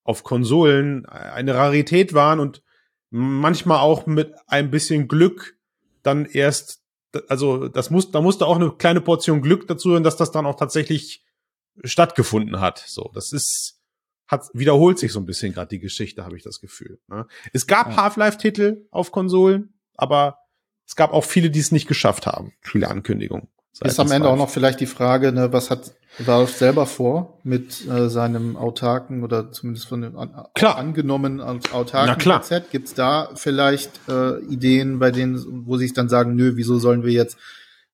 auf 0.03 0.23
Konsolen 0.23 1.05
eine 1.05 1.55
Rarität 1.55 2.13
waren 2.13 2.39
und 2.39 2.63
manchmal 3.09 3.79
auch 3.79 4.05
mit 4.05 4.33
ein 4.47 4.71
bisschen 4.71 5.07
Glück 5.07 5.57
dann 6.03 6.25
erst, 6.25 6.81
also 7.27 7.67
das 7.67 7.89
muss, 7.89 8.11
da 8.11 8.21
musste 8.21 8.47
auch 8.47 8.55
eine 8.55 8.71
kleine 8.71 9.01
Portion 9.01 9.41
Glück 9.41 9.67
dazu 9.67 9.93
sein, 9.93 10.03
dass 10.03 10.17
das 10.17 10.31
dann 10.31 10.45
auch 10.45 10.55
tatsächlich 10.55 11.23
stattgefunden 11.83 12.59
hat. 12.59 12.83
So, 12.87 13.11
das 13.13 13.31
ist 13.31 13.81
hat, 14.31 14.49
wiederholt 14.53 14.97
sich 14.97 15.11
so 15.11 15.19
ein 15.19 15.25
bisschen 15.25 15.53
gerade 15.53 15.67
die 15.67 15.79
Geschichte, 15.79 16.23
habe 16.23 16.37
ich 16.37 16.43
das 16.43 16.61
Gefühl. 16.61 16.99
Ne? 17.07 17.27
Es 17.51 17.67
gab 17.67 17.89
ja. 17.89 17.97
Half-Life-Titel 17.97 18.87
auf 18.89 19.11
Konsolen, 19.11 19.73
aber 19.95 20.39
es 20.87 20.95
gab 20.95 21.11
auch 21.11 21.25
viele, 21.25 21.51
die 21.51 21.59
es 21.59 21.71
nicht 21.71 21.87
geschafft 21.87 22.25
haben. 22.25 22.53
Viele 22.61 22.87
Ankündigungen. 22.87 23.49
Ist 23.79 23.99
am 23.99 24.11
Ende 24.11 24.29
auch 24.29 24.35
noch 24.35 24.49
vielleicht 24.49 24.79
die 24.79 24.85
Frage, 24.85 25.31
ne, 25.31 25.53
was 25.53 25.71
hat 25.71 25.93
Valve 26.19 26.51
selber 26.51 26.85
vor 26.85 27.39
mit 27.43 27.87
äh, 27.87 28.09
seinem 28.09 28.57
autarken 28.57 29.23
oder 29.23 29.51
zumindest 29.51 29.87
von 29.87 30.01
dem 30.01 30.17
an, 30.17 30.45
klar. 30.53 30.77
angenommenen 30.77 31.39
autarken 31.41 32.17
KZ? 32.17 32.69
Gibt 32.69 32.89
es 32.89 32.93
da 32.93 33.29
vielleicht 33.35 33.91
äh, 34.09 34.39
Ideen, 34.41 34.99
bei 34.99 35.11
denen, 35.11 35.65
wo 35.65 35.77
sie 35.77 35.85
sich 35.85 35.93
dann 35.93 36.09
sagen, 36.09 36.35
nö, 36.35 36.53
wieso 36.55 36.77
sollen 36.77 37.03
wir 37.03 37.11
jetzt 37.11 37.37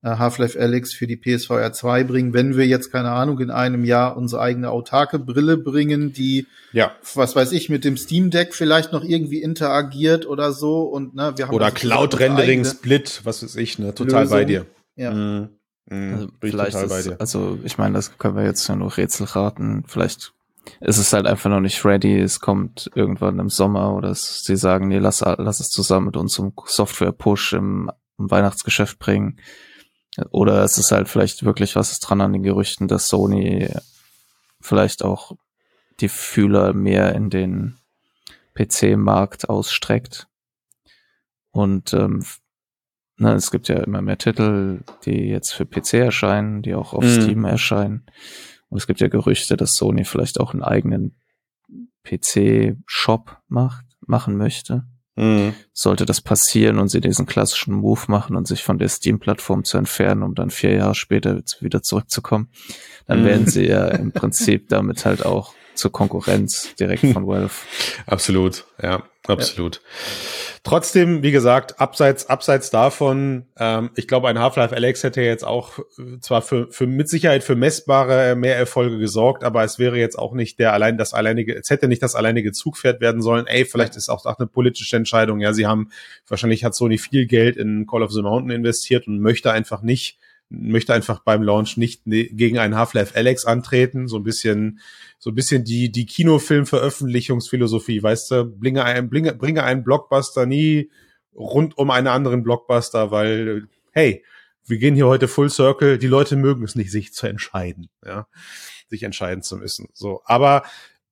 äh, 0.03 0.09
Half-Life 0.09 0.59
Alyx 0.59 0.93
für 0.93 1.07
die 1.07 1.15
PSVR 1.15 1.71
2 1.71 2.03
bringen, 2.03 2.34
wenn 2.34 2.57
wir 2.57 2.65
jetzt, 2.67 2.91
keine 2.91 3.11
Ahnung, 3.11 3.39
in 3.39 3.51
einem 3.51 3.86
Jahr 3.86 4.17
unsere 4.17 4.41
eigene 4.41 4.71
autarke 4.71 5.19
Brille 5.19 5.57
bringen, 5.57 6.11
die, 6.11 6.47
ja. 6.73 6.91
was 7.13 7.36
weiß 7.36 7.51
ich, 7.51 7.69
mit 7.69 7.86
dem 7.86 7.97
Steam 7.97 8.30
Deck 8.30 8.53
vielleicht 8.53 8.91
noch 8.91 9.03
irgendwie 9.03 9.41
interagiert 9.41 10.25
oder 10.25 10.51
so 10.51 10.82
und, 10.84 11.15
ne, 11.15 11.34
wir 11.36 11.47
haben 11.47 11.55
Oder 11.55 11.65
also 11.65 11.78
Cloud-Rendering, 11.78 12.65
Split, 12.65 13.21
was 13.23 13.43
weiß 13.43 13.55
ich, 13.55 13.80
ne, 13.80 13.93
total 13.93 14.23
Lösung. 14.23 14.38
bei 14.38 14.45
dir. 14.45 14.65
Ja. 14.95 15.13
Mhm. 15.13 15.49
Mhm, 15.89 16.13
also 16.13 16.27
vielleicht 16.41 16.77
ist, 16.77 17.19
also 17.19 17.59
ich 17.63 17.77
meine, 17.77 17.95
das 17.95 18.17
können 18.17 18.35
wir 18.35 18.43
jetzt 18.43 18.67
ja 18.67 18.75
nur 18.75 18.95
Rätsel 18.95 19.25
raten. 19.25 19.83
Vielleicht 19.88 20.33
ist 20.81 20.97
es 20.97 21.13
halt 21.13 21.25
einfach 21.25 21.49
noch 21.49 21.61
nicht 21.61 21.83
ready. 21.85 22.19
Es 22.19 22.39
kommt 22.39 22.91
irgendwann 22.93 23.39
im 23.39 23.49
Sommer 23.49 23.93
oder 23.93 24.09
es, 24.09 24.43
sie 24.43 24.57
sagen, 24.57 24.89
nee, 24.89 24.99
lass, 24.99 25.21
lass 25.21 25.59
es 25.59 25.69
zusammen 25.69 26.07
mit 26.07 26.17
unserem 26.17 26.53
Software-Push 26.65 27.53
im, 27.53 27.91
im 28.17 28.31
Weihnachtsgeschäft 28.31 28.99
bringen. 28.99 29.39
Oder 30.31 30.63
es 30.63 30.77
ist 30.77 30.91
halt 30.91 31.07
vielleicht 31.09 31.43
wirklich 31.43 31.75
was 31.75 31.91
ist 31.91 31.99
dran 31.99 32.21
an 32.21 32.33
den 32.33 32.43
Gerüchten, 32.43 32.88
dass 32.88 33.07
Sony 33.07 33.69
vielleicht 34.59 35.03
auch 35.03 35.33
die 35.99 36.09
Fühler 36.09 36.73
mehr 36.73 37.13
in 37.15 37.29
den 37.29 37.77
PC-Markt 38.55 39.49
ausstreckt. 39.49 40.27
Und 41.51 41.93
ähm, 41.93 42.25
na, 43.18 43.34
es 43.34 43.51
gibt 43.51 43.68
ja 43.68 43.78
immer 43.78 44.01
mehr 44.01 44.18
Titel, 44.18 44.82
die 45.05 45.28
jetzt 45.28 45.51
für 45.51 45.65
PC 45.65 45.95
erscheinen, 45.95 46.61
die 46.61 46.76
auch 46.76 46.93
auf 46.93 47.03
mhm. 47.03 47.22
Steam 47.22 47.45
erscheinen. 47.45 48.05
Und 48.70 48.78
es 48.78 48.88
gibt 48.88 48.99
ja 48.99 49.07
Gerüchte, 49.07 49.57
dass 49.57 49.74
Sony 49.74 50.05
vielleicht 50.05 50.39
auch 50.39 50.53
einen 50.53 50.63
eigenen 50.63 51.15
PC-Shop 52.03 53.38
macht, 53.47 53.86
machen 54.05 54.38
möchte. 54.38 54.86
Mhm. 55.15 55.55
Sollte 55.74 56.05
das 56.05 56.22
passieren 56.22 56.78
und 56.78 56.89
sie 56.89 57.01
diesen 57.01 57.26
klassischen 57.26 57.74
Move 57.74 58.01
machen 58.07 58.36
und 58.36 58.47
sich 58.47 58.63
von 58.63 58.78
der 58.78 58.88
Steam-Plattform 58.88 59.63
zu 59.63 59.80
entfernen, 59.80 60.22
um 60.22 60.36
dann 60.36 60.51
vier 60.51 60.76
Jahre 60.76 60.93
später 60.93 61.41
wieder 61.59 61.82
zurückzukommen, 61.82 62.49
dann 63.07 63.22
mhm. 63.22 63.26
werden 63.26 63.47
sie 63.47 63.65
ja 63.65 63.88
im 63.88 64.11
Prinzip 64.11 64.70
damit 64.70 65.05
halt 65.05 65.26
auch 65.26 65.53
zur 65.78 65.91
Konkurrenz 65.91 66.75
direkt 66.80 67.05
von 67.13 67.28
Valve. 67.28 67.53
Absolut, 68.05 68.65
ja, 68.82 69.03
absolut. 69.28 69.75
Ja. 69.75 69.82
Trotzdem, 70.63 71.23
wie 71.23 71.32
gesagt, 71.32 71.80
abseits, 71.80 72.28
abseits 72.30 72.69
davon, 72.69 73.45
ähm, 73.57 73.91
ich 73.95 74.07
glaube, 74.07 74.28
ein 74.28 74.38
Half-Life 74.38 74.75
Alex 74.75 75.03
hätte 75.03 75.21
jetzt 75.21 75.45
auch 75.45 75.80
äh, 75.80 76.19
zwar 76.19 76.41
für, 76.41 76.67
für 76.71 76.88
mit 76.88 77.07
Sicherheit 77.07 77.43
für 77.43 77.55
messbare 77.55 78.36
Mehrerfolge 78.36 78.97
gesorgt, 78.97 79.45
aber 79.45 79.63
es 79.63 79.80
wäre 79.80 79.97
jetzt 79.97 80.19
auch 80.19 80.34
nicht 80.34 80.59
der 80.59 80.73
allein 80.73 80.97
das 80.97 81.13
alleinige, 81.13 81.55
es 81.55 81.69
hätte 81.69 81.88
nicht 81.88 82.03
das 82.03 82.15
alleinige 82.15 82.51
Zugpferd 82.51 82.99
werden 82.99 83.21
sollen. 83.21 83.47
Ey, 83.47 83.63
vielleicht 83.63 83.95
ist 83.95 84.09
auch, 84.09 84.25
auch 84.25 84.39
eine 84.39 84.47
politische 84.47 84.97
Entscheidung. 84.97 85.39
Ja, 85.39 85.53
sie 85.53 85.67
haben, 85.67 85.89
wahrscheinlich 86.28 86.65
hat 86.65 86.75
Sony 86.75 86.97
viel 86.97 87.28
Geld 87.28 87.55
in 87.55 87.88
Call 87.88 88.03
of 88.03 88.11
the 88.11 88.21
Mountain 88.21 88.51
investiert 88.51 89.07
und 89.07 89.21
möchte 89.21 89.51
einfach 89.51 89.82
nicht 89.82 90.17
möchte 90.49 90.93
einfach 90.93 91.19
beim 91.19 91.43
Launch 91.43 91.78
nicht 91.78 92.07
ne, 92.07 92.25
gegen 92.25 92.57
einen 92.57 92.75
Half-Life 92.75 93.15
Alex 93.15 93.45
antreten, 93.45 94.07
so 94.07 94.17
ein 94.17 94.23
bisschen, 94.23 94.80
so 95.20 95.32
ein 95.32 95.36
bisschen 95.36 95.63
die, 95.63 95.91
die 95.91 96.05
Kinofilm-Veröffentlichungsphilosophie, 96.05 98.03
weißt 98.03 98.32
du, 98.32 98.45
bringe 98.45 98.84
einen, 98.84 99.09
bringe, 99.09 99.34
bringe 99.34 99.63
einen 99.63 99.84
Blockbuster 99.84 100.45
nie 100.45 100.91
rund 101.36 101.78
um 101.78 101.89
einen 101.91 102.07
anderen 102.07 102.43
Blockbuster, 102.43 103.11
weil, 103.11 103.68
hey, 103.91 104.24
wir 104.65 104.78
gehen 104.78 104.95
hier 104.95 105.07
heute 105.07 105.28
Full 105.28 105.49
Circle, 105.49 105.97
die 105.97 106.07
Leute 106.07 106.36
mögen 106.36 106.63
es 106.63 106.76
nicht, 106.76 106.91
sich 106.91 107.13
zu 107.13 107.28
entscheiden, 107.28 107.89
ja, 108.05 108.28
sich 108.89 109.03
entscheiden 109.03 109.43
zu 109.43 109.57
müssen, 109.57 109.88
so, 109.93 110.22
aber 110.26 110.63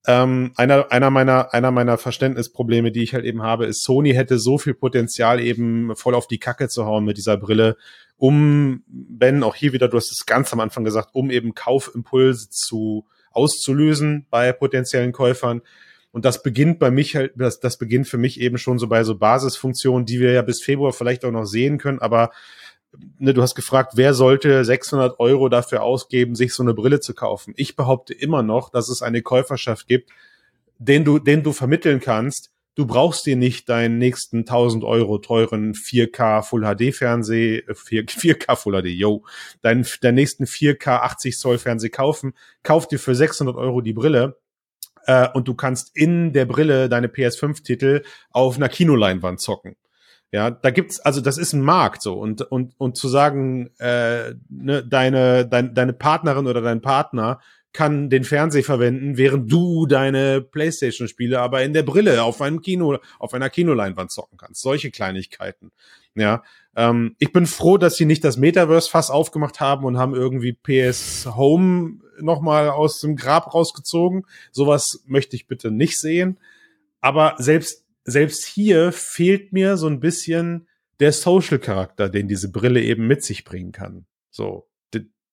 ähm, 0.08 0.52
einer, 0.54 0.92
einer 0.92 1.10
meiner, 1.10 1.52
einer 1.52 1.72
meiner 1.72 1.98
Verständnisprobleme, 1.98 2.92
die 2.92 3.02
ich 3.02 3.12
halt 3.14 3.24
eben 3.24 3.42
habe, 3.42 3.66
ist, 3.66 3.82
Sony 3.82 4.12
hätte 4.12 4.38
so 4.38 4.56
viel 4.56 4.74
Potenzial 4.74 5.40
eben 5.40 5.96
voll 5.96 6.14
auf 6.14 6.28
die 6.28 6.38
Kacke 6.38 6.68
zu 6.68 6.86
hauen 6.86 7.04
mit 7.04 7.16
dieser 7.16 7.36
Brille, 7.36 7.76
um, 8.16 8.84
Ben, 8.86 9.42
auch 9.42 9.56
hier 9.56 9.72
wieder, 9.72 9.88
du 9.88 9.96
hast 9.96 10.12
es 10.12 10.24
ganz 10.24 10.52
am 10.52 10.60
Anfang 10.60 10.84
gesagt, 10.84 11.10
um 11.12 11.30
eben 11.30 11.54
Kaufimpulse 11.54 12.50
zu 12.50 13.06
auszulösen 13.36 14.26
bei 14.30 14.52
potenziellen 14.52 15.12
Käufern. 15.12 15.62
Und 16.12 16.24
das 16.24 16.42
beginnt 16.42 16.78
bei 16.78 16.90
mich 16.90 17.14
halt, 17.14 17.32
das, 17.36 17.60
das 17.60 17.76
beginnt 17.76 18.08
für 18.08 18.18
mich 18.18 18.40
eben 18.40 18.58
schon 18.58 18.78
so 18.78 18.88
bei 18.88 19.04
so 19.04 19.16
Basisfunktionen, 19.16 20.06
die 20.06 20.20
wir 20.20 20.32
ja 20.32 20.42
bis 20.42 20.62
Februar 20.62 20.92
vielleicht 20.92 21.24
auch 21.24 21.30
noch 21.30 21.44
sehen 21.44 21.78
können. 21.78 21.98
Aber 21.98 22.30
ne, 23.18 23.34
du 23.34 23.42
hast 23.42 23.54
gefragt, 23.54 23.92
wer 23.96 24.14
sollte 24.14 24.64
600 24.64 25.20
Euro 25.20 25.48
dafür 25.48 25.82
ausgeben, 25.82 26.34
sich 26.34 26.54
so 26.54 26.62
eine 26.62 26.74
Brille 26.74 27.00
zu 27.00 27.14
kaufen? 27.14 27.52
Ich 27.56 27.76
behaupte 27.76 28.14
immer 28.14 28.42
noch, 28.42 28.70
dass 28.70 28.88
es 28.88 29.02
eine 29.02 29.22
Käuferschaft 29.22 29.86
gibt, 29.88 30.10
den 30.78 31.04
du, 31.04 31.18
den 31.18 31.42
du 31.42 31.52
vermitteln 31.52 32.00
kannst, 32.00 32.50
du 32.76 32.86
brauchst 32.86 33.26
dir 33.26 33.36
nicht 33.36 33.68
deinen 33.68 33.98
nächsten 33.98 34.40
1000 34.40 34.84
Euro 34.84 35.18
teuren 35.18 35.74
4K 35.74 36.42
Full 36.42 36.62
HD 36.62 36.94
Fernseh, 36.94 37.64
4, 37.72 38.06
4K 38.06 38.54
Full 38.54 38.80
HD, 38.80 38.86
yo, 38.86 39.24
deinen, 39.62 39.84
deinen 40.02 40.14
nächsten 40.14 40.44
4K 40.44 41.00
80 41.00 41.38
Zoll 41.38 41.58
Fernseh 41.58 41.88
kaufen, 41.88 42.34
kauf 42.62 42.86
dir 42.86 43.00
für 43.00 43.14
600 43.14 43.56
Euro 43.56 43.80
die 43.80 43.94
Brille 43.94 44.38
äh, 45.06 45.28
und 45.32 45.48
du 45.48 45.54
kannst 45.54 45.96
in 45.96 46.32
der 46.32 46.44
Brille 46.44 46.88
deine 46.88 47.08
PS5 47.08 47.64
Titel 47.64 48.02
auf 48.30 48.56
einer 48.56 48.68
Kinoleinwand 48.68 49.40
zocken. 49.40 49.76
Ja, 50.32 50.50
da 50.50 50.70
gibt's, 50.70 51.00
also 51.00 51.20
das 51.20 51.38
ist 51.38 51.52
ein 51.52 51.62
Markt 51.62 52.02
so. 52.02 52.14
Und 52.14 52.42
und 52.42 52.74
und 52.78 52.96
zu 52.96 53.08
sagen, 53.08 53.70
äh, 53.78 54.34
ne, 54.48 54.84
deine 54.84 55.46
dein, 55.46 55.72
deine 55.72 55.92
Partnerin 55.92 56.48
oder 56.48 56.60
dein 56.60 56.82
Partner 56.82 57.40
kann 57.76 58.08
den 58.08 58.24
Fernseher 58.24 58.64
verwenden, 58.64 59.18
während 59.18 59.52
du 59.52 59.84
deine 59.86 60.40
Playstation-Spiele 60.40 61.38
aber 61.38 61.62
in 61.62 61.74
der 61.74 61.82
Brille 61.82 62.22
auf 62.22 62.40
einem 62.40 62.62
Kino, 62.62 62.98
auf 63.18 63.34
einer 63.34 63.50
Kinoleinwand 63.50 64.10
zocken 64.10 64.38
kannst. 64.38 64.62
Solche 64.62 64.90
Kleinigkeiten. 64.90 65.72
Ja, 66.14 66.42
ähm, 66.74 67.16
ich 67.18 67.34
bin 67.34 67.46
froh, 67.46 67.76
dass 67.76 67.96
sie 67.96 68.06
nicht 68.06 68.24
das 68.24 68.38
Metaverse 68.38 68.90
fast 68.90 69.10
aufgemacht 69.10 69.60
haben 69.60 69.84
und 69.84 69.98
haben 69.98 70.14
irgendwie 70.14 70.54
PS 70.54 71.28
Home 71.36 72.00
nochmal 72.18 72.70
aus 72.70 72.98
dem 73.00 73.14
Grab 73.14 73.52
rausgezogen. 73.52 74.24
Sowas 74.52 75.02
möchte 75.04 75.36
ich 75.36 75.46
bitte 75.46 75.70
nicht 75.70 75.98
sehen. 75.98 76.40
Aber 77.02 77.34
selbst, 77.36 77.84
selbst 78.04 78.46
hier 78.46 78.90
fehlt 78.90 79.52
mir 79.52 79.76
so 79.76 79.86
ein 79.86 80.00
bisschen 80.00 80.66
der 80.98 81.12
Social-Charakter, 81.12 82.08
den 82.08 82.26
diese 82.26 82.50
Brille 82.50 82.80
eben 82.80 83.06
mit 83.06 83.22
sich 83.22 83.44
bringen 83.44 83.72
kann. 83.72 84.06
So, 84.30 84.66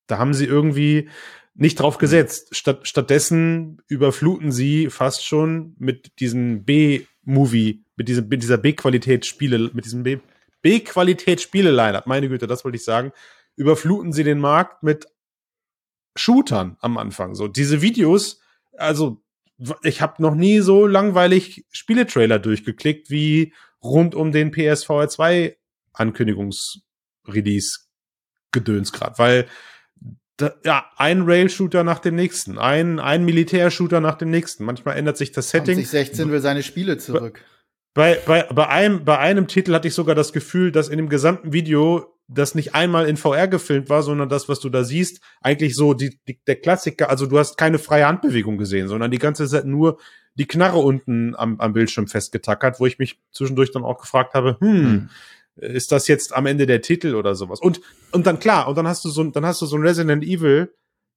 da 0.07 0.17
haben 0.17 0.33
sie 0.33 0.45
irgendwie 0.45 1.07
nicht 1.55 1.79
drauf 1.79 1.97
gesetzt. 1.97 2.55
Statt, 2.55 2.87
stattdessen 2.87 3.81
überfluten 3.87 4.51
sie 4.51 4.89
fast 4.89 5.25
schon 5.25 5.75
mit 5.77 6.19
diesem 6.19 6.63
B-Movie, 6.65 7.83
mit, 7.95 8.07
diesem, 8.07 8.27
mit 8.27 8.41
dieser 8.41 8.57
B-Qualität 8.57 9.25
Spiele, 9.25 9.69
mit 9.73 9.85
diesem 9.85 10.03
B-Qualität 10.61 11.41
Spiele-Line-Up, 11.41 12.07
meine 12.07 12.29
Güte, 12.29 12.47
das 12.47 12.63
wollte 12.63 12.77
ich 12.77 12.83
sagen, 12.83 13.11
überfluten 13.55 14.13
sie 14.13 14.23
den 14.23 14.39
Markt 14.39 14.81
mit 14.81 15.07
Shootern 16.15 16.77
am 16.79 16.97
Anfang. 16.97 17.35
So, 17.35 17.47
diese 17.47 17.81
Videos, 17.81 18.39
also 18.77 19.21
ich 19.83 20.01
habe 20.01 20.21
noch 20.21 20.35
nie 20.35 20.59
so 20.59 20.87
langweilig 20.87 21.65
Spieletrailer 21.71 22.39
durchgeklickt 22.39 23.09
wie 23.09 23.53
rund 23.83 24.15
um 24.15 24.31
den 24.31 24.51
PSVR 24.51 25.07
2 25.07 25.57
Ankündigungsrelease 25.93 27.79
Gedöns 28.51 28.91
gerade, 28.91 29.17
weil 29.17 29.47
da, 30.37 30.53
ja, 30.65 30.85
ein 30.97 31.23
Rail-Shooter 31.23 31.83
nach 31.83 31.99
dem 31.99 32.15
nächsten, 32.15 32.57
ein, 32.57 32.99
ein 32.99 33.23
Militär-Shooter 33.23 34.01
nach 34.01 34.15
dem 34.15 34.31
nächsten. 34.31 34.65
Manchmal 34.65 34.97
ändert 34.97 35.17
sich 35.17 35.31
das 35.31 35.49
Setting. 35.49 35.75
2016 35.75 36.31
will 36.31 36.39
seine 36.39 36.63
Spiele 36.63 36.97
zurück. 36.97 37.41
Bei, 37.93 38.19
bei, 38.25 38.43
bei, 38.43 38.67
einem, 38.67 39.05
bei 39.05 39.19
einem 39.19 39.47
Titel 39.47 39.73
hatte 39.73 39.87
ich 39.87 39.93
sogar 39.93 40.15
das 40.15 40.33
Gefühl, 40.33 40.71
dass 40.71 40.89
in 40.89 40.97
dem 40.97 41.09
gesamten 41.09 41.53
Video 41.53 42.15
das 42.27 42.55
nicht 42.55 42.73
einmal 42.73 43.07
in 43.07 43.17
VR 43.17 43.47
gefilmt 43.47 43.89
war, 43.89 44.01
sondern 44.01 44.29
das, 44.29 44.49
was 44.49 44.59
du 44.59 44.69
da 44.69 44.83
siehst, 44.83 45.21
eigentlich 45.41 45.75
so 45.75 45.93
die, 45.93 46.17
die, 46.27 46.39
der 46.47 46.55
Klassiker, 46.55 47.09
also 47.09 47.27
du 47.27 47.37
hast 47.37 47.57
keine 47.57 47.77
freie 47.77 48.07
Handbewegung 48.07 48.57
gesehen, 48.57 48.87
sondern 48.87 49.11
die 49.11 49.19
ganze 49.19 49.47
Zeit 49.47 49.65
nur 49.65 49.99
die 50.35 50.47
Knarre 50.47 50.79
unten 50.79 51.35
am, 51.35 51.59
am 51.59 51.73
Bildschirm 51.73 52.07
festgetackert, 52.07 52.79
wo 52.79 52.87
ich 52.87 52.97
mich 52.97 53.19
zwischendurch 53.31 53.71
dann 53.71 53.83
auch 53.83 53.99
gefragt 53.99 54.33
habe, 54.33 54.57
hm, 54.59 54.83
hm 54.83 55.09
ist 55.55 55.91
das 55.91 56.07
jetzt 56.07 56.33
am 56.33 56.45
Ende 56.45 56.65
der 56.65 56.81
Titel 56.81 57.15
oder 57.15 57.35
sowas? 57.35 57.59
Und, 57.59 57.81
und 58.11 58.25
dann 58.25 58.39
klar, 58.39 58.67
und 58.67 58.75
dann 58.77 58.87
hast 58.87 59.05
du 59.05 59.09
so, 59.09 59.23
dann 59.23 59.45
hast 59.45 59.61
du 59.61 59.65
so 59.65 59.77
ein 59.77 59.83
Resident 59.83 60.23
Evil 60.23 60.73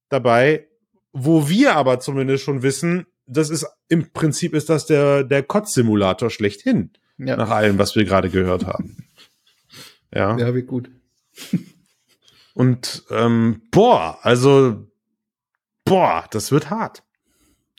dabei, 0.09 0.67
wo 1.11 1.49
wir 1.49 1.75
aber 1.75 1.99
zumindest 1.99 2.43
schon 2.43 2.61
wissen, 2.61 3.07
das 3.25 3.49
ist, 3.49 3.65
im 3.89 4.11
Prinzip 4.13 4.53
ist 4.53 4.69
das 4.69 4.85
der, 4.85 5.23
der 5.23 5.43
Kotz-Simulator 5.43 6.29
schlechthin. 6.29 6.91
Ja. 7.17 7.35
Nach 7.35 7.49
allem, 7.49 7.77
was 7.77 7.95
wir 7.95 8.05
gerade 8.05 8.29
gehört 8.29 8.65
haben. 8.65 9.07
Ja. 10.13 10.37
Ja, 10.37 10.55
wie 10.55 10.61
gut. 10.61 10.89
Und, 12.53 13.03
ähm, 13.11 13.61
boah, 13.71 14.17
also, 14.21 14.87
boah, 15.85 16.25
das 16.31 16.51
wird 16.51 16.69
hart. 16.69 17.03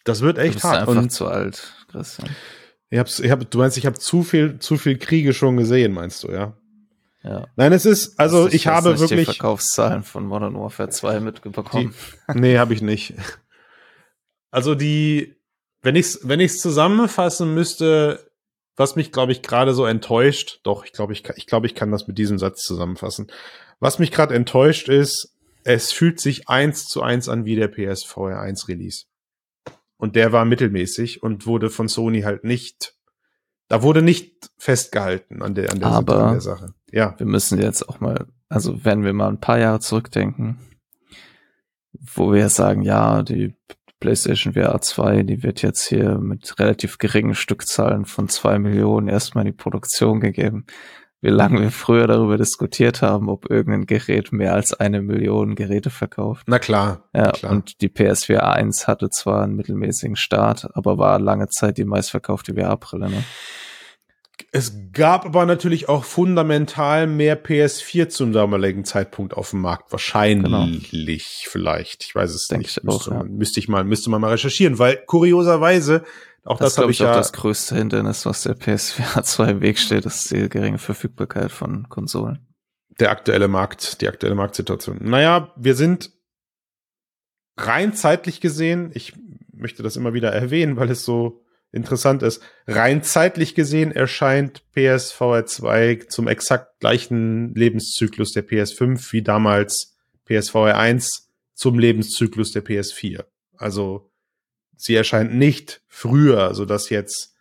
Das 0.04 0.20
wird 0.20 0.38
echt 0.38 0.50
du 0.50 0.54
bist 0.54 0.64
hart. 0.64 0.80
einfach 0.88 1.02
und 1.02 1.10
zu 1.10 1.26
alt, 1.26 1.74
Christian. 1.88 2.30
Ich 2.90 2.98
hab's, 2.98 3.20
ich 3.20 3.30
hab, 3.30 3.50
du 3.50 3.58
meinst, 3.58 3.76
ich 3.76 3.86
habe 3.86 3.98
zu 3.98 4.22
viel, 4.22 4.58
zu 4.58 4.78
viel 4.78 4.98
Kriege 4.98 5.34
schon 5.34 5.56
gesehen, 5.56 5.92
meinst 5.92 6.24
du, 6.24 6.32
ja? 6.32 6.56
Ja. 7.22 7.46
Nein, 7.56 7.72
es 7.72 7.84
ist, 7.84 8.18
also 8.18 8.46
ich, 8.46 8.54
ich 8.54 8.66
habe 8.68 8.90
nicht 8.90 9.00
wirklich. 9.00 9.20
Die 9.28 9.34
Verkaufszahlen 9.34 10.02
von 10.02 10.24
Modern 10.24 10.54
Warfare 10.54 10.88
2 10.88 11.20
mitbekommen. 11.20 11.94
Die, 12.28 12.40
nee, 12.40 12.58
habe 12.58 12.74
ich 12.74 12.82
nicht. 12.82 13.14
Also 14.50 14.74
die, 14.74 15.36
wenn 15.82 15.94
ich's, 15.94 16.20
wenn 16.22 16.40
ich's 16.40 16.60
zusammenfassen 16.60 17.52
müsste, 17.52 18.30
was 18.76 18.96
mich, 18.96 19.12
glaube 19.12 19.32
ich, 19.32 19.42
gerade 19.42 19.74
so 19.74 19.84
enttäuscht, 19.84 20.60
doch, 20.62 20.84
ich 20.84 20.92
glaube, 20.92 21.12
ich, 21.12 21.28
ich 21.36 21.46
glaube, 21.46 21.66
ich 21.66 21.74
kann 21.74 21.90
das 21.90 22.06
mit 22.06 22.16
diesem 22.16 22.38
Satz 22.38 22.62
zusammenfassen. 22.62 23.30
Was 23.80 23.98
mich 23.98 24.10
gerade 24.10 24.34
enttäuscht 24.34 24.88
ist, 24.88 25.36
es 25.64 25.92
fühlt 25.92 26.20
sich 26.20 26.48
eins 26.48 26.86
zu 26.86 27.02
eins 27.02 27.28
an 27.28 27.44
wie 27.44 27.56
der 27.56 27.68
PSVR 27.68 28.40
1 28.40 28.68
Release. 28.68 29.04
Und 29.98 30.16
der 30.16 30.32
war 30.32 30.44
mittelmäßig 30.44 31.22
und 31.22 31.46
wurde 31.46 31.70
von 31.70 31.88
Sony 31.88 32.22
halt 32.22 32.44
nicht, 32.44 32.94
da 33.68 33.82
wurde 33.82 34.00
nicht 34.00 34.50
festgehalten 34.56 35.42
an 35.42 35.54
der, 35.54 35.72
an 35.72 35.80
der, 35.80 35.88
Aber 35.88 36.24
an 36.24 36.32
der 36.34 36.40
Sache. 36.40 36.74
Ja. 36.90 37.14
Wir 37.18 37.26
müssen 37.26 37.60
jetzt 37.60 37.88
auch 37.88 38.00
mal, 38.00 38.26
also 38.48 38.84
wenn 38.84 39.04
wir 39.04 39.12
mal 39.12 39.28
ein 39.28 39.40
paar 39.40 39.58
Jahre 39.58 39.80
zurückdenken, 39.80 40.58
wo 41.92 42.32
wir 42.32 42.48
sagen, 42.48 42.82
ja, 42.82 43.22
die 43.22 43.54
PlayStation 43.98 44.54
VR 44.54 44.80
2, 44.80 45.24
die 45.24 45.42
wird 45.42 45.62
jetzt 45.62 45.86
hier 45.86 46.18
mit 46.18 46.58
relativ 46.60 46.98
geringen 46.98 47.34
Stückzahlen 47.34 48.04
von 48.04 48.28
zwei 48.28 48.60
Millionen 48.60 49.08
erstmal 49.08 49.44
in 49.44 49.52
die 49.52 49.56
Produktion 49.56 50.20
gegeben 50.20 50.66
wie 51.20 51.30
lange 51.30 51.60
wir 51.60 51.70
früher 51.70 52.06
darüber 52.06 52.38
diskutiert 52.38 53.02
haben, 53.02 53.28
ob 53.28 53.50
irgendein 53.50 53.86
Gerät 53.86 54.32
mehr 54.32 54.54
als 54.54 54.72
eine 54.72 55.02
Million 55.02 55.56
Geräte 55.56 55.90
verkauft. 55.90 56.44
Na 56.46 56.58
klar. 56.58 57.08
Ja, 57.12 57.32
klar. 57.32 57.52
und 57.52 57.80
die 57.80 57.88
PSVR 57.88 58.52
1 58.52 58.86
hatte 58.86 59.10
zwar 59.10 59.42
einen 59.42 59.56
mittelmäßigen 59.56 60.16
Start, 60.16 60.68
aber 60.74 60.98
war 60.98 61.18
lange 61.18 61.48
Zeit 61.48 61.78
die 61.78 61.84
meistverkaufte 61.84 62.54
VR-Brille. 62.54 63.10
Ne? 63.10 63.24
Es 64.50 64.72
gab 64.92 65.26
aber 65.26 65.44
natürlich 65.44 65.88
auch 65.88 66.04
fundamental 66.04 67.06
mehr 67.06 67.42
PS4 67.42 68.08
zum 68.08 68.32
damaligen 68.32 68.84
Zeitpunkt 68.84 69.34
auf 69.34 69.50
dem 69.50 69.60
Markt. 69.60 69.92
Wahrscheinlich, 69.92 70.90
genau. 70.90 71.20
vielleicht. 71.50 72.04
Ich 72.04 72.14
weiß 72.14 72.32
es 72.32 72.46
Denk 72.46 72.62
nicht. 72.62 72.76
Ich 72.78 72.82
müsste, 72.82 73.10
auch, 73.10 73.14
man, 73.14 73.26
ja. 73.26 73.32
müsste 73.32 73.60
ich 73.60 73.68
mal, 73.68 73.84
müsste 73.84 74.08
man 74.10 74.20
mal 74.20 74.30
recherchieren, 74.30 74.78
weil 74.78 75.02
kurioserweise 75.04 76.04
auch 76.48 76.58
das, 76.58 76.74
das 76.74 76.82
habe 76.82 76.90
ich 76.90 76.98
ja. 77.00 77.14
das 77.14 77.34
größte 77.34 77.76
Hindernis, 77.76 78.24
was 78.24 78.42
der 78.42 78.54
PSVR 78.54 79.22
2 79.22 79.50
im 79.50 79.60
Weg 79.60 79.78
steht, 79.78 80.06
ist 80.06 80.30
die 80.30 80.48
geringe 80.48 80.78
Verfügbarkeit 80.78 81.52
von 81.52 81.88
Konsolen. 81.90 82.46
Der 82.98 83.10
aktuelle 83.10 83.48
Markt, 83.48 84.00
die 84.00 84.08
aktuelle 84.08 84.34
Marktsituation. 84.34 84.98
Naja, 85.02 85.52
wir 85.56 85.74
sind 85.74 86.10
rein 87.58 87.92
zeitlich 87.92 88.40
gesehen, 88.40 88.90
ich 88.94 89.12
möchte 89.52 89.82
das 89.82 89.96
immer 89.96 90.14
wieder 90.14 90.32
erwähnen, 90.32 90.76
weil 90.76 90.90
es 90.90 91.04
so 91.04 91.44
interessant 91.70 92.22
ist. 92.22 92.42
Rein 92.66 93.02
zeitlich 93.02 93.54
gesehen 93.54 93.92
erscheint 93.92 94.62
PSVR 94.72 95.44
2 95.44 96.06
zum 96.08 96.28
exakt 96.28 96.80
gleichen 96.80 97.54
Lebenszyklus 97.54 98.32
der 98.32 98.48
PS5 98.48 99.12
wie 99.12 99.22
damals 99.22 99.98
PSVR 100.24 100.78
1 100.78 101.28
zum 101.52 101.78
Lebenszyklus 101.78 102.52
der 102.52 102.64
PS4. 102.64 103.24
Also 103.58 104.07
sie 104.78 104.94
erscheint 104.94 105.34
nicht 105.34 105.82
früher, 105.88 106.54
so 106.54 106.64
dass 106.64 106.88
jetzt 106.88 107.34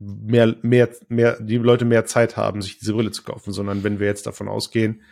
mehr, 0.00 0.56
mehr, 0.62 0.88
mehr, 1.08 1.40
die 1.40 1.58
Leute 1.58 1.84
mehr 1.84 2.06
Zeit 2.06 2.36
haben, 2.36 2.62
sich 2.62 2.78
diese 2.78 2.94
Brille 2.94 3.12
zu 3.12 3.22
kaufen, 3.22 3.52
sondern 3.52 3.84
wenn 3.84 4.00
wir 4.00 4.08
jetzt 4.08 4.26
davon 4.26 4.48
ausgehen, 4.48 5.02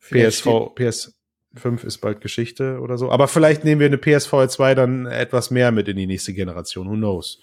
PSV, 0.00 0.46
PS5 0.76 1.84
ist 1.84 1.98
bald 1.98 2.20
Geschichte 2.20 2.80
oder 2.80 2.96
so. 2.96 3.10
Aber 3.10 3.28
vielleicht 3.28 3.64
nehmen 3.64 3.80
wir 3.80 3.86
eine 3.86 3.98
PSVR 3.98 4.48
2 4.48 4.74
dann 4.74 5.06
etwas 5.06 5.50
mehr 5.50 5.72
mit 5.72 5.88
in 5.88 5.96
die 5.96 6.06
nächste 6.06 6.32
Generation. 6.32 6.88
Who 6.88 6.94
knows? 6.94 7.40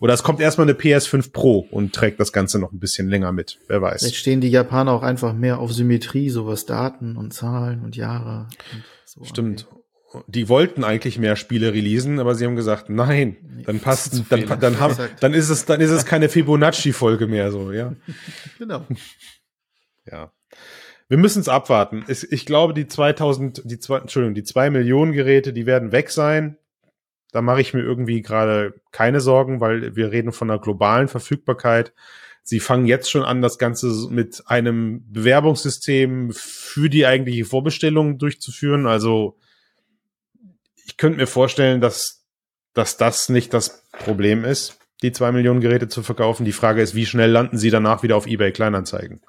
Oder 0.00 0.14
es 0.14 0.22
kommt 0.22 0.40
erstmal 0.40 0.68
eine 0.68 0.78
PS5 0.78 1.32
Pro 1.32 1.58
und 1.70 1.94
trägt 1.94 2.18
das 2.20 2.32
Ganze 2.32 2.58
noch 2.58 2.72
ein 2.72 2.80
bisschen 2.80 3.08
länger 3.08 3.32
mit. 3.32 3.58
Wer 3.68 3.82
weiß. 3.82 4.02
Jetzt 4.02 4.16
stehen 4.16 4.40
die 4.40 4.48
Japaner 4.48 4.92
auch 4.92 5.02
einfach 5.02 5.34
mehr 5.34 5.58
auf 5.58 5.72
Symmetrie, 5.72 6.30
sowas 6.30 6.66
Daten 6.66 7.16
und 7.16 7.32
Zahlen 7.32 7.84
und 7.84 7.96
Jahre. 7.96 8.48
Und 8.72 8.84
so 9.04 9.24
Stimmt. 9.24 9.66
Okay 9.70 9.79
die 10.26 10.48
wollten 10.48 10.82
eigentlich 10.84 11.18
mehr 11.18 11.36
Spiele 11.36 11.72
releasen, 11.72 12.18
aber 12.18 12.34
sie 12.34 12.44
haben 12.44 12.56
gesagt, 12.56 12.90
nein, 12.90 13.36
dann 13.64 13.80
passt, 13.80 14.24
dann, 14.30 14.46
dann, 14.46 14.60
dann, 14.60 14.80
haben, 14.80 14.96
dann 15.20 15.34
ist 15.34 15.50
es, 15.50 15.66
dann 15.66 15.80
ist 15.80 15.90
es 15.90 16.04
keine 16.04 16.28
Fibonacci-Folge 16.28 17.26
mehr, 17.26 17.50
so, 17.52 17.72
ja. 17.72 17.94
Genau. 18.58 18.84
Ja. 20.10 20.32
Wir 21.08 21.18
müssen 21.18 21.40
es 21.40 21.48
abwarten. 21.48 22.04
Ich 22.08 22.46
glaube, 22.46 22.72
die 22.72 22.86
2000, 22.86 23.62
die 23.64 23.78
zwei, 23.78 23.98
Entschuldigung, 23.98 24.34
die 24.34 24.44
zwei 24.44 24.70
Millionen 24.70 25.12
Geräte, 25.12 25.52
die 25.52 25.66
werden 25.66 25.90
weg 25.92 26.10
sein. 26.10 26.56
Da 27.32 27.42
mache 27.42 27.60
ich 27.60 27.74
mir 27.74 27.80
irgendwie 27.80 28.22
gerade 28.22 28.74
keine 28.92 29.20
Sorgen, 29.20 29.60
weil 29.60 29.96
wir 29.96 30.12
reden 30.12 30.32
von 30.32 30.50
einer 30.50 30.60
globalen 30.60 31.08
Verfügbarkeit. 31.08 31.92
Sie 32.42 32.60
fangen 32.60 32.86
jetzt 32.86 33.10
schon 33.10 33.22
an, 33.22 33.42
das 33.42 33.58
Ganze 33.58 34.08
mit 34.10 34.44
einem 34.46 35.04
Bewerbungssystem 35.12 36.30
für 36.32 36.88
die 36.88 37.06
eigentliche 37.06 37.44
Vorbestellung 37.44 38.18
durchzuführen. 38.18 38.86
Also 38.86 39.36
ich 40.90 40.96
könnte 40.96 41.18
mir 41.18 41.28
vorstellen, 41.28 41.80
dass, 41.80 42.24
dass 42.74 42.96
das 42.96 43.28
nicht 43.28 43.54
das 43.54 43.84
Problem 43.92 44.44
ist, 44.44 44.76
die 45.02 45.12
zwei 45.12 45.30
Millionen 45.30 45.60
Geräte 45.60 45.86
zu 45.86 46.02
verkaufen. 46.02 46.44
Die 46.44 46.52
Frage 46.52 46.82
ist, 46.82 46.96
wie 46.96 47.06
schnell 47.06 47.30
landen 47.30 47.58
sie 47.58 47.70
danach 47.70 48.02
wieder 48.02 48.16
auf 48.16 48.26
eBay 48.26 48.50
Kleinanzeigen? 48.50 49.20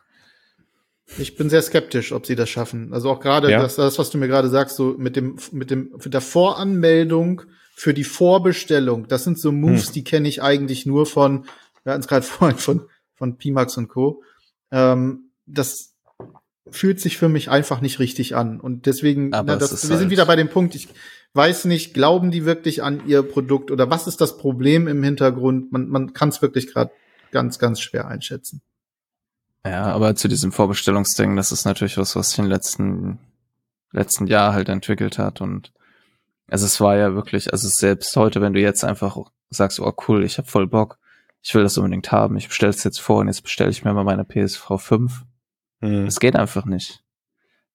Ich 1.19 1.35
bin 1.35 1.51
sehr 1.51 1.61
skeptisch, 1.61 2.13
ob 2.13 2.25
sie 2.25 2.35
das 2.35 2.49
schaffen. 2.49 2.93
Also 2.93 3.11
auch 3.11 3.19
gerade 3.19 3.51
ja. 3.51 3.61
das, 3.61 3.75
das, 3.75 3.99
was 3.99 4.09
du 4.09 4.17
mir 4.17 4.27
gerade 4.27 4.49
sagst, 4.49 4.75
so 4.75 4.95
mit 4.97 5.15
dem, 5.15 5.37
mit 5.51 5.69
dem, 5.69 5.93
mit 6.03 6.11
der 6.11 6.21
Voranmeldung 6.21 7.43
für 7.75 7.93
die 7.93 8.05
Vorbestellung. 8.05 9.07
Das 9.07 9.23
sind 9.23 9.37
so 9.37 9.51
Moves, 9.51 9.87
hm. 9.87 9.93
die 9.93 10.03
kenne 10.03 10.27
ich 10.27 10.41
eigentlich 10.41 10.87
nur 10.87 11.05
von, 11.05 11.45
wir 11.83 11.93
hatten 11.93 12.01
es 12.01 12.07
gerade 12.07 12.25
vorhin 12.25 12.57
von, 12.57 12.87
von 13.13 13.37
Pimax 13.37 13.77
und 13.77 13.87
Co. 13.87 14.23
Ähm, 14.71 15.29
das 15.45 15.93
fühlt 16.71 16.99
sich 16.99 17.17
für 17.17 17.29
mich 17.29 17.49
einfach 17.49 17.81
nicht 17.81 17.99
richtig 17.99 18.35
an. 18.35 18.59
Und 18.59 18.87
deswegen, 18.87 19.29
na, 19.29 19.43
das, 19.43 19.83
wir 19.83 19.89
halt 19.89 19.99
sind 19.99 20.09
wieder 20.09 20.25
bei 20.25 20.35
dem 20.35 20.49
Punkt, 20.49 20.73
ich, 20.73 20.87
weiß 21.33 21.65
nicht, 21.65 21.93
glauben 21.93 22.31
die 22.31 22.45
wirklich 22.45 22.83
an 22.83 23.07
ihr 23.07 23.23
Produkt 23.23 23.71
oder 23.71 23.89
was 23.89 24.07
ist 24.07 24.21
das 24.21 24.37
Problem 24.37 24.87
im 24.87 25.03
Hintergrund? 25.03 25.71
Man, 25.71 25.87
man 25.87 26.13
kann 26.13 26.29
es 26.29 26.41
wirklich 26.41 26.71
gerade 26.71 26.91
ganz, 27.31 27.59
ganz 27.59 27.79
schwer 27.79 28.07
einschätzen. 28.07 28.61
Ja, 29.65 29.85
aber 29.85 30.15
zu 30.15 30.27
diesem 30.27 30.51
Vorbestellungsding, 30.51 31.35
das 31.35 31.51
ist 31.51 31.65
natürlich 31.65 31.97
was, 31.97 32.15
was 32.15 32.31
sich 32.31 32.39
in 32.39 32.45
den 32.45 32.51
letzten, 32.51 33.19
letzten 33.91 34.27
Jahr 34.27 34.53
halt 34.53 34.69
entwickelt 34.69 35.17
hat 35.17 35.41
und 35.41 35.71
also 36.51 36.65
es 36.65 36.81
war 36.81 36.97
ja 36.97 37.15
wirklich, 37.15 37.53
also 37.53 37.69
selbst 37.69 38.15
heute, 38.17 38.41
wenn 38.41 38.53
du 38.53 38.59
jetzt 38.59 38.83
einfach 38.83 39.17
sagst, 39.49 39.79
oh 39.79 39.93
cool, 40.07 40.25
ich 40.25 40.37
habe 40.37 40.49
voll 40.49 40.67
Bock, 40.67 40.99
ich 41.41 41.55
will 41.55 41.63
das 41.63 41.77
unbedingt 41.77 42.11
haben, 42.11 42.35
ich 42.35 42.49
bestelle 42.49 42.71
es 42.71 42.83
jetzt 42.83 42.99
vor 42.99 43.19
und 43.19 43.27
jetzt 43.27 43.43
bestelle 43.43 43.69
ich 43.69 43.85
mir 43.85 43.93
mal 43.93 44.03
meine 44.03 44.25
PSV 44.25 44.77
5. 44.77 45.23
Mhm. 45.79 46.05
Es 46.05 46.19
geht 46.19 46.35
einfach 46.35 46.65
nicht. 46.65 47.03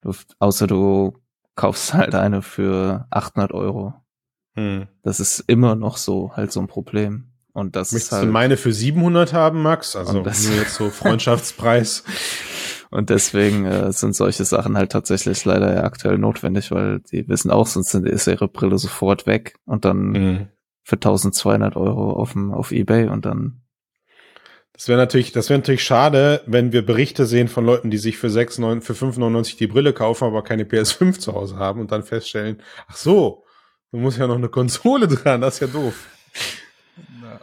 Du, 0.03 0.13
außer 0.39 0.67
du 0.67 1.19
kaufst 1.57 1.95
halt 1.95 2.15
eine 2.15 2.43
für 2.43 3.07
800 3.11 3.53
Euro. 3.53 3.95
Hm. 4.55 4.87
Das 5.03 5.21
ist 5.21 5.41
immer 5.41 5.75
noch 5.75 5.97
so, 5.97 6.33
halt 6.35 6.53
so 6.53 6.61
ein 6.61 6.67
Problem. 6.69 7.33
Und 7.53 7.75
das 7.75 7.93
Möchtest 7.93 8.13
ist 8.13 8.19
halt, 8.19 8.29
du 8.29 8.33
meine 8.33 8.57
für 8.57 8.73
700 8.73 9.33
haben, 9.33 9.63
Max? 9.63 9.97
Also 9.97 10.23
das, 10.23 10.47
nur 10.47 10.57
jetzt 10.57 10.75
so 10.75 10.91
Freundschaftspreis. 10.91 12.05
Und 12.91 13.11
deswegen 13.11 13.65
äh, 13.65 13.93
sind 13.93 14.15
solche 14.15 14.45
Sachen 14.45 14.77
halt 14.77 14.93
tatsächlich 14.93 15.45
leider 15.45 15.75
ja 15.75 15.83
aktuell 15.85 16.19
notwendig, 16.19 16.71
weil 16.71 17.01
die 17.01 17.27
wissen 17.29 17.51
auch, 17.51 17.67
sonst 17.67 17.93
ist 17.95 18.27
ihre 18.29 18.49
Brille 18.49 18.79
sofort 18.79 19.27
weg 19.27 19.57
und 19.65 19.85
dann 19.85 19.99
Mhm. 20.13 20.49
für 20.85 20.97
1200 20.97 21.77
Euro 21.77 22.13
auf, 22.13 22.33
dem, 22.33 22.53
auf 22.53 22.73
Ebay 22.73 23.09
und 23.09 23.27
dann 23.27 23.63
Das 24.77 24.89
wäre 24.89 24.99
natürlich, 24.99 25.33
das 25.33 25.49
wäre 25.49 25.59
natürlich 25.59 25.83
schade, 25.85 26.43
wenn 26.47 26.71
wir 26.73 26.85
Berichte 26.85 27.25
sehen 27.25 27.49
von 27.49 27.65
Leuten, 27.65 27.91
die 27.91 27.97
sich 27.97 28.19
für 28.19 28.29
6, 28.29 28.59
9, 28.59 28.83
für 28.83 28.93
5,99 28.93 29.57
die 29.57 29.67
Brille 29.67 29.95
kaufen, 29.95 30.25
aber 30.25 30.43
keine 30.45 30.65
PS5 30.65 31.19
zu 31.19 31.33
Hause 31.33 31.57
haben 31.57 31.81
und 31.81 31.93
dann 31.93 32.03
feststellen, 32.03 32.61
ach 32.87 32.97
so, 32.97 33.45
du 33.91 33.97
musst 33.99 34.19
ja 34.19 34.27
noch 34.27 34.37
eine 34.37 34.51
Konsole 34.51 35.09
dran, 35.09 35.41
das 35.41 35.55
ist 35.55 35.61
ja 35.61 35.67
doof. 35.69 35.95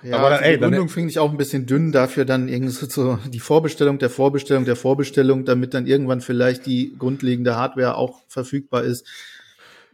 Ja, 0.04 0.18
Aber 0.18 0.30
dann, 0.32 0.40
die 0.40 0.46
ey, 0.46 0.52
dann- 0.60 0.70
Begründung 0.72 0.90
finde 0.90 1.10
ich 1.10 1.18
auch 1.20 1.32
ein 1.32 1.38
bisschen 1.38 1.66
dünn 1.66 1.92
dafür, 1.92 2.26
dann 2.26 2.48
irgendwie 2.50 2.74
so, 2.74 3.18
die 3.28 3.40
Vorbestellung 3.40 3.98
der 4.00 4.10
Vorbestellung 4.10 4.66
der 4.66 4.76
Vorbestellung, 4.76 5.46
damit 5.46 5.74
dann 5.74 5.88
irgendwann 5.88 6.22
vielleicht 6.22 6.66
die 6.66 6.94
grundlegende 7.00 7.56
Hardware 7.56 7.96
auch 7.96 8.22
verfügbar 8.28 8.84
ist. 8.84 9.08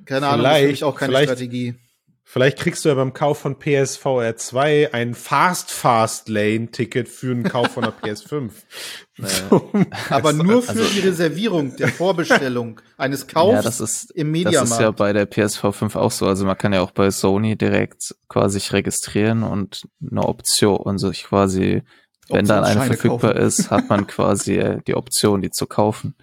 Keine 0.05 0.27
Ahnung, 0.27 0.43
das 0.45 0.61
ist 0.61 0.83
auch 0.83 0.95
keine 0.95 1.11
Vielleicht- 1.11 1.29
Strategie. 1.29 1.75
Vielleicht 2.31 2.59
kriegst 2.59 2.85
du 2.85 2.89
ja 2.89 2.95
beim 2.95 3.11
Kauf 3.13 3.39
von 3.39 3.57
PSVR 3.57 4.35
2 4.35 4.93
ein 4.93 5.15
Fast 5.15 5.71
Fast 5.71 6.29
Lane 6.29 6.67
Ticket 6.69 7.09
für 7.09 7.31
einen 7.31 7.41
Kauf 7.41 7.69
von 7.69 7.81
der 7.83 7.91
PS5. 7.93 8.51
Aber 10.11 10.33
nur 10.33 10.61
für 10.61 10.69
Also- 10.69 10.83
die 10.93 10.99
Reservierung 10.99 11.75
der 11.75 11.87
Vorbestellung 11.87 12.81
eines 12.97 13.25
Kaufs 13.25 13.53
ja, 13.55 13.61
das 13.63 13.79
ist 13.81 14.11
im 14.11 14.27
Das 14.27 14.43
Mediamarkt. 14.43 14.71
ist 14.71 14.79
ja 14.79 14.91
bei 14.91 15.11
der 15.11 15.25
PSV 15.25 15.73
5 15.73 15.95
auch 15.95 16.11
so. 16.11 16.27
Also 16.27 16.45
man 16.45 16.55
kann 16.55 16.71
ja 16.71 16.81
auch 16.81 16.91
bei 16.91 17.09
Sony 17.09 17.55
direkt 17.57 18.13
quasi 18.27 18.59
sich 18.59 18.73
registrieren 18.73 19.41
und 19.41 19.87
eine 20.11 20.21
Option 20.23 20.77
und 20.77 20.99
sich 20.99 21.23
quasi, 21.23 21.81
wenn 22.29 22.45
dann 22.45 22.63
eine 22.63 22.81
verfügbar 22.83 23.33
kaufen. 23.33 23.47
ist, 23.47 23.71
hat 23.71 23.89
man 23.89 24.05
quasi 24.05 24.57
äh, 24.57 24.81
die 24.85 24.93
Option, 24.93 25.41
die 25.41 25.49
zu 25.49 25.65
kaufen. 25.65 26.15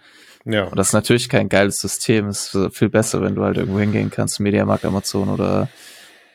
Ja. 0.45 0.67
Und 0.67 0.77
das 0.77 0.89
ist 0.89 0.93
natürlich 0.93 1.29
kein 1.29 1.49
geiles 1.49 1.81
System. 1.81 2.29
Es 2.29 2.55
ist 2.55 2.77
viel 2.77 2.91
besser, 2.91 3.21
wenn 3.23 3.35
du 3.35 3.43
halt 3.43 3.57
irgendwo 3.57 3.81
hingehen 3.81 4.11
kannst, 4.13 4.39
Mediamarkt, 4.39 4.85
Amazon 4.85 5.29
oder 5.31 5.69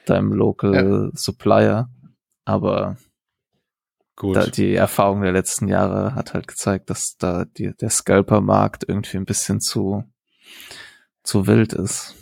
deinem 0.06 0.34
Local 0.34 1.12
Supplier. 1.14 1.90
Aber 2.46 2.98
Gut. 4.16 4.36
da, 4.36 4.46
die 4.48 4.74
Erfahrung 4.76 5.22
der 5.22 5.32
letzten 5.32 5.68
Jahre 5.68 6.16
hat 6.16 6.34
halt 6.34 6.48
gezeigt, 6.48 6.90
dass 6.90 7.16
da 7.18 7.46
die, 7.46 7.74
der 7.76 7.90
Scalper-Markt 7.90 8.86
irgendwie 8.88 9.18
ein 9.18 9.26
bisschen 9.26 9.62
zu, 9.62 10.04
zu 11.24 11.48
wild 11.48 11.74
ist. 11.74 12.16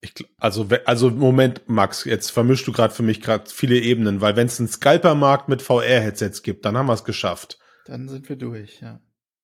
Ich, 0.00 0.12
also, 0.38 0.68
also 0.84 1.10
Moment, 1.10 1.62
Max, 1.66 2.04
jetzt 2.04 2.30
vermischst 2.30 2.66
du 2.66 2.72
gerade 2.72 2.92
für 2.92 3.02
mich 3.02 3.22
gerade 3.22 3.48
viele 3.48 3.76
Ebenen, 3.76 4.20
weil 4.20 4.36
wenn 4.36 4.46
es 4.46 4.58
einen 4.58 4.68
Scalper-Markt 4.68 5.48
mit 5.48 5.62
VR-Headsets 5.62 6.42
gibt, 6.42 6.66
dann 6.66 6.76
haben 6.76 6.86
wir 6.86 6.92
es 6.92 7.04
geschafft. 7.04 7.58
Dann 7.86 8.08
sind 8.08 8.28
wir 8.28 8.36
durch, 8.36 8.80
ja. 8.82 9.00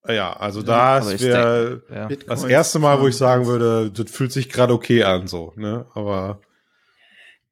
Ja, 0.06 0.32
also 0.34 0.60
Ja, 0.60 0.66
da 0.66 0.96
aber 0.98 1.12
ist 1.12 1.22
wir 1.22 1.82
Ja. 1.90 2.08
das 2.26 2.44
erste 2.44 2.78
Mal, 2.78 3.00
wo 3.00 3.06
ich 3.06 3.16
sagen 3.16 3.46
würde, 3.46 3.90
das 3.90 4.10
fühlt 4.10 4.32
sich 4.32 4.48
gerade 4.48 4.72
okay 4.74 5.04
an, 5.04 5.26
so, 5.26 5.52
ne? 5.56 5.86
Aber 5.94 6.40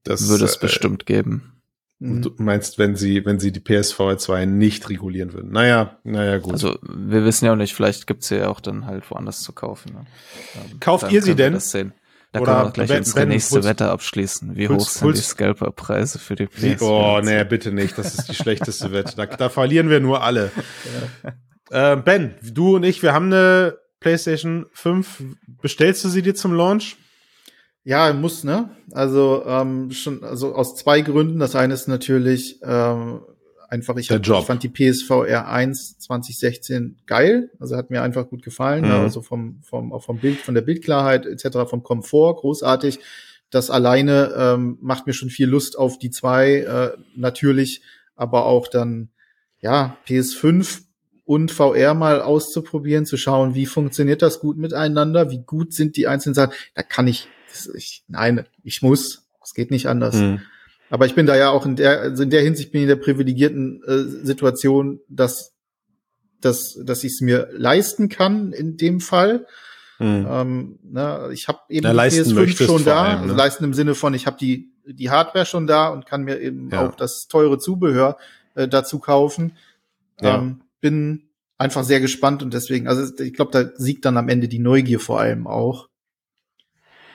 das 0.08 0.28
würde 0.28 0.44
es 0.44 0.56
äh, 0.56 0.60
bestimmt 0.60 1.06
geben. 1.06 1.52
Mhm. 2.00 2.22
Du 2.22 2.30
meinst, 2.38 2.78
wenn 2.78 2.94
sie, 2.96 3.24
wenn 3.24 3.40
sie 3.40 3.50
die 3.52 3.60
PSVR 3.60 4.18
2 4.18 4.44
nicht 4.46 4.88
regulieren 4.88 5.32
würden? 5.32 5.50
Naja, 5.50 5.98
naja, 6.04 6.38
gut. 6.38 6.52
Also 6.52 6.78
wir 6.82 7.24
wissen 7.24 7.44
ja 7.46 7.52
auch 7.52 7.56
nicht, 7.56 7.74
vielleicht 7.74 8.06
gibt's 8.06 8.28
sie 8.28 8.36
ja 8.36 8.48
auch 8.48 8.60
dann 8.60 8.86
halt 8.86 9.10
woanders 9.10 9.42
zu 9.42 9.52
kaufen. 9.52 9.92
Ne? 9.94 10.06
Ähm, 10.70 10.78
Kauft 10.80 11.04
dann 11.04 11.10
ihr 11.10 11.22
sie 11.22 11.34
denn? 11.34 11.54
Das 11.54 11.70
sehen. 11.70 11.92
Da 12.30 12.40
Oder 12.40 12.52
können 12.52 12.62
wir 12.64 12.68
auch 12.68 12.72
gleich 12.74 12.88
Ben- 12.88 12.98
unsere 12.98 13.20
Ben, 13.20 13.28
nächste 13.30 13.54
holst- 13.56 13.68
Wette 13.68 13.90
abschließen. 13.90 14.54
Wie 14.54 14.68
holst- 14.68 14.86
hoch 14.86 14.88
sind 14.90 15.00
die 15.08 15.12
holst- 15.14 15.28
Scalper-Preise 15.30 16.18
für 16.18 16.34
die 16.36 16.46
PS? 16.46 16.82
oh, 16.82 17.20
nee, 17.24 17.42
bitte 17.44 17.72
nicht. 17.72 17.96
Das 17.96 18.14
ist 18.18 18.28
die 18.28 18.34
schlechteste 18.34 18.92
Wette. 18.92 19.16
Da, 19.16 19.24
da 19.26 19.48
verlieren 19.48 19.88
wir 19.90 20.00
nur 20.00 20.22
alle. 20.22 20.50
Äh, 21.70 21.96
ben, 21.96 22.34
du 22.42 22.76
und 22.76 22.82
ich, 22.84 23.02
wir 23.02 23.12
haben 23.12 23.26
eine 23.26 23.76
PlayStation 24.00 24.64
5. 24.72 25.22
Bestellst 25.60 26.02
du 26.02 26.08
sie 26.08 26.22
dir 26.22 26.34
zum 26.34 26.54
Launch? 26.54 26.96
Ja, 27.88 28.12
muss, 28.12 28.44
ne? 28.44 28.68
Also 28.92 29.44
ähm, 29.46 29.90
schon, 29.92 30.22
also 30.22 30.54
aus 30.54 30.76
zwei 30.76 31.00
Gründen. 31.00 31.38
Das 31.38 31.56
eine 31.56 31.72
ist 31.72 31.88
natürlich 31.88 32.60
ähm, 32.62 33.22
einfach, 33.70 33.96
ich, 33.96 34.10
hab, 34.10 34.20
ich 34.20 34.44
fand 34.44 34.62
die 34.62 34.68
PSVR 34.68 35.48
1 35.48 35.98
2016 36.00 36.98
geil. 37.06 37.50
Also 37.58 37.78
hat 37.78 37.88
mir 37.88 38.02
einfach 38.02 38.28
gut 38.28 38.42
gefallen. 38.42 38.82
Mhm. 38.82 38.88
Ne? 38.90 38.94
Also 38.96 39.22
vom, 39.22 39.62
vom, 39.62 39.94
auch 39.94 40.02
vom 40.02 40.18
Bild, 40.18 40.36
von 40.36 40.54
der 40.54 40.60
Bildklarheit 40.60 41.24
etc., 41.24 41.60
vom 41.66 41.82
Komfort, 41.82 42.36
großartig. 42.40 42.98
Das 43.48 43.70
alleine 43.70 44.34
ähm, 44.36 44.76
macht 44.82 45.06
mir 45.06 45.14
schon 45.14 45.30
viel 45.30 45.48
Lust 45.48 45.78
auf 45.78 45.98
die 45.98 46.10
zwei, 46.10 46.56
äh, 46.56 46.90
natürlich, 47.16 47.80
aber 48.16 48.44
auch 48.44 48.68
dann, 48.68 49.08
ja, 49.62 49.96
PS5 50.06 50.82
und 51.24 51.50
VR 51.50 51.94
mal 51.94 52.20
auszuprobieren, 52.20 53.06
zu 53.06 53.16
schauen, 53.16 53.54
wie 53.54 53.64
funktioniert 53.64 54.20
das 54.20 54.40
gut 54.40 54.58
miteinander, 54.58 55.30
wie 55.30 55.38
gut 55.38 55.72
sind 55.72 55.96
die 55.96 56.06
einzelnen 56.06 56.34
Sachen. 56.34 56.52
Da 56.74 56.82
kann 56.82 57.06
ich, 57.06 57.28
ich 57.74 58.04
nein, 58.08 58.46
ich 58.62 58.82
muss, 58.82 59.28
es 59.42 59.54
geht 59.54 59.70
nicht 59.70 59.86
anders. 59.86 60.14
Hm. 60.16 60.40
Aber 60.90 61.06
ich 61.06 61.14
bin 61.14 61.26
da 61.26 61.36
ja 61.36 61.50
auch 61.50 61.66
in 61.66 61.76
der, 61.76 62.00
also 62.00 62.22
in 62.22 62.30
der 62.30 62.42
Hinsicht 62.42 62.72
bin 62.72 62.80
ich 62.80 62.84
in 62.84 62.88
der 62.88 62.96
privilegierten 62.96 63.82
äh, 63.86 64.26
Situation, 64.26 65.00
dass, 65.08 65.54
dass, 66.40 66.78
dass 66.84 67.04
ich 67.04 67.12
es 67.12 67.20
mir 67.20 67.48
leisten 67.52 68.08
kann 68.08 68.52
in 68.52 68.76
dem 68.76 69.00
Fall. 69.00 69.46
Hm. 69.98 70.26
Ähm, 70.30 70.78
ne, 70.82 71.30
ich 71.32 71.48
habe 71.48 71.58
eben 71.68 71.84
Ja, 71.86 71.92
leisten 71.92 72.34
möchtest 72.34 72.70
schon 72.70 72.84
vor 72.84 72.92
da, 72.92 73.02
allem, 73.02 73.16
ne? 73.16 73.22
also 73.24 73.34
leisten 73.34 73.64
im 73.64 73.74
Sinne 73.74 73.94
von, 73.94 74.14
ich 74.14 74.26
habe 74.26 74.38
die, 74.38 74.72
die 74.86 75.10
Hardware 75.10 75.44
schon 75.44 75.66
da 75.66 75.88
und 75.88 76.06
kann 76.06 76.22
mir 76.22 76.40
eben 76.40 76.70
Ja. 76.70 76.86
auch 76.88 76.94
das 76.94 77.26
teure 77.28 77.58
Zubehör 77.58 78.16
äh, 78.54 78.68
dazu 78.68 78.98
kaufen. 78.98 79.56
Ja. 80.20 80.38
Ähm, 80.38 80.62
bin 80.80 81.28
einfach 81.58 81.82
sehr 81.82 82.00
gespannt 82.00 82.42
und 82.42 82.54
deswegen, 82.54 82.86
also 82.86 83.12
ich 83.22 83.34
glaube, 83.34 83.50
da 83.50 83.70
siegt 83.76 84.04
dann 84.04 84.16
am 84.16 84.28
Ende 84.28 84.48
die 84.48 84.60
Neugier 84.60 85.00
vor 85.00 85.20
allem 85.20 85.46
auch, 85.46 85.87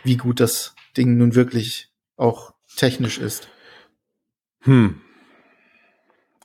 wie 0.03 0.17
gut 0.17 0.39
das 0.39 0.75
Ding 0.97 1.17
nun 1.17 1.35
wirklich 1.35 1.89
auch 2.17 2.53
technisch 2.75 3.17
ist. 3.17 3.47
Hm. 4.61 5.01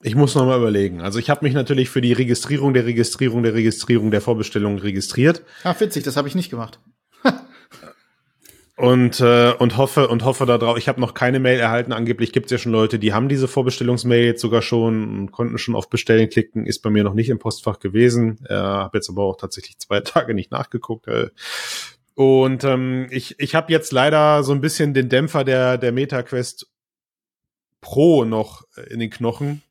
Ich 0.02 0.14
muss 0.14 0.34
noch 0.34 0.46
mal 0.46 0.58
überlegen. 0.58 1.00
Also 1.00 1.18
ich 1.18 1.28
habe 1.28 1.44
mich 1.44 1.54
natürlich 1.54 1.90
für 1.90 2.00
die 2.00 2.12
Registrierung 2.12 2.72
der 2.72 2.86
Registrierung 2.86 3.42
der 3.42 3.54
Registrierung 3.54 4.10
der 4.10 4.20
Vorbestellung 4.20 4.78
registriert 4.78 5.42
Ah, 5.64 5.74
witzig, 5.78 6.04
das 6.04 6.16
habe 6.16 6.28
ich 6.28 6.36
nicht 6.36 6.50
gemacht. 6.50 6.78
und 8.76 9.20
äh, 9.20 9.52
und 9.58 9.76
hoffe 9.76 10.06
und 10.06 10.24
hoffe 10.24 10.46
darauf. 10.46 10.78
Ich 10.78 10.88
habe 10.88 11.00
noch 11.00 11.14
keine 11.14 11.40
Mail 11.40 11.58
erhalten. 11.58 11.92
Angeblich 11.92 12.32
gibt 12.32 12.46
es 12.46 12.52
ja 12.52 12.58
schon 12.58 12.70
Leute, 12.70 13.00
die 13.00 13.12
haben 13.12 13.28
diese 13.28 13.48
Vorbestellungsmail 13.48 14.24
jetzt 14.24 14.40
sogar 14.40 14.62
schon 14.62 15.18
und 15.18 15.32
konnten 15.32 15.58
schon 15.58 15.74
auf 15.74 15.90
Bestellen 15.90 16.28
klicken. 16.30 16.64
Ist 16.64 16.82
bei 16.82 16.90
mir 16.90 17.02
noch 17.02 17.14
nicht 17.14 17.28
im 17.28 17.40
Postfach 17.40 17.80
gewesen. 17.80 18.38
Äh, 18.48 18.54
habe 18.54 18.98
jetzt 18.98 19.10
aber 19.10 19.24
auch 19.24 19.36
tatsächlich 19.36 19.78
zwei 19.78 19.98
Tage 20.00 20.32
nicht 20.32 20.52
nachgeguckt. 20.52 21.08
Äh. 21.08 21.30
Und 22.18 22.64
ähm, 22.64 23.06
ich 23.10 23.38
ich 23.38 23.54
habe 23.54 23.70
jetzt 23.70 23.92
leider 23.92 24.42
so 24.42 24.50
ein 24.50 24.60
bisschen 24.60 24.92
den 24.92 25.08
Dämpfer 25.08 25.44
der 25.44 25.78
der 25.78 25.92
MetaQuest 25.92 26.66
Pro 27.80 28.24
noch 28.24 28.64
in 28.90 28.98
den 28.98 29.08
Knochen, 29.08 29.62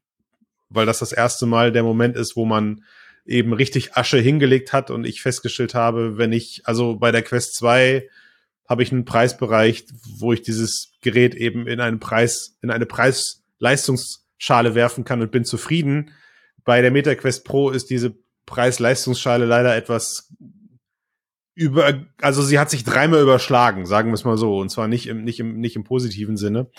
weil 0.70 0.86
das 0.86 1.00
das 1.00 1.12
erste 1.12 1.46
Mal 1.46 1.74
der 1.74 1.84
Moment 1.84 2.16
ist, 2.16 2.38
wo 2.38 2.46
man 2.46 2.86
eben 3.26 3.52
richtig 3.52 3.98
Asche 3.98 4.20
hingelegt 4.20 4.72
hat 4.72 4.92
und 4.92 5.06
ich 5.06 5.22
festgestellt 5.22 5.76
habe, 5.76 6.18
wenn 6.18 6.32
ich, 6.32 6.62
also 6.64 6.96
bei 6.96 7.12
der 7.12 7.22
Quest 7.22 7.56
2 7.56 8.08
habe 8.66 8.82
ich 8.82 8.94
einen 8.94 9.04
Preisbereich, 9.04 9.86
wo 10.18 10.32
ich 10.32 10.42
dieses 10.42 10.94
Gerät 11.02 11.36
eben 11.36 11.68
in 11.68 11.82
einen 11.82 12.00
Preis, 12.00 12.56
in 12.62 12.72
eine 12.72 12.86
Preis-Leistungsschale 12.86 14.74
werfen 14.74 15.04
kann 15.04 15.22
und 15.22 15.32
bin 15.32 15.44
zufrieden. 15.44 16.12
Bei 16.64 16.82
der 16.82 16.92
MetaQuest 16.92 17.44
Pro 17.44 17.72
ist 17.72 17.90
diese 17.90 18.16
Preis-Leistungsschale 18.46 19.44
leider 19.44 19.76
etwas 19.76 20.34
über, 21.58 22.06
also 22.22 22.44
sie 22.44 22.60
hat 22.60 22.70
sich 22.70 22.84
dreimal 22.84 23.22
überschlagen, 23.22 23.88
sagen 23.88 24.12
wir 24.12 24.14
es 24.14 24.24
mal 24.24 24.38
so, 24.38 24.60
und 24.60 24.70
zwar 24.70 24.88
nicht 24.88 25.08
im, 25.08 25.24
nicht 25.24 25.40
im, 25.40 25.60
nicht 25.60 25.76
im 25.76 25.84
positiven 25.84 26.38
Sinne. 26.38 26.70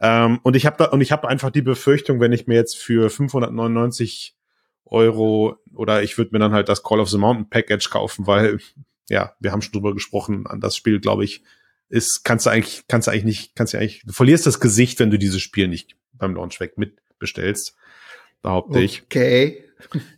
Ähm, 0.00 0.38
und 0.42 0.54
ich 0.54 0.66
habe 0.66 0.76
da, 0.76 0.84
und 0.90 1.00
ich 1.00 1.12
habe 1.12 1.26
einfach 1.26 1.50
die 1.50 1.62
Befürchtung, 1.62 2.20
wenn 2.20 2.32
ich 2.32 2.46
mir 2.46 2.54
jetzt 2.54 2.76
für 2.76 3.08
599 3.08 4.36
Euro 4.84 5.56
oder 5.74 6.02
ich 6.02 6.18
würde 6.18 6.32
mir 6.32 6.40
dann 6.40 6.52
halt 6.52 6.68
das 6.68 6.82
Call 6.82 7.00
of 7.00 7.08
the 7.08 7.16
Mountain 7.16 7.48
Package 7.48 7.88
kaufen, 7.88 8.26
weil 8.26 8.58
ja, 9.08 9.32
wir 9.40 9.50
haben 9.50 9.62
schon 9.62 9.72
drüber 9.72 9.94
gesprochen, 9.94 10.46
an 10.46 10.60
das 10.60 10.76
Spiel, 10.76 11.00
glaube 11.00 11.24
ich, 11.24 11.42
ist, 11.88 12.22
kannst 12.22 12.44
du 12.44 12.50
eigentlich, 12.50 12.82
kannst 12.86 13.08
du 13.08 13.12
eigentlich 13.12 13.24
nicht, 13.24 13.56
kannst 13.56 13.72
du 13.72 13.78
eigentlich, 13.78 14.02
du 14.04 14.12
verlierst 14.12 14.46
das 14.46 14.60
Gesicht, 14.60 15.00
wenn 15.00 15.10
du 15.10 15.18
dieses 15.18 15.40
Spiel 15.40 15.68
nicht 15.68 15.96
beim 16.12 16.34
Launch 16.34 16.60
weg 16.60 16.76
mitbestellst, 16.76 17.76
behaupte 18.42 18.80
ich. 18.80 19.04
Okay. 19.04 19.64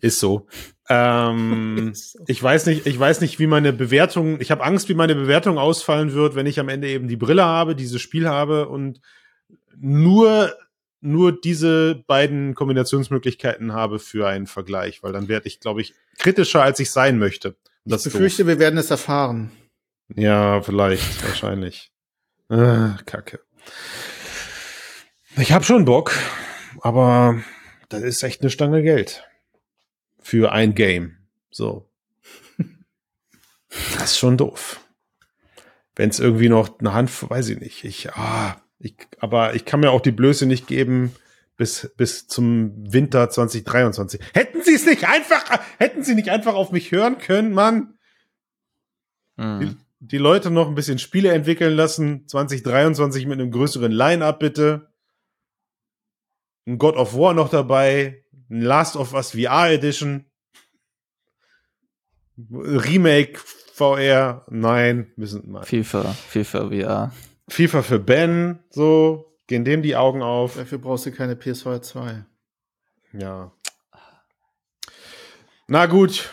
Ist 0.01 0.19
so. 0.19 0.49
Ähm, 0.91 1.93
ich 2.27 2.43
weiß 2.43 2.67
nicht, 2.67 2.87
ich 2.87 2.99
weiß 2.99 3.21
nicht, 3.21 3.39
wie 3.39 3.47
meine 3.47 3.73
Bewertung, 3.73 4.41
ich 4.41 4.51
habe 4.51 4.65
Angst, 4.65 4.89
wie 4.89 4.95
meine 4.95 5.15
Bewertung 5.15 5.57
ausfallen 5.57 6.12
wird, 6.12 6.35
wenn 6.35 6.47
ich 6.47 6.59
am 6.59 6.69
Ende 6.69 6.89
eben 6.89 7.07
die 7.07 7.17
Brille 7.17 7.45
habe, 7.45 7.77
dieses 7.77 8.03
Spiel 8.03 8.29
habe 8.29 8.69
und 8.69 9.01
nur 9.77 10.53
nur 11.03 11.41
diese 11.41 11.95
beiden 12.07 12.55
Kombinationsmöglichkeiten 12.55 13.73
habe 13.73 13.99
für 13.99 14.29
einen 14.29 14.47
Vergleich, 14.47 15.03
weil 15.03 15.12
dann 15.12 15.29
werde 15.29 15.47
ich, 15.47 15.59
glaube 15.59 15.81
ich, 15.81 15.95
kritischer, 16.19 16.62
als 16.62 16.79
ich 16.79 16.91
sein 16.91 17.19
möchte. 17.19 17.51
Und 17.85 17.93
das 17.93 18.05
ich 18.05 18.12
befürchte, 18.12 18.47
wir 18.47 18.59
werden 18.59 18.79
es 18.79 18.91
erfahren. 18.91 19.51
Ja, 20.15 20.61
vielleicht, 20.61 21.25
wahrscheinlich. 21.27 21.91
Ah, 22.51 22.99
Kacke. 23.07 23.41
Ich 25.39 25.53
habe 25.53 25.65
schon 25.65 25.87
Bock, 25.87 26.12
aber 26.83 27.41
das 27.89 28.03
ist 28.03 28.23
echt 28.23 28.43
eine 28.43 28.51
Stange 28.51 28.83
Geld 28.83 29.25
für 30.31 30.52
ein 30.52 30.77
Game. 30.77 31.16
So. 31.51 31.90
Das 33.94 34.12
ist 34.12 34.19
schon 34.19 34.36
doof. 34.36 34.81
Wenn 35.97 36.09
es 36.09 36.20
irgendwie 36.20 36.48
noch 36.48 36.78
eine 36.78 36.93
Hand, 36.93 37.28
weiß 37.28 37.48
ich 37.48 37.59
nicht. 37.59 37.85
Ich, 37.85 38.12
ah, 38.12 38.62
ich, 38.78 38.94
aber 39.19 39.57
ich 39.57 39.65
kann 39.65 39.81
mir 39.81 39.90
auch 39.90 40.01
die 40.01 40.12
Blöße 40.12 40.47
nicht 40.47 40.69
geben 40.69 41.16
bis, 41.57 41.93
bis 41.97 42.28
zum 42.28 42.93
Winter 42.93 43.28
2023. 43.28 44.20
Hätten 44.32 44.62
Sie 44.62 44.74
es 44.74 44.86
nicht 44.86 45.09
einfach, 45.09 45.61
hätten 45.78 46.05
Sie 46.05 46.15
nicht 46.15 46.31
einfach 46.31 46.55
auf 46.55 46.70
mich 46.70 46.93
hören 46.93 47.19
können, 47.19 47.52
Mann? 47.52 47.98
Mhm. 49.36 49.61
Die, 49.61 49.77
die 49.98 50.19
Leute 50.19 50.52
noch 50.52 50.69
ein 50.69 50.77
bisschen 50.77 51.01
Spiele 51.01 51.32
entwickeln 51.32 51.74
lassen. 51.74 52.28
2023 52.28 53.27
mit 53.27 53.40
einem 53.40 53.51
größeren 53.51 53.90
Line-Up, 53.90 54.39
bitte. 54.39 54.93
Ein 56.66 56.78
God 56.78 56.94
of 56.94 57.16
War 57.16 57.35
noch 57.35 57.48
dabei. 57.48 58.19
Ein 58.51 58.62
Last 58.62 58.97
of 58.97 59.14
Us 59.14 59.31
VR 59.32 59.70
Edition. 59.70 60.27
Remake 62.51 63.39
VR. 63.74 64.44
Nein, 64.51 65.12
müssen 65.16 65.51
mal. 65.51 65.62
FIFA, 65.64 66.12
FIFA 66.12 66.68
VR. 66.68 67.12
FIFA 67.48 67.82
für 67.82 67.98
Ben, 67.98 68.59
so. 68.70 69.27
Gehen 69.47 69.64
dem 69.64 69.82
die 69.82 69.97
Augen 69.97 70.22
auf. 70.22 70.56
Dafür 70.56 70.78
brauchst 70.78 71.06
du 71.06 71.12
keine 71.12 71.35
PS2 71.35 71.81
2. 71.81 72.24
Ja. 73.12 73.52
Na 75.66 75.86
gut. 75.86 76.31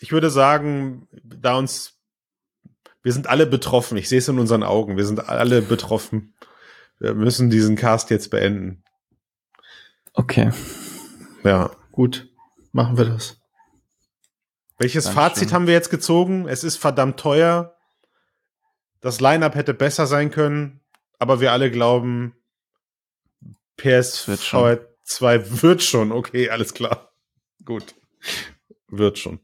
Ich 0.00 0.12
würde 0.12 0.30
sagen, 0.30 1.08
da 1.22 1.56
uns, 1.56 1.98
wir 3.02 3.12
sind 3.12 3.26
alle 3.26 3.46
betroffen. 3.46 3.96
Ich 3.96 4.08
sehe 4.08 4.18
es 4.18 4.28
in 4.28 4.38
unseren 4.38 4.62
Augen. 4.62 4.96
Wir 4.96 5.06
sind 5.06 5.28
alle 5.28 5.62
betroffen. 5.62 6.34
Wir 6.98 7.14
müssen 7.14 7.50
diesen 7.50 7.76
Cast 7.76 8.10
jetzt 8.10 8.30
beenden. 8.30 8.84
Okay. 10.14 10.50
Ja. 11.44 11.70
Gut, 11.92 12.28
machen 12.72 12.96
wir 12.96 13.04
das. 13.04 13.38
Welches 14.78 15.04
Dankeschön. 15.04 15.22
Fazit 15.22 15.52
haben 15.52 15.66
wir 15.66 15.74
jetzt 15.74 15.90
gezogen? 15.90 16.48
Es 16.48 16.64
ist 16.64 16.76
verdammt 16.76 17.18
teuer. 17.20 17.76
Das 19.00 19.20
Line-Up 19.20 19.54
hätte 19.54 19.74
besser 19.74 20.06
sein 20.06 20.30
können, 20.30 20.80
aber 21.18 21.40
wir 21.40 21.52
alle 21.52 21.70
glauben, 21.70 22.34
PS 23.76 24.28
Wird 24.28 24.40
schon. 24.40 24.78
2 25.04 25.62
wird 25.62 25.82
schon. 25.82 26.12
Okay, 26.12 26.48
alles 26.48 26.72
klar. 26.74 27.12
Gut. 27.64 27.94
Wird 28.88 29.18
schon. 29.18 29.40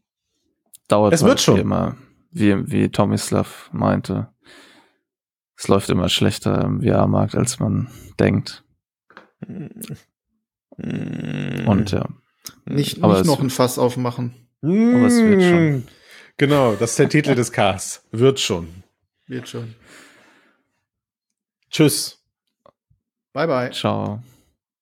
Dauert 0.87 1.13
Es 1.13 1.23
wird 1.23 1.31
halt 1.31 1.41
schon. 1.41 1.57
Wie, 1.57 1.61
immer, 1.61 1.97
wie, 2.31 2.71
wie 2.71 2.89
Tomislav 2.89 3.69
meinte. 3.73 4.33
Es 5.57 5.67
läuft 5.69 5.91
immer 5.91 6.09
schlechter 6.09 6.63
im 6.63 6.83
VR-Markt, 6.83 7.35
als 7.35 7.59
man 7.59 7.91
denkt. 8.21 8.65
Und 10.79 11.91
ja. 11.91 12.09
Nicht, 12.65 13.03
Aber 13.03 13.19
nicht 13.19 13.27
noch 13.27 13.41
ein 13.41 13.51
Fass 13.51 13.79
aufmachen. 13.79 14.49
Aber 14.63 15.07
es 15.07 15.17
wird 15.17 15.43
schon. 15.43 15.89
Genau, 16.37 16.75
das 16.75 16.91
ist 16.91 16.99
der 16.99 17.09
Titel 17.09 17.35
des 17.35 17.51
Casts. 17.51 18.07
Wird 18.13 18.39
schon. 18.39 18.69
Wird 19.27 19.49
schon. 19.49 19.75
Tschüss. 21.71 22.19
Bye, 23.33 23.47
bye. 23.47 23.71
Ciao. 23.71 24.23